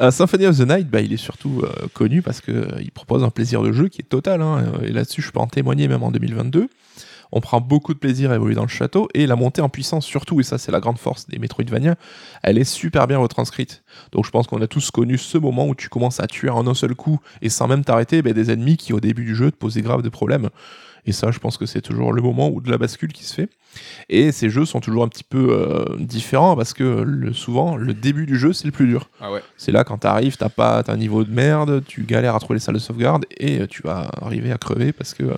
Euh, 0.00 0.12
Symphony 0.12 0.46
of 0.46 0.58
the 0.58 0.68
Night, 0.68 0.88
bah, 0.88 1.00
il 1.00 1.12
est 1.12 1.16
surtout 1.16 1.62
connu 1.92 2.22
parce 2.22 2.40
qu'il 2.40 2.90
propose 2.94 3.24
un 3.24 3.30
plaisir 3.30 3.62
de 3.62 3.72
jeu 3.72 3.88
qui 3.88 4.00
est 4.00 4.08
total. 4.08 4.42
hein, 4.42 4.64
et 4.84 4.92
là-dessus, 4.92 5.22
je 5.22 5.32
peux 5.32 5.40
en 5.40 5.48
témoigner 5.48 5.88
même 5.88 6.04
en 6.04 6.12
2022. 6.12 6.68
On 7.32 7.40
prend 7.40 7.60
beaucoup 7.60 7.94
de 7.94 7.98
plaisir 7.98 8.30
à 8.30 8.36
évoluer 8.36 8.54
dans 8.54 8.62
le 8.62 8.68
château 8.68 9.08
et 9.14 9.26
la 9.26 9.36
montée 9.36 9.62
en 9.62 9.68
puissance 9.68 10.04
surtout, 10.04 10.40
et 10.40 10.44
ça 10.44 10.58
c'est 10.58 10.72
la 10.72 10.80
grande 10.80 10.98
force 10.98 11.26
des 11.28 11.38
Metroidvania, 11.38 11.96
elle 12.42 12.58
est 12.58 12.64
super 12.64 13.06
bien 13.06 13.18
retranscrite. 13.18 13.82
Donc 14.12 14.24
je 14.24 14.30
pense 14.30 14.46
qu'on 14.46 14.60
a 14.62 14.66
tous 14.66 14.90
connu 14.90 15.18
ce 15.18 15.38
moment 15.38 15.66
où 15.66 15.74
tu 15.74 15.88
commences 15.88 16.20
à 16.20 16.26
tuer 16.26 16.50
en 16.50 16.66
un 16.66 16.74
seul 16.74 16.94
coup 16.94 17.20
et 17.42 17.48
sans 17.48 17.68
même 17.68 17.84
t'arrêter 17.84 18.22
bah, 18.22 18.32
des 18.32 18.50
ennemis 18.50 18.76
qui 18.76 18.92
au 18.92 19.00
début 19.00 19.24
du 19.24 19.34
jeu 19.34 19.50
te 19.50 19.56
posaient 19.56 19.82
grave 19.82 20.02
de 20.02 20.08
problèmes. 20.08 20.50
Et 21.06 21.12
ça, 21.12 21.30
je 21.30 21.38
pense 21.38 21.58
que 21.58 21.66
c'est 21.66 21.82
toujours 21.82 22.12
le 22.12 22.22
moment 22.22 22.48
où 22.48 22.60
de 22.60 22.70
la 22.70 22.78
bascule 22.78 23.12
qui 23.12 23.24
se 23.24 23.34
fait. 23.34 23.48
Et 24.08 24.32
ces 24.32 24.48
jeux 24.48 24.64
sont 24.64 24.80
toujours 24.80 25.04
un 25.04 25.08
petit 25.08 25.24
peu 25.24 25.48
euh, 25.50 25.96
différents 25.98 26.56
parce 26.56 26.72
que 26.72 27.02
le, 27.06 27.32
souvent, 27.32 27.76
le 27.76 27.92
début 27.92 28.24
du 28.24 28.38
jeu, 28.38 28.52
c'est 28.52 28.64
le 28.64 28.72
plus 28.72 28.86
dur. 28.86 29.10
Ah 29.20 29.30
ouais. 29.30 29.42
C'est 29.56 29.72
là 29.72 29.84
quand 29.84 29.98
t'arrives, 29.98 30.36
t'as 30.36 30.48
pas 30.48 30.82
t'as 30.82 30.92
un 30.92 30.96
niveau 30.96 31.24
de 31.24 31.30
merde, 31.30 31.82
tu 31.86 32.04
galères 32.04 32.34
à 32.34 32.38
trouver 32.38 32.56
les 32.56 32.60
salles 32.60 32.76
de 32.76 32.80
sauvegarde 32.80 33.26
et 33.36 33.66
tu 33.66 33.82
vas 33.82 34.10
arriver 34.22 34.52
à 34.52 34.56
crever 34.56 34.92
parce 34.92 35.12
que 35.12 35.24
euh, 35.24 35.36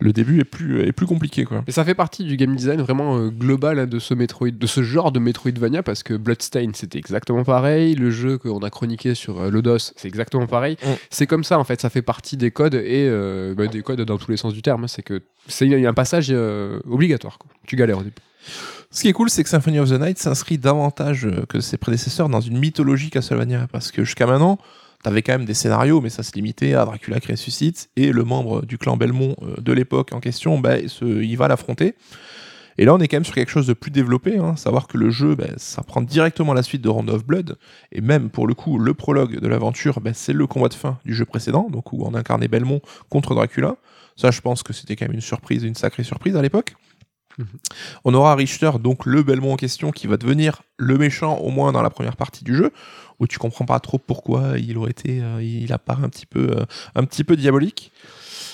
le 0.00 0.12
début 0.12 0.40
est 0.40 0.44
plus, 0.44 0.80
est 0.82 0.92
plus 0.92 1.06
compliqué 1.06 1.44
quoi. 1.44 1.62
Et 1.66 1.72
ça 1.72 1.84
fait 1.84 1.94
partie 1.94 2.24
du 2.24 2.36
game 2.36 2.54
design 2.56 2.80
vraiment 2.80 3.18
euh, 3.18 3.28
global 3.28 3.78
hein, 3.78 3.86
de 3.86 3.98
ce 3.98 4.14
Metroid, 4.14 4.50
de 4.50 4.66
ce 4.66 4.82
genre 4.82 5.12
de 5.12 5.20
Metroidvania 5.20 5.82
parce 5.82 6.02
que 6.02 6.14
Bloodstain 6.14 6.70
c'était 6.74 6.98
exactement 6.98 7.44
pareil, 7.44 7.94
le 7.94 8.10
jeu 8.10 8.38
qu'on 8.38 8.58
a 8.60 8.70
chroniqué 8.70 9.14
sur 9.14 9.40
euh, 9.40 9.50
Lodos 9.50 9.78
c'est 9.78 10.08
exactement 10.08 10.46
pareil. 10.46 10.76
Mm. 10.82 10.88
C'est 11.10 11.26
comme 11.26 11.44
ça 11.44 11.58
en 11.58 11.64
fait, 11.64 11.80
ça 11.80 11.90
fait 11.90 12.02
partie 12.02 12.36
des 12.36 12.50
codes 12.50 12.74
et 12.74 13.06
euh, 13.08 13.54
bah, 13.54 13.66
des 13.66 13.82
codes 13.82 14.00
dans 14.00 14.18
tous 14.18 14.30
les 14.30 14.36
sens 14.36 14.54
du 14.54 14.62
terme. 14.62 14.84
hein. 14.84 14.88
C'est 14.88 15.02
que 15.02 15.22
c'est 15.46 15.86
un 15.86 15.94
passage 15.94 16.28
euh, 16.30 16.80
obligatoire. 16.88 17.38
quoi. 17.38 17.50
Tu 17.66 17.76
galères 17.76 17.98
au 17.98 18.02
début. 18.02 18.16
Ce 18.90 19.02
qui 19.02 19.08
est 19.08 19.12
cool, 19.12 19.30
c'est 19.30 19.44
que 19.44 19.48
Symphony 19.48 19.78
of 19.78 19.90
the 19.90 20.00
Night 20.00 20.18
s'inscrit 20.18 20.58
davantage 20.58 21.28
que 21.48 21.60
ses 21.60 21.76
prédécesseurs 21.76 22.28
dans 22.28 22.40
une 22.40 22.58
mythologie 22.58 23.10
Castlevania 23.10 23.68
parce 23.70 23.92
que 23.92 24.02
jusqu'à 24.02 24.26
maintenant, 24.26 24.58
t'avais 25.02 25.22
quand 25.22 25.32
même 25.32 25.44
des 25.44 25.54
scénarios, 25.54 26.00
mais 26.00 26.10
ça 26.10 26.22
se 26.22 26.32
limitait 26.32 26.74
à 26.74 26.84
Dracula 26.84 27.20
qui 27.20 27.32
ressuscite 27.32 27.90
et 27.96 28.12
le 28.12 28.24
membre 28.24 28.64
du 28.64 28.78
clan 28.78 28.96
Belmont 28.96 29.36
euh, 29.42 29.60
de 29.60 29.72
l'époque 29.72 30.12
en 30.12 30.20
question, 30.20 30.58
bah, 30.58 30.78
il 30.78 31.36
va 31.36 31.48
l'affronter. 31.48 31.94
Et 32.78 32.84
là, 32.86 32.94
on 32.94 32.98
est 32.98 33.08
quand 33.08 33.16
même 33.16 33.24
sur 33.24 33.34
quelque 33.34 33.50
chose 33.50 33.66
de 33.66 33.74
plus 33.74 33.90
développé, 33.90 34.38
hein, 34.38 34.56
savoir 34.56 34.86
que 34.86 34.96
le 34.96 35.10
jeu, 35.10 35.34
bah, 35.34 35.48
ça 35.56 35.82
prend 35.82 36.00
directement 36.00 36.54
la 36.54 36.62
suite 36.62 36.80
de 36.80 36.88
Round 36.88 37.10
of 37.10 37.26
Blood, 37.26 37.58
et 37.92 38.00
même 38.00 38.30
pour 38.30 38.46
le 38.46 38.54
coup, 38.54 38.78
le 38.78 38.94
prologue 38.94 39.38
de 39.38 39.48
l'aventure, 39.48 40.00
bah, 40.00 40.12
c'est 40.14 40.32
le 40.32 40.46
combat 40.46 40.68
de 40.68 40.74
fin 40.74 40.98
du 41.04 41.14
jeu 41.14 41.26
précédent, 41.26 41.68
donc 41.70 41.92
où 41.92 42.02
on 42.06 42.14
incarnait 42.14 42.48
Belmont 42.48 42.80
contre 43.10 43.34
Dracula. 43.34 43.76
Ça, 44.16 44.30
je 44.30 44.40
pense 44.40 44.62
que 44.62 44.72
c'était 44.72 44.96
quand 44.96 45.06
même 45.06 45.14
une 45.14 45.20
surprise, 45.20 45.62
une 45.64 45.74
sacrée 45.74 46.04
surprise 46.04 46.36
à 46.36 46.42
l'époque. 46.42 46.74
On 48.04 48.14
aura 48.14 48.34
Richter, 48.34 48.70
donc 48.80 49.06
le 49.06 49.22
Belmont 49.22 49.52
en 49.52 49.56
question, 49.56 49.90
qui 49.90 50.06
va 50.06 50.16
devenir 50.16 50.62
le 50.76 50.98
méchant, 50.98 51.36
au 51.38 51.50
moins 51.50 51.72
dans 51.72 51.82
la 51.82 51.90
première 51.90 52.16
partie 52.16 52.44
du 52.44 52.56
jeu, 52.56 52.72
où 53.18 53.26
tu 53.26 53.38
comprends 53.38 53.66
pas 53.66 53.78
trop 53.80 53.98
pourquoi 53.98 54.58
il 54.58 54.76
aurait 54.78 54.90
été, 54.90 55.20
euh, 55.22 55.66
apparaît 55.70 56.04
un 56.04 56.08
petit 56.08 56.26
peu, 56.26 56.50
euh, 56.50 56.64
un 56.94 57.04
petit 57.04 57.24
peu 57.24 57.36
diabolique. 57.36 57.92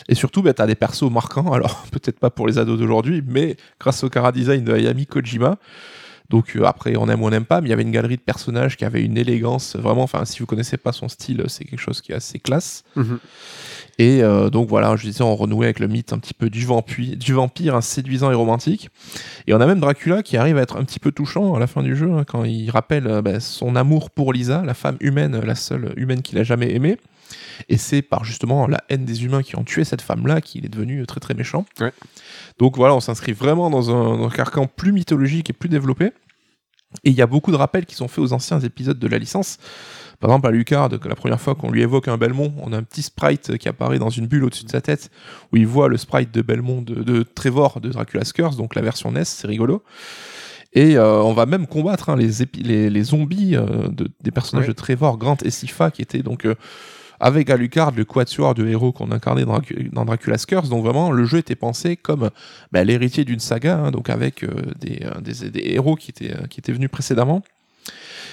Et 0.09 0.14
surtout, 0.14 0.43
bah, 0.43 0.55
tu 0.55 0.62
as 0.62 0.66
des 0.66 0.74
persos 0.74 1.11
marquants, 1.11 1.53
alors 1.53 1.84
peut-être 1.93 2.18
pas 2.18 2.30
pour 2.30 2.47
les 2.47 2.59
ados 2.59 2.78
d'aujourd'hui, 2.78 3.22
mais 3.26 3.57
grâce 3.80 4.05
au 4.05 4.11
cara 4.11 4.32
design 4.32 4.64
de 4.64 4.72
Ayami 4.72 5.07
Kojima, 5.07 5.59
Donc 6.31 6.57
euh, 6.57 6.64
après, 6.64 6.97
on 6.97 7.09
aime 7.09 7.22
ou 7.22 7.27
on 7.27 7.31
n'aime 7.31 7.45
pas, 7.45 7.61
mais 7.61 7.68
il 7.68 7.70
y 7.70 7.74
avait 7.74 7.83
une 7.83 7.93
galerie 7.93 8.16
de 8.16 8.22
personnages 8.22 8.77
qui 8.77 8.85
avait 8.85 9.03
une 9.03 9.16
élégance 9.16 9.77
vraiment. 9.77 10.03
Enfin, 10.03 10.24
si 10.24 10.41
vous 10.41 10.47
connaissez 10.47 10.77
pas 10.77 10.93
son 10.93 11.09
style, 11.09 11.45
c'est 11.49 11.64
quelque 11.64 11.81
chose 11.81 12.01
qui 12.01 12.12
est 12.12 12.16
assez 12.16 12.39
classe. 12.39 12.85
Mhm. 12.97 13.18
Et 13.99 14.22
euh, 14.22 14.51
donc 14.51 14.68
voilà, 14.68 14.95
je 14.97 15.07
disais, 15.07 15.22
on 15.22 15.35
renouait 15.35 15.66
avec 15.66 15.79
le 15.79 15.89
mythe 15.89 16.12
un 16.12 16.18
petit 16.18 16.35
peu 16.35 16.51
du 16.51 16.66
vampire, 16.66 17.16
du 17.16 17.33
vampire 17.33 17.74
hein, 17.74 17.81
séduisant 17.81 18.31
et 18.31 18.35
romantique. 18.35 18.91
Et 19.47 19.55
on 19.55 19.61
a 19.61 19.66
même 19.66 19.81
Dracula 19.81 20.22
qui 20.22 20.37
arrive 20.37 20.59
à 20.59 20.62
être 20.62 20.77
un 20.77 20.85
petit 20.85 20.99
peu 20.99 21.12
touchant 21.12 21.55
à 21.55 21.59
la 21.59 21.66
fin 21.66 21.83
du 21.83 21.97
jeu, 21.97 22.12
hein, 22.12 22.24
quand 22.24 22.45
il 22.45 22.70
rappelle 22.70 23.07
euh, 23.07 23.22
bah, 23.22 23.41
son 23.41 23.74
amour 23.74 24.11
pour 24.11 24.33
Lisa, 24.33 24.62
la 24.64 24.74
femme 24.74 24.97
humaine, 25.01 25.41
la 25.41 25.55
seule 25.55 25.95
humaine 25.97 26.22
qu'il 26.22 26.39
a 26.39 26.45
jamais 26.45 26.74
aimée. 26.74 26.99
Et 27.68 27.77
c'est 27.77 28.03
par 28.03 28.24
justement 28.24 28.66
la 28.66 28.83
haine 28.89 29.05
des 29.05 29.24
humains 29.24 29.43
qui 29.43 29.57
ont 29.57 29.64
tué 29.64 29.85
cette 29.85 30.03
femme-là 30.03 30.41
qu'il 30.41 30.64
est 30.64 30.68
devenu 30.68 31.05
très 31.07 31.20
très 31.20 31.35
méchant. 31.35 31.64
Ouais. 31.81 31.93
Donc 32.59 32.77
voilà, 32.77 32.95
on 32.95 33.01
s'inscrit 33.01 33.33
vraiment 33.33 33.70
dans 33.70 33.91
un, 33.91 34.16
dans 34.18 34.27
un 34.27 34.31
carcan 34.31 34.66
plus 34.66 34.93
mythologique 34.93 35.51
et 35.51 35.53
plus 35.53 35.68
développé. 35.68 36.12
Et 37.05 37.11
il 37.11 37.14
y 37.16 37.22
a 37.22 37.27
beaucoup 37.27 37.51
de 37.51 37.57
rappels 37.57 37.85
qui 37.85 37.95
sont 37.95 38.09
faits 38.09 38.20
aux 38.20 38.33
anciens 38.33 38.61
épisodes 38.61 38.99
de 38.99 39.07
la 39.09 39.18
licence. 39.18 39.59
Par 40.20 40.31
exemple, 40.31 40.47
à 40.47 40.51
Lucard, 40.51 40.89
la 40.89 41.14
première 41.14 41.41
fois 41.41 41.55
qu'on 41.55 41.70
lui 41.70 41.83
évoque 41.83 42.09
un 42.09 42.16
Belmont, 42.16 42.55
on 42.62 42.72
a 42.72 42.77
un 42.79 42.83
petit 42.83 43.03
sprite 43.03 43.59
qui 43.59 43.68
apparaît 43.68 43.99
dans 43.99 44.09
une 44.09 44.27
bulle 44.27 44.45
au-dessus 44.45 44.64
de 44.64 44.70
sa 44.70 44.81
tête, 44.81 45.11
où 45.53 45.57
il 45.59 45.66
voit 45.66 45.89
le 45.89 45.99
sprite 45.99 46.33
de 46.33 46.41
Belmont 46.41 46.81
de, 46.81 46.95
de 47.03 47.22
Trevor 47.22 47.81
de 47.83 47.91
Dracula's 47.91 48.33
Curse, 48.33 48.57
donc 48.57 48.74
la 48.74 48.81
version 48.83 49.12
NES, 49.12 49.24
c'est 49.24 49.47
rigolo. 49.47 49.83
Et 50.72 50.97
euh, 50.97 51.20
on 51.22 51.35
va 51.35 51.45
même 51.45 51.66
combattre 51.66 52.09
hein, 52.09 52.16
les, 52.16 52.43
épi- 52.43 52.62
les, 52.62 52.89
les 52.89 53.03
zombies 53.03 53.57
euh, 53.57 53.89
de- 53.89 54.09
des 54.22 54.31
personnages 54.31 54.64
Ouais. 54.66 54.72
de 54.72 54.77
Trevor, 54.79 55.18
Grant 55.18 55.37
et 55.45 55.51
Sifa, 55.51 55.91
qui 55.91 56.01
étaient 56.03 56.22
donc 56.22 56.47
euh, 56.47 56.55
avec 57.21 57.51
Alucard, 57.51 57.93
le 57.93 58.05
quatuor 58.05 58.55
de 58.55 58.67
héros 58.67 58.93
qu'on 58.93 59.11
incarnait 59.11 59.45
dans, 59.45 59.59
Dracu- 59.59 59.91
dans 59.93 60.05
Dracula's 60.05 60.47
Curse. 60.47 60.69
Donc 60.69 60.85
vraiment, 60.85 61.11
le 61.11 61.25
jeu 61.25 61.39
était 61.39 61.57
pensé 61.57 61.97
comme 61.97 62.31
bah, 62.73 62.85
l'héritier 62.85 63.25
d'une 63.25 63.41
saga, 63.41 63.79
hein, 63.79 63.91
donc 63.91 64.11
avec 64.11 64.43
euh, 64.45 64.51
des, 64.79 65.01
euh, 65.05 65.21
des- 65.21 65.51
des 65.51 65.71
héros 65.73 65.97
qui 65.97 66.11
étaient, 66.11 66.33
euh, 66.35 66.47
qui 66.49 66.61
étaient 66.61 66.73
venus 66.73 66.91
précédemment. 66.91 67.43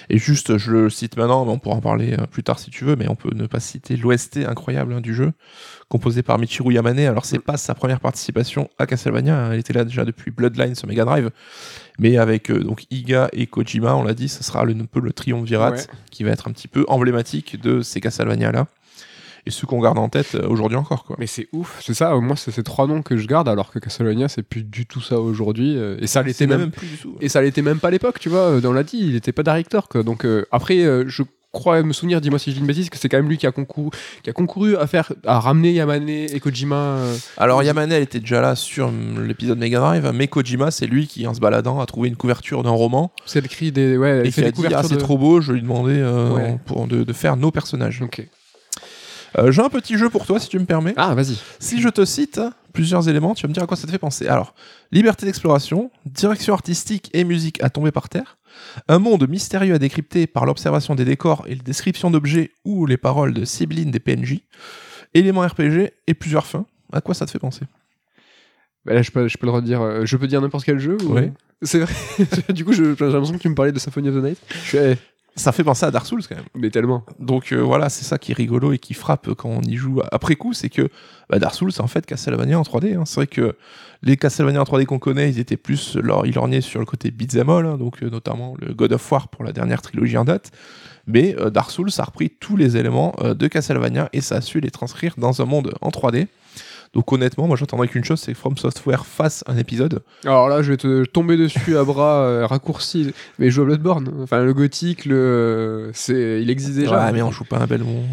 Et 0.10 0.18
juste, 0.18 0.58
je 0.58 0.72
le 0.72 0.90
cite 0.90 1.16
maintenant, 1.18 1.46
mais 1.46 1.52
on 1.52 1.60
pourra 1.60 1.76
en 1.78 1.82
parler 1.82 2.14
euh, 2.14 2.26
plus 2.26 2.44
tard 2.44 2.60
si 2.60 2.70
tu 2.70 2.84
veux, 2.84 2.96
mais 2.96 3.08
on 3.08 3.16
peut 3.16 3.34
ne 3.34 3.48
pas 3.48 3.60
citer 3.62 3.96
l'OST 3.96 4.38
incroyable 4.48 4.94
hein, 4.94 5.02
du 5.02 5.14
jeu, 5.16 5.32
composé 5.88 6.24
par 6.24 6.38
Michiru 6.40 6.74
Yamane. 6.74 7.00
Alors, 7.00 7.24
c'est 7.26 7.40
pas 7.40 7.56
sa 7.56 7.74
première 7.74 8.00
participation 8.02 8.70
à 8.78 8.86
Castlevania, 8.86 9.38
hein, 9.38 9.52
elle 9.54 9.60
était 9.60 9.74
là 9.74 9.86
déjà 9.86 10.04
depuis 10.04 10.32
Bloodline 10.32 10.76
sur 10.76 10.88
Mega 10.88 11.06
Drive, 11.06 11.30
mais 12.00 12.18
avec 12.18 12.52
euh, 12.52 12.60
donc 12.64 12.84
Iga 12.92 13.30
et 13.32 13.48
Kojima, 13.48 13.96
on 13.96 14.04
l'a 14.04 14.14
dit, 14.14 14.28
ce 14.28 14.44
sera 14.44 14.66
le, 14.66 14.74
un 14.74 14.86
peu 14.86 15.00
le 15.00 15.14
triumvirat 15.14 15.72
Ouais. 15.72 15.80
qui 16.12 16.24
va 16.26 16.32
être 16.32 16.48
un 16.50 16.52
petit 16.52 16.68
peu 16.68 16.84
emblématique 16.90 17.62
de 17.62 17.82
ces 17.82 18.02
Castlevania-là, 18.02 18.68
et 19.46 19.52
ceux 19.52 19.68
qu'on 19.68 19.80
garde 19.82 19.98
en 19.98 20.10
tête 20.10 20.36
euh, 20.36 20.48
aujourd'hui 20.48 20.78
encore. 20.78 21.04
Quoi. 21.04 21.16
Mais 21.20 21.28
c'est 21.28 21.48
ouf, 21.52 21.80
c'est 21.84 21.94
ça, 21.94 22.16
moi 22.16 22.36
c'est 22.36 22.52
ces 22.52 22.64
trois 22.64 22.88
noms 22.88 23.02
que 23.02 23.18
je 23.18 23.28
garde 23.28 23.50
alors 23.50 23.72
que 23.72 23.80
Castlevania 23.80 24.28
c'est 24.30 24.44
plus 24.44 24.64
du 24.64 24.86
tout 24.86 25.02
ça 25.02 25.20
aujourd'hui 25.20 25.76
euh, 25.78 25.98
et 26.00 26.08
ça 26.08 26.22
l'était 26.24 26.48
même, 26.48 26.60
même 26.62 26.72
plus 26.72 26.88
du 26.88 26.98
tout. 26.98 27.16
et 27.22 27.30
ça 27.30 27.42
l'était 27.42 27.62
même 27.62 27.80
pas 27.80 27.90
à 27.90 27.92
l'époque, 27.92 28.20
tu 28.20 28.30
vois, 28.30 28.40
euh, 28.40 28.62
on 28.64 28.72
l'a 28.74 28.84
dit, 28.84 28.98
il 29.00 29.16
était 29.16 29.32
pas 29.34 29.44
directeur 29.44 29.88
quoi. 29.90 30.04
Donc 30.04 30.26
euh, 30.26 30.46
après 30.52 30.80
euh, 30.84 31.04
je 31.08 31.24
crois 31.52 31.84
me 31.84 31.94
souvenir, 31.94 32.20
dis-moi 32.20 32.40
si 32.40 32.50
je 32.50 32.56
dis 32.56 32.62
une 32.62 32.66
bêtise, 32.66 32.90
que 32.90 32.98
c'est 32.98 33.10
quand 33.10 33.18
même 33.18 33.30
lui 33.30 33.38
qui 33.38 33.46
a 33.46 33.52
concouru, 33.52 33.92
qui 34.24 34.30
a 34.32 34.34
concouru 34.34 34.76
à 34.76 34.88
faire 34.88 35.12
à 35.26 35.40
ramener 35.40 35.72
Yamane 35.74 36.10
et 36.10 36.40
Kojima 36.40 36.76
euh, 36.76 37.16
Alors 37.38 37.62
Yamane, 37.62 37.92
elle 37.92 38.02
était 38.02 38.20
déjà 38.20 38.42
là 38.42 38.56
sur 38.56 38.88
hum, 38.88 39.24
l'épisode 39.28 39.60
Mega 39.60 39.78
Drive, 39.80 40.12
mais 40.16 40.28
Kojima, 40.28 40.72
c'est 40.72 40.88
lui 40.88 41.06
qui, 41.06 41.28
en 41.28 41.34
se 41.36 41.40
baladant, 41.40 41.80
a 41.80 41.86
trouvé 41.86 42.08
une 42.10 42.16
couverture 42.16 42.64
d'un 42.64 42.72
roman 42.72 43.12
c'est 43.28 43.42
le 43.42 43.48
cri 43.48 43.72
des 43.72 43.98
ouais, 43.98 44.10
elle 44.10 44.26
et 44.28 44.32
fait 44.32 44.42
qui 44.42 44.48
a 44.48 44.52
des 44.64 44.68
dit 44.70 44.74
ah 44.74 44.82
c'est 44.82 44.96
de- 44.96 45.00
trop 45.00 45.18
beau, 45.20 45.42
je 45.42 45.52
lui 45.52 45.60
ai 45.60 45.62
demandé 45.62 45.94
euh, 45.96 46.32
Ouais. 46.34 46.58
pour, 46.66 46.88
de, 46.88 47.04
de 47.04 47.14
faire 47.14 47.38
nos 47.38 47.52
personnages. 47.52 48.02
OK. 48.02 48.28
Euh, 49.38 49.52
J'ai 49.52 49.62
un 49.62 49.70
petit 49.70 49.98
jeu 49.98 50.10
pour 50.10 50.26
toi 50.26 50.40
si 50.40 50.50
tu 50.50 50.60
me 50.60 50.66
permets. 50.66 50.94
Ah, 50.98 51.14
vas-y. 51.16 51.38
Si 51.60 51.82
je 51.82 51.90
te 51.90 52.06
cite 52.06 52.40
plusieurs 52.72 53.08
éléments, 53.10 53.34
tu 53.36 53.44
vas 53.44 53.50
me 53.50 53.54
dire 53.54 53.64
à 53.64 53.68
quoi 53.68 53.78
ça 53.78 53.86
te 53.88 53.92
fait 53.92 53.98
penser. 54.00 54.28
Alors, 54.28 54.54
liberté 54.92 55.26
d'exploration, 55.26 55.92
direction 56.06 56.54
artistique 56.54 57.10
et 57.14 57.24
musique 57.24 57.62
à 57.64 57.70
tomber 57.70 57.92
par 57.92 58.10
terre, 58.10 58.38
un 58.88 59.00
monde 59.00 59.28
mystérieux 59.28 59.74
à 59.76 59.80
décrypter 59.80 60.28
par 60.28 60.46
l'observation 60.46 60.96
des 60.96 61.06
décors 61.06 61.46
et 61.48 61.56
les 61.56 61.62
descriptions 61.62 62.12
d'objets 62.12 62.52
ou 62.66 62.86
les 62.86 62.98
paroles 62.98 63.34
de 63.34 63.46
Sibylline 63.46 63.92
des 63.92 64.00
PNJ, 64.00 64.40
éléments 65.14 65.42
RPG 65.48 65.92
et 66.08 66.14
plusieurs 66.14 66.46
fins. 66.46 66.66
À 66.92 67.02
quoi 67.02 67.14
ça 67.16 67.26
te 67.26 67.32
fait 67.32 67.40
penser? 67.40 67.62
Bah 68.86 68.94
là, 68.94 69.02
je 69.02 69.12
peux, 69.12 69.28
je 69.28 69.38
peux 69.38 69.46
le 69.48 69.52
redire. 69.54 69.82
euh, 69.82 70.06
Je 70.06 70.18
peux 70.18 70.28
dire 70.28 70.42
n'importe 70.42 70.66
quel 70.66 70.78
jeu 70.80 70.98
ou- 71.04 71.14
Ouais. 71.14 71.32
C'est 71.62 71.80
vrai. 71.80 71.94
du 72.54 72.66
coup, 72.66 72.74
je- 72.74 72.84
j'ai 72.96 73.06
l'impression 73.06 73.38
que 73.38 73.42
tu 73.42 73.50
me 73.50 73.56
parlais 73.56 73.72
de 73.72 73.80
Symphony 73.80 74.10
of 74.10 74.16
the 74.16 74.24
Night. 74.24 74.38
Je 74.50 74.58
suis, 74.60 74.78
Ça 75.36 75.52
fait 75.52 75.64
penser 75.64 75.86
à 75.86 75.92
Dark 75.92 76.06
Souls 76.06 76.22
quand 76.28 76.36
même. 76.36 76.46
mais 76.56 76.70
tellement. 76.70 77.04
Donc 77.20 77.52
euh, 77.52 77.58
voilà, 77.62 77.90
c'est 77.90 78.06
ça 78.06 78.18
qui 78.18 78.32
est 78.32 78.36
rigolo 78.36 78.72
et 78.72 78.78
qui 78.78 78.94
frappe 78.94 79.34
quand 79.34 79.50
on 79.50 79.62
y 79.62 79.76
joue 79.76 80.02
après 80.12 80.36
coup, 80.36 80.54
c'est 80.54 80.70
que 80.70 80.90
bah, 81.30 81.40
Dark 81.40 81.56
Souls, 81.56 81.72
c'est 81.72 81.82
en 81.82 81.88
fait 81.88 82.06
Castlevania 82.06 82.60
en 82.60 82.64
3D. 82.64 82.96
hein. 82.96 83.04
C'est 83.06 83.16
vrai 83.16 83.28
que 83.28 83.56
les 84.04 84.18
Castlevania 84.18 84.62
en 84.62 84.66
3D 84.66 84.86
qu'on 84.86 85.00
connaît, 85.00 85.30
ils 85.30 85.40
étaient 85.40 85.58
plus, 85.58 85.98
ils 86.26 86.34
lorgnaient 86.34 86.62
sur 86.62 86.80
le 86.80 86.86
côté 86.86 87.10
beat'em 87.10 87.50
all, 87.50 87.66
hein, 87.66 87.78
donc 87.78 88.04
euh, 88.04 88.10
notamment 88.10 88.56
le 88.60 88.74
God 88.74 88.94
of 88.94 89.12
War 89.12 89.30
pour 89.30 89.44
la 89.44 89.54
dernière 89.54 89.82
trilogie 89.82 90.18
en 90.18 90.26
date. 90.26 90.52
Mais 91.08 91.36
euh, 91.40 91.50
Dark 91.50 91.72
Souls, 91.72 91.90
a 91.98 92.04
repris 92.04 92.30
tous 92.30 92.58
les 92.58 92.78
éléments 92.78 93.16
euh, 93.22 93.34
de 93.34 93.48
Castlevania 93.48 94.10
et 94.14 94.22
ça 94.22 94.36
a 94.36 94.42
su 94.42 94.60
les 94.60 94.72
transcrire 94.72 95.16
dans 95.18 95.42
un 95.42 95.46
monde 95.46 95.74
en 95.82 95.90
3D. 95.90 96.28
Donc 96.94 97.12
honnêtement, 97.12 97.48
moi 97.48 97.58
j'attendrais 97.58 97.88
qu'une 97.88 98.04
chose, 98.04 98.20
c'est 98.20 98.34
que 98.34 98.38
From 98.38 98.56
Software 98.58 99.06
fasse 99.06 99.44
un 99.48 99.58
épisode. 99.58 100.02
Alors 100.26 100.48
là, 100.48 100.62
je 100.62 100.72
vais 100.72 100.78
te 100.78 101.06
tomber 101.06 101.38
dessus 101.38 101.76
à 101.78 101.84
bras 101.84 102.24
euh, 102.24 102.46
raccourcis. 102.46 103.14
Mais 103.40 103.48
je 103.50 103.56
joue 103.56 103.64
à 103.64 103.66
Bloodborne. 103.66 104.12
Enfin, 104.22 104.44
le 104.44 104.54
gothique, 104.54 105.06
le, 105.06 105.90
c'est, 105.94 106.40
il 106.42 106.50
existe 106.52 106.76
déjà. 106.78 107.06
Ouais, 107.06 107.12
mais 107.12 107.22
on 107.24 107.32
joue 107.32 107.46
pas 107.46 107.58
un 107.58 107.66
Belmont. 107.66 108.04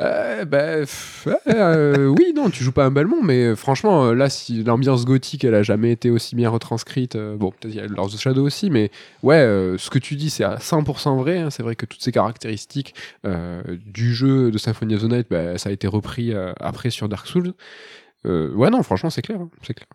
Euh, 0.00 0.44
bah, 0.44 0.78
pff, 0.80 1.28
euh, 1.48 2.06
oui, 2.06 2.32
non, 2.34 2.50
tu 2.50 2.64
joues 2.64 2.72
pas 2.72 2.84
un 2.84 2.90
Belmont, 2.90 3.22
mais 3.22 3.44
euh, 3.44 3.56
franchement, 3.56 4.06
euh, 4.06 4.14
là, 4.14 4.28
si 4.30 4.62
l'ambiance 4.64 5.04
gothique, 5.04 5.44
elle 5.44 5.54
a 5.54 5.62
jamais 5.62 5.92
été 5.92 6.10
aussi 6.10 6.34
bien 6.34 6.48
retranscrite, 6.50 7.16
euh, 7.16 7.36
bon, 7.36 7.50
peut-être 7.50 7.74
il 7.74 7.76
y 7.76 7.80
a 7.80 7.86
Lords 7.86 8.14
of 8.14 8.20
Shadow 8.20 8.44
aussi, 8.44 8.70
mais 8.70 8.90
ouais, 9.22 9.36
euh, 9.36 9.78
ce 9.78 9.90
que 9.90 9.98
tu 9.98 10.16
dis, 10.16 10.30
c'est 10.30 10.44
à 10.44 10.56
100% 10.56 11.16
vrai. 11.18 11.38
hein, 11.38 11.50
c'est 11.50 11.62
vrai 11.62 11.76
que 11.76 11.86
toutes 11.86 12.02
ces 12.02 12.12
caractéristiques 12.12 12.94
euh, 13.26 13.62
du 13.86 14.14
jeu 14.14 14.50
de 14.50 14.58
Symphony 14.58 14.94
of 14.96 15.02
the 15.02 15.10
Night, 15.10 15.26
bah, 15.30 15.58
ça 15.58 15.68
a 15.68 15.72
été 15.72 15.86
repris 15.86 16.32
euh, 16.32 16.52
après 16.60 16.90
sur 16.90 17.08
Dark 17.08 17.26
Souls. 17.26 17.52
Euh, 18.26 18.52
ouais, 18.54 18.70
non, 18.70 18.82
franchement, 18.82 19.10
c'est 19.10 19.22
clair, 19.22 19.40
hein, 19.40 19.48
c'est 19.62 19.74
clair. 19.74 19.86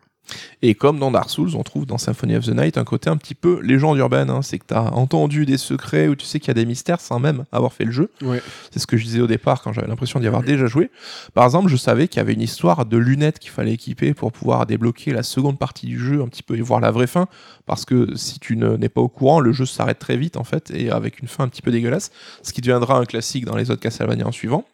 Et 0.63 0.73
comme 0.73 0.97
dans 0.97 1.11
Dark 1.11 1.29
Souls, 1.29 1.51
on 1.55 1.61
trouve 1.61 1.85
dans 1.85 1.99
Symphony 1.99 2.35
of 2.35 2.45
the 2.45 2.49
Night 2.57 2.79
un 2.79 2.83
côté 2.83 3.11
un 3.11 3.17
petit 3.17 3.35
peu 3.35 3.61
légende 3.61 3.99
urbaine. 3.99 4.31
hein. 4.31 4.41
C'est 4.41 4.57
que 4.57 4.65
tu 4.65 4.73
as 4.73 4.91
entendu 4.95 5.45
des 5.45 5.57
secrets 5.59 6.07
où 6.07 6.15
tu 6.15 6.25
sais 6.25 6.39
qu'il 6.39 6.47
y 6.47 6.51
a 6.51 6.55
des 6.55 6.65
mystères 6.65 6.99
sans 6.99 7.19
même 7.19 7.43
avoir 7.51 7.73
fait 7.73 7.83
le 7.85 7.91
jeu. 7.91 8.09
Ouais. 8.23 8.41
C'est 8.71 8.79
ce 8.79 8.87
que 8.87 8.97
je 8.97 9.03
disais 9.03 9.21
au 9.21 9.27
départ 9.27 9.61
quand 9.61 9.71
j'avais 9.71 9.85
l'impression 9.87 10.19
d'y 10.19 10.25
avoir 10.25 10.41
déjà 10.41 10.65
joué. 10.65 10.89
Par 11.35 11.45
exemple, 11.45 11.69
je 11.69 11.75
savais 11.75 12.07
qu'il 12.07 12.17
y 12.17 12.21
avait 12.21 12.33
une 12.33 12.41
histoire 12.41 12.87
de 12.87 12.97
lunettes 12.97 13.37
qu'il 13.37 13.51
fallait 13.51 13.73
équiper 13.73 14.15
pour 14.15 14.31
pouvoir 14.31 14.65
débloquer 14.65 15.13
la 15.13 15.21
seconde 15.21 15.59
partie 15.59 15.85
du 15.85 15.99
jeu 15.99 16.23
un 16.23 16.27
petit 16.27 16.41
peu 16.41 16.55
et 16.57 16.61
voir 16.61 16.79
la 16.79 16.89
vraie 16.89 17.05
fin. 17.05 17.27
Parce 17.67 17.85
que 17.85 18.15
si 18.15 18.39
tu 18.39 18.57
ne- 18.57 18.77
n'es 18.77 18.89
pas 18.89 19.01
au 19.01 19.09
courant, 19.09 19.39
le 19.39 19.51
jeu 19.51 19.67
s'arrête 19.67 19.99
très 19.99 20.17
vite 20.17 20.37
en 20.37 20.43
fait 20.43 20.71
et 20.71 20.89
avec 20.89 21.19
une 21.19 21.27
fin 21.27 21.43
un 21.43 21.49
petit 21.49 21.61
peu 21.61 21.69
dégueulasse. 21.69 22.09
Ce 22.41 22.51
qui 22.51 22.61
deviendra 22.61 22.97
un 22.97 23.05
classique 23.05 23.45
dans 23.45 23.55
les 23.57 23.69
autres 23.69 23.81
Castlevania 23.81 24.25
en 24.25 24.31
suivant. 24.31 24.65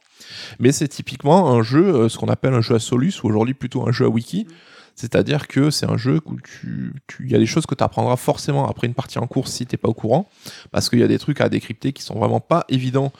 Mais 0.59 0.71
c'est 0.71 0.87
typiquement 0.87 1.51
un 1.51 1.63
jeu, 1.63 1.83
euh, 1.83 2.09
ce 2.09 2.17
qu'on 2.17 2.27
appelle 2.27 2.53
un 2.53 2.61
jeu 2.61 2.75
à 2.75 2.79
Solus, 2.79 3.23
ou 3.23 3.27
aujourd'hui 3.27 3.53
plutôt 3.53 3.87
un 3.87 3.91
jeu 3.91 4.05
à 4.05 4.09
wiki. 4.09 4.47
C'est-à-dire 4.95 5.47
que 5.47 5.71
c'est 5.71 5.89
un 5.89 5.97
jeu 5.97 6.19
où 6.25 6.37
tu, 6.41 6.93
il 7.21 7.31
y 7.31 7.35
a 7.35 7.39
des 7.39 7.45
choses 7.45 7.65
que 7.65 7.75
tu 7.75 7.83
apprendras 7.83 8.17
forcément 8.17 8.67
après 8.67 8.87
une 8.87 8.93
partie 8.93 9.19
en 9.19 9.27
course 9.27 9.51
si 9.51 9.65
t'es 9.65 9.77
pas 9.77 9.87
au 9.87 9.93
courant, 9.93 10.29
parce 10.71 10.89
qu'il 10.89 10.99
y 10.99 11.03
a 11.03 11.07
des 11.07 11.17
trucs 11.17 11.41
à 11.41 11.49
décrypter 11.49 11.93
qui 11.93 12.03
sont 12.03 12.15
vraiment 12.19 12.39
pas 12.39 12.65
évidents 12.69 13.11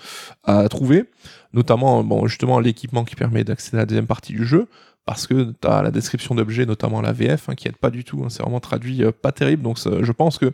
à 0.43 0.67
trouver, 0.69 1.05
notamment 1.53 2.03
bon 2.03 2.27
justement 2.27 2.59
l'équipement 2.59 3.03
qui 3.03 3.15
permet 3.15 3.43
d'accéder 3.43 3.77
à 3.77 3.79
la 3.79 3.85
deuxième 3.85 4.05
partie 4.05 4.33
du 4.33 4.45
jeu, 4.45 4.67
parce 5.05 5.27
que 5.27 5.53
tu 5.59 5.67
as 5.67 5.81
la 5.81 5.91
description 5.91 6.35
d'objets, 6.35 6.65
notamment 6.65 7.01
la 7.01 7.13
VF, 7.13 7.49
hein, 7.49 7.55
qui 7.55 7.67
aide 7.67 7.77
pas 7.77 7.89
du 7.89 8.03
tout, 8.03 8.21
hein, 8.23 8.29
c'est 8.29 8.43
vraiment 8.43 8.59
traduit 8.59 9.03
euh, 9.03 9.11
pas 9.11 9.31
terrible, 9.31 9.63
donc 9.63 9.77
je 9.79 10.11
pense 10.11 10.37
que 10.37 10.53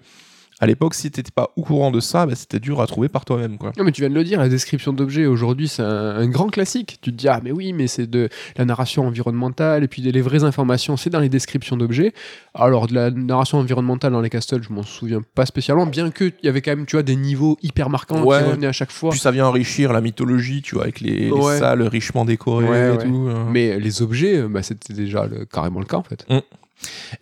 à 0.59 0.65
l'époque, 0.65 0.95
si 0.95 1.11
t'étais 1.11 1.31
pas 1.31 1.51
au 1.55 1.61
courant 1.61 1.91
de 1.91 1.99
ça, 1.99 2.25
bah, 2.25 2.33
c'était 2.35 2.59
dur 2.59 2.81
à 2.81 2.87
trouver 2.87 3.09
par 3.09 3.25
toi-même. 3.25 3.57
quoi. 3.59 3.71
Non, 3.77 3.83
mais 3.83 3.91
tu 3.91 4.01
viens 4.01 4.09
de 4.09 4.15
le 4.15 4.23
dire, 4.23 4.39
la 4.39 4.49
description 4.49 4.91
d'objets 4.91 5.25
aujourd'hui, 5.27 5.67
c'est 5.67 5.83
un, 5.83 6.15
un 6.17 6.27
grand 6.27 6.47
classique. 6.49 6.97
Tu 7.01 7.11
te 7.11 7.15
dis, 7.15 7.27
ah, 7.27 7.39
mais 7.43 7.51
oui, 7.51 7.73
mais 7.73 7.85
c'est 7.87 8.07
de 8.07 8.27
la 8.55 8.65
narration 8.65 9.05
environnementale, 9.05 9.83
et 9.83 9.87
puis 9.87 10.01
les 10.01 10.21
vraies 10.21 10.43
informations, 10.43 10.97
c'est 10.97 11.09
dans 11.11 11.19
les 11.19 11.29
descriptions 11.29 11.77
d'objets. 11.77 12.13
Alors, 12.55 12.87
de 12.87 12.95
la 12.95 13.11
narration 13.11 13.59
environnementale 13.59 14.11
dans 14.13 14.21
les 14.21 14.29
castles, 14.31 14.63
je 14.63 14.73
m'en 14.73 14.83
souviens 14.83 15.21
pas 15.35 15.45
spécialement, 15.45 15.85
bien 15.85 16.09
qu'il 16.09 16.33
y 16.41 16.47
avait 16.47 16.61
quand 16.61 16.71
même, 16.71 16.85
tu 16.87 16.95
vois, 16.95 17.03
des 17.03 17.15
niveaux 17.15 17.57
hyper 17.61 17.89
marquants 17.91 18.23
Ouais. 18.23 18.39
qui 18.39 18.49
revenaient 18.49 18.67
à 18.67 18.71
chaque 18.71 18.91
fois. 18.91 19.11
Puis 19.11 19.19
ça 19.19 19.29
vient 19.31 19.45
enrichir 19.45 19.93
la 19.93 20.01
mythologie, 20.01 20.61
tu 20.63 20.73
vois, 20.75 20.85
avec 20.85 21.01
les, 21.01 21.29
salles 21.59 21.83
richement 21.83 22.25
décorées 22.25 22.65
Ouais, 22.67 22.95
et 22.95 22.97
tout. 22.97 23.27
euh. 23.29 23.43
Mais 23.51 23.79
les 23.79 24.01
objets, 24.01 24.41
bah, 24.47 24.63
c'était 24.63 24.93
déjà 24.93 25.27
le- 25.27 25.45
carrément 25.45 25.79
le 25.79 25.85
cas, 25.85 25.97
en 25.97 26.03
fait. 26.03 26.25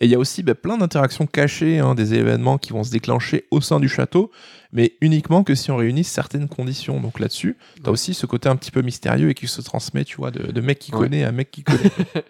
Et 0.00 0.04
il 0.06 0.10
y 0.10 0.14
a 0.14 0.18
aussi 0.18 0.42
bah, 0.42 0.54
plein 0.54 0.76
d'interactions 0.76 1.26
cachées, 1.26 1.78
hein, 1.78 1.94
des 1.94 2.14
événements 2.14 2.58
qui 2.58 2.72
vont 2.72 2.84
se 2.84 2.90
déclencher 2.90 3.46
au 3.50 3.60
sein 3.60 3.80
du 3.80 3.88
château, 3.88 4.30
mais 4.72 4.92
uniquement 5.00 5.44
que 5.44 5.54
si 5.54 5.70
on 5.70 5.76
réunit 5.76 6.04
certaines 6.04 6.48
conditions. 6.48 7.00
Donc 7.00 7.18
là-dessus, 7.20 7.56
tu 7.76 7.82
as 7.82 7.84
Ouais. 7.86 7.90
aussi 7.92 8.12
ce 8.14 8.26
côté 8.26 8.48
un 8.48 8.56
petit 8.56 8.70
peu 8.70 8.82
mystérieux 8.82 9.30
et 9.30 9.34
qui 9.34 9.46
se 9.46 9.62
transmet, 9.62 10.04
tu 10.04 10.16
vois, 10.16 10.30
de, 10.30 10.52
de 10.52 10.60
mec 10.60 10.78
qui 10.78 10.92
Ouais. 10.92 10.98
connaît 11.00 11.24
à 11.24 11.32
mec 11.32 11.50
qui 11.50 11.62
connaît. 11.62 11.78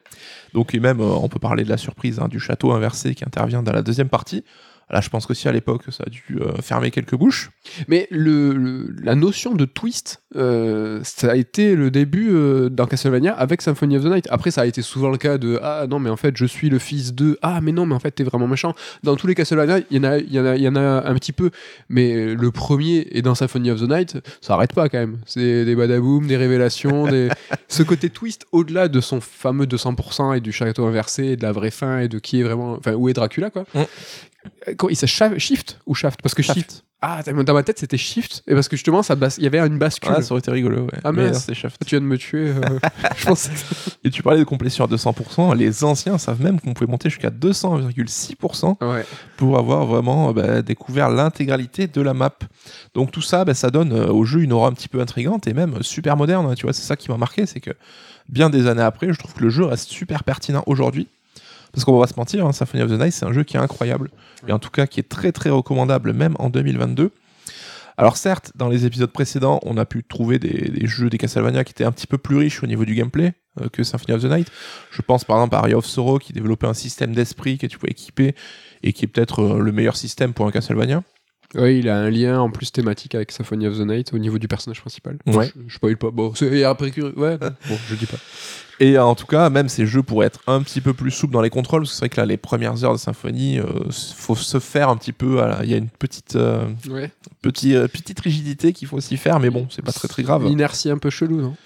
Donc 0.54 0.74
et 0.74 0.80
même, 0.80 1.00
euh, 1.00 1.04
on 1.20 1.28
peut 1.28 1.38
parler 1.40 1.64
de 1.64 1.68
la 1.68 1.76
surprise 1.78 2.18
hein, 2.20 2.28
du 2.28 2.38
château 2.40 2.72
inversé 2.72 3.14
qui 3.14 3.24
intervient 3.24 3.62
dans 3.62 3.72
la 3.72 3.82
deuxième 3.82 4.08
partie. 4.08 4.44
Là, 4.88 5.00
je 5.00 5.08
pense 5.08 5.26
qu'aussi 5.26 5.48
à 5.48 5.52
l'époque, 5.52 5.82
ça 5.90 6.04
a 6.06 6.10
dû 6.10 6.22
euh, 6.40 6.52
fermer 6.62 6.92
quelques 6.92 7.16
bouches. 7.16 7.50
Mais 7.88 8.06
le, 8.12 8.52
le- 8.52 8.94
la 9.02 9.16
notion 9.16 9.54
de 9.54 9.64
twist, 9.64 10.22
euh, 10.36 11.00
ça 11.02 11.32
a 11.32 11.34
été 11.34 11.74
le 11.74 11.90
début 11.90 12.28
euh, 12.30 12.68
dans 12.68 12.86
Castlevania 12.86 13.32
avec 13.34 13.62
Symphony 13.62 13.96
of 13.96 14.04
the 14.04 14.06
Night. 14.06 14.28
Après, 14.30 14.52
ça 14.52 14.60
a 14.60 14.66
été 14.66 14.82
souvent 14.82 15.10
le 15.10 15.16
cas 15.18 15.38
de 15.38 15.58
Ah 15.60 15.86
non, 15.90 15.98
mais 15.98 16.08
en 16.08 16.16
fait, 16.16 16.36
je 16.36 16.46
suis 16.46 16.70
le 16.70 16.78
fils 16.78 17.14
de 17.14 17.36
Ah, 17.42 17.60
mais 17.60 17.72
non, 17.72 17.84
mais 17.84 17.96
en 17.96 17.98
fait, 17.98 18.12
t'es 18.12 18.22
vraiment 18.22 18.46
méchant. 18.46 18.74
Dans 19.02 19.16
tous 19.16 19.26
les 19.26 19.34
Castlevania, 19.34 19.80
il 19.90 19.96
y, 19.96 20.00
en 20.00 20.04
a- 20.04 20.18
il 20.18 20.32
y, 20.32 20.38
en 20.38 20.46
a- 20.46 20.54
il 20.56 20.62
y 20.62 20.68
en 20.68 20.76
a 20.76 21.02
un 21.04 21.14
petit 21.14 21.32
peu. 21.32 21.50
Mais 21.88 22.34
le 22.36 22.50
premier 22.52 23.08
et 23.10 23.22
dans 23.22 23.34
Symphony 23.34 23.72
of 23.72 23.80
the 23.80 23.88
Night, 23.90 24.18
ça 24.40 24.54
arrête 24.54 24.72
pas 24.72 24.88
quand 24.88 24.98
même. 24.98 25.18
C'est 25.26 25.64
des 25.64 25.74
badaboum, 25.74 26.28
des 26.28 26.36
révélations, 26.36 27.08
des... 27.08 27.28
ce 27.68 27.82
côté 27.82 28.08
twist 28.08 28.46
au-delà 28.52 28.86
de 28.86 29.00
son 29.00 29.20
fameux 29.20 29.66
200% 29.66 30.36
et 30.36 30.40
du 30.40 30.52
château 30.52 30.86
inversé, 30.86 31.24
et 31.24 31.36
de 31.36 31.42
la 31.42 31.50
vraie 31.50 31.72
fin 31.72 31.98
et 31.98 32.08
de 32.08 32.20
qui 32.20 32.38
est 32.40 32.44
vraiment. 32.44 32.74
Enfin, 32.74 32.94
où 32.94 33.08
est 33.08 33.12
Dracula, 33.14 33.50
quoi. 33.50 33.64
Mm. 33.74 33.80
Il 34.90 34.96
s'est 34.96 35.06
shift 35.06 35.78
ou 35.86 35.94
shaft? 35.94 36.20
Parce 36.22 36.34
que 36.34 36.42
Shaft. 36.42 36.58
shift. 36.58 36.82
Ah, 37.02 37.22
dans 37.22 37.52
ma 37.54 37.62
tête, 37.62 37.78
c'était 37.78 37.98
shift. 37.98 38.42
Et 38.46 38.54
parce 38.54 38.68
que 38.68 38.74
justement, 38.76 39.02
ça 39.02 39.14
bas- 39.16 39.28
il 39.36 39.44
y 39.44 39.46
avait 39.46 39.58
une 39.60 39.78
bascule. 39.78 40.10
Ah, 40.16 40.22
ça 40.22 40.32
aurait 40.32 40.38
été 40.40 40.50
rigolo, 40.50 40.84
ouais. 40.84 40.98
Ah, 41.04 41.12
Mais 41.12 41.32
c'est 41.34 41.52
Shaft. 41.54 41.76
Tu 41.84 41.90
viens 41.94 42.00
de 42.00 42.06
me 42.06 42.16
tuer. 42.16 42.48
euh, 42.48 42.78
je 43.18 43.26
pensais. 43.26 43.50
Et 44.02 44.10
tu 44.10 44.22
parlais 44.22 44.38
de 44.38 44.44
complétion 44.44 44.82
à 44.84 44.88
200%, 44.88 45.54
les 45.54 45.84
anciens 45.84 46.16
savent 46.16 46.40
même 46.42 46.58
qu'on 46.58 46.72
pouvait 46.72 46.90
monter 46.90 47.10
jusqu'à 47.10 47.28
200,6% 47.30 48.76
Ouais. 48.80 49.04
pour 49.36 49.58
avoir 49.58 49.86
vraiment 49.86 50.30
euh, 50.30 50.32
bah, 50.32 50.62
découvert 50.62 51.10
l'intégralité 51.10 51.86
de 51.86 52.00
la 52.00 52.14
map. 52.14 52.32
Donc 52.94 53.10
tout 53.12 53.22
ça, 53.22 53.44
bah, 53.44 53.54
ça 53.54 53.70
donne 53.70 53.92
euh, 53.92 54.06
au 54.08 54.24
jeu 54.24 54.40
une 54.42 54.52
aura 54.52 54.68
un 54.68 54.72
petit 54.72 54.88
peu 54.88 55.00
intrigante 55.00 55.46
et 55.46 55.52
même 55.54 55.82
super 55.82 56.16
moderne. 56.16 56.46
hein, 56.46 56.54
tu 56.54 56.62
vois, 56.64 56.72
c'est 56.72 56.82
ça 56.82 56.96
qui 56.96 57.10
m'a 57.10 57.16
marqué, 57.18 57.46
c'est 57.46 57.60
que 57.60 57.70
bien 58.28 58.50
des 58.50 58.66
années 58.66 58.82
après, 58.82 59.12
je 59.12 59.18
trouve 59.18 59.34
que 59.34 59.42
le 59.42 59.50
jeu 59.50 59.64
reste 59.64 59.90
super 59.90 60.24
pertinent 60.24 60.62
aujourd'hui. 60.66 61.08
Parce 61.76 61.84
qu'on 61.84 61.92
va 61.92 62.06
pas 62.06 62.10
se 62.10 62.18
mentir, 62.18 62.46
hein, 62.46 62.52
Symphony 62.52 62.82
of 62.82 62.90
the 62.90 62.98
Night, 62.98 63.12
c'est 63.12 63.26
un 63.26 63.34
jeu 63.34 63.44
qui 63.44 63.58
est 63.58 63.60
incroyable. 63.60 64.10
Et 64.48 64.52
en 64.52 64.58
tout 64.58 64.70
cas, 64.70 64.86
qui 64.86 64.98
est 64.98 65.06
très 65.10 65.30
très 65.30 65.50
recommandable, 65.50 66.14
même 66.14 66.34
en 66.38 66.48
2022. 66.48 67.10
Alors 67.98 68.16
certes, 68.16 68.50
dans 68.54 68.70
les 68.70 68.86
épisodes 68.86 69.12
précédents, 69.12 69.60
on 69.62 69.76
a 69.76 69.84
pu 69.84 70.02
trouver 70.02 70.38
des, 70.38 70.86
jeux 70.86 71.10
des 71.10 71.18
Castlevania 71.18 71.64
qui 71.64 71.72
étaient 71.72 71.84
un 71.84 71.92
petit 71.92 72.06
peu 72.06 72.16
plus 72.16 72.36
riches 72.36 72.62
au 72.62 72.66
niveau 72.66 72.86
du 72.86 72.94
gameplay 72.94 73.34
euh, 73.60 73.68
que 73.68 73.84
Symphony 73.84 74.14
of 74.16 74.22
the 74.22 74.30
Night. 74.30 74.50
Je 74.90 75.02
pense 75.02 75.24
par 75.24 75.36
exemple 75.36 75.56
à 75.56 75.58
Area 75.58 75.76
of 75.76 75.84
Sorrow 75.84 76.18
qui 76.18 76.32
développait 76.32 76.66
un 76.66 76.72
système 76.72 77.14
d'esprit 77.14 77.58
que 77.58 77.66
tu 77.66 77.78
pouvais 77.78 77.92
équiper 77.92 78.34
et 78.82 78.94
qui 78.94 79.04
est 79.04 79.08
peut-être 79.08 79.42
euh, 79.42 79.58
le 79.60 79.70
meilleur 79.70 79.96
système 79.96 80.32
pour 80.32 80.46
un 80.46 80.52
Castlevania. 80.52 81.02
Ouais, 81.56 81.78
il 81.78 81.88
a 81.88 81.96
un 81.98 82.10
lien 82.10 82.38
en 82.40 82.50
plus 82.50 82.70
thématique 82.70 83.14
avec 83.14 83.32
Symphony 83.32 83.66
of 83.66 83.78
the 83.78 83.86
Night 83.86 84.12
au 84.12 84.18
niveau 84.18 84.38
du 84.38 84.46
personnage 84.48 84.80
principal. 84.80 85.16
Ouais. 85.26 85.50
Je, 85.56 85.62
je 85.68 85.74
spoil 85.74 85.96
pas. 85.96 86.10
Bon, 86.10 86.32
c'est 86.34 86.46
et 86.46 86.64
après 86.64 86.92
Ouais, 87.00 87.38
bon, 87.38 87.78
je 87.88 87.94
dis 87.94 88.06
pas. 88.06 88.18
Et 88.78 88.98
euh, 88.98 89.04
en 89.04 89.14
tout 89.14 89.24
cas, 89.26 89.48
même 89.48 89.70
ces 89.70 89.86
jeux 89.86 90.02
pourraient 90.02 90.26
être 90.26 90.40
un 90.46 90.60
petit 90.62 90.82
peu 90.82 90.92
plus 90.92 91.10
souples 91.10 91.32
dans 91.32 91.40
les 91.40 91.48
contrôles, 91.48 91.82
parce 91.82 91.92
que 91.92 91.96
c'est 91.96 92.00
vrai 92.00 92.08
que 92.10 92.20
là, 92.20 92.26
les 92.26 92.36
premières 92.36 92.84
heures 92.84 92.92
de 92.92 92.98
Symphonie, 92.98 93.58
euh, 93.58 93.64
faut 93.90 94.36
se 94.36 94.58
faire 94.58 94.90
un 94.90 94.96
petit 94.98 95.12
peu. 95.12 95.40
Il 95.62 95.70
y 95.70 95.74
a 95.74 95.78
une 95.78 95.88
petite, 95.88 96.36
euh, 96.36 96.66
Ouais. 96.90 97.10
euh, 97.46 97.88
petite 97.88 98.20
rigidité 98.20 98.74
qu'il 98.74 98.86
faut 98.86 99.00
s'y 99.00 99.16
faire, 99.16 99.40
mais 99.40 99.48
bon, 99.48 99.66
c'est 99.70 99.82
pas 99.82 99.92
très 99.92 100.08
très 100.08 100.22
grave. 100.22 100.42
Une 100.44 100.52
inertie 100.52 100.90
un 100.90 100.98
peu 100.98 101.08
chelou, 101.08 101.40
non? 101.40 101.56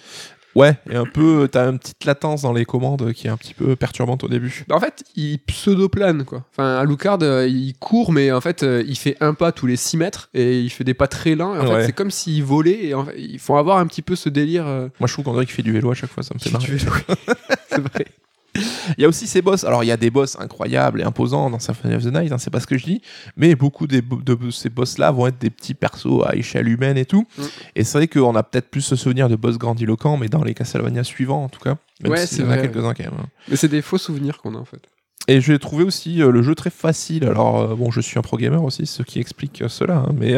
Ouais, 0.56 0.76
et 0.90 0.96
un 0.96 1.04
peu, 1.04 1.48
t'as 1.50 1.68
une 1.70 1.78
petite 1.78 2.04
latence 2.04 2.42
dans 2.42 2.52
les 2.52 2.64
commandes 2.64 3.12
qui 3.12 3.28
est 3.28 3.30
un 3.30 3.36
petit 3.36 3.54
peu 3.54 3.76
perturbante 3.76 4.24
au 4.24 4.28
début. 4.28 4.64
Bah, 4.68 4.74
En 4.76 4.80
fait, 4.80 5.04
il 5.14 5.38
pseudo-plane, 5.38 6.24
quoi. 6.24 6.44
Enfin, 6.52 6.76
Alucard, 6.78 7.18
euh, 7.22 7.46
il 7.46 7.74
court, 7.78 8.10
mais 8.12 8.32
en 8.32 8.40
fait, 8.40 8.62
euh, 8.64 8.82
il 8.86 8.96
fait 8.98 9.16
un 9.20 9.34
pas 9.34 9.52
tous 9.52 9.66
les 9.66 9.76
6 9.76 9.96
mètres 9.96 10.28
et 10.34 10.60
il 10.60 10.70
fait 10.70 10.82
des 10.84 10.94
pas 10.94 11.06
très 11.06 11.34
lents. 11.36 11.52
En 11.56 11.66
Ouais. 11.68 11.80
fait, 11.82 11.86
c'est 11.86 11.92
comme 11.92 12.10
s'il 12.10 12.42
volait. 12.42 12.86
Et 12.86 12.94
en 12.94 13.04
fait, 13.04 13.14
il 13.16 13.38
faut 13.38 13.56
avoir 13.56 13.78
un 13.78 13.86
petit 13.86 14.02
peu 14.02 14.16
ce 14.16 14.28
délire. 14.28 14.66
euh, 14.66 14.88
Moi, 14.98 15.06
je 15.06 15.12
trouve 15.12 15.24
qu'on 15.24 15.32
dirait 15.34 15.46
qu'il 15.46 15.54
fait 15.54 15.62
du 15.62 15.72
vélo 15.72 15.90
à 15.90 15.94
chaque 15.94 16.10
fois, 16.10 16.22
ça 16.24 16.34
me 16.34 16.40
fait 16.40 16.50
marrer. 16.52 16.66
c'est 17.68 17.80
vrai. 17.80 18.06
Il 18.98 19.02
y 19.02 19.04
a 19.04 19.08
aussi 19.08 19.26
ces 19.26 19.42
boss. 19.42 19.64
Alors, 19.64 19.84
il 19.84 19.86
y 19.86 19.92
a 19.92 19.96
des 19.96 20.10
boss 20.10 20.36
incroyables 20.40 21.00
et 21.00 21.04
imposants 21.04 21.50
dans 21.50 21.58
Symphony 21.60 21.94
of 21.94 22.02
the 22.02 22.12
Night, 22.12 22.32
hein, 22.32 22.38
c'est 22.38 22.50
pas 22.50 22.58
ce 22.60 22.66
que 22.66 22.76
je 22.76 22.84
dis, 22.84 23.00
mais 23.36 23.54
beaucoup 23.54 23.86
des 23.86 24.02
bo- 24.02 24.20
de 24.20 24.50
ces 24.50 24.68
boss-là 24.70 25.10
vont 25.12 25.26
être 25.28 25.38
des 25.38 25.50
petits 25.50 25.74
persos 25.74 26.24
à 26.26 26.34
échelle 26.34 26.68
humaine 26.68 26.98
et 26.98 27.04
tout. 27.04 27.26
Mm. 27.38 27.42
Et 27.76 27.84
c'est 27.84 27.98
vrai 27.98 28.08
qu'on 28.08 28.34
a 28.34 28.42
peut-être 28.42 28.68
plus 28.70 28.80
ce 28.80 28.96
souvenir 28.96 29.28
de 29.28 29.36
boss 29.36 29.56
grandiloquents, 29.58 30.16
mais 30.16 30.28
dans 30.28 30.42
les 30.42 30.54
Castlevania 30.54 31.04
suivants, 31.04 31.44
en 31.44 31.48
tout 31.48 31.60
cas. 31.60 31.76
Même 32.02 32.12
Ouais, 32.12 32.26
c'est 32.26 32.38
y 32.42 32.44
en 32.44 32.50
a 32.50 32.56
vrai. 32.56 32.62
quelques-uns 32.62 32.94
quand 32.94 33.04
même. 33.04 33.12
hein. 33.20 33.26
Mais 33.48 33.56
c'est 33.56 33.68
des 33.68 33.82
faux 33.82 33.98
souvenirs 33.98 34.38
qu'on 34.38 34.54
a, 34.56 34.58
en 34.58 34.64
fait. 34.64 34.82
Et 35.28 35.40
j'ai 35.40 35.58
trouvé 35.60 35.84
aussi 35.84 36.20
euh, 36.22 36.30
le 36.32 36.42
jeu 36.42 36.54
très 36.56 36.70
facile. 36.70 37.24
Alors, 37.24 37.60
euh, 37.60 37.74
bon, 37.76 37.90
je 37.92 38.00
suis 38.00 38.18
un 38.18 38.22
pro 38.22 38.36
gamer 38.36 38.64
aussi, 38.64 38.86
ce 38.86 39.02
qui 39.04 39.20
explique 39.20 39.62
euh, 39.62 39.68
cela. 39.68 39.98
hein, 39.98 40.12
mais 40.18 40.34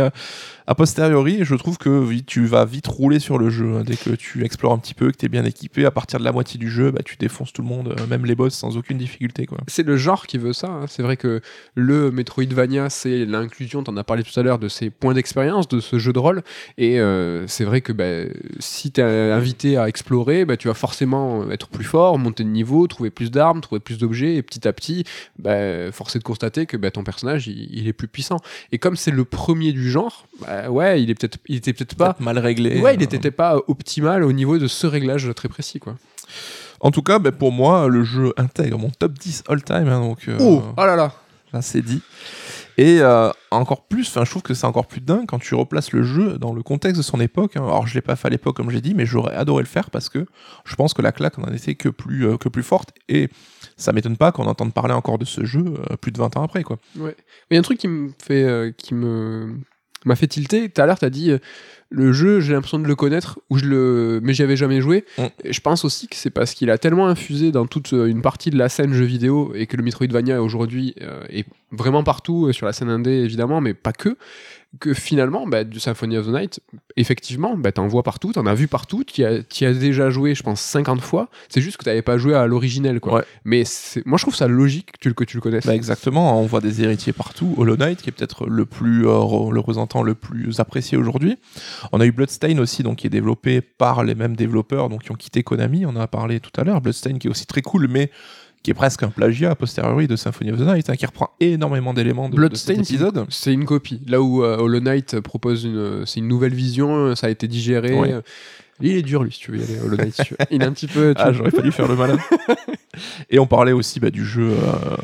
a 0.67 0.75
posteriori, 0.75 1.41
je 1.43 1.55
trouve 1.55 1.79
que 1.79 2.21
tu 2.21 2.47
vas 2.47 2.65
vite 2.65 2.87
rouler 2.87 3.19
sur 3.19 3.39
le 3.39 3.51
jeu. 3.51 3.77
hein, 3.77 3.83
dès 3.85 3.97
que 3.97 4.11
tu 4.11 4.45
explores 4.45 4.73
un 4.73 4.79
petit 4.79 4.95
peu, 4.95 5.11
que 5.11 5.17
tu 5.17 5.27
es 5.27 5.29
bien 5.29 5.45
équipé, 5.45 5.85
à 5.85 5.91
partir 5.91 6.19
de 6.19 6.25
la 6.25 6.33
moitié 6.33 6.59
du 6.59 6.71
jeu, 6.71 6.91
bah, 6.91 7.01
tu 7.05 7.17
défonces 7.17 7.53
tout 7.53 7.63
le 7.63 7.69
monde, 7.69 7.95
euh, 7.99 8.07
même 8.07 8.25
les 8.25 8.35
boss, 8.35 8.55
sans 8.55 8.77
aucune 8.77 8.99
difficulté. 8.99 9.47
C'est 9.67 9.87
le 9.87 9.97
genre 9.97 10.27
qui 10.27 10.39
veut 10.39 10.53
ça. 10.53 10.69
hein. 10.69 10.87
C'est 10.87 11.03
vrai 11.03 11.17
que 11.17 11.41
le 11.75 12.11
Metroidvania, 12.11 12.91
c'est 12.91 13.25
l'inclusion, 13.25 13.83
t'en 13.83 13.97
as 13.97 14.05
parlé 14.05 14.23
tout 14.23 14.39
à 14.39 14.43
l'heure, 14.43 14.59
de 14.59 14.69
ces 14.69 14.91
points 14.91 15.15
d'expérience, 15.15 15.69
de 15.69 15.81
ce 15.81 15.99
jeu 15.99 16.13
de 16.13 16.19
rôle. 16.19 16.43
Et 16.79 17.01
euh, 17.01 17.47
c'est 17.47 17.65
vrai 17.65 17.81
que 17.81 17.93
bah, 17.93 18.31
si 18.61 18.93
t'es 18.93 19.03
invité 19.03 19.77
à 19.77 19.89
explorer, 19.89 20.45
bah, 20.45 20.57
tu 20.57 20.69
vas 20.69 20.75
forcément 20.75 21.51
être 21.51 21.69
plus 21.69 21.85
fort, 21.85 22.19
monter 22.19 22.45
de 22.45 22.49
niveau, 22.49 22.87
trouver 22.87 23.11
plus 23.11 23.31
d'armes, 23.31 23.61
trouver 23.61 23.81
plus 23.81 23.99
d'objets. 23.99 24.37
Et 24.37 24.43
petit 24.43 24.67
à 24.67 24.73
petit, 24.73 25.05
bah, 25.39 25.91
de 26.19 26.25
constater 26.25 26.67
que 26.67 26.77
bah, 26.77 26.91
ton 26.91 27.05
personnage, 27.05 27.47
il, 27.49 27.87
est 27.89 27.93
plus 27.93 28.09
puissant. 28.09 28.39
Et 28.71 28.79
comme 28.79 28.97
c'est 28.97 29.11
le 29.11 29.25
premier 29.25 29.73
du 29.73 29.91
genre, 29.91 30.27
ouais, 30.69 31.03
il, 31.03 31.11
est 31.11 31.15
peut-être, 31.15 31.39
il 31.49 31.57
était 31.57 31.73
peut-être 31.73 31.95
pas... 31.97 32.17
Mal 32.21 32.39
réglé. 32.39 32.81
Ouais, 32.81 32.95
il 32.95 33.01
euh. 33.01 33.05
était 33.05 33.31
pas 33.31 33.57
optimal 33.69 34.25
au 34.25 34.33
niveau 34.33 34.59
de 34.59 34.67
ce 34.67 34.87
réglage 34.87 35.31
très 35.35 35.49
précis, 35.49 35.79
quoi. 35.81 35.97
En 36.81 36.91
tout 36.91 37.03
cas, 37.03 37.19
bah, 37.19 37.33
pour 37.33 37.53
moi, 37.53 37.87
le 37.89 38.03
jeu 38.03 38.33
intègre 38.37 38.79
mon 38.79 38.91
top 38.91 39.13
10 39.19 39.45
all-time. 39.49 39.89
hein, 39.89 40.01
donc, 40.01 40.29
euh, 40.29 40.37
Oh, 40.41 40.63
oh 40.77 40.85
là 40.85 40.97
là 40.97 41.13
Là, 41.53 41.61
c'est 41.61 41.83
dit. 41.83 42.01
Et 42.79 43.01
euh, 43.03 43.31
encore 43.51 43.83
plus, 43.87 44.11
je 44.15 44.31
trouve 44.31 44.41
que 44.41 44.55
c'est 44.55 44.65
encore 44.67 44.87
plus 44.87 45.03
dingue 45.03 45.27
quand 45.27 45.39
tu 45.39 45.55
replaces 45.55 45.93
le 45.93 46.03
jeu 46.03 46.39
dans 46.39 46.55
le 46.55 46.63
contexte 46.63 46.97
de 46.97 47.03
son 47.03 47.21
époque. 47.21 47.57
hein. 47.57 47.65
Alors, 47.65 47.87
je 47.87 47.95
l'ai 47.95 48.01
pas 48.01 48.17
fait 48.17 48.29
à 48.29 48.31
l'époque, 48.31 48.57
comme 48.57 48.71
j'ai 48.71 48.81
dit, 48.81 48.95
mais 48.95 49.05
j'aurais 49.05 49.35
adoré 49.35 49.63
le 49.63 49.69
faire 49.69 49.91
parce 49.91 50.09
que 50.09 50.25
je 50.65 50.75
pense 50.75 50.95
que 50.95 51.03
la 51.03 51.13
claque 51.13 51.39
en 51.39 51.45
a 51.45 51.55
été 51.55 51.75
que 51.75 51.91
plus, 51.91 52.27
euh, 52.27 52.37
que 52.39 52.49
plus 52.49 52.63
forte. 52.63 52.93
Et 53.11 53.29
ça 53.77 53.93
m'étonne 53.93 54.17
pas 54.17 54.33
qu'on 54.33 54.47
entende 54.47 54.73
parler 54.73 54.95
encore 54.95 55.19
de 55.19 55.27
ce 55.27 55.45
jeu 55.45 55.63
euh, 55.91 55.97
plus 55.97 56.11
de 56.13 56.19
20 56.19 56.37
ans 56.39 56.43
après, 56.43 56.63
quoi. 56.63 56.79
Ouais. 56.97 57.15
Mais 57.51 57.53
il 57.53 57.55
y 57.55 57.57
a 57.57 57.61
un 57.61 57.63
truc 57.63 57.79
qui 57.79 57.89
me 57.89 58.11
fait, 58.23 58.45
euh, 58.45 58.73
qui 58.77 58.95
me 58.95 59.59
m'a 60.09 60.17
fait 60.17 60.27
tilter. 60.27 60.69
Tout 60.69 60.81
à 60.81 60.87
l'heure, 60.87 60.99
t'as 60.99 61.11
dit 61.11 61.31
euh, 61.31 61.39
le 61.91 62.13
jeu, 62.13 62.41
j'ai 62.41 62.53
l'impression 62.53 62.79
de 62.79 62.87
le 62.87 62.95
connaître, 62.95 63.39
ou 63.51 63.59
je 63.59 63.67
le, 63.67 64.21
mais 64.23 64.35
j'y 64.35 64.43
avais 64.43 64.57
jamais 64.57 64.81
joué. 64.81 65.05
Mm. 65.19 65.23
Et 65.45 65.53
je 65.53 65.61
pense 65.61 65.85
aussi 65.85 66.09
que 66.09 66.17
c'est 66.17 66.31
parce 66.31 66.55
qu'il 66.55 66.71
a 66.71 66.79
tellement 66.79 67.07
infusé 67.07 67.53
dans 67.53 67.67
toute 67.67 67.93
euh, 67.93 68.07
une 68.07 68.23
partie 68.23 68.51
de 68.51 68.59
la 68.59 68.69
scène 68.69 68.93
jeu 68.93 69.05
vidéo 69.05 69.53
et 69.55 69.67
que 69.67 69.77
le 69.77 69.83
Metroidvania 69.83 70.43
aujourd'hui 70.43 70.95
euh, 71.03 71.23
est 71.29 71.47
vraiment 71.71 72.03
partout 72.03 72.53
sur 72.53 72.67
la 72.67 72.73
scène 72.73 72.89
indé 72.89 73.11
évidemment, 73.11 73.61
mais 73.61 73.75
pas 73.75 73.93
que. 73.93 74.17
Que 74.81 74.95
finalement, 74.95 75.47
bah, 75.47 75.65
du 75.65 75.79
Symphony 75.81 76.17
of 76.17 76.27
the 76.27 76.31
Night, 76.31 76.61
effectivement, 76.97 77.57
bah, 77.59 77.73
t'en 77.73 77.87
vois 77.89 78.03
partout, 78.03 78.33
t'en 78.33 78.47
as 78.47 78.55
vu 78.55 78.69
partout, 78.69 79.05
t'y 79.05 79.23
as, 79.23 79.41
as 79.61 79.73
déjà 79.75 80.09
joué, 80.09 80.35
je 80.35 80.43
pense, 80.43 80.63
50 80.63 81.03
fois. 81.03 81.29
C'est 81.51 81.61
juste 81.61 81.77
que 81.77 81.85
t'avais 81.85 82.01
pas 82.01 82.17
joué 82.17 82.35
à 82.35 82.47
l'originel, 82.47 82.99
quoi. 82.99 83.17
Ouais. 83.17 83.25
Mais 83.45 83.65
moi, 84.07 84.17
je 84.17 84.25
trouve 84.25 84.35
ça 84.35 84.49
logique 84.49 84.93
que 84.93 84.99
tu, 84.99 85.09
le- 85.09 85.15
que 85.15 85.25
tu 85.25 85.37
le 85.37 85.43
connaisses. 85.43 85.67
Bah, 85.67 85.75
exactement, 85.75 86.41
on 86.41 86.47
voit 86.47 86.63
des 86.63 86.83
héritiers 86.83 87.13
partout. 87.13 87.55
Hollow 87.59 87.77
Knight, 87.77 88.01
qui 88.01 88.09
est 88.09 88.13
peut-être 88.13 88.47
le 88.47 88.65
plus 88.65 89.07
euh, 89.07 89.19
le 89.51 89.59
représentant 89.61 90.03
le 90.03 90.15
plus 90.15 90.59
apprécié 90.59 90.97
aujourd'hui. 90.97 91.37
On 91.93 92.01
a 92.01 92.07
eu 92.07 92.13
Bloodstain 92.13 92.59
aussi, 92.59 92.83
donc 92.83 92.97
qui 92.97 93.07
est 93.07 93.11
développé 93.11 93.61
par 93.61 94.05
les 94.05 94.15
mêmes 94.15 94.37
développeurs, 94.37 94.89
donc 94.89 95.03
qui 95.03 95.13
ont 95.13 95.17
quitté 95.17 95.43
Konami. 95.43 95.85
On 95.85 95.91
en 95.91 95.97
a 95.97 96.07
parlé 96.09 96.41
tout 96.41 96.59
à 96.59 96.65
l'heure. 96.65 96.81
Bloodstain 96.81 97.19
qui 97.19 97.27
est 97.27 97.31
aussi 97.31 97.47
très 97.47 97.61
cool, 97.61 97.89
mais 97.89 98.11
qui 98.63 98.71
est 98.71 98.75
presque 98.75 99.03
un 99.03 99.09
plagiat 99.09 99.51
a 99.51 99.55
posteriori 99.55 100.07
de 100.07 100.17
Symphony 100.17 100.53
of 100.53 100.59
the 100.59 100.63
Night, 100.63 100.89
hein, 100.89 100.97
qui 100.97 101.07
reprend 101.07 101.31
énormément 101.41 101.93
d'éléments 101.95 102.29
de, 102.29 102.49
de 102.49 102.55
cet 102.55 102.79
épisode. 102.79 103.27
C'est 103.29 103.53
une 103.53 103.65
copie. 103.65 104.01
Là 104.07 104.23
où 104.23 104.45
euh, 104.45 104.57
Hollow 104.59 104.81
Knight 104.81 105.21
propose 105.21 105.65
une, 105.65 106.07
c'est 106.07 106.21
une 106.21 106.29
nouvelle 106.29 106.55
vision, 106.55 106.95
euh, 106.95 107.15
ça 107.15 107.27
a 107.27 107.31
été 107.31 107.49
digéré. 107.49 107.99
Ouais. 107.99 108.15
Il 108.81 108.97
est 108.97 109.03
dur 109.03 109.23
lui, 109.23 109.31
si 109.33 109.39
tu 109.39 109.53
veux 109.53 109.59
y 109.59 109.63
aller. 109.63 109.79
Hollow 109.85 109.97
Knight, 109.97 110.15
si 110.15 110.23
tu 110.25 110.35
veux. 110.35 110.39
il 110.51 110.63
est 110.63 110.65
un 110.65 110.73
petit 110.73 110.87
peu. 110.89 111.15
tu 111.15 111.21
Ah, 111.21 111.27
vois, 111.27 111.33
j'aurais 111.33 111.51
pas 111.53 111.63
dû 111.63 111.71
faire 111.71 111.87
le 111.87 111.95
malin. 111.95 112.19
Et 113.31 113.39
on 113.39 113.47
parlait 113.47 113.73
aussi 113.73 114.01
bah, 114.01 114.11
du 114.11 114.25
jeu 114.25 114.51
euh, 114.51 114.97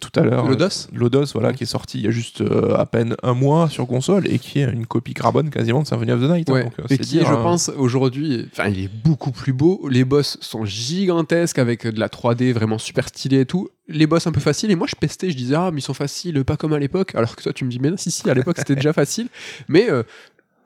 tout 0.00 0.10
à 0.18 0.24
l'heure. 0.24 0.46
Lodos 0.48 0.88
Lodos, 0.92 1.26
voilà, 1.34 1.52
qui 1.52 1.64
est 1.64 1.66
sorti 1.66 1.98
il 1.98 2.04
y 2.04 2.08
a 2.08 2.10
juste 2.10 2.40
euh, 2.40 2.74
à 2.76 2.86
peine 2.86 3.14
un 3.22 3.34
mois 3.34 3.68
sur 3.68 3.86
console 3.86 4.26
et 4.32 4.38
qui 4.38 4.60
est 4.60 4.64
une 4.70 4.86
copie 4.86 5.14
carbone 5.14 5.50
quasiment 5.50 5.82
de 5.82 5.86
Symphony 5.86 6.12
of 6.12 6.20
the 6.20 6.30
Night. 6.30 6.50
hein, 6.50 6.52
Ouais. 6.54 6.64
donc, 6.64 6.72
euh, 6.80 6.84
Et 6.84 6.96
c'est 6.96 6.98
qui, 6.98 7.10
dire, 7.10 7.26
je 7.26 7.32
hein. 7.32 7.42
pense, 7.42 7.70
aujourd'hui, 7.76 8.48
enfin, 8.52 8.68
il 8.68 8.80
est 8.82 8.88
beaucoup 8.88 9.30
plus 9.30 9.52
beau. 9.52 9.86
Les 9.90 10.04
boss 10.04 10.38
sont 10.40 10.64
gigantesques 10.64 11.58
avec 11.58 11.86
de 11.86 12.00
la 12.00 12.08
3D 12.08 12.52
vraiment 12.52 12.78
super 12.78 13.08
stylée 13.08 13.40
et 13.40 13.46
tout. 13.46 13.68
Les 13.88 14.06
boss 14.06 14.26
un 14.26 14.32
peu 14.32 14.40
faciles. 14.40 14.70
Et 14.70 14.76
moi, 14.76 14.86
je 14.88 14.96
pestais, 14.96 15.30
je 15.30 15.36
disais, 15.36 15.54
ah, 15.54 15.70
mais 15.72 15.80
ils 15.80 15.84
sont 15.84 15.94
faciles, 15.94 16.42
pas 16.44 16.56
comme 16.56 16.72
à 16.72 16.78
l'époque. 16.78 17.14
Alors 17.14 17.36
que 17.36 17.42
toi, 17.42 17.52
tu 17.52 17.64
me 17.64 17.70
dis, 17.70 17.78
mais 17.78 17.90
non, 17.90 17.96
si, 17.96 18.10
si, 18.10 18.28
à 18.28 18.34
l'époque, 18.34 18.56
c'était 18.58 18.74
déjà 18.74 18.92
facile. 18.92 19.28
Mais 19.68 19.88
euh, 19.90 20.02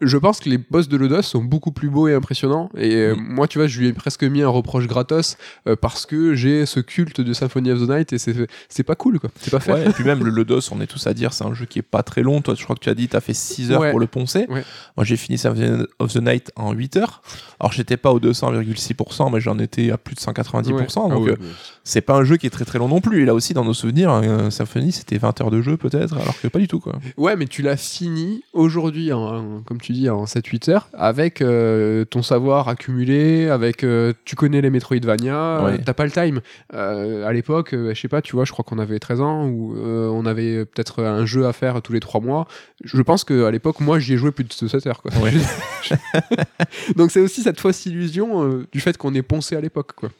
je 0.03 0.16
pense 0.18 0.40
que 0.40 0.48
les 0.50 0.59
boss 0.59 0.88
de 0.88 0.96
Lodos 0.96 1.22
sont 1.22 1.42
beaucoup 1.42 1.72
plus 1.72 1.88
beaux 1.88 2.09
et 2.09 2.14
impressionnants. 2.14 2.70
Et 2.76 2.94
euh, 2.96 3.14
Mm. 3.14 3.20
moi, 3.34 3.48
tu 3.48 3.59
vois, 3.59 3.66
je 3.66 3.78
lui 3.80 3.86
ai 3.88 3.92
presque 3.92 4.24
mis 4.24 4.42
un 4.42 4.48
reproche 4.48 4.86
gratos 4.86 5.36
euh, 5.66 5.76
parce 5.76 6.07
que 6.07 6.34
j'ai 6.34 6.66
ce 6.66 6.80
culte 6.80 7.20
de 7.20 7.32
Symphony 7.32 7.70
of 7.70 7.80
the 7.80 7.88
Night 7.88 8.12
et 8.12 8.18
c'est 8.18 8.82
pas 8.84 8.94
cool, 8.94 9.18
quoi. 9.20 9.30
C'est 9.40 9.50
pas 9.50 9.61
fair. 9.61 9.76
Ouais, 9.76 9.86
et 9.86 9.90
puis 9.92 10.05
même 10.05 10.24
le 10.24 10.30
Lodos, 10.30 10.72
on 10.72 10.80
est 10.80 10.86
tous 10.86 11.07
à 11.07 11.14
dire, 11.14 11.32
c'est 11.32 11.44
un 11.44 11.55
jeu 11.55 11.64
qui 11.66 11.78
est 11.78 11.82
pas 11.82 12.03
très 12.03 12.22
long. 12.22 12.40
Toi, 12.42 12.55
je 12.57 12.64
crois 12.64 12.76
que 12.76 12.80
tu 12.80 12.88
as 12.90 12.94
dit, 12.94 13.09
tu 13.09 13.16
as 13.16 13.20
fait 13.20 13.34
6 13.34 13.70
heures 13.72 13.80
Ouais. 13.80 13.90
pour 13.90 14.00
le 14.00 14.07
poncer. 14.07 14.46
Ouais. 14.48 14.64
Moi, 14.96 15.05
j'ai 15.05 15.16
fini 15.16 15.38
Symphony 15.38 15.84
of 15.98 16.12
the 16.12 16.20
Night 16.22 16.53
en 16.57 16.72
8 16.72 16.96
heures. 16.96 17.22
Alors, 17.61 17.72
j'étais 17.72 17.96
pas 17.96 18.12
au 18.12 18.20
200,6%, 18.20 19.30
mais 19.32 19.40
j'en 19.40 19.59
étais 19.59 19.90
à 19.90 19.98
plus 19.98 20.14
de 20.14 20.20
190%. 20.20 20.72
Ouais. 20.72 21.09
Ah 21.11 21.14
donc, 21.14 21.24
ouais, 21.26 21.32
euh, 21.32 21.36
c'est 21.84 22.00
pas 22.00 22.14
un 22.16 22.24
jeu 22.24 22.36
qui 22.36 22.46
est 22.46 22.50
très 22.50 22.64
très 22.64 22.78
long 22.78 22.88
non 22.88 23.00
plus. 23.00 23.22
Et 23.22 23.24
là 23.24 23.34
aussi, 23.34 23.55
dans 23.55 23.64
nos 23.64 23.74
souvenirs, 23.74 24.11
euh, 24.12 24.50
Symphony, 24.50 24.92
c'était 24.92 25.18
20 25.18 25.40
heures 25.40 25.50
de 25.50 25.62
jeu 25.62 25.76
peut-être, 25.76 26.14
alors 26.14 26.38
que 26.40 26.48
pas 26.48 26.59
du 26.59 26.68
tout, 26.68 26.80
quoi. 26.80 26.94
Ouais, 27.16 27.36
mais 27.36 27.46
tu 27.46 27.62
l'as 27.62 27.76
fini 27.76 28.42
aujourd'hui, 28.53 29.12
en- 29.12 29.62
comme 29.66 29.80
tu 29.80 29.91
dis, 29.93 30.11
en 30.11 30.24
7-8 30.24 30.70
heures, 30.70 30.88
avec 30.95 31.40
euh, 31.40 32.05
ton 32.05 32.22
savoir 32.22 32.68
accumulé, 32.68 33.49
avec. 33.49 33.84
euh, 33.84 34.12
tu 34.24 34.34
connais 34.36 34.61
les 34.61 34.70
Metroidvania, 34.70 35.62
Ouais. 35.64 35.72
euh, 35.74 35.78
t'as 35.84 35.95
pas 35.95 36.05
le 36.05 36.11
time. 36.11 36.40
À 36.72 37.32
l'époque, 37.32 37.70
je 37.72 37.95
sais 37.95 38.09
pas, 38.09 38.22
tu 38.22 38.34
vois, 38.34 38.45
je 38.45 38.53
crois 38.53 38.64
qu'on 38.64 38.78
avait 38.78 38.99
13 38.99 39.20
ans, 39.20 39.47
ou 39.47 39.74
on 39.78 40.26
avait 40.26 40.64
peut-être 40.64 41.03
un 41.03 41.24
jeu 41.26 41.47
à 41.47 41.53
faire 41.53 41.80
tous 41.82 41.93
les 41.93 42.01
3 42.01 42.20
mois. 42.20 42.47
Je 42.84 43.01
pense 43.03 43.24
qu'à 43.24 43.51
l'époque, 43.51 43.80
moi, 43.80 43.99
j'y 43.99 44.14
ai 44.14 44.16
joué 44.16 44.30
plus 44.32 44.45
de 44.45 44.53
7 44.53 44.86
heures, 44.86 45.03
quoi. 45.03 45.11
Ouais. 45.22 45.32
Donc 46.97 47.11
c'est 47.11 47.20
aussi 47.20 47.43
cette 47.43 47.61
fausse 47.61 47.86
illusion 47.86 48.64
du 48.72 48.80
fait 48.80 48.97
qu'on 48.97 49.14
est 49.14 49.22
poncé 49.22 49.57
à 49.57 49.61
l'époque, 49.61 49.93
quoi. 49.95 50.11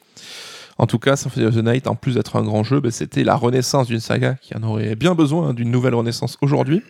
En 0.79 0.87
tout 0.87 0.99
cas, 0.99 1.17
Symphony 1.17 1.47
of 1.47 1.55
the 1.55 1.65
Night, 1.65 1.87
en 1.87 1.95
plus 1.95 2.15
d'être 2.15 2.37
un 2.37 2.43
grand 2.43 2.65
jeu, 2.65 2.81
ben, 2.81 2.91
c'était 2.91 3.25
la 3.25 3.37
renaissance 3.37 3.87
d'une 3.87 4.01
saga 4.01 4.35
qui 4.41 4.57
en 4.57 4.63
aurait 4.63 4.97
bien 4.97 5.15
besoin 5.15 5.49
hein, 5.49 5.55
d'une 5.55 5.71
nouvelle 5.71 5.95
renaissance 5.95 6.39
aujourd'hui 6.41 6.83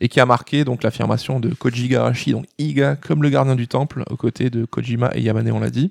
et 0.00 0.08
qui 0.08 0.20
a 0.20 0.26
marqué 0.26 0.64
donc 0.64 0.82
l'affirmation 0.82 1.40
de 1.40 1.50
Koji 1.50 1.86
Igarashi, 1.86 2.32
donc 2.32 2.46
Iga 2.58 2.96
comme 2.96 3.22
le 3.22 3.30
gardien 3.30 3.56
du 3.56 3.68
temple, 3.68 4.04
aux 4.10 4.16
côtés 4.16 4.50
de 4.50 4.64
Kojima 4.64 5.10
et 5.14 5.20
Yamane, 5.20 5.50
on 5.50 5.60
l'a 5.60 5.70
dit. 5.70 5.90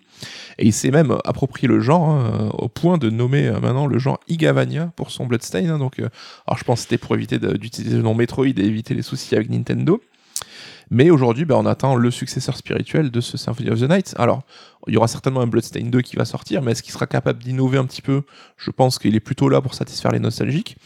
Et 0.58 0.66
il 0.66 0.74
s'est 0.74 0.92
même 0.92 1.18
approprié 1.26 1.68
le 1.68 1.80
genre 1.80 2.10
hein, 2.10 2.50
au 2.54 2.70
point 2.70 2.98
de 2.98 3.10
nommer 3.10 3.48
euh, 3.48 3.60
maintenant 3.60 3.88
le 3.88 4.00
genre 4.00 4.20
Igavania 4.28 4.92
pour 4.96 5.12
son 5.12 5.26
Bloodstain. 5.26 5.70
hein, 5.70 5.78
donc, 5.78 6.00
euh, 6.00 6.10
alors 6.48 6.58
je 6.58 6.64
pense 6.64 6.80
que 6.80 6.84
c'était 6.84 6.98
pour 6.98 7.16
éviter 7.16 7.40
d'utiliser 7.40 7.98
le 7.98 8.04
nom 8.04 8.16
Metroid 8.16 8.48
et 8.48 8.66
éviter 8.66 8.94
les 8.94 9.02
soucis 9.02 9.36
avec 9.36 9.50
Nintendo. 9.50 10.02
Mais 10.90 11.10
aujourd'hui, 11.10 11.46
ben, 11.46 11.56
on 11.56 11.66
attend 11.66 11.96
le 11.96 12.12
successeur 12.12 12.56
spirituel 12.56 13.12
de 13.12 13.22
ce 13.22 13.38
Symphony 13.38 13.70
of 13.70 13.80
the 13.80 13.90
Night. 13.90 14.14
Alors, 14.18 14.44
il 14.88 14.94
y 14.94 14.98
aura 14.98 15.08
certainement 15.08 15.42
un 15.42 15.48
Bloodstain 15.48 15.86
2 15.86 16.02
qui 16.02 16.16
va 16.16 16.26
sortir, 16.26 16.62
mais 16.62 16.72
est-ce 16.72 16.84
qu'il 16.84 16.94
sera 16.94 17.08
capable 17.08 17.44
d'innover 17.44 17.78
un 17.78 17.86
petit 17.86 18.02
peu? 18.02 18.24
Je 18.58 18.72
pense 18.72 19.00
qu'il 19.00 19.16
est 19.16 19.20
plutôt 19.20 19.50
là 19.50 19.62
pour 19.62 19.74
satisfaire 19.74 20.12
les 20.12 20.20
nostalgiques. 20.20 20.78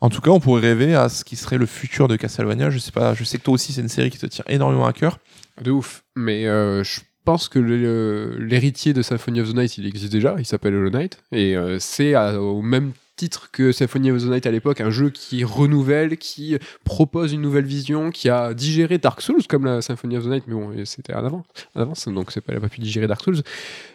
En 0.00 0.10
tout 0.10 0.20
cas, 0.20 0.30
on 0.30 0.40
pourrait 0.40 0.60
rêver 0.60 0.94
à 0.94 1.08
ce 1.08 1.24
qui 1.24 1.36
serait 1.36 1.58
le 1.58 1.66
futur 1.66 2.08
de 2.08 2.16
Castlevania. 2.16 2.70
Je 2.70 2.78
sais 2.78 2.90
pas, 2.90 3.14
je 3.14 3.24
sais 3.24 3.38
que 3.38 3.44
toi 3.44 3.54
aussi, 3.54 3.72
c'est 3.72 3.80
une 3.80 3.88
série 3.88 4.10
qui 4.10 4.18
te 4.18 4.26
tient 4.26 4.44
énormément 4.48 4.86
à 4.86 4.92
cœur. 4.92 5.18
De 5.62 5.70
ouf. 5.70 6.02
Mais 6.16 6.46
euh, 6.46 6.82
je 6.82 7.00
pense 7.24 7.48
que 7.48 7.58
l'héritier 7.58 8.92
de 8.92 9.02
Symphony 9.02 9.40
of 9.40 9.50
the 9.52 9.56
Night, 9.56 9.78
il 9.78 9.86
existe 9.86 10.12
déjà, 10.12 10.34
il 10.38 10.44
s'appelle 10.44 10.74
Hollow 10.74 10.90
Knight, 10.90 11.22
et 11.30 11.56
euh, 11.56 11.78
c'est 11.78 12.16
au 12.16 12.62
même 12.62 12.92
titre 13.16 13.50
que 13.52 13.72
Symphony 13.72 14.10
of 14.10 14.22
the 14.22 14.26
Night 14.26 14.46
à 14.46 14.50
l'époque, 14.50 14.80
un 14.80 14.90
jeu 14.90 15.10
qui 15.10 15.44
renouvelle, 15.44 16.16
qui 16.16 16.56
propose 16.84 17.32
une 17.32 17.40
nouvelle 17.42 17.64
vision, 17.66 18.10
qui 18.10 18.28
a 18.28 18.54
digéré 18.54 18.98
Dark 18.98 19.20
Souls 19.20 19.42
comme 19.48 19.64
la 19.64 19.82
Symphony 19.82 20.16
of 20.16 20.24
the 20.24 20.28
Night, 20.28 20.44
mais 20.46 20.54
bon, 20.54 20.70
c'était 20.84 21.14
en 21.14 21.24
avant, 21.24 21.44
en 21.74 21.80
avance, 21.80 22.08
donc 22.08 22.32
c'est 22.32 22.40
pas, 22.40 22.52
elle 22.52 22.58
a 22.58 22.60
pas 22.60 22.68
pu 22.68 22.80
digérer 22.80 23.06
Dark 23.06 23.22
Souls. 23.22 23.42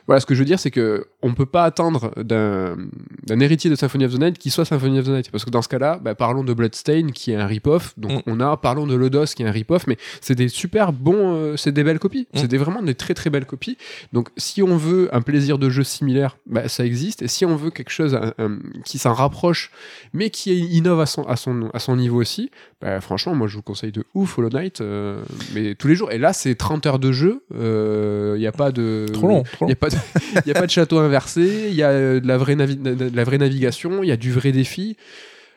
Voilà, 0.06 0.22
ce 0.22 0.26
que 0.26 0.34
je 0.36 0.40
veux 0.40 0.46
dire, 0.46 0.60
c'est 0.60 0.72
que 0.72 1.08
on 1.22 1.34
peut 1.34 1.46
pas 1.46 1.66
attendre 1.66 2.12
d'un 2.24 2.78
d'un 3.26 3.40
héritier 3.42 3.70
de 3.70 3.76
Symphony 3.76 4.06
of 4.06 4.14
the 4.14 4.20
Night 4.20 4.38
qui 4.38 4.50
soit 4.50 4.64
Symphony 4.64 5.00
of 5.00 5.06
the 5.06 5.10
Night, 5.10 5.32
parce 5.32 5.44
que 5.44 5.50
dans 5.50 5.62
ce 5.62 5.68
cas-là, 5.68 6.00
bah, 6.02 6.16
parlons 6.16 6.44
de 6.46 6.54
Bloodstain 6.54 7.08
qui 7.14 7.32
est 7.32 7.36
un 7.36 7.46
rip-off, 7.48 7.94
donc 7.98 8.12
Mm. 8.12 8.22
on 8.28 8.40
a 8.40 8.56
parlons 8.56 8.88
de 8.88 8.96
Lodos 8.96 9.26
qui 9.36 9.44
est 9.44 9.48
un 9.48 9.52
rip-off, 9.52 9.86
mais 9.88 9.98
c'est 10.22 10.36
des 10.36 10.48
super 10.48 10.94
bons, 10.94 11.34
euh, 11.36 11.58
c'est 11.58 11.74
des 11.74 11.84
belles 11.84 12.00
copies, 12.00 12.28
Mm. 12.34 12.38
c'est 12.40 12.48
des, 12.48 12.58
vraiment 12.58 12.82
des 12.82 12.96
très 12.96 13.14
très 13.14 13.30
belles 13.30 13.46
copies. 13.46 13.78
Donc 14.14 14.30
si 14.38 14.64
on 14.64 14.78
veut 14.78 15.10
un 15.14 15.22
plaisir 15.22 15.58
de 15.58 15.70
jeu 15.70 15.84
similaire, 15.84 16.38
bah, 16.46 16.70
ça 16.70 16.86
existe, 16.86 17.22
et 17.22 17.28
si 17.28 17.44
on 17.46 17.56
veut 17.58 17.72
quelque 17.72 17.90
chose 17.92 18.16
un- 18.16 18.34
un- 18.38 18.60
qui 18.86 18.98
s'en 19.08 19.14
rapproche, 19.14 19.72
mais 20.14 20.30
qui 20.30 20.58
innove 20.60 21.00
à 21.02 21.06
son, 21.06 21.24
à 21.24 21.36
son, 21.36 21.70
à 21.74 21.80
son 21.80 21.96
niveau 21.96 22.20
aussi, 22.22 22.52
bah, 22.82 23.00
franchement, 23.02 23.36
moi 23.36 23.48
je 23.48 23.56
vous 23.56 23.62
conseille 23.62 23.92
de 23.92 24.04
ouf 24.14 24.38
Hollow 24.38 24.50
Knight, 24.50 24.82
euh, 24.82 25.22
mais 25.54 25.76
tous 25.76 25.88
les 25.88 25.96
jours. 25.96 26.12
Et 26.12 26.18
là, 26.18 26.34
c'est 26.34 26.56
30 26.56 26.86
heures 26.86 27.00
de 27.00 27.12
jeu, 27.12 27.44
il 27.54 28.40
n'y 28.40 28.48
a 28.48 28.52
pas 28.52 28.72
de. 28.72 29.06
Trop 29.14 29.28
long, 29.28 29.44
Il 29.46 29.52
trop 29.52 29.66
long. 29.66 29.68
n'y 29.68 29.74
a, 29.74 29.76
pas 29.76 29.90
de- 29.90 29.96
y 30.46 30.52
a 30.52 30.54
pas 30.54 30.66
de 30.66 30.72
château 30.72 31.00
inversé, 31.00 31.68
il 31.70 31.76
y 31.76 31.84
a 31.84 31.90
euh, 31.90 32.20
de 32.20 32.28
la, 32.28 32.38
vraie 32.38 32.56
navi- 32.56 32.82
de 32.82 32.94
de 32.94 33.16
la 33.16 33.24
vraie 33.24 33.38
navigation, 33.38 34.04
il 34.04 34.08
y 34.10 34.12
a 34.12 34.18
du 34.18 34.32
vrai 34.32 34.52
défi. 34.52 34.98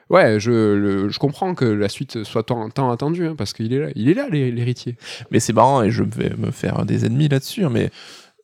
Ouais, 0.09 0.41
je, 0.41 0.51
le- 0.51 1.09
je 1.09 1.19
comprends 1.21 1.55
que 1.55 1.65
la 1.65 1.89
suite 1.89 2.25
soit 2.25 2.43
tant, 2.43 2.69
tant 2.71 2.91
attendue, 2.91 3.27
hein, 3.29 3.35
parce 3.39 3.53
qu'il 3.53 3.73
est 3.73 3.79
là, 3.79 3.89
il 3.95 4.09
est 4.09 4.15
là 4.15 4.27
l'hé- 4.29 4.51
l'héritier. 4.51 4.97
Mais 5.31 5.39
c'est 5.39 5.53
marrant 5.53 5.83
et 5.85 5.91
je 5.91 6.03
vais 6.03 6.33
me 6.37 6.51
faire 6.51 6.85
des 6.85 7.07
ennemis 7.07 7.29
là-dessus, 7.29 7.65
hein, 7.65 7.71
mais 7.73 7.91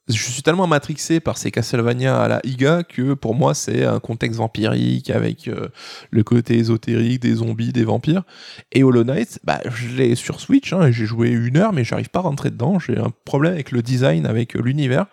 je 0.08 0.22
suis 0.22 0.42
tellement 0.42 0.68
matrixé 0.68 1.18
par 1.18 1.36
ces 1.36 1.50
Castlevania 1.50 2.22
à 2.22 2.28
la 2.28 2.40
Iga 2.44 2.84
que 2.84 3.14
pour 3.14 3.34
moi 3.34 3.54
c'est 3.54 3.84
un 3.84 3.98
contexte 3.98 4.38
vampirique 4.38 5.10
avec 5.10 5.48
euh, 5.48 5.68
le 6.10 6.22
côté 6.22 6.56
ésotérique 6.58 7.22
des 7.22 7.34
zombies, 7.34 7.72
des 7.72 7.84
vampires. 7.84 8.22
Et 8.70 8.84
Hollow 8.84 9.02
Knight, 9.02 9.40
bah, 9.42 9.60
je 9.64 9.88
l'ai 9.88 10.14
sur 10.14 10.40
Switch, 10.40 10.72
hein, 10.72 10.92
j'ai 10.92 11.06
joué 11.06 11.30
une 11.30 11.56
heure 11.56 11.72
mais 11.72 11.82
j'arrive 11.82 12.08
pas 12.08 12.20
à 12.20 12.22
rentrer 12.22 12.50
dedans. 12.50 12.78
J'ai 12.78 12.96
un 12.98 13.12
problème 13.24 13.54
avec 13.54 13.72
le 13.72 13.82
design, 13.82 14.26
avec 14.26 14.54
euh, 14.54 14.60
l'univers. 14.62 15.06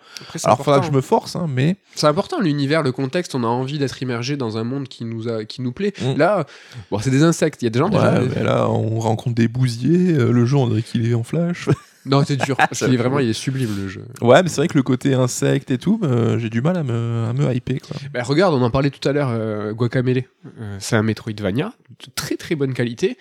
Alors 0.44 0.58
faudra 0.58 0.78
que 0.78 0.86
je 0.86 0.92
me 0.92 1.00
force, 1.00 1.34
hein, 1.34 1.46
mais 1.48 1.76
C'est 1.96 2.06
important 2.06 2.40
l'univers, 2.40 2.82
le 2.82 2.92
contexte. 2.92 3.34
On 3.34 3.42
a 3.42 3.48
envie 3.48 3.78
d'être 3.78 4.00
immergé 4.00 4.36
dans 4.36 4.58
un 4.58 4.64
monde 4.64 4.86
qui 4.86 5.04
nous 5.04 5.28
a, 5.28 5.44
qui 5.44 5.60
nous 5.60 5.72
plaît. 5.72 5.92
Mm. 6.00 6.18
Là, 6.18 6.46
bon, 6.92 7.00
c'est 7.00 7.10
des 7.10 7.24
insectes. 7.24 7.62
Il 7.62 7.64
y 7.64 7.68
a 7.68 7.70
des 7.70 7.80
gens 7.80 7.88
déjà. 7.88 8.20
ouais, 8.20 8.28
mais 8.36 8.44
là 8.44 8.68
on 8.68 9.00
rencontre 9.00 9.34
des 9.34 9.48
bousiers, 9.48 10.12
euh, 10.12 10.30
le 10.30 10.46
jeu 10.46 10.56
on 10.56 10.68
dirait 10.68 10.82
qu'il 10.82 11.10
est 11.10 11.14
en 11.14 11.24
flash. 11.24 11.68
Non, 12.06 12.22
c'est 12.26 12.36
dur. 12.36 12.56
Parce 12.56 12.78
qu'il 12.80 12.92
est 12.92 12.98
vraiment, 12.98 13.18
il 13.18 13.30
est 13.30 13.32
sublime 13.32 13.74
le 13.76 13.88
jeu. 13.88 14.04
ouais, 14.20 14.42
mais 14.42 14.48
c'est 14.48 14.60
vrai 14.60 14.68
que 14.68 14.76
le 14.76 14.82
côté 14.82 15.14
insecte 15.14 15.70
et 15.70 15.78
tout, 15.78 16.00
euh, 16.02 16.38
j'ai 16.38 16.50
du 16.50 16.60
mal 16.60 16.76
à 16.76 16.82
me, 16.82 17.24
à 17.28 17.32
me 17.32 17.52
hyper 17.54 17.78
quoi. 17.80 17.96
Bah, 18.12 18.22
regarde, 18.22 18.54
on 18.54 18.62
en 18.62 18.70
parlait 18.70 18.90
tout 18.90 19.06
à 19.08 19.12
l'heure, 19.12 19.30
euh, 19.30 19.72
Guacamele. 19.72 20.24
Euh, 20.60 20.76
c'est 20.80 20.96
un 20.96 21.02
Metroidvania 21.02 21.72
de 21.88 22.10
très 22.14 22.36
très 22.36 22.54
bonne 22.54 22.74
qualité. 22.74 23.16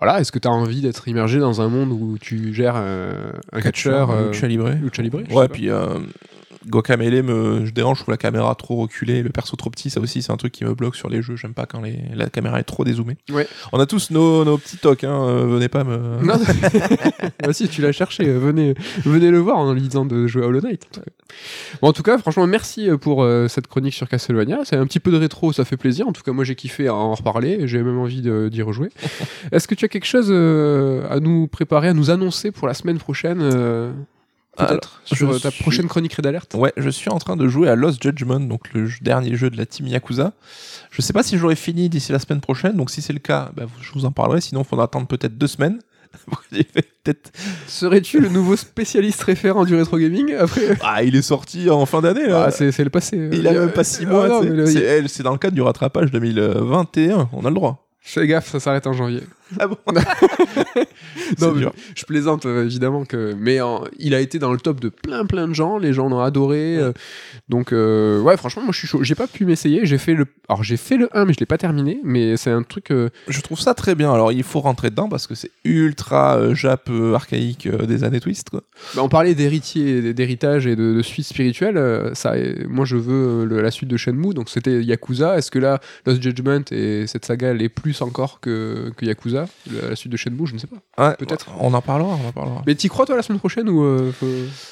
Voilà, 0.00 0.20
est-ce 0.20 0.30
que 0.30 0.38
tu 0.38 0.46
as 0.46 0.52
envie 0.52 0.80
d'être 0.80 1.08
immergé 1.08 1.40
dans 1.40 1.60
un 1.60 1.68
monde 1.68 1.90
où 1.90 2.18
tu 2.20 2.54
gères 2.54 2.76
euh, 2.76 3.32
un 3.52 3.60
catcheur 3.60 4.10
euh, 4.10 4.28
Lucha 4.28 4.46
Libre. 4.46 4.70
Lucha 4.80 5.02
Libre, 5.02 5.22
je 5.24 5.30
sais 5.30 5.36
Ouais, 5.36 5.48
puis 5.48 5.70
euh, 5.70 5.98
Guacamele 6.68 7.22
me 7.22 7.66
je 7.66 7.72
dérange, 7.72 7.98
je 7.98 8.02
trouve 8.02 8.12
la 8.12 8.18
caméra 8.18 8.54
trop 8.54 8.76
reculée, 8.76 9.22
le 9.22 9.30
perso 9.30 9.56
trop 9.56 9.70
petit, 9.70 9.90
ça 9.90 10.00
aussi 10.00 10.22
c'est 10.22 10.32
un 10.32 10.36
truc 10.36 10.52
qui 10.52 10.64
me 10.64 10.74
bloque 10.74 10.96
sur 10.96 11.08
les 11.08 11.22
jeux, 11.22 11.36
j'aime 11.36 11.54
pas 11.54 11.66
quand 11.66 11.80
les, 11.80 11.98
la 12.14 12.28
caméra 12.28 12.60
est 12.60 12.64
trop 12.64 12.84
dézoomée. 12.84 13.16
Ouais. 13.30 13.46
On 13.72 13.80
a 13.80 13.86
tous 13.86 14.10
nos, 14.10 14.44
nos 14.44 14.58
petits 14.58 14.78
tocs, 14.78 15.04
hein, 15.04 15.24
euh, 15.28 15.46
venez 15.46 15.68
pas 15.68 15.84
me... 15.84 16.22
Non, 16.24 16.34
bah 17.42 17.52
si, 17.52 17.68
tu 17.68 17.82
l'as 17.82 17.92
cherché, 17.92 18.26
euh, 18.26 18.38
venez, 18.38 18.74
venez 19.04 19.30
le 19.30 19.38
voir 19.38 19.58
en 19.58 19.72
lisant 19.72 20.04
de 20.04 20.26
jouer 20.26 20.44
à 20.44 20.46
Hollow 20.46 20.60
Knight. 20.60 21.00
Bon, 21.80 21.88
en 21.88 21.92
tout 21.92 22.02
cas, 22.02 22.18
franchement, 22.18 22.46
merci 22.46 22.88
euh, 22.88 22.96
pour 22.96 23.22
euh, 23.22 23.48
cette 23.48 23.66
chronique 23.66 23.94
sur 23.94 24.08
Castlevania. 24.08 24.60
C'est 24.64 24.76
un 24.76 24.86
petit 24.86 25.00
peu 25.00 25.10
de 25.10 25.16
rétro, 25.16 25.52
ça 25.52 25.64
fait 25.64 25.76
plaisir. 25.76 26.08
En 26.08 26.12
tout 26.12 26.22
cas, 26.22 26.32
moi, 26.32 26.44
j'ai 26.44 26.54
kiffé 26.54 26.88
à 26.88 26.94
en 26.94 27.14
reparler. 27.14 27.66
J'ai 27.66 27.82
même 27.82 27.98
envie 27.98 28.22
d'y 28.22 28.62
rejouer. 28.62 28.90
Est-ce 29.52 29.68
que 29.68 29.74
tu 29.74 29.84
as 29.84 29.88
quelque 29.88 30.06
chose 30.06 30.28
euh, 30.30 31.06
à 31.10 31.20
nous 31.20 31.46
préparer, 31.46 31.88
à 31.88 31.94
nous 31.94 32.10
annoncer 32.10 32.50
pour 32.50 32.66
la 32.66 32.74
semaine 32.74 32.98
prochaine 32.98 33.40
Peut-être 34.58 35.00
Alors, 35.06 35.16
sur 35.18 35.30
euh, 35.30 35.38
ta 35.38 35.50
suis- 35.50 35.62
prochaine 35.62 35.86
chronique 35.86 36.14
Red 36.14 36.26
Alert 36.26 36.54
Ouais, 36.54 36.72
je 36.76 36.90
suis 36.90 37.10
en 37.10 37.18
train 37.18 37.36
de 37.36 37.46
jouer 37.48 37.68
à 37.68 37.76
Lost 37.76 38.02
Judgment, 38.02 38.40
donc 38.40 38.72
le 38.74 38.88
dernier 39.00 39.36
jeu 39.36 39.50
de 39.50 39.56
la 39.56 39.66
team 39.66 39.86
Yakuza. 39.86 40.32
Je 40.90 41.00
sais 41.02 41.12
pas 41.12 41.22
si 41.22 41.38
j'aurai 41.38 41.56
fini 41.56 41.88
d'ici 41.88 42.12
la 42.12 42.18
semaine 42.18 42.40
prochaine, 42.40 42.76
donc 42.76 42.90
si 42.90 43.00
c'est 43.02 43.12
le 43.12 43.18
cas, 43.20 43.50
bah, 43.56 43.64
je 43.80 43.92
vous 43.92 44.04
en 44.04 44.10
parlerai, 44.12 44.40
sinon 44.40 44.62
il 44.62 44.66
faudra 44.66 44.86
attendre 44.86 45.06
peut-être 45.06 45.38
deux 45.38 45.46
semaines. 45.46 45.78
Peut-être... 46.50 47.30
Serais-tu 47.66 48.18
le 48.20 48.28
nouveau 48.30 48.56
spécialiste 48.56 49.22
référent 49.22 49.64
du 49.66 49.74
rétro 49.74 49.98
gaming 49.98 50.34
après 50.34 50.76
Ah, 50.82 51.02
il 51.02 51.14
est 51.14 51.22
sorti 51.22 51.68
en 51.70 51.84
fin 51.86 52.00
d'année, 52.00 52.26
là. 52.26 52.44
Ah, 52.46 52.50
c'est 52.50 52.76
le 52.82 52.90
passé. 52.90 53.28
il 53.32 53.46
a 53.46 53.52
même 53.52 53.72
pas 53.72 53.84
six 53.84 54.06
mois, 54.06 54.40
Ah, 54.42 54.44
elle, 54.44 55.08
c'est 55.08 55.22
dans 55.22 55.32
le 55.32 55.38
cadre 55.38 55.54
du 55.54 55.60
rattrapage 55.62 56.10
2021, 56.10 57.28
on 57.32 57.44
a 57.44 57.48
le 57.48 57.54
droit. 57.54 57.86
Fais 58.00 58.26
gaffe, 58.26 58.48
ça 58.50 58.58
s'arrête 58.58 58.86
en 58.86 58.92
janvier. 58.94 59.22
Ah 59.58 59.66
bon 59.66 59.76
Non, 61.40 61.52
mais 61.54 61.66
je 61.94 62.04
plaisante 62.04 62.46
euh, 62.46 62.64
évidemment 62.64 63.04
que, 63.04 63.34
mais 63.38 63.58
il 63.98 64.14
a 64.14 64.20
été 64.20 64.38
dans 64.38 64.52
le 64.52 64.58
top 64.58 64.80
de 64.80 64.88
plein 64.88 65.24
plein 65.26 65.48
de 65.48 65.54
gens. 65.54 65.78
Les 65.78 65.92
gens 65.92 66.08
l'ont 66.08 66.20
adoré. 66.20 66.76
euh, 66.76 66.92
donc 67.48 67.72
euh, 67.72 68.20
ouais, 68.20 68.36
franchement, 68.36 68.62
moi 68.62 68.72
je 68.72 68.78
suis 68.78 68.88
chaud. 68.88 69.02
J'ai 69.02 69.14
pas 69.14 69.26
pu 69.26 69.44
m'essayer. 69.44 69.86
J'ai 69.86 69.98
fait 69.98 70.14
le, 70.14 70.26
alors 70.48 70.62
j'ai 70.62 70.76
fait 70.76 70.96
le 70.96 71.08
1 71.16 71.24
mais 71.24 71.32
je 71.32 71.40
l'ai 71.40 71.46
pas 71.46 71.58
terminé. 71.58 72.00
Mais 72.04 72.36
c'est 72.36 72.50
un 72.50 72.62
truc. 72.62 72.90
euh, 72.90 73.08
Je 73.28 73.40
trouve 73.40 73.58
ça 73.60 73.74
très 73.74 73.94
bien. 73.94 74.12
Alors, 74.12 74.32
il 74.32 74.42
faut 74.42 74.60
rentrer 74.60 74.90
dedans 74.90 75.08
parce 75.08 75.26
que 75.26 75.34
c'est 75.34 75.50
ultra 75.64 76.54
jap 76.54 76.90
archaïque 77.14 77.68
des 77.68 78.04
années 78.04 78.20
Twist. 78.20 78.50
Quoi. 78.50 78.62
bah, 78.94 79.02
on 79.02 79.08
parlait 79.08 79.34
d'héritier, 79.34 80.12
d'héritage 80.14 80.66
et 80.66 80.76
de, 80.76 80.94
de 80.94 81.02
suite 81.02 81.26
spirituelle. 81.26 82.10
ça, 82.14 82.34
moi 82.68 82.84
je 82.84 82.96
veux 82.96 83.44
le- 83.44 83.60
la 83.62 83.70
suite 83.70 83.88
de 83.88 83.96
Shenmue. 83.96 84.34
Donc 84.34 84.48
c'était 84.50 84.82
Yakuza. 84.82 85.36
Est-ce 85.38 85.50
que 85.50 85.58
là, 85.58 85.80
Lost 86.06 86.22
Judgment 86.22 86.62
et 86.70 87.06
cette 87.06 87.24
saga 87.24 87.48
elle 87.48 87.62
est 87.62 87.68
plus 87.68 88.00
encore 88.02 88.40
que, 88.40 88.90
que 88.96 89.04
Yakuza? 89.06 89.37
Yakuza, 89.40 89.82
la, 89.82 89.88
la 89.90 89.96
suite 89.96 90.12
de 90.12 90.16
Shenmue, 90.16 90.46
je 90.46 90.54
ne 90.54 90.58
sais 90.58 90.66
pas. 90.66 91.08
Ouais, 91.08 91.16
Peut-être. 91.16 91.46
On 91.60 91.72
en 91.74 91.80
parlera, 91.82 92.10
on 92.24 92.28
en 92.28 92.32
parlera. 92.32 92.62
Mais 92.66 92.74
t'y 92.74 92.88
crois 92.88 93.06
toi 93.06 93.16
la 93.16 93.22
semaine 93.22 93.38
prochaine 93.38 93.68
ou 93.68 93.82
euh, 93.82 94.12
faut- 94.12 94.26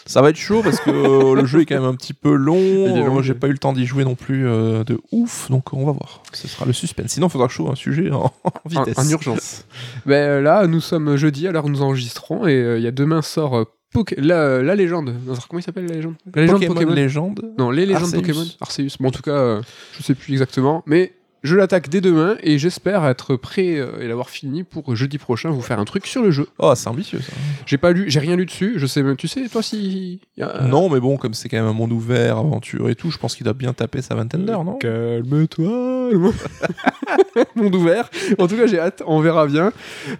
Ça 0.07 0.23
va 0.23 0.31
être 0.31 0.37
chaud 0.37 0.63
parce 0.63 0.81
que 0.81 0.91
euh, 0.91 1.35
le 1.35 1.45
jeu 1.47 1.61
est 1.61 1.67
quand 1.67 1.77
même 1.77 1.85
un 1.85 1.95
petit 1.95 2.15
peu 2.15 2.35
long. 2.35 2.57
Moi, 3.13 3.23
j'ai 3.23 3.33
oui. 3.33 3.39
pas 3.39 3.47
eu 3.49 3.53
le 3.53 3.59
temps 3.59 3.73
d'y 3.73 3.87
jouer 3.87 4.05
non 4.05 4.15
plus 4.15 4.47
euh, 4.47 4.85
de 4.85 5.01
ouf, 5.13 5.51
donc 5.51 5.73
on 5.73 5.85
va 5.87 5.93
voir. 5.93 6.23
Ce 6.33 6.49
sera 6.49 6.65
le 6.67 6.73
suspense. 6.73 7.13
Sinon, 7.13 7.27
il 7.29 7.31
faudra 7.31 7.47
que 7.47 7.53
je 7.53 7.59
trouve 7.59 7.71
un 7.71 7.75
sujet 7.77 8.11
en, 8.11 8.33
vitesse. 8.67 8.99
en 8.99 9.09
urgence 9.09 9.65
Ben 10.07 10.15
euh, 10.15 10.41
là, 10.43 10.67
nous 10.67 10.81
sommes 10.81 11.17
jeudi, 11.17 11.47
alors 11.49 11.69
nous 11.69 11.83
enregistrons 11.83 12.47
et 12.47 12.55
euh, 12.55 12.79
il 12.79 12.85
y 12.85 12.89
a 12.89 12.93
demain 12.93 13.23
sort 13.23 13.57
euh, 13.57 13.65
Poké- 13.95 14.21
la, 14.21 14.63
la 14.63 14.75
légende. 14.75 15.15
Non, 15.27 15.35
comment 15.49 15.61
il 15.61 15.63
s'appelle 15.63 15.87
la 15.87 15.95
légende? 15.95 16.15
La 16.35 16.43
légende 16.43 16.57
Pokémon, 16.59 16.75
Pokémon. 16.75 16.93
légende. 16.95 17.53
Non, 17.57 17.71
les 17.71 17.87
légendes 17.87 18.03
Arceus. 18.15 18.17
Pokémon. 18.21 18.45
Arceus. 18.61 18.89
Bon, 19.01 19.09
en 19.09 19.11
tout 19.13 19.23
cas, 19.23 19.31
euh, 19.31 19.63
je 19.97 20.03
sais 20.03 20.15
plus 20.15 20.33
exactement, 20.33 20.83
mais 20.87 21.13
je 21.47 21.57
l'attaque 21.57 21.89
dès 21.89 22.01
demain 22.01 22.37
et 22.43 22.59
j'espère 22.59 23.07
être 23.07 23.37
prêt 23.37 23.77
euh, 23.79 24.01
et 24.01 24.09
l'avoir 24.09 24.29
fini 24.31 24.63
pour 24.65 24.95
jeudi 24.95 25.19
prochain 25.19 25.51
vous 25.51 25.63
faire 25.63 25.79
un 25.79 25.85
truc 25.85 26.07
sur 26.07 26.23
le 26.23 26.31
jeu. 26.31 26.47
Oh, 26.59 26.73
c'est 26.75 26.89
ambitieux 26.89 27.21
ça. 27.21 27.33
J'ai 27.65 27.79
pas 27.79 27.93
lu, 27.93 28.05
j'ai 28.09 28.21
rien 28.21 28.37
lu 28.37 28.45
dessus. 28.47 28.75
Je 28.77 28.87
sais 28.87 29.03
même, 29.03 29.17
tu 29.17 29.29
sais, 29.29 29.49
toi 29.49 29.63
si. 29.63 30.21
y 30.37 30.43
a- 30.43 30.63
Non, 30.63 30.89
mais 30.91 31.01
bon, 31.01 31.17
comme 31.17 31.33
c'est 31.35 31.49
quand 31.49 31.57
même 31.57 31.67
un 31.67 31.73
monde 31.73 31.93
ouvert, 31.93 32.39
aventure 32.39 32.89
et 32.91 32.95
tout, 32.95 33.11
je 33.11 33.19
pense 33.19 33.35
qu'il 33.35 33.45
doit 33.45 33.53
bien 33.55 33.73
taper 33.73 34.03
sa 34.03 34.15
vingtaine 34.15 34.45
d'heures, 34.45 34.65
non? 34.65 34.75
Calme-toi. 34.77 36.11
le 36.13 36.19
monde- 36.19 36.35
Monde 37.55 37.75
ouvert. 37.75 38.11
En 38.39 38.47
tout 38.49 38.57
cas, 38.57 38.67
j'ai 38.67 38.79
hâte. 38.79 39.03
On 39.07 39.21
verra 39.21 39.47
bien. 39.47 39.73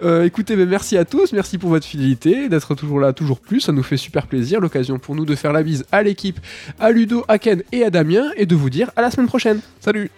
Euh, 0.03 0.25
écoutez, 0.25 0.57
ben, 0.57 0.69
merci 0.69 0.97
à 0.97 1.05
tous. 1.05 1.33
Merci 1.33 1.59
pour 1.59 1.71
votre 1.71 1.87
fidélité, 1.87 2.49
d'être 2.49 2.75
toujours 2.75 3.01
là, 3.01 3.13
toujours 3.13 3.41
plus. 3.41 3.61
Ça 3.61 3.73
nous 3.73 3.83
fait 3.83 3.97
super 3.97 4.27
plaisir. 4.27 4.61
L'occasion 4.61 4.99
pour 4.99 5.15
nous 5.15 5.25
de 5.25 5.35
faire 5.35 5.53
la 5.53 5.63
bise 5.63 5.85
à 5.93 6.03
l'équipe, 6.03 6.39
à 6.79 6.91
Ludo, 6.91 7.25
à 7.29 7.39
Ken 7.39 7.63
et 7.73 7.85
à 7.85 7.91
Damien 7.91 8.31
et 8.37 8.47
de 8.47 8.55
vous 8.55 8.71
dire 8.71 8.91
à 8.97 9.03
la 9.03 9.11
semaine 9.11 9.27
prochaine. 9.29 9.61
Salut 9.81 10.11